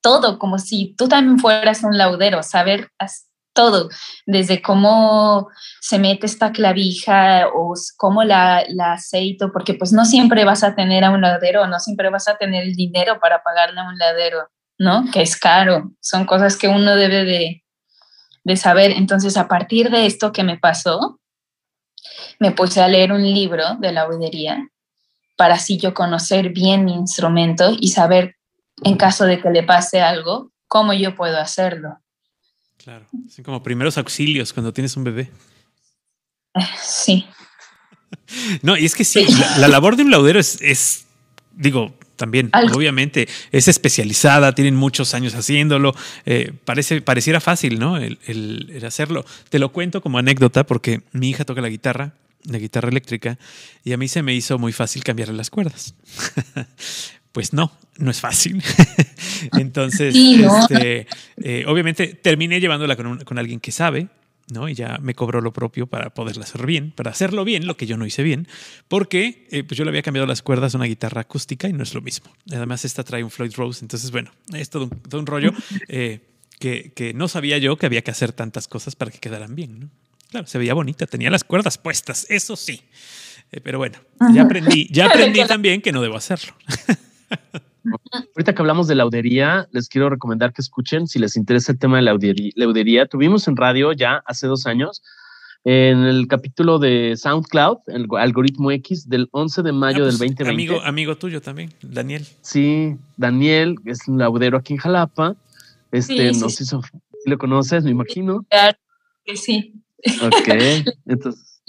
todo, 0.03 0.39
como 0.39 0.59
si 0.59 0.95
tú 0.97 1.09
también 1.09 1.39
fueras 1.39 1.83
un 1.83 1.97
laudero, 1.99 2.43
saber 2.43 2.91
todo, 3.53 3.89
desde 4.27 4.63
cómo 4.63 5.49
se 5.81 5.99
mete 5.99 6.27
esta 6.27 6.53
clavija 6.53 7.49
o 7.55 7.75
cómo 7.97 8.23
la, 8.25 8.65
aceito, 8.93 9.53
porque 9.53 9.75
pues 9.75 9.93
no 9.93 10.05
siempre 10.05 10.45
vas 10.45 10.63
a 10.63 10.75
tener 10.75 11.05
a 11.05 11.11
un 11.11 11.21
ladero, 11.21 11.67
no 11.67 11.79
siempre 11.79 12.11
vas 12.11 12.29
a 12.29 12.37
tener 12.37 12.65
el 12.65 12.75
dinero 12.75 13.19
para 13.21 13.43
pagarle 13.43 13.81
a 13.81 13.89
un 13.89 13.99
ladero, 13.99 14.49
¿no? 14.79 15.05
Que 15.13 15.23
es 15.23 15.37
caro, 15.37 15.93
son 16.01 16.27
cosas 16.27 16.57
que 16.57 16.69
uno 16.69 16.97
debe 16.97 17.25
de, 17.25 17.65
de 18.45 18.57
saber. 18.57 18.93
Entonces, 18.93 19.37
a 19.37 19.49
partir 19.49 19.91
de 19.91 20.07
esto 20.07 20.33
que 20.33 20.45
me 20.45 20.59
pasó, 20.59 21.21
me 22.39 22.53
puse 22.53 22.81
a 22.81 22.89
leer 22.89 23.13
un 23.13 23.23
libro 23.23 23.77
de 23.79 23.93
la 23.93 24.05
laudería 24.05 24.69
para 25.37 25.55
así 25.55 25.79
yo 25.79 25.95
conocer 25.95 26.51
bien 26.51 26.85
mi 26.85 26.95
instrumento 26.95 27.73
y 27.79 27.89
saber 27.89 28.37
en 28.83 28.97
caso 28.97 29.25
de 29.25 29.41
que 29.41 29.51
le 29.51 29.63
pase 29.63 30.01
algo, 30.01 30.53
cómo 30.69 30.93
yo 30.93 31.15
puedo 31.15 31.39
hacerlo. 31.39 32.00
Claro, 32.83 33.07
son 33.29 33.45
como 33.45 33.63
primeros 33.63 33.99
auxilios 33.99 34.53
cuando 34.53 34.73
tienes 34.73 34.97
un 34.97 35.05
bebé. 35.05 35.31
Sí. 36.83 37.27
No, 38.63 38.77
y 38.77 38.85
es 38.85 38.97
que 38.97 39.05
sí, 39.05 39.25
La, 39.59 39.69
labor 39.69 39.95
de 39.95 40.03
un 40.03 40.11
laudero 40.11 40.41
es, 40.41 41.07
digo, 41.53 41.95
también, 42.17 42.51
obviamente, 42.75 43.29
es 43.53 43.69
especializada, 43.69 44.53
tienen 44.55 44.75
muchos 44.75 45.15
años 45.15 45.35
haciéndolo, 45.35 45.95
eh, 46.27 46.53
parece, 46.65 47.01
pareciera 47.03 47.41
fácil, 47.41 47.79
¿no? 47.79 47.97
El, 47.97 48.83
hacerlo. 48.85 49.25
Te 49.49 49.59
lo 49.61 49.71
cuento 49.73 50.01
como 50.01 50.19
anécdota 50.19 50.65
porque 50.65 51.03
mi 51.13 51.31
hija 51.31 51.45
toca 51.45 51.61
la 51.61 51.69
guitarra, 51.69 52.15
la 52.45 52.59
guitarra 52.59 52.89
eléctrica, 52.89 53.39
y 53.85 53.93
a 53.93 53.97
mí 53.97 54.09
se 54.09 54.23
me 54.23 54.35
hizo 54.35 54.59
muy 54.59 54.73
fácil 54.73 55.05
cambiarle 55.05 55.35
las 55.35 55.51
cuerdas. 55.51 55.95
pues 57.33 57.53
no, 57.53 57.73
no 58.01 58.11
es 58.11 58.21
fácil. 58.21 58.63
Entonces, 59.59 60.15
este, 60.15 61.07
eh, 61.43 61.65
obviamente 61.67 62.09
terminé 62.15 62.61
llevándola 62.61 62.97
con, 62.97 63.39
alguien 63.39 63.61
que 63.61 63.73
sabe, 63.73 64.09
¿no? 64.53 64.69
Y 64.69 64.75
ya 64.75 64.99
me 64.99 65.15
cobró 65.15 65.41
lo 65.41 65.53
propio 65.53 65.87
para 65.87 66.11
poderla 66.11 66.45
hacer 66.45 66.67
bien, 66.67 66.93
para 66.93 67.11
hacerlo 67.11 67.45
bien, 67.45 67.67
lo 67.67 67.77
que 67.77 67.87
yo 67.87 67.97
no 67.97 68.07
hice 68.07 68.23
bien, 68.23 68.49
porque 68.89 69.47
eh, 69.51 69.63
pues 69.63 69.79
yo 69.79 69.85
le 69.85 69.91
había 69.91 70.03
cambiado 70.03 70.27
las 70.27 70.43
cuerdas 70.43 70.75
a 70.75 70.79
una 70.79 70.87
guitarra 70.87 71.21
acústica 71.21 71.69
y 71.69 71.73
no 71.73 71.83
es 71.83 71.95
lo 71.95 72.01
mismo. 72.01 72.33
Además, 72.51 72.85
esta 72.85 73.05
trae 73.05 73.23
un 73.23 73.31
Floyd 73.31 73.53
Rose, 73.55 73.85
entonces, 73.85 74.11
bueno, 74.11 74.33
es 74.53 74.71
todo 74.71 74.91
un, 75.13 75.27
rollo 75.27 75.53
eh, 75.89 76.21
que, 76.59 76.93
que, 76.95 77.15
no 77.15 77.29
sabía 77.29 77.59
yo 77.59 77.77
que 77.77 77.87
había 77.87 78.03
que 78.03 78.11
hacer 78.11 78.33
tantas 78.33 78.67
cosas 78.67 78.97
para 78.97 79.11
que 79.11 79.19
quedaran 79.19 79.55
bien, 79.55 79.81
¿no? 79.81 79.91
Claro, 80.31 80.47
se 80.47 80.59
veía 80.59 80.75
bonita, 80.75 81.07
tenía 81.07 81.29
las 81.29 81.43
cuerdas 81.43 81.77
puestas, 81.77 82.25
eso 82.29 82.55
sí. 82.55 82.83
pero 83.65 83.79
bueno, 83.79 83.99
ya 84.33 84.43
aprendí, 84.43 84.87
ya 84.89 85.07
aprendí 85.11 85.45
también 85.45 85.83
que 85.83 85.91
no 85.91 86.01
debo 86.01 86.17
hacerlo. 86.17 86.55
Ahorita 88.37 88.55
que 88.55 88.63
hablamos 88.63 88.89
de 88.89 88.95
laudería, 88.95 89.69
les 89.73 89.89
quiero 89.89 90.11
recomendar 90.11 90.53
que 90.53 90.63
escuchen 90.63 91.07
si 91.07 91.19
les 91.19 91.37
interesa 91.37 91.73
el 91.73 91.79
tema 91.79 91.97
de 91.97 92.03
laudería. 92.03 92.53
laudería. 92.57 93.07
Tuvimos 93.07 93.47
en 93.49 93.57
radio 93.57 93.93
ya 93.93 94.23
hace 94.27 94.47
dos 94.47 94.67
años 94.67 95.03
en 95.65 96.05
el 96.05 96.27
capítulo 96.27 96.79
de 96.79 97.17
SoundCloud, 97.17 97.79
el 97.89 98.07
algoritmo 98.17 98.71
X 98.71 99.09
del 99.09 99.29
11 99.33 99.63
de 99.63 99.73
mayo 99.73 100.05
ah, 100.05 100.07
del 100.07 100.19
2020. 100.19 100.45
Pues, 100.45 100.55
amigo, 100.55 100.81
amigo 100.83 101.17
tuyo 101.17 101.43
también, 101.43 101.73
Daniel. 101.83 102.27
Sí, 102.41 102.97
Daniel 103.17 103.77
es 103.85 104.09
un 104.09 104.19
laudero 104.19 104.57
aquí 104.57 104.75
en 104.75 104.79
Jalapa. 104.79 105.37
Este 105.93 106.33
nos 106.33 106.61
hizo, 106.61 106.81
¿lo 107.27 107.39
conoces? 107.39 107.85
Me 107.85 107.91
imagino. 107.91 108.47
Sí. 109.35 109.75
Ok, 110.23 110.49
entonces. 111.07 111.63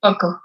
Poco. 0.00 0.40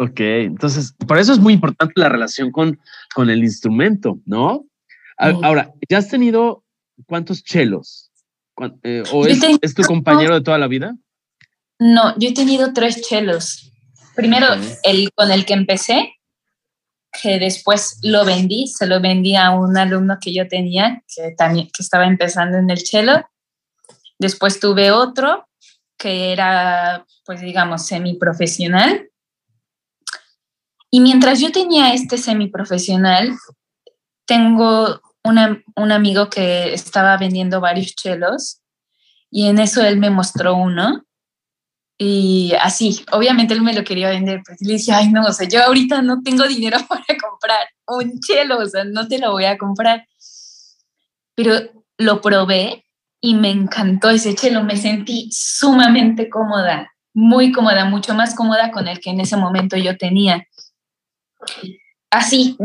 Ok, 0.00 0.18
entonces, 0.20 0.94
por 1.06 1.18
eso 1.18 1.34
es 1.34 1.38
muy 1.38 1.52
importante 1.52 1.92
la 1.96 2.08
relación 2.08 2.50
con, 2.50 2.80
con 3.14 3.28
el 3.28 3.44
instrumento, 3.44 4.18
¿no? 4.24 4.64
Ahora, 5.18 5.74
¿ya 5.90 5.98
has 5.98 6.08
tenido 6.08 6.64
cuántos 7.04 7.44
chelos? 7.44 8.10
Eh, 8.82 9.02
¿O 9.12 9.26
es, 9.26 9.74
tu 9.74 9.82
compañero 9.82 10.34
de 10.34 10.40
toda 10.40 10.56
la 10.56 10.68
vida? 10.68 10.96
No, 11.78 12.18
yo 12.18 12.30
he 12.30 12.32
tenido 12.32 12.72
tres 12.72 13.02
chelos. 13.02 13.74
Primero, 14.16 14.46
el 14.84 15.10
con 15.12 15.30
el 15.30 15.44
que 15.44 15.52
empecé, 15.52 16.14
que 17.22 17.38
después 17.38 17.98
lo 18.02 18.24
vendí, 18.24 18.68
se 18.68 18.86
lo 18.86 19.02
vendí 19.02 19.36
a 19.36 19.50
un 19.50 19.76
alumno 19.76 20.16
que 20.18 20.32
yo 20.32 20.48
tenía, 20.48 21.04
que 21.14 21.34
también 21.36 21.66
que 21.66 21.82
estaba 21.82 22.06
empezando 22.06 22.56
en 22.56 22.70
el 22.70 22.82
chelo. 22.82 23.28
Después 24.18 24.60
tuve 24.60 24.92
otro 24.92 25.46
que 25.98 26.32
era, 26.32 27.04
pues 27.26 27.42
digamos, 27.42 27.84
semiprofesional. 27.84 29.09
Y 30.90 31.00
mientras 31.00 31.40
yo 31.40 31.52
tenía 31.52 31.94
este 31.94 32.18
semiprofesional, 32.18 33.36
tengo 34.26 35.00
un 35.22 35.92
amigo 35.92 36.30
que 36.30 36.72
estaba 36.72 37.16
vendiendo 37.16 37.60
varios 37.60 37.94
chelos 37.94 38.60
y 39.30 39.46
en 39.46 39.58
eso 39.58 39.82
él 39.82 39.98
me 39.98 40.10
mostró 40.10 40.56
uno. 40.56 41.04
Y 41.98 42.54
así, 42.60 43.04
obviamente 43.12 43.52
él 43.52 43.60
me 43.60 43.74
lo 43.74 43.84
quería 43.84 44.08
vender, 44.08 44.40
pero 44.44 44.56
le 44.60 44.72
dije, 44.74 44.90
ay, 44.92 45.12
no, 45.12 45.22
o 45.22 45.32
sea, 45.32 45.46
yo 45.46 45.62
ahorita 45.62 46.00
no 46.00 46.22
tengo 46.22 46.48
dinero 46.48 46.78
para 46.88 47.04
comprar 47.20 47.68
un 47.86 48.18
chelo, 48.20 48.58
o 48.58 48.66
sea, 48.66 48.84
no 48.84 49.06
te 49.06 49.18
lo 49.18 49.32
voy 49.32 49.44
a 49.44 49.58
comprar. 49.58 50.06
Pero 51.34 51.60
lo 51.98 52.20
probé 52.20 52.84
y 53.20 53.34
me 53.34 53.50
encantó 53.50 54.08
ese 54.08 54.34
chelo, 54.34 54.64
me 54.64 54.78
sentí 54.78 55.28
sumamente 55.30 56.30
cómoda, 56.30 56.90
muy 57.12 57.52
cómoda, 57.52 57.84
mucho 57.84 58.14
más 58.14 58.34
cómoda 58.34 58.70
con 58.70 58.88
el 58.88 58.98
que 59.00 59.10
en 59.10 59.20
ese 59.20 59.36
momento 59.36 59.76
yo 59.76 59.98
tenía 59.98 60.46
así, 62.10 62.56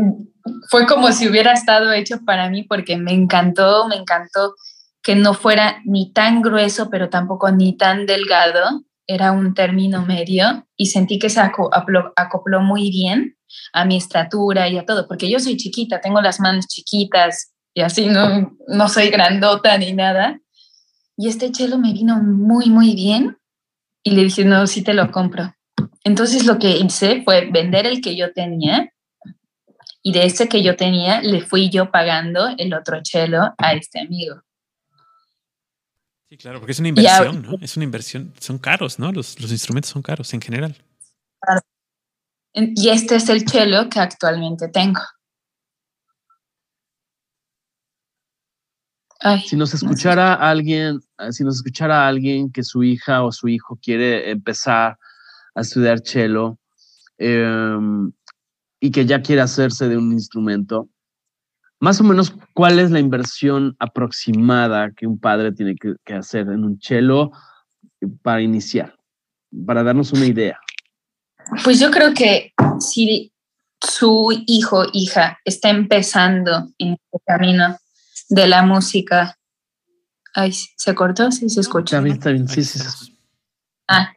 fue 0.70 0.86
como 0.86 1.12
si 1.12 1.28
hubiera 1.28 1.52
estado 1.52 1.92
hecho 1.92 2.20
para 2.24 2.50
mí 2.50 2.64
porque 2.64 2.96
me 2.96 3.12
encantó, 3.12 3.86
me 3.88 3.96
encantó 3.96 4.54
que 5.02 5.14
no 5.14 5.34
fuera 5.34 5.80
ni 5.84 6.12
tan 6.12 6.42
grueso, 6.42 6.90
pero 6.90 7.08
tampoco 7.08 7.50
ni 7.52 7.76
tan 7.76 8.06
delgado, 8.06 8.82
era 9.06 9.30
un 9.30 9.54
término 9.54 10.04
medio 10.04 10.66
y 10.76 10.86
sentí 10.86 11.18
que 11.18 11.30
se 11.30 11.40
acopló, 11.40 12.60
muy 12.60 12.90
bien 12.90 13.36
a 13.72 13.84
mi 13.84 13.96
estatura 13.96 14.68
y 14.68 14.78
a 14.78 14.84
todo, 14.84 15.06
porque 15.06 15.30
yo 15.30 15.38
soy 15.38 15.56
chiquita, 15.56 16.00
tengo 16.00 16.20
las 16.20 16.40
manos 16.40 16.66
chiquitas 16.66 17.52
y 17.72 17.82
así 17.82 18.06
no, 18.06 18.56
no 18.66 18.88
soy 18.88 19.10
grandota 19.10 19.78
ni 19.78 19.92
nada. 19.92 20.40
Y 21.16 21.28
este 21.28 21.52
chelo 21.52 21.78
me 21.78 21.92
vino 21.92 22.16
muy, 22.22 22.68
muy 22.68 22.94
bien 22.94 23.38
y 24.02 24.10
le 24.10 24.24
dije, 24.24 24.44
no, 24.44 24.66
sí 24.66 24.82
te 24.82 24.92
lo 24.92 25.10
compro. 25.10 25.55
Entonces 26.04 26.46
lo 26.46 26.58
que 26.58 26.76
hice 26.78 27.22
fue 27.22 27.50
vender 27.50 27.86
el 27.86 28.00
que 28.00 28.16
yo 28.16 28.32
tenía 28.32 28.92
y 30.02 30.12
de 30.12 30.24
ese 30.24 30.48
que 30.48 30.62
yo 30.62 30.76
tenía 30.76 31.20
le 31.20 31.40
fui 31.40 31.68
yo 31.70 31.90
pagando 31.90 32.48
el 32.58 32.72
otro 32.74 33.02
chelo 33.02 33.54
a 33.58 33.72
este 33.72 34.00
amigo. 34.00 34.42
Sí, 36.28 36.36
claro, 36.36 36.58
porque 36.58 36.72
es 36.72 36.78
una 36.80 36.88
inversión, 36.88 37.42
¿no? 37.42 37.58
Es 37.60 37.76
una 37.76 37.84
inversión, 37.84 38.32
son 38.38 38.58
caros, 38.58 38.98
¿no? 38.98 39.12
Los, 39.12 39.40
los 39.40 39.50
instrumentos 39.50 39.90
son 39.90 40.02
caros 40.02 40.32
en 40.34 40.40
general. 40.40 40.76
Y 42.54 42.88
este 42.88 43.16
es 43.16 43.28
el 43.28 43.48
cello 43.48 43.88
que 43.88 44.00
actualmente 44.00 44.68
tengo. 44.68 45.00
si 49.44 49.56
nos 49.56 49.74
escuchara 49.74 50.34
alguien, 50.34 51.00
ah, 51.18 51.32
si 51.32 51.42
nos 51.42 51.56
escuchara 51.56 52.06
alguien 52.06 52.50
que 52.52 52.62
su 52.62 52.82
hija 52.82 53.24
o 53.24 53.32
su 53.32 53.48
hijo 53.48 53.78
quiere 53.82 54.30
empezar 54.30 54.96
a 55.56 55.62
estudiar 55.62 56.00
cello 56.04 56.58
em, 57.18 58.12
y 58.78 58.90
que 58.90 59.06
ya 59.06 59.22
quiere 59.22 59.40
hacerse 59.40 59.88
de 59.88 59.96
un 59.96 60.12
instrumento, 60.12 60.88
más 61.80 62.00
o 62.00 62.04
menos, 62.04 62.34
¿cuál 62.54 62.78
es 62.78 62.90
la 62.90 63.00
inversión 63.00 63.74
aproximada 63.78 64.92
que 64.96 65.06
un 65.06 65.18
padre 65.18 65.52
tiene 65.52 65.74
que, 65.74 65.94
que 66.04 66.14
hacer 66.14 66.42
en 66.42 66.64
un 66.64 66.80
cello 66.80 67.32
para 68.22 68.40
iniciar? 68.40 68.94
Para 69.66 69.82
darnos 69.82 70.12
una 70.12 70.26
idea. 70.26 70.60
Pues 71.64 71.80
yo 71.80 71.90
creo 71.90 72.12
que 72.14 72.52
si 72.80 73.32
su 73.80 74.32
hijo, 74.46 74.84
hija, 74.92 75.38
está 75.44 75.70
empezando 75.70 76.68
en 76.78 76.94
este 76.94 77.18
camino 77.26 77.76
de 78.28 78.46
la 78.46 78.62
música. 78.62 79.38
Ay, 80.34 80.52
¿se 80.52 80.94
cortó? 80.94 81.30
Sí, 81.30 81.48
se 81.48 81.60
escucha. 81.60 81.98
Está 82.06 82.30
bien, 82.30 82.48
sí, 82.48 82.64
sí. 82.64 82.80
Ah, 83.88 84.12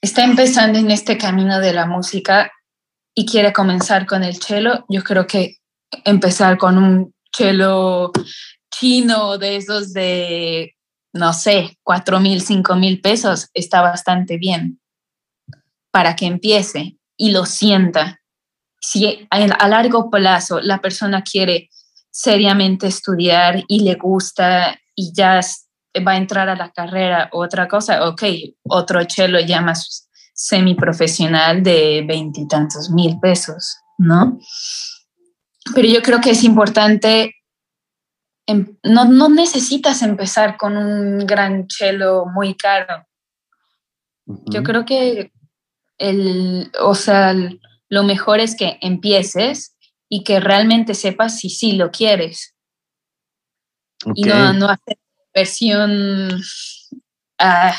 está 0.00 0.24
empezando 0.24 0.78
en 0.78 0.90
este 0.90 1.18
camino 1.18 1.60
de 1.60 1.72
la 1.72 1.86
música 1.86 2.50
y 3.14 3.26
quiere 3.26 3.52
comenzar 3.52 4.06
con 4.06 4.24
el 4.24 4.36
cello. 4.36 4.84
Yo 4.88 5.02
creo 5.02 5.26
que 5.26 5.58
empezar 6.04 6.56
con 6.58 6.78
un 6.78 7.14
cello 7.32 8.12
chino 8.70 9.36
de 9.38 9.56
esos 9.56 9.92
de, 9.92 10.74
no 11.12 11.32
sé, 11.32 11.76
cuatro 11.82 12.20
mil, 12.20 12.40
cinco 12.40 12.76
mil 12.76 13.00
pesos 13.00 13.48
está 13.52 13.82
bastante 13.82 14.38
bien 14.38 14.80
para 15.90 16.16
que 16.16 16.26
empiece 16.26 16.96
y 17.16 17.32
lo 17.32 17.44
sienta. 17.44 18.20
Si 18.80 19.26
a 19.30 19.68
largo 19.68 20.08
plazo 20.08 20.60
la 20.60 20.80
persona 20.80 21.22
quiere 21.22 21.68
seriamente 22.10 22.86
estudiar 22.86 23.64
y 23.68 23.80
le 23.80 23.94
gusta 23.94 24.80
y 24.94 25.12
ya 25.12 25.40
va 25.98 26.12
a 26.12 26.16
entrar 26.16 26.48
a 26.48 26.56
la 26.56 26.70
carrera 26.70 27.28
otra 27.32 27.66
cosa, 27.68 28.08
ok, 28.08 28.22
otro 28.68 29.02
chelo 29.04 29.40
ya 29.40 29.60
más 29.60 30.08
semiprofesional 30.32 31.62
de 31.62 32.04
veintitantos 32.06 32.90
mil 32.90 33.18
pesos, 33.20 33.78
¿no? 33.98 34.38
Pero 35.74 35.88
yo 35.88 36.00
creo 36.02 36.20
que 36.20 36.30
es 36.30 36.44
importante, 36.44 37.34
em, 38.46 38.78
no, 38.82 39.04
no 39.04 39.28
necesitas 39.28 40.02
empezar 40.02 40.56
con 40.56 40.76
un 40.76 41.26
gran 41.26 41.66
chelo 41.66 42.24
muy 42.34 42.54
caro. 42.54 43.06
Yo 44.26 44.62
creo 44.62 44.84
que 44.84 45.32
el, 45.98 46.70
o 46.80 46.94
sea, 46.94 47.34
lo 47.88 48.04
mejor 48.04 48.38
es 48.38 48.54
que 48.54 48.78
empieces 48.80 49.76
y 50.08 50.22
que 50.22 50.40
realmente 50.40 50.94
sepas 50.94 51.38
si 51.38 51.50
sí 51.50 51.72
lo 51.72 51.90
quieres. 51.90 52.54
Y 54.14 54.24
no, 54.24 54.52
no 54.52 54.68
hacer 54.68 54.96
versión 55.34 56.40
a, 57.38 57.74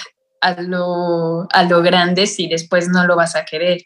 lo, 0.60 1.48
a 1.52 1.64
lo 1.64 1.82
grande 1.82 2.28
si 2.28 2.48
después 2.48 2.90
no 2.90 3.06
lo 3.06 3.16
vas 3.16 3.36
a 3.36 3.46
querer. 3.46 3.82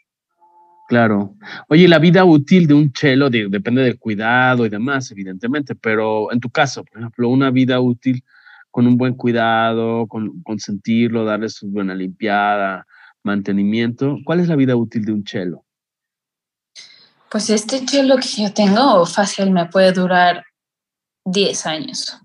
Claro. 0.88 1.34
Oye, 1.68 1.88
la 1.88 1.98
vida 1.98 2.24
útil 2.24 2.68
de 2.68 2.74
un 2.74 2.92
chelo 2.92 3.28
depende 3.28 3.82
del 3.82 3.98
cuidado 3.98 4.64
y 4.64 4.68
demás, 4.68 5.10
evidentemente, 5.10 5.74
pero 5.74 6.30
en 6.32 6.38
tu 6.38 6.48
caso, 6.48 6.84
por 6.84 7.00
ejemplo, 7.00 7.28
una 7.28 7.50
vida 7.50 7.80
útil 7.80 8.22
con 8.70 8.86
un 8.86 8.96
buen 8.96 9.14
cuidado, 9.14 10.06
con 10.06 10.42
consentirlo, 10.42 11.24
darle 11.24 11.48
su 11.48 11.68
buena 11.68 11.94
limpiada, 11.94 12.86
mantenimiento, 13.24 14.18
¿cuál 14.24 14.40
es 14.40 14.48
la 14.48 14.54
vida 14.54 14.76
útil 14.76 15.04
de 15.04 15.12
un 15.12 15.24
chelo? 15.24 15.64
Pues 17.30 17.50
este 17.50 17.84
chelo 17.84 18.16
que 18.16 18.44
yo 18.44 18.52
tengo 18.52 19.04
fácil 19.04 19.50
me 19.50 19.66
puede 19.66 19.92
durar 19.92 20.44
10 21.24 21.66
años. 21.66 22.20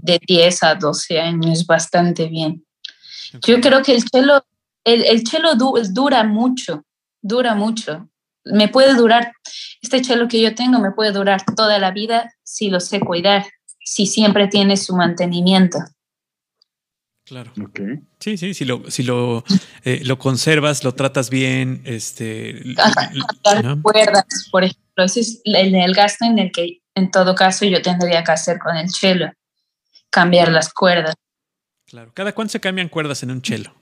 De 0.00 0.20
10 0.26 0.62
a 0.62 0.74
12 0.76 1.20
años, 1.20 1.66
bastante 1.66 2.26
bien. 2.26 2.64
Yo 3.46 3.60
creo 3.60 3.82
que 3.82 3.94
el 3.94 4.04
chelo, 4.04 4.44
el, 4.84 5.04
el 5.04 5.24
chelo 5.24 5.54
dura 5.54 6.24
mucho, 6.24 6.84
dura 7.20 7.54
mucho. 7.54 8.08
Me 8.44 8.68
puede 8.68 8.94
durar, 8.94 9.32
este 9.82 10.00
chelo 10.00 10.28
que 10.28 10.40
yo 10.40 10.54
tengo 10.54 10.78
me 10.78 10.92
puede 10.92 11.12
durar 11.12 11.44
toda 11.56 11.78
la 11.78 11.90
vida 11.90 12.32
si 12.42 12.70
lo 12.70 12.80
sé 12.80 13.00
cuidar, 13.00 13.44
si 13.80 14.06
siempre 14.06 14.48
tiene 14.48 14.76
su 14.76 14.94
mantenimiento. 14.94 15.78
Claro. 17.28 17.52
Sí, 18.20 18.38
sí, 18.38 18.54
si 18.54 18.64
lo, 18.64 18.90
si 18.90 19.02
lo, 19.02 19.44
eh, 19.84 20.00
lo 20.02 20.18
conservas, 20.18 20.82
lo 20.82 20.94
tratas 20.94 21.28
bien, 21.28 21.82
este. 21.84 22.74
cuerdas, 23.82 24.24
por 24.50 24.64
ejemplo, 24.64 25.04
ese 25.04 25.20
es 25.20 25.42
el, 25.44 25.74
el, 25.74 25.92
gasto 25.92 26.24
en 26.24 26.38
el 26.38 26.50
que 26.50 26.80
en 26.94 27.10
todo 27.10 27.34
caso 27.34 27.66
yo 27.66 27.82
tendría 27.82 28.24
que 28.24 28.32
hacer 28.32 28.58
con 28.58 28.78
el 28.78 28.88
chelo, 28.88 29.30
cambiar 30.10 30.50
las 30.50 30.72
cuerdas. 30.72 31.14
Claro. 31.86 32.10
¿Cada 32.14 32.32
cuánto 32.32 32.52
se 32.52 32.60
cambian 32.60 32.88
cuerdas 32.88 33.22
en 33.22 33.30
un 33.30 33.42
chelo? 33.42 33.74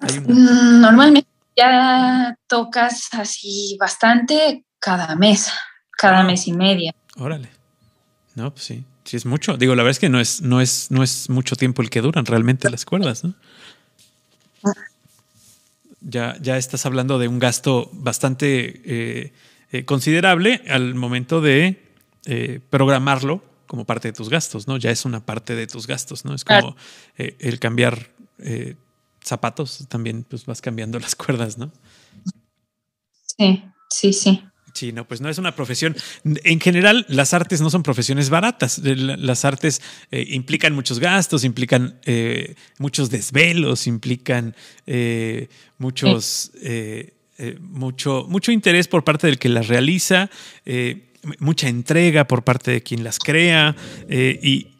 Mm, 0.00 0.80
normalmente 0.80 1.28
ya 1.56 2.36
tocas 2.46 3.08
así 3.12 3.76
bastante 3.78 4.64
cada 4.78 5.14
mes, 5.14 5.52
cada 5.90 6.20
ah. 6.20 6.24
mes 6.24 6.48
y 6.48 6.52
medio. 6.52 6.92
Órale. 7.16 7.48
No, 8.34 8.50
pues 8.52 8.64
sí. 8.64 8.84
Sí, 9.04 9.16
es 9.16 9.26
mucho. 9.26 9.56
Digo, 9.56 9.74
la 9.74 9.82
verdad 9.82 9.92
es 9.92 9.98
que 9.98 10.08
no 10.08 10.20
es, 10.20 10.42
no 10.42 10.60
es, 10.60 10.90
no 10.90 11.02
es 11.02 11.28
mucho 11.28 11.56
tiempo 11.56 11.82
el 11.82 11.90
que 11.90 12.00
duran 12.00 12.24
realmente 12.24 12.70
las 12.70 12.84
cuerdas, 12.84 13.24
¿no? 13.24 13.34
Ya, 16.00 16.36
ya 16.40 16.56
estás 16.56 16.84
hablando 16.86 17.18
de 17.18 17.28
un 17.28 17.38
gasto 17.38 17.88
bastante 17.92 18.80
eh, 18.84 19.32
eh, 19.70 19.84
considerable 19.84 20.62
al 20.68 20.94
momento 20.94 21.40
de 21.40 21.82
eh, 22.26 22.60
programarlo 22.70 23.42
como 23.72 23.86
parte 23.86 24.08
de 24.08 24.12
tus 24.12 24.28
gastos, 24.28 24.68
¿no? 24.68 24.76
Ya 24.76 24.90
es 24.90 25.06
una 25.06 25.24
parte 25.24 25.54
de 25.54 25.66
tus 25.66 25.86
gastos, 25.86 26.26
¿no? 26.26 26.34
Es 26.34 26.44
como 26.44 26.76
el 27.16 27.58
cambiar 27.58 28.10
zapatos, 29.24 29.86
también 29.88 30.24
pues 30.24 30.44
vas 30.44 30.60
cambiando 30.60 30.98
las 31.00 31.16
cuerdas, 31.16 31.56
¿no? 31.56 31.72
Sí, 33.38 33.64
sí, 33.88 34.12
sí. 34.12 34.44
Sí, 34.74 34.92
no, 34.92 35.08
pues 35.08 35.20
no 35.20 35.28
es 35.28 35.38
una 35.38 35.54
profesión. 35.54 35.96
En 36.24 36.60
general, 36.60 37.06
las 37.08 37.32
artes 37.32 37.60
no 37.60 37.70
son 37.70 37.82
profesiones 37.82 38.28
baratas. 38.30 38.78
Las 38.78 39.44
artes 39.44 39.80
eh, 40.10 40.24
implican 40.30 40.74
muchos 40.74 40.98
gastos, 40.98 41.44
implican 41.44 41.98
eh, 42.04 42.56
muchos 42.78 43.10
desvelos, 43.10 43.86
implican 43.86 44.54
eh, 44.86 45.48
muchos, 45.78 46.52
mucho, 47.60 48.26
mucho 48.28 48.52
interés 48.52 48.88
por 48.88 49.04
parte 49.04 49.26
del 49.26 49.38
que 49.38 49.48
las 49.48 49.68
realiza, 49.68 50.30
mucha 51.38 51.68
entrega 51.68 52.26
por 52.26 52.44
parte 52.44 52.70
de 52.70 52.82
quien 52.82 53.04
las 53.04 53.18
crea 53.18 53.76
y, 54.08 54.74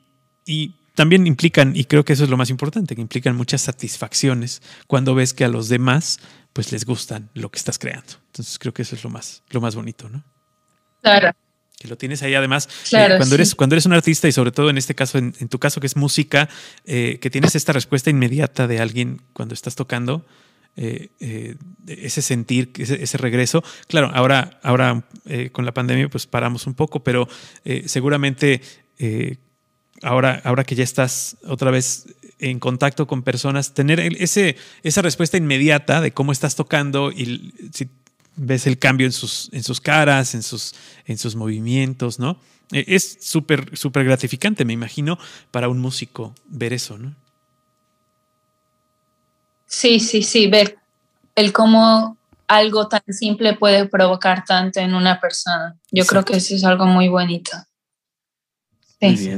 y 0.45 0.75
también 0.95 1.27
implican, 1.27 1.75
y 1.75 1.85
creo 1.85 2.05
que 2.05 2.13
eso 2.13 2.25
es 2.25 2.31
lo 2.31 2.37
más 2.37 2.51
importante, 2.51 2.95
que 2.95 3.01
implican 3.01 3.37
muchas 3.37 3.63
satisfacciones 3.63 4.63
cuando 4.87 5.15
ves 5.15 5.33
que 5.33 5.45
a 5.45 5.49
los 5.49 5.69
demás 5.69 6.21
pues 6.53 6.71
les 6.73 6.85
gustan 6.85 7.31
lo 7.35 7.51
que 7.51 7.59
estás 7.59 7.79
creando. 7.79 8.15
Entonces 8.27 8.59
creo 8.59 8.75
que 8.75 8.83
eso 8.83 8.95
es 8.95 9.05
lo 9.05 9.11
más, 9.11 9.43
lo 9.51 9.61
más 9.61 9.75
bonito, 9.75 10.09
¿no? 10.09 10.23
Claro. 11.01 11.33
Que 11.79 11.89
lo 11.89 11.97
tienes 11.97 12.23
ahí 12.23 12.35
además. 12.35 12.69
Eh, 12.93 13.15
cuando, 13.17 13.35
eres, 13.35 13.55
cuando 13.55 13.75
eres 13.75 13.87
un 13.87 13.95
artista 13.95 14.29
y 14.29 14.33
sobre 14.33 14.53
todo 14.53 14.71
en 14.71 14.79
este 14.79 14.95
caso, 14.95 15.19
en, 15.19 15.33
tu 15.49 15.59
caso 15.59 15.81
que 15.81 15.87
es 15.87 15.97
música, 15.97 16.49
eh, 16.85 17.19
que 17.21 17.31
tienes 17.31 17.55
esta 17.57 17.73
respuesta 17.73 18.11
inmediata 18.11 18.67
de 18.67 18.81
alguien 18.81 19.23
cuando 19.33 19.55
estás 19.55 19.75
tocando, 19.75 20.25
eh, 20.77 21.57
ese 21.87 22.23
sentir, 22.23 22.73
ese, 22.79 23.19
regreso. 23.19 23.63
Claro, 23.89 24.11
ahora, 24.15 24.59
ahora 24.63 25.05
con 25.53 25.65
la 25.65 25.73
pandemia 25.73 26.09
pues 26.09 26.27
paramos 26.27 26.67
un 26.67 26.75
poco, 26.75 27.05
pero 27.05 27.29
seguramente 27.87 28.61
ahora, 30.03 30.41
ahora 30.45 30.65
que 30.65 30.75
ya 30.75 30.85
estás 30.85 31.37
otra 31.47 31.71
vez 31.71 32.07
en 32.39 32.59
contacto 32.59 33.07
con 33.07 33.23
personas, 33.23 33.73
tener 33.73 34.01
ese, 34.01 34.57
esa 34.83 35.01
respuesta 35.01 35.37
inmediata 35.37 36.01
de 36.01 36.13
cómo 36.13 36.33
estás 36.33 36.57
tocando 36.57 37.13
y 37.13 37.55
si 37.73 37.89
ves 38.37 38.67
el 38.67 38.79
cambio 38.79 39.07
en 39.07 39.13
sus, 39.13 39.49
en 39.53 39.63
sus 39.63 39.81
caras, 39.81 40.35
en 40.35 40.43
sus, 40.43 40.75
en 41.07 41.19
sus 41.19 41.37
movimientos, 41.37 42.19
¿no? 42.19 42.41
Es 42.73 43.19
súper, 43.21 43.77
súper 43.77 44.05
gratificante, 44.05 44.65
me 44.65 44.73
imagino, 44.73 45.19
para 45.51 45.69
un 45.69 45.79
músico 45.79 46.35
ver 46.49 46.73
eso, 46.73 46.99
¿no? 46.99 47.15
Sí, 49.73 50.01
sí, 50.01 50.23
sí, 50.23 50.49
ver 50.49 50.77
el 51.35 51.51
cómo 51.51 52.19
algo 52.47 52.89
tan 52.89 53.01
simple 53.09 53.55
puede 53.55 53.89
provocar 53.89 54.45
tanto 54.45 54.81
en 54.81 54.95
una 54.95 55.19
persona. 55.19 55.79
Yo 55.91 56.05
creo 56.05 56.27
que 56.27 56.37
eso 56.37 56.55
es 56.55 56.63
algo 56.63 56.85
muy 56.85 57.09
bonito. 57.09 57.53
Sí. 59.01 59.31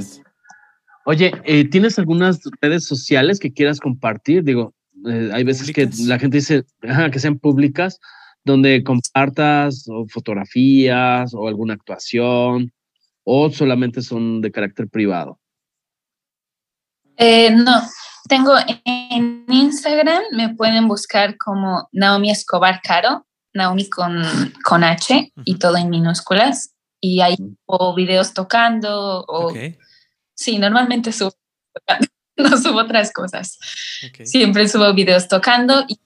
Oye, 1.06 1.32
eh, 1.44 1.69
¿tienes 1.70 2.01
algunas 2.01 2.40
redes 2.61 2.85
sociales 2.85 3.39
que 3.39 3.52
quieras 3.52 3.78
compartir? 3.78 4.43
Digo, 4.43 4.74
eh, 5.09 5.31
hay 5.32 5.44
veces 5.44 5.73
que 5.73 5.89
la 6.01 6.19
gente 6.19 6.39
dice 6.39 6.65
que 7.12 7.19
sean 7.20 7.39
públicas, 7.39 8.01
donde 8.44 8.82
compartas 8.82 9.86
fotografías 10.09 11.32
o 11.32 11.47
alguna 11.47 11.74
actuación, 11.74 12.73
o 13.23 13.51
solamente 13.51 14.02
son 14.02 14.40
de 14.40 14.51
carácter 14.51 14.89
privado. 14.89 15.39
Eh, 17.16 17.52
no, 17.52 17.82
tengo 18.28 18.55
en 18.84 19.44
Instagram, 19.48 20.22
me 20.32 20.55
pueden 20.55 20.88
buscar 20.88 21.36
como 21.36 21.88
Naomi 21.92 22.30
Escobar 22.30 22.80
Caro, 22.82 23.26
Naomi 23.52 23.88
con, 23.88 24.22
con 24.64 24.82
H 24.84 25.32
y 25.44 25.59
todo 25.59 25.76
en 25.76 25.90
minúsculas. 25.90 26.74
Y 27.01 27.20
hay 27.20 27.36
o 27.66 27.94
videos 27.94 28.32
tocando 28.32 29.24
o... 29.28 29.52
Sí, 30.34 30.59
normalmente 30.59 31.12
subo, 31.12 31.34
no 32.36 32.56
subo 32.56 32.80
otras 32.80 33.12
cosas. 33.12 33.59
Siempre 34.24 34.68
subo 34.68 34.92
videos 34.94 35.28
tocando 35.28 35.84
y 35.86 36.01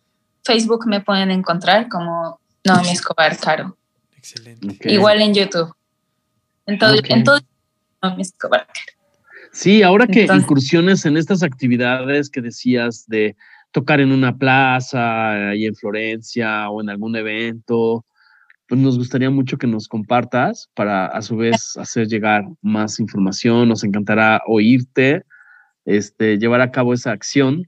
Facebook 0.44 0.86
me 0.86 1.00
pueden 1.00 1.30
encontrar 1.30 1.88
como 1.88 2.40
Naomi 2.64 2.90
Escobar 2.90 3.38
Caro. 3.38 3.78
Excelente. 4.16 4.92
Igual 4.92 5.22
en 5.22 5.34
YouTube. 5.34 5.72
En 6.66 6.78
todo, 6.78 6.94
en 7.02 7.24
todo 7.24 7.40
Naomi 8.02 8.22
Escobar 8.22 8.66
Caro. 8.66 8.97
Sí, 9.58 9.82
ahora 9.82 10.06
que 10.06 10.22
incursiones 10.22 11.04
en 11.04 11.16
estas 11.16 11.42
actividades 11.42 12.30
que 12.30 12.40
decías 12.40 13.04
de 13.08 13.34
tocar 13.72 14.00
en 14.00 14.12
una 14.12 14.38
plaza 14.38 15.48
ahí 15.50 15.64
en 15.64 15.74
Florencia 15.74 16.70
o 16.70 16.80
en 16.80 16.88
algún 16.88 17.16
evento, 17.16 18.06
pues 18.68 18.80
nos 18.80 18.96
gustaría 18.96 19.30
mucho 19.30 19.58
que 19.58 19.66
nos 19.66 19.88
compartas 19.88 20.70
para 20.74 21.06
a 21.06 21.20
su 21.22 21.36
vez 21.36 21.76
hacer 21.76 22.06
llegar 22.06 22.44
más 22.62 23.00
información. 23.00 23.68
Nos 23.68 23.82
encantará 23.82 24.42
oírte, 24.46 25.24
este, 25.84 26.38
llevar 26.38 26.60
a 26.60 26.70
cabo 26.70 26.94
esa 26.94 27.10
acción 27.10 27.64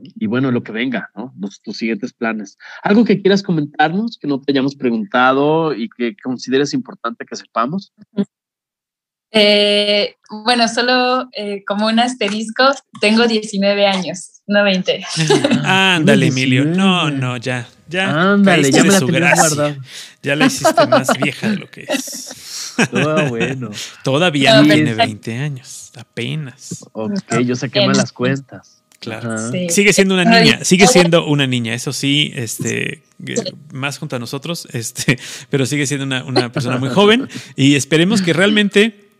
y 0.00 0.28
bueno, 0.28 0.52
lo 0.52 0.62
que 0.62 0.70
venga, 0.70 1.10
¿no? 1.16 1.34
tus 1.64 1.78
siguientes 1.78 2.12
planes. 2.12 2.56
Algo 2.84 3.04
que 3.04 3.20
quieras 3.20 3.42
comentarnos, 3.42 4.18
que 4.18 4.28
no 4.28 4.40
te 4.40 4.52
hayamos 4.52 4.76
preguntado 4.76 5.74
y 5.74 5.88
que 5.88 6.14
consideres 6.22 6.72
importante 6.74 7.26
que 7.26 7.34
sepamos. 7.34 7.92
Eh, 9.34 10.16
bueno, 10.44 10.68
solo 10.68 11.28
eh, 11.32 11.64
como 11.66 11.86
un 11.86 11.98
asterisco, 11.98 12.64
tengo 13.00 13.26
19 13.26 13.86
años, 13.86 14.42
no 14.46 14.62
20. 14.62 15.04
Ándale, 15.64 16.26
Emilio. 16.26 16.66
No, 16.66 17.10
no, 17.10 17.38
ya, 17.38 17.66
ya. 17.88 18.32
Ándale, 18.32 18.70
ya 18.70 18.84
me 18.84 18.90
la 18.90 19.76
Ya 20.22 20.36
la 20.36 20.46
hiciste 20.46 20.86
más 20.86 21.08
vieja 21.18 21.48
de 21.48 21.56
lo 21.56 21.70
que 21.70 21.86
es. 21.88 22.74
Todo 22.90 23.26
bueno. 23.30 23.70
Todavía 24.04 24.60
no, 24.60 24.64
tiene 24.64 24.94
20 24.94 25.38
años, 25.38 25.92
apenas. 25.96 26.84
Ok, 26.92 27.38
yo 27.44 27.56
saqué 27.56 27.86
malas 27.86 28.12
cuentas. 28.12 28.82
Claro. 29.00 29.36
Sigue 29.68 29.92
siendo 29.92 30.14
una 30.14 30.24
niña, 30.24 30.60
sigue 30.62 30.86
siendo 30.86 31.26
una 31.26 31.48
niña, 31.48 31.74
eso 31.74 31.92
sí, 31.92 32.32
este, 32.36 33.02
más 33.72 33.98
junto 33.98 34.14
a 34.14 34.20
nosotros, 34.20 34.68
este, 34.72 35.18
pero 35.50 35.66
sigue 35.66 35.88
siendo 35.88 36.06
una, 36.06 36.22
una 36.22 36.52
persona 36.52 36.76
muy 36.78 36.88
joven 36.88 37.28
y 37.56 37.74
esperemos 37.74 38.22
que 38.22 38.32
realmente 38.32 39.11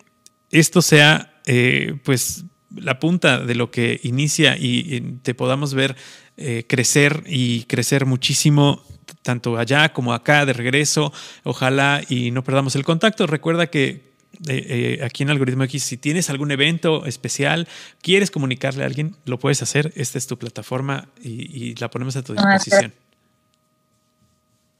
esto 0.52 0.82
sea 0.82 1.32
eh, 1.46 1.98
pues 2.04 2.44
la 2.74 3.00
punta 3.00 3.38
de 3.38 3.54
lo 3.54 3.70
que 3.70 4.00
inicia 4.02 4.56
y, 4.58 5.18
te 5.22 5.34
podamos 5.34 5.74
ver 5.74 5.96
eh, 6.36 6.64
crecer 6.68 7.24
y 7.26 7.64
crecer 7.64 8.06
muchísimo 8.06 8.82
tanto 9.22 9.58
allá 9.58 9.92
como 9.92 10.12
acá 10.12 10.46
de 10.46 10.52
regreso. 10.52 11.12
Ojalá 11.44 12.02
y 12.08 12.30
no 12.30 12.44
perdamos 12.44 12.76
el 12.76 12.84
contacto. 12.84 13.26
Recuerda 13.26 13.66
que 13.66 14.12
eh, 14.48 15.00
aquí 15.04 15.22
en 15.22 15.30
Algoritmo 15.30 15.64
X, 15.64 15.82
si 15.82 15.96
tienes 15.96 16.30
algún 16.30 16.50
evento 16.50 17.04
especial, 17.06 17.68
quieres 18.00 18.30
comunicarle 18.30 18.82
a 18.82 18.86
alguien, 18.86 19.16
lo 19.24 19.38
puedes 19.38 19.62
hacer. 19.62 19.92
Esta 19.96 20.18
es 20.18 20.26
tu 20.26 20.38
plataforma 20.38 21.08
y, 21.22 21.70
y 21.70 21.74
la 21.76 21.90
ponemos 21.90 22.16
a 22.16 22.22
tu 22.22 22.32
disposición. 22.32 22.94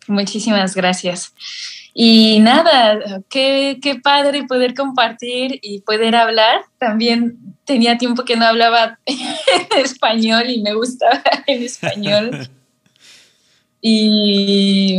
Muchísimas 0.09 0.75
gracias. 0.75 1.33
Y 1.95 2.41
nada, 2.41 3.23
qué, 3.29 3.79
qué 3.83 3.97
padre 3.97 4.45
poder 4.45 4.75
compartir 4.75 5.59
y 5.63 5.81
poder 5.81 6.17
hablar. 6.17 6.63
También 6.79 7.39
tenía 7.65 7.99
tiempo 7.99 8.25
que 8.25 8.37
no 8.37 8.47
hablaba 8.47 8.99
español 9.77 10.49
y 10.49 10.63
me 10.63 10.75
gusta 10.75 11.07
hablar 11.09 11.45
en 11.47 11.63
español. 11.63 12.49
Y, 13.85 14.97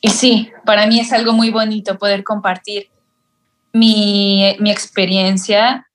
y, 0.00 0.08
sí, 0.08 0.50
para 0.64 0.86
mí 0.86 0.98
es 0.98 1.12
algo 1.12 1.34
muy 1.34 1.50
bonito 1.50 1.98
poder 1.98 2.24
compartir 2.24 2.88
mi, 3.74 4.56
mi 4.60 4.70
experiencia, 4.70 5.86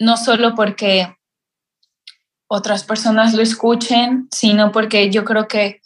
no 0.00 0.16
solo 0.16 0.56
porque 0.56 1.16
otras 2.48 2.82
personas 2.82 3.32
lo 3.32 3.42
escuchen, 3.42 4.26
sino 4.32 4.72
porque 4.72 5.08
yo 5.08 5.24
creo 5.24 5.46
que 5.46 5.82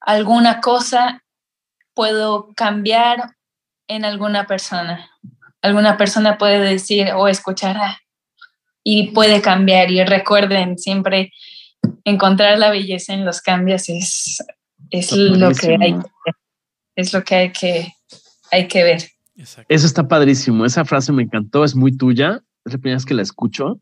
alguna 0.00 0.60
cosa 0.60 1.22
puedo 1.94 2.48
cambiar 2.54 3.36
en 3.88 4.04
alguna 4.04 4.46
persona. 4.46 5.10
Alguna 5.62 5.96
persona 5.96 6.38
puede 6.38 6.58
decir 6.58 7.08
o 7.14 7.28
escuchar 7.28 7.76
ah, 7.76 7.98
y 8.82 9.12
puede 9.12 9.42
cambiar. 9.42 9.90
Y 9.90 10.04
recuerden 10.04 10.78
siempre 10.78 11.32
encontrar 12.04 12.58
la 12.58 12.70
belleza 12.70 13.12
en 13.12 13.24
los 13.24 13.40
cambios 13.40 13.88
es, 13.88 14.38
es 14.90 15.12
lo 15.12 15.50
que 15.52 15.76
hay 15.80 15.96
es 16.96 17.12
lo 17.12 17.24
que 17.24 17.34
hay 17.34 17.52
que 17.52 17.92
hay 18.50 18.68
que 18.68 18.84
ver. 18.84 19.02
Eso 19.68 19.86
está 19.86 20.06
padrísimo. 20.06 20.64
Esa 20.64 20.84
frase 20.84 21.12
me 21.12 21.22
encantó, 21.22 21.64
es 21.64 21.74
muy 21.74 21.96
tuya. 21.96 22.42
Es 22.64 22.72
la 22.74 22.78
primera 22.78 22.96
vez 22.96 23.06
que 23.06 23.14
la 23.14 23.22
escucho 23.22 23.80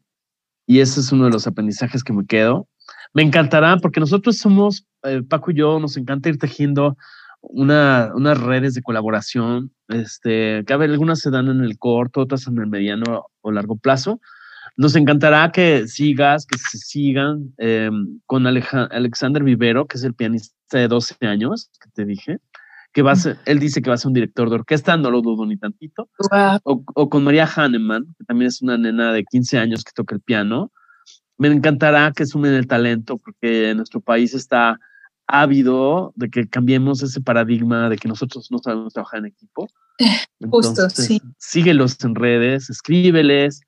y 0.68 0.80
ese 0.80 1.00
es 1.00 1.10
uno 1.10 1.24
de 1.24 1.30
los 1.30 1.46
aprendizajes 1.46 2.04
que 2.04 2.12
me 2.12 2.26
quedo. 2.26 2.68
Me 3.14 3.22
encantará 3.22 3.78
porque 3.78 4.00
nosotros 4.00 4.36
somos, 4.36 4.86
eh, 5.02 5.22
Paco 5.26 5.50
y 5.50 5.54
yo, 5.54 5.80
nos 5.80 5.96
encanta 5.96 6.28
ir 6.28 6.38
tejiendo 6.38 6.96
una, 7.48 8.12
unas 8.14 8.40
redes 8.40 8.74
de 8.74 8.82
colaboración, 8.82 9.72
este, 9.88 10.64
que 10.64 10.72
a 10.72 10.76
ver, 10.76 10.90
algunas 10.90 11.20
se 11.20 11.30
dan 11.30 11.48
en 11.48 11.62
el 11.62 11.78
corto, 11.78 12.20
otras 12.20 12.46
en 12.46 12.58
el 12.58 12.66
mediano 12.66 13.26
o 13.40 13.50
largo 13.50 13.76
plazo. 13.76 14.20
Nos 14.76 14.94
encantará 14.94 15.50
que 15.50 15.88
sigas, 15.88 16.46
que 16.46 16.58
se 16.58 16.78
sigan 16.78 17.52
em, 17.58 18.20
con 18.26 18.46
Alexander 18.46 19.42
Vivero, 19.42 19.86
que 19.86 19.96
es 19.96 20.04
el 20.04 20.14
pianista 20.14 20.78
de 20.78 20.88
12 20.88 21.26
años, 21.26 21.70
que 21.82 21.90
te 21.90 22.04
dije, 22.04 22.38
que 22.92 23.02
va 23.02 23.12
a 23.12 23.16
ser, 23.16 23.38
él 23.44 23.58
dice 23.58 23.82
que 23.82 23.90
va 23.90 23.94
a 23.94 23.98
ser 23.98 24.08
un 24.08 24.14
director 24.14 24.48
de 24.48 24.56
orquesta, 24.56 24.96
no 24.96 25.10
lo 25.10 25.20
dudo 25.20 25.46
ni 25.46 25.56
tantito. 25.56 26.08
O, 26.64 26.84
o, 26.94 27.08
con 27.08 27.24
María 27.24 27.46
Hahnemann, 27.46 28.14
que 28.18 28.24
también 28.24 28.48
es 28.48 28.62
una 28.62 28.78
nena 28.78 29.12
de 29.12 29.24
15 29.24 29.58
años 29.58 29.84
que 29.84 29.92
toca 29.94 30.14
el 30.14 30.20
piano. 30.20 30.70
Me 31.38 31.48
encantará 31.48 32.12
que 32.12 32.26
sumen 32.26 32.54
el 32.54 32.66
talento, 32.66 33.18
porque 33.18 33.70
en 33.70 33.78
nuestro 33.78 34.00
país 34.00 34.34
está 34.34 34.78
ávido 35.28 36.12
de 36.16 36.30
que 36.30 36.48
cambiemos 36.48 37.02
ese 37.02 37.20
paradigma 37.20 37.88
de 37.88 37.96
que 37.96 38.08
nosotros 38.08 38.48
no 38.50 38.58
sabemos 38.58 38.94
trabajar 38.94 39.20
en 39.20 39.26
equipo. 39.26 39.68
Justo, 40.50 40.88
sí. 40.90 41.20
Síguelos 41.38 42.02
en 42.02 42.14
redes, 42.14 42.70
escríbeles. 42.70 43.60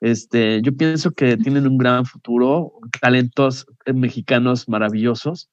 Este, 0.00 0.62
yo 0.62 0.76
pienso 0.76 1.10
que 1.10 1.36
tienen 1.36 1.66
un 1.66 1.78
gran 1.78 2.04
futuro, 2.04 2.72
talentos 3.00 3.66
mexicanos 3.92 4.68
maravillosos. 4.68 5.50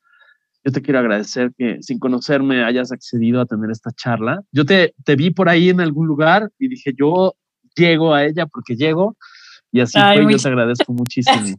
Yo 0.64 0.72
te 0.72 0.82
quiero 0.82 1.00
agradecer 1.00 1.52
que 1.58 1.78
sin 1.82 2.00
conocerme 2.00 2.64
hayas 2.64 2.92
accedido 2.92 3.40
a 3.40 3.46
tener 3.46 3.72
esta 3.72 3.92
charla. 3.92 4.42
Yo 4.52 4.66
te, 4.66 4.94
te 5.04 5.16
vi 5.16 5.30
por 5.30 5.48
ahí 5.48 5.70
en 5.70 5.80
algún 5.80 6.08
lugar 6.08 6.52
y 6.60 6.68
dije, 6.68 6.94
yo 6.98 7.36
llego 7.76 8.14
a 8.14 8.26
ella 8.26 8.46
porque 8.46 8.76
llego. 8.76 9.16
Y 9.72 9.82
así 9.82 10.00
fue, 10.00 10.32
yo 10.32 10.38
te 10.38 10.48
agradezco 10.48 10.94
muchísimo. 10.94 11.58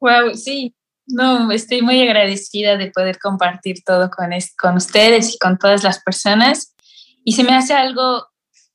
Wow, 0.00 0.34
sí, 0.34 0.74
no, 1.06 1.50
estoy 1.50 1.82
muy 1.82 2.00
agradecida 2.00 2.76
de 2.76 2.90
poder 2.90 3.18
compartir 3.18 3.82
todo 3.84 4.10
con, 4.10 4.30
con 4.58 4.76
ustedes 4.76 5.34
y 5.34 5.38
con 5.38 5.58
todas 5.58 5.82
las 5.82 6.02
personas. 6.02 6.74
Y 7.24 7.32
se 7.32 7.44
me 7.44 7.54
hace 7.54 7.74
algo, 7.74 8.28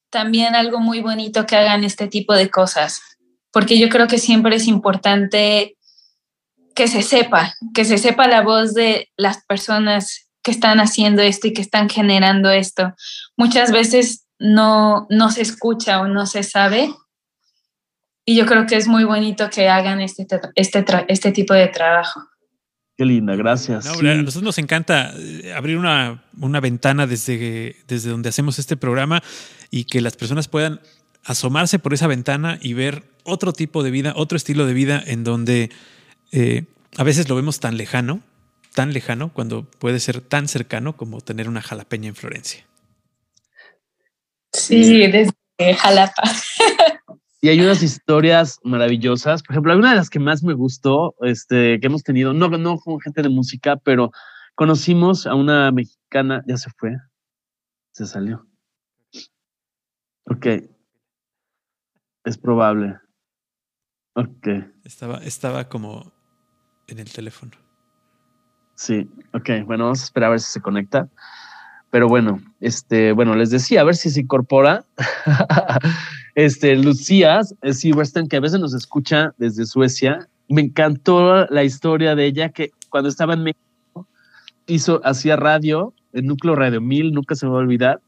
también 0.10 0.56
algo 0.56 0.80
muy 0.80 1.02
bonito 1.02 1.46
que 1.46 1.56
hagan 1.56 1.84
este 1.84 2.08
tipo 2.08 2.34
de 2.34 2.50
cosas, 2.50 3.02
porque 3.52 3.80
yo 3.80 3.90
creo 3.90 4.08
que 4.08 4.20
siempre 4.20 4.56
es 4.56 4.68
importante 4.68 5.78
que 6.76 6.88
se 6.88 7.02
sepa, 7.02 7.56
que 7.74 7.86
se 7.86 7.98
sepa 7.98 8.28
la 8.28 8.42
voz 8.42 8.74
de 8.74 9.10
las 9.18 9.44
personas 9.46 10.30
que 10.44 10.52
están 10.52 10.80
haciendo 10.80 11.22
esto 11.24 11.48
y 11.48 11.54
que 11.54 11.62
están 11.62 11.90
generando 11.90 12.52
esto. 12.52 12.94
Muchas 13.36 13.72
veces 13.72 14.28
no, 14.38 15.08
no 15.10 15.32
se 15.32 15.42
escucha 15.42 16.00
o 16.00 16.08
no 16.08 16.28
se 16.28 16.44
sabe 16.44 16.94
y 18.30 18.36
yo 18.36 18.46
creo 18.46 18.66
que 18.66 18.76
es 18.76 18.90
muy 18.90 19.06
bonito 19.06 19.50
que 19.50 19.70
hagan 19.70 20.02
este, 20.02 20.28
este, 20.56 20.86
este 21.08 21.32
tipo 21.32 21.54
de 21.54 21.70
trabajo. 21.70 22.28
Qué 22.98 23.06
linda, 23.06 23.38
gracias. 23.38 23.88
A 23.88 23.92
nosotros 23.94 24.44
nos 24.44 24.58
encanta 24.58 25.14
eh, 25.18 25.54
abrir 25.56 25.78
una, 25.78 26.26
una, 26.38 26.60
ventana 26.60 27.08
desde, 27.08 27.78
desde 27.88 28.10
donde 28.10 28.28
hacemos 28.28 28.60
este 28.60 28.76
programa 28.76 29.24
y 29.72 29.86
que 29.86 30.02
las 30.02 30.18
personas 30.18 30.50
puedan 30.50 30.82
asomarse 31.24 31.80
por 31.80 31.94
esa 31.94 32.08
ventana 32.08 32.60
y 32.62 32.74
ver 32.74 33.04
otro 33.24 33.54
tipo 33.54 33.82
de 33.82 33.92
vida, 33.92 34.12
otro 34.18 34.36
estilo 34.36 34.66
de 34.66 34.74
vida 34.74 35.02
en 35.06 35.24
donde 35.24 35.70
eh, 36.34 36.66
a 36.98 37.04
veces 37.04 37.30
lo 37.30 37.36
vemos 37.38 37.62
tan 37.62 37.78
lejano, 37.78 38.20
tan 38.74 38.92
lejano, 38.92 39.32
cuando 39.32 39.64
puede 39.64 40.02
ser 40.02 40.20
tan 40.20 40.50
cercano 40.50 40.98
como 40.98 41.22
tener 41.22 41.48
una 41.48 41.62
jalapeña 41.62 42.10
en 42.10 42.16
Florencia. 42.16 42.66
Sí, 44.52 45.08
desde 45.08 45.34
Jalapa. 45.76 46.24
Y 47.40 47.50
hay 47.50 47.62
unas 47.62 47.84
historias 47.84 48.60
maravillosas. 48.64 49.44
Por 49.44 49.54
ejemplo, 49.54 49.78
una 49.78 49.92
de 49.92 49.96
las 49.98 50.10
que 50.10 50.20
más 50.20 50.44
me 50.44 50.54
gustó, 50.54 51.16
este, 51.22 51.80
que 51.80 51.88
hemos 51.88 52.04
tenido, 52.04 52.34
no, 52.34 52.50
no 52.50 52.80
con 52.80 53.00
gente 53.00 53.22
de 53.22 53.30
música, 53.30 53.78
pero 53.78 54.12
conocimos 54.56 55.28
a 55.28 55.36
una 55.36 55.72
mexicana, 55.72 56.44
ya 56.48 56.58
se 56.58 56.72
fue, 56.78 56.96
se 57.92 58.08
salió. 58.08 58.48
Ok, 60.26 60.46
es 62.26 62.38
probable. 62.38 63.00
Ok. 64.16 64.48
Estaba, 64.84 65.18
estaba 65.18 65.70
como 65.70 66.12
en 66.88 67.00
el 67.00 67.12
teléfono. 67.14 67.52
Sí, 68.76 69.10
ok. 69.34 69.66
Bueno, 69.66 69.86
vamos 69.86 70.02
a 70.02 70.04
esperar 70.04 70.28
a 70.28 70.32
ver 70.32 70.40
si 70.40 70.52
se 70.52 70.62
conecta. 70.62 71.08
Pero 71.90 72.08
bueno, 72.08 72.42
este, 72.60 73.14
bueno, 73.14 73.36
les 73.36 73.50
decía, 73.50 73.82
a 73.82 73.84
ver 73.84 73.96
si 73.96 74.10
se 74.10 74.22
incorpora. 74.22 74.84
este, 76.36 76.76
Lucía 76.76 77.42
eh, 77.62 77.74
Silverstein, 77.74 78.28
que 78.28 78.38
a 78.38 78.42
veces 78.42 78.60
nos 78.60 78.74
escucha 78.74 79.34
desde 79.38 79.66
Suecia. 79.66 80.28
Me 80.50 80.62
encantó 80.62 81.46
la 81.48 81.64
historia 81.64 82.16
de 82.16 82.26
ella 82.26 82.50
que 82.50 82.72
cuando 82.90 83.10
estaba 83.10 83.34
en 83.34 83.44
México 83.44 84.08
hizo, 84.66 85.02
hacía 85.04 85.36
radio, 85.36 85.94
el 86.14 86.26
núcleo 86.26 86.56
Radio 86.56 86.82
1000, 86.82 87.14
nunca 87.14 87.36
se 87.36 87.46
me 87.46 87.52
va 87.52 87.60
a 87.60 87.62
olvidar. 87.62 88.02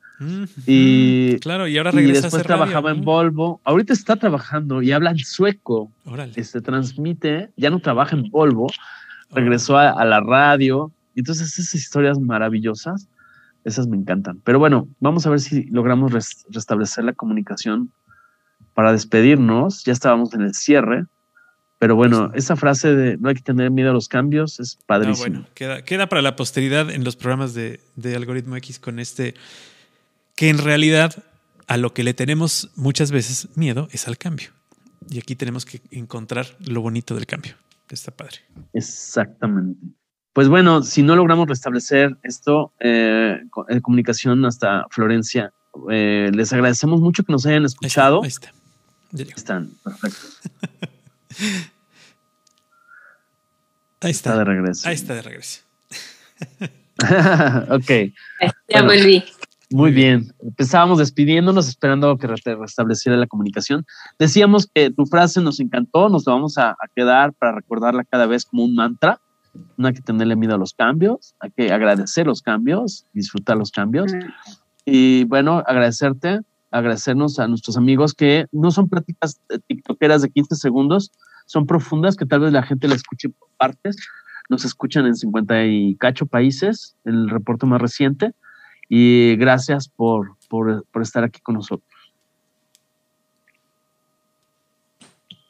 Y 0.65 1.39
claro, 1.39 1.68
y 1.68 1.77
ahora 1.77 1.91
regresa 1.91 2.19
y 2.19 2.22
después 2.23 2.43
trabajaba 2.43 2.91
en 2.91 3.01
Volvo. 3.01 3.61
Ahorita 3.64 3.93
está 3.93 4.18
trabajando 4.18 4.81
y 4.81 4.91
habla 4.91 5.11
en 5.11 5.19
sueco. 5.19 5.91
Órale. 6.06 6.43
Se 6.43 6.60
transmite, 6.61 7.49
ya 7.56 7.69
no 7.69 7.80
trabaja 7.80 8.18
en 8.18 8.30
Volvo, 8.30 8.68
regresó 9.31 9.77
a, 9.77 10.03
la 10.03 10.19
radio. 10.19 10.91
Entonces, 11.15 11.57
esas 11.57 11.73
historias 11.73 12.19
maravillosas, 12.19 13.07
esas 13.64 13.88
me 13.88 13.98
encantan. 13.98 14.41
Pero 14.44 14.60
bueno, 14.60 14.88
vamos 14.99 15.26
a 15.26 15.30
ver 15.30 15.40
si 15.40 15.65
logramos 15.65 16.11
restablecer 16.49 17.03
la 17.03 17.14
comunicación 17.14 17.91
para 18.73 18.91
despedirnos. 18.91 19.84
Ya 19.84 19.94
estábamos 19.94 20.34
en 20.34 20.41
el 20.41 20.53
cierre. 20.53 21.06
Pero 21.80 21.95
bueno, 21.95 22.31
esa 22.34 22.57
frase 22.57 22.94
de 22.94 23.18
no 23.18 23.30
hay 23.30 23.36
que 23.36 23.41
tener 23.41 23.72
miedo 23.72 23.91
a 23.91 23.94
los 23.94 24.10
cambios 24.10 24.60
es 24.60 24.77
padrísimo. 24.86 25.30
bueno, 25.30 25.48
queda, 25.53 25.81
queda 25.84 26.10
para 26.10 26.22
la 26.22 26.36
posteridad 26.36 26.90
en 26.90 27.06
los 27.06 27.15
programas 27.15 27.53
de, 27.53 27.80
de 27.95 28.18
Algoritmo 28.18 28.57
X 28.57 28.80
con 28.80 28.99
este 28.99 29.34
que 30.36 30.49
en 30.49 30.57
realidad 30.57 31.23
a 31.68 31.77
lo 31.77 31.94
que 31.94 32.03
le 32.03 32.14
tenemos 32.14 32.72
muchas 32.76 33.11
veces 33.11 33.48
miedo 33.56 33.88
es 33.91 34.07
al 34.07 34.18
cambio. 34.18 34.49
Y 35.10 35.19
aquí 35.19 35.36
tenemos 35.36 35.65
que 35.65 35.81
encontrar 35.91 36.48
lo 36.65 36.81
bonito 36.81 37.15
del 37.15 37.26
cambio. 37.26 37.56
Está 37.90 38.11
padre. 38.11 38.38
Exactamente. 38.73 39.80
Pues 40.40 40.48
bueno, 40.48 40.84
si 40.84 41.03
no 41.03 41.18
logramos 41.18 41.49
restablecer 41.49 42.16
esto, 42.24 42.72
eh, 42.80 43.41
en 43.68 43.82
comunicación 43.82 44.45
hasta 44.45 44.86
Florencia, 44.90 45.52
eh, 45.91 46.32
les 46.34 46.53
agradecemos 46.53 47.02
mucho 47.02 47.26
que 47.26 47.34
nos 47.34 47.45
hayan 47.45 47.66
escuchado. 47.66 48.24
Ahí 48.24 48.30
está. 48.30 48.53
Ahí, 49.14 49.28
Están, 49.36 49.72
perfecto. 49.84 50.18
Ahí 53.99 54.11
está. 54.11 54.30
está. 54.30 54.38
de 54.38 54.44
regreso. 54.45 54.88
Ahí 54.88 54.95
está 54.95 55.14
de 55.16 55.22
regreso. 55.24 55.60
ok. 57.70 57.91
Ya 58.70 58.84
volví. 58.84 59.26
Muy 59.72 59.91
bien. 59.91 60.34
Empezábamos 60.41 60.99
despidiéndonos, 60.99 61.68
esperando 61.68 62.18
que 62.18 62.28
restableciera 62.28 63.18
la 63.18 63.28
comunicación. 63.28 63.86
Decíamos 64.18 64.70
que 64.74 64.90
tu 64.90 65.06
frase 65.06 65.41
nos 65.41 65.60
encantó, 65.60 66.07
nos 66.07 66.26
la 66.26 66.32
vamos 66.32 66.57
a, 66.57 66.78
quedar 66.95 67.34
para 67.34 67.52
recordarla 67.52 68.06
cada 68.06 68.26
vez 68.26 68.45
como 68.45 68.64
un 68.64 68.74
mantra. 68.74 69.20
No 69.78 69.88
hay 69.88 69.94
que 69.94 70.02
tenerle 70.02 70.36
miedo 70.36 70.56
a 70.56 70.58
los 70.58 70.74
cambios, 70.74 71.36
hay 71.40 71.52
que 71.52 71.72
agradecer 71.72 72.28
los 72.28 72.42
cambios, 72.42 73.06
disfrutar 73.14 73.58
los 73.58 73.72
cambios. 73.72 74.14
Y 74.86 75.26
bueno, 75.26 75.64
agradecerte, 75.66 76.42
agradecernos 76.72 77.40
a 77.40 77.48
nuestros 77.48 77.78
amigos 77.78 78.14
que 78.14 78.46
no 78.52 78.72
son 78.72 78.90
prácticas 78.90 79.42
tiktokeras 79.68 80.22
de 80.22 80.30
15 80.30 80.56
segundos, 80.56 81.12
son 81.46 81.66
profundas 81.66 82.16
que 82.16 82.26
tal 82.26 82.42
vez 82.42 82.54
la 82.54 82.64
gente 82.64 82.88
la 82.88 82.96
escuche 82.96 83.30
por 83.30 83.50
partes. 83.58 83.98
Nos 84.50 84.66
escuchan 84.66 85.06
en 85.06 85.16
50 85.16 85.66
y 85.66 85.96
cacho 85.96 86.26
países, 86.26 86.96
el 87.06 87.30
reporte 87.30 87.66
más 87.66 87.82
reciente 87.82 88.34
y 88.90 89.36
gracias 89.36 89.88
por, 89.88 90.36
por, 90.50 90.84
estar 91.02 91.24
aquí 91.24 91.40
con 91.42 91.56
nosotros. 91.56 91.89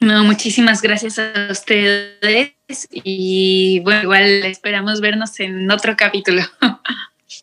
No, 0.00 0.24
muchísimas 0.24 0.82
gracias 0.82 1.18
a 1.18 1.48
ustedes 1.50 2.52
y 2.90 3.80
bueno, 3.80 4.02
igual 4.02 4.24
esperamos 4.44 5.00
vernos 5.00 5.38
en 5.40 5.70
otro 5.70 5.96
capítulo. 5.96 6.42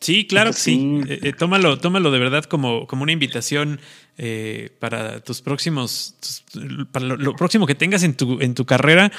Sí, 0.00 0.26
claro 0.26 0.50
que 0.50 0.58
sí. 0.58 1.00
Eh, 1.08 1.18
eh, 1.22 1.32
tómalo, 1.32 1.78
tómalo 1.78 2.12
de 2.12 2.18
verdad 2.20 2.44
como, 2.44 2.86
como 2.86 3.02
una 3.02 3.10
invitación 3.10 3.80
eh, 4.16 4.70
para 4.78 5.20
tus 5.20 5.40
próximos, 5.40 6.14
para 6.92 7.06
lo, 7.06 7.34
próximo 7.34 7.66
que 7.66 7.74
tengas 7.74 8.04
en 8.04 8.14
tu, 8.14 8.38
en 8.40 8.54
tu 8.54 8.64
carrera 8.64 9.10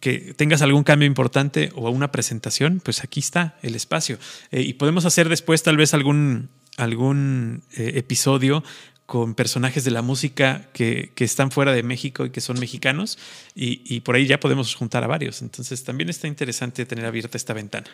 que 0.00 0.34
tengas 0.34 0.62
algún 0.62 0.84
cambio 0.84 1.06
importante 1.06 1.70
o 1.74 1.90
una 1.90 2.10
presentación, 2.10 2.80
pues 2.84 3.02
aquí 3.04 3.20
está 3.20 3.56
el 3.62 3.74
espacio. 3.74 4.18
Eh, 4.50 4.62
y 4.62 4.74
podemos 4.74 5.04
hacer 5.04 5.28
después 5.28 5.62
tal 5.62 5.76
vez 5.76 5.94
algún, 5.94 6.48
algún 6.76 7.62
eh, 7.76 7.92
episodio 7.96 8.64
con 9.06 9.34
personajes 9.34 9.84
de 9.84 9.92
la 9.92 10.02
música 10.02 10.68
que, 10.72 11.12
están 11.16 11.50
fuera 11.50 11.72
de 11.72 11.82
México 11.82 12.26
y 12.26 12.30
que 12.30 12.40
son 12.40 12.58
mexicanos, 12.58 13.18
y, 13.54 14.00
por 14.00 14.16
ahí 14.16 14.26
ya 14.26 14.40
podemos 14.40 14.74
juntar 14.74 15.04
a 15.04 15.06
varios. 15.06 15.42
Entonces 15.42 15.84
también 15.84 16.10
está 16.10 16.26
interesante 16.26 16.84
tener 16.84 17.06
abierta 17.06 17.36
esta 17.36 17.54
ventana. 17.54 17.86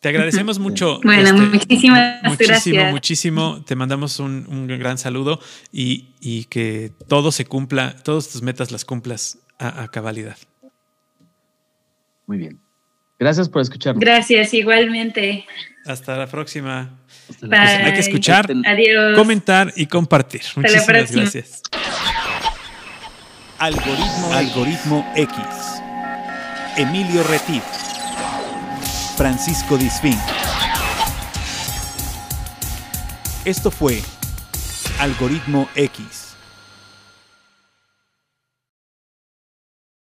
Te 0.00 0.10
agradecemos 0.10 0.58
mucho. 0.58 1.00
Bueno, 1.02 1.30
este, 1.30 1.40
muchísimas 1.40 2.22
muchísimo, 2.22 2.46
gracias. 2.46 2.92
Muchísimo, 2.92 3.64
Te 3.64 3.74
mandamos 3.74 4.18
un, 4.20 4.66
gran 4.66 4.98
saludo 4.98 5.40
y, 5.72 6.44
que 6.50 6.92
todo 7.08 7.32
se 7.32 7.46
cumpla, 7.46 7.96
todas 7.96 8.28
tus 8.28 8.42
metas 8.42 8.70
las 8.70 8.84
cumplas 8.84 9.38
a, 9.58 9.88
cabalidad. 9.88 10.36
Muy 12.26 12.38
bien. 12.38 12.60
Gracias 13.18 13.48
por 13.48 13.62
escucharnos. 13.62 14.00
Gracias, 14.00 14.52
igualmente. 14.54 15.46
Hasta 15.86 16.16
la 16.16 16.26
próxima. 16.26 16.98
Hay 17.50 17.92
que 17.92 18.00
escuchar, 18.00 18.46
comentar 19.14 19.72
y 19.76 19.86
compartir. 19.86 20.42
Muchísimas 20.56 21.10
gracias. 21.10 21.62
Algoritmo, 23.58 24.32
Algoritmo 24.32 25.12
X. 25.16 25.36
Emilio 26.76 27.22
Retif. 27.24 27.62
Francisco 29.16 29.78
Disfín. 29.78 30.18
Esto 33.44 33.70
fue 33.70 34.02
Algoritmo 34.98 35.68
X. 35.76 36.23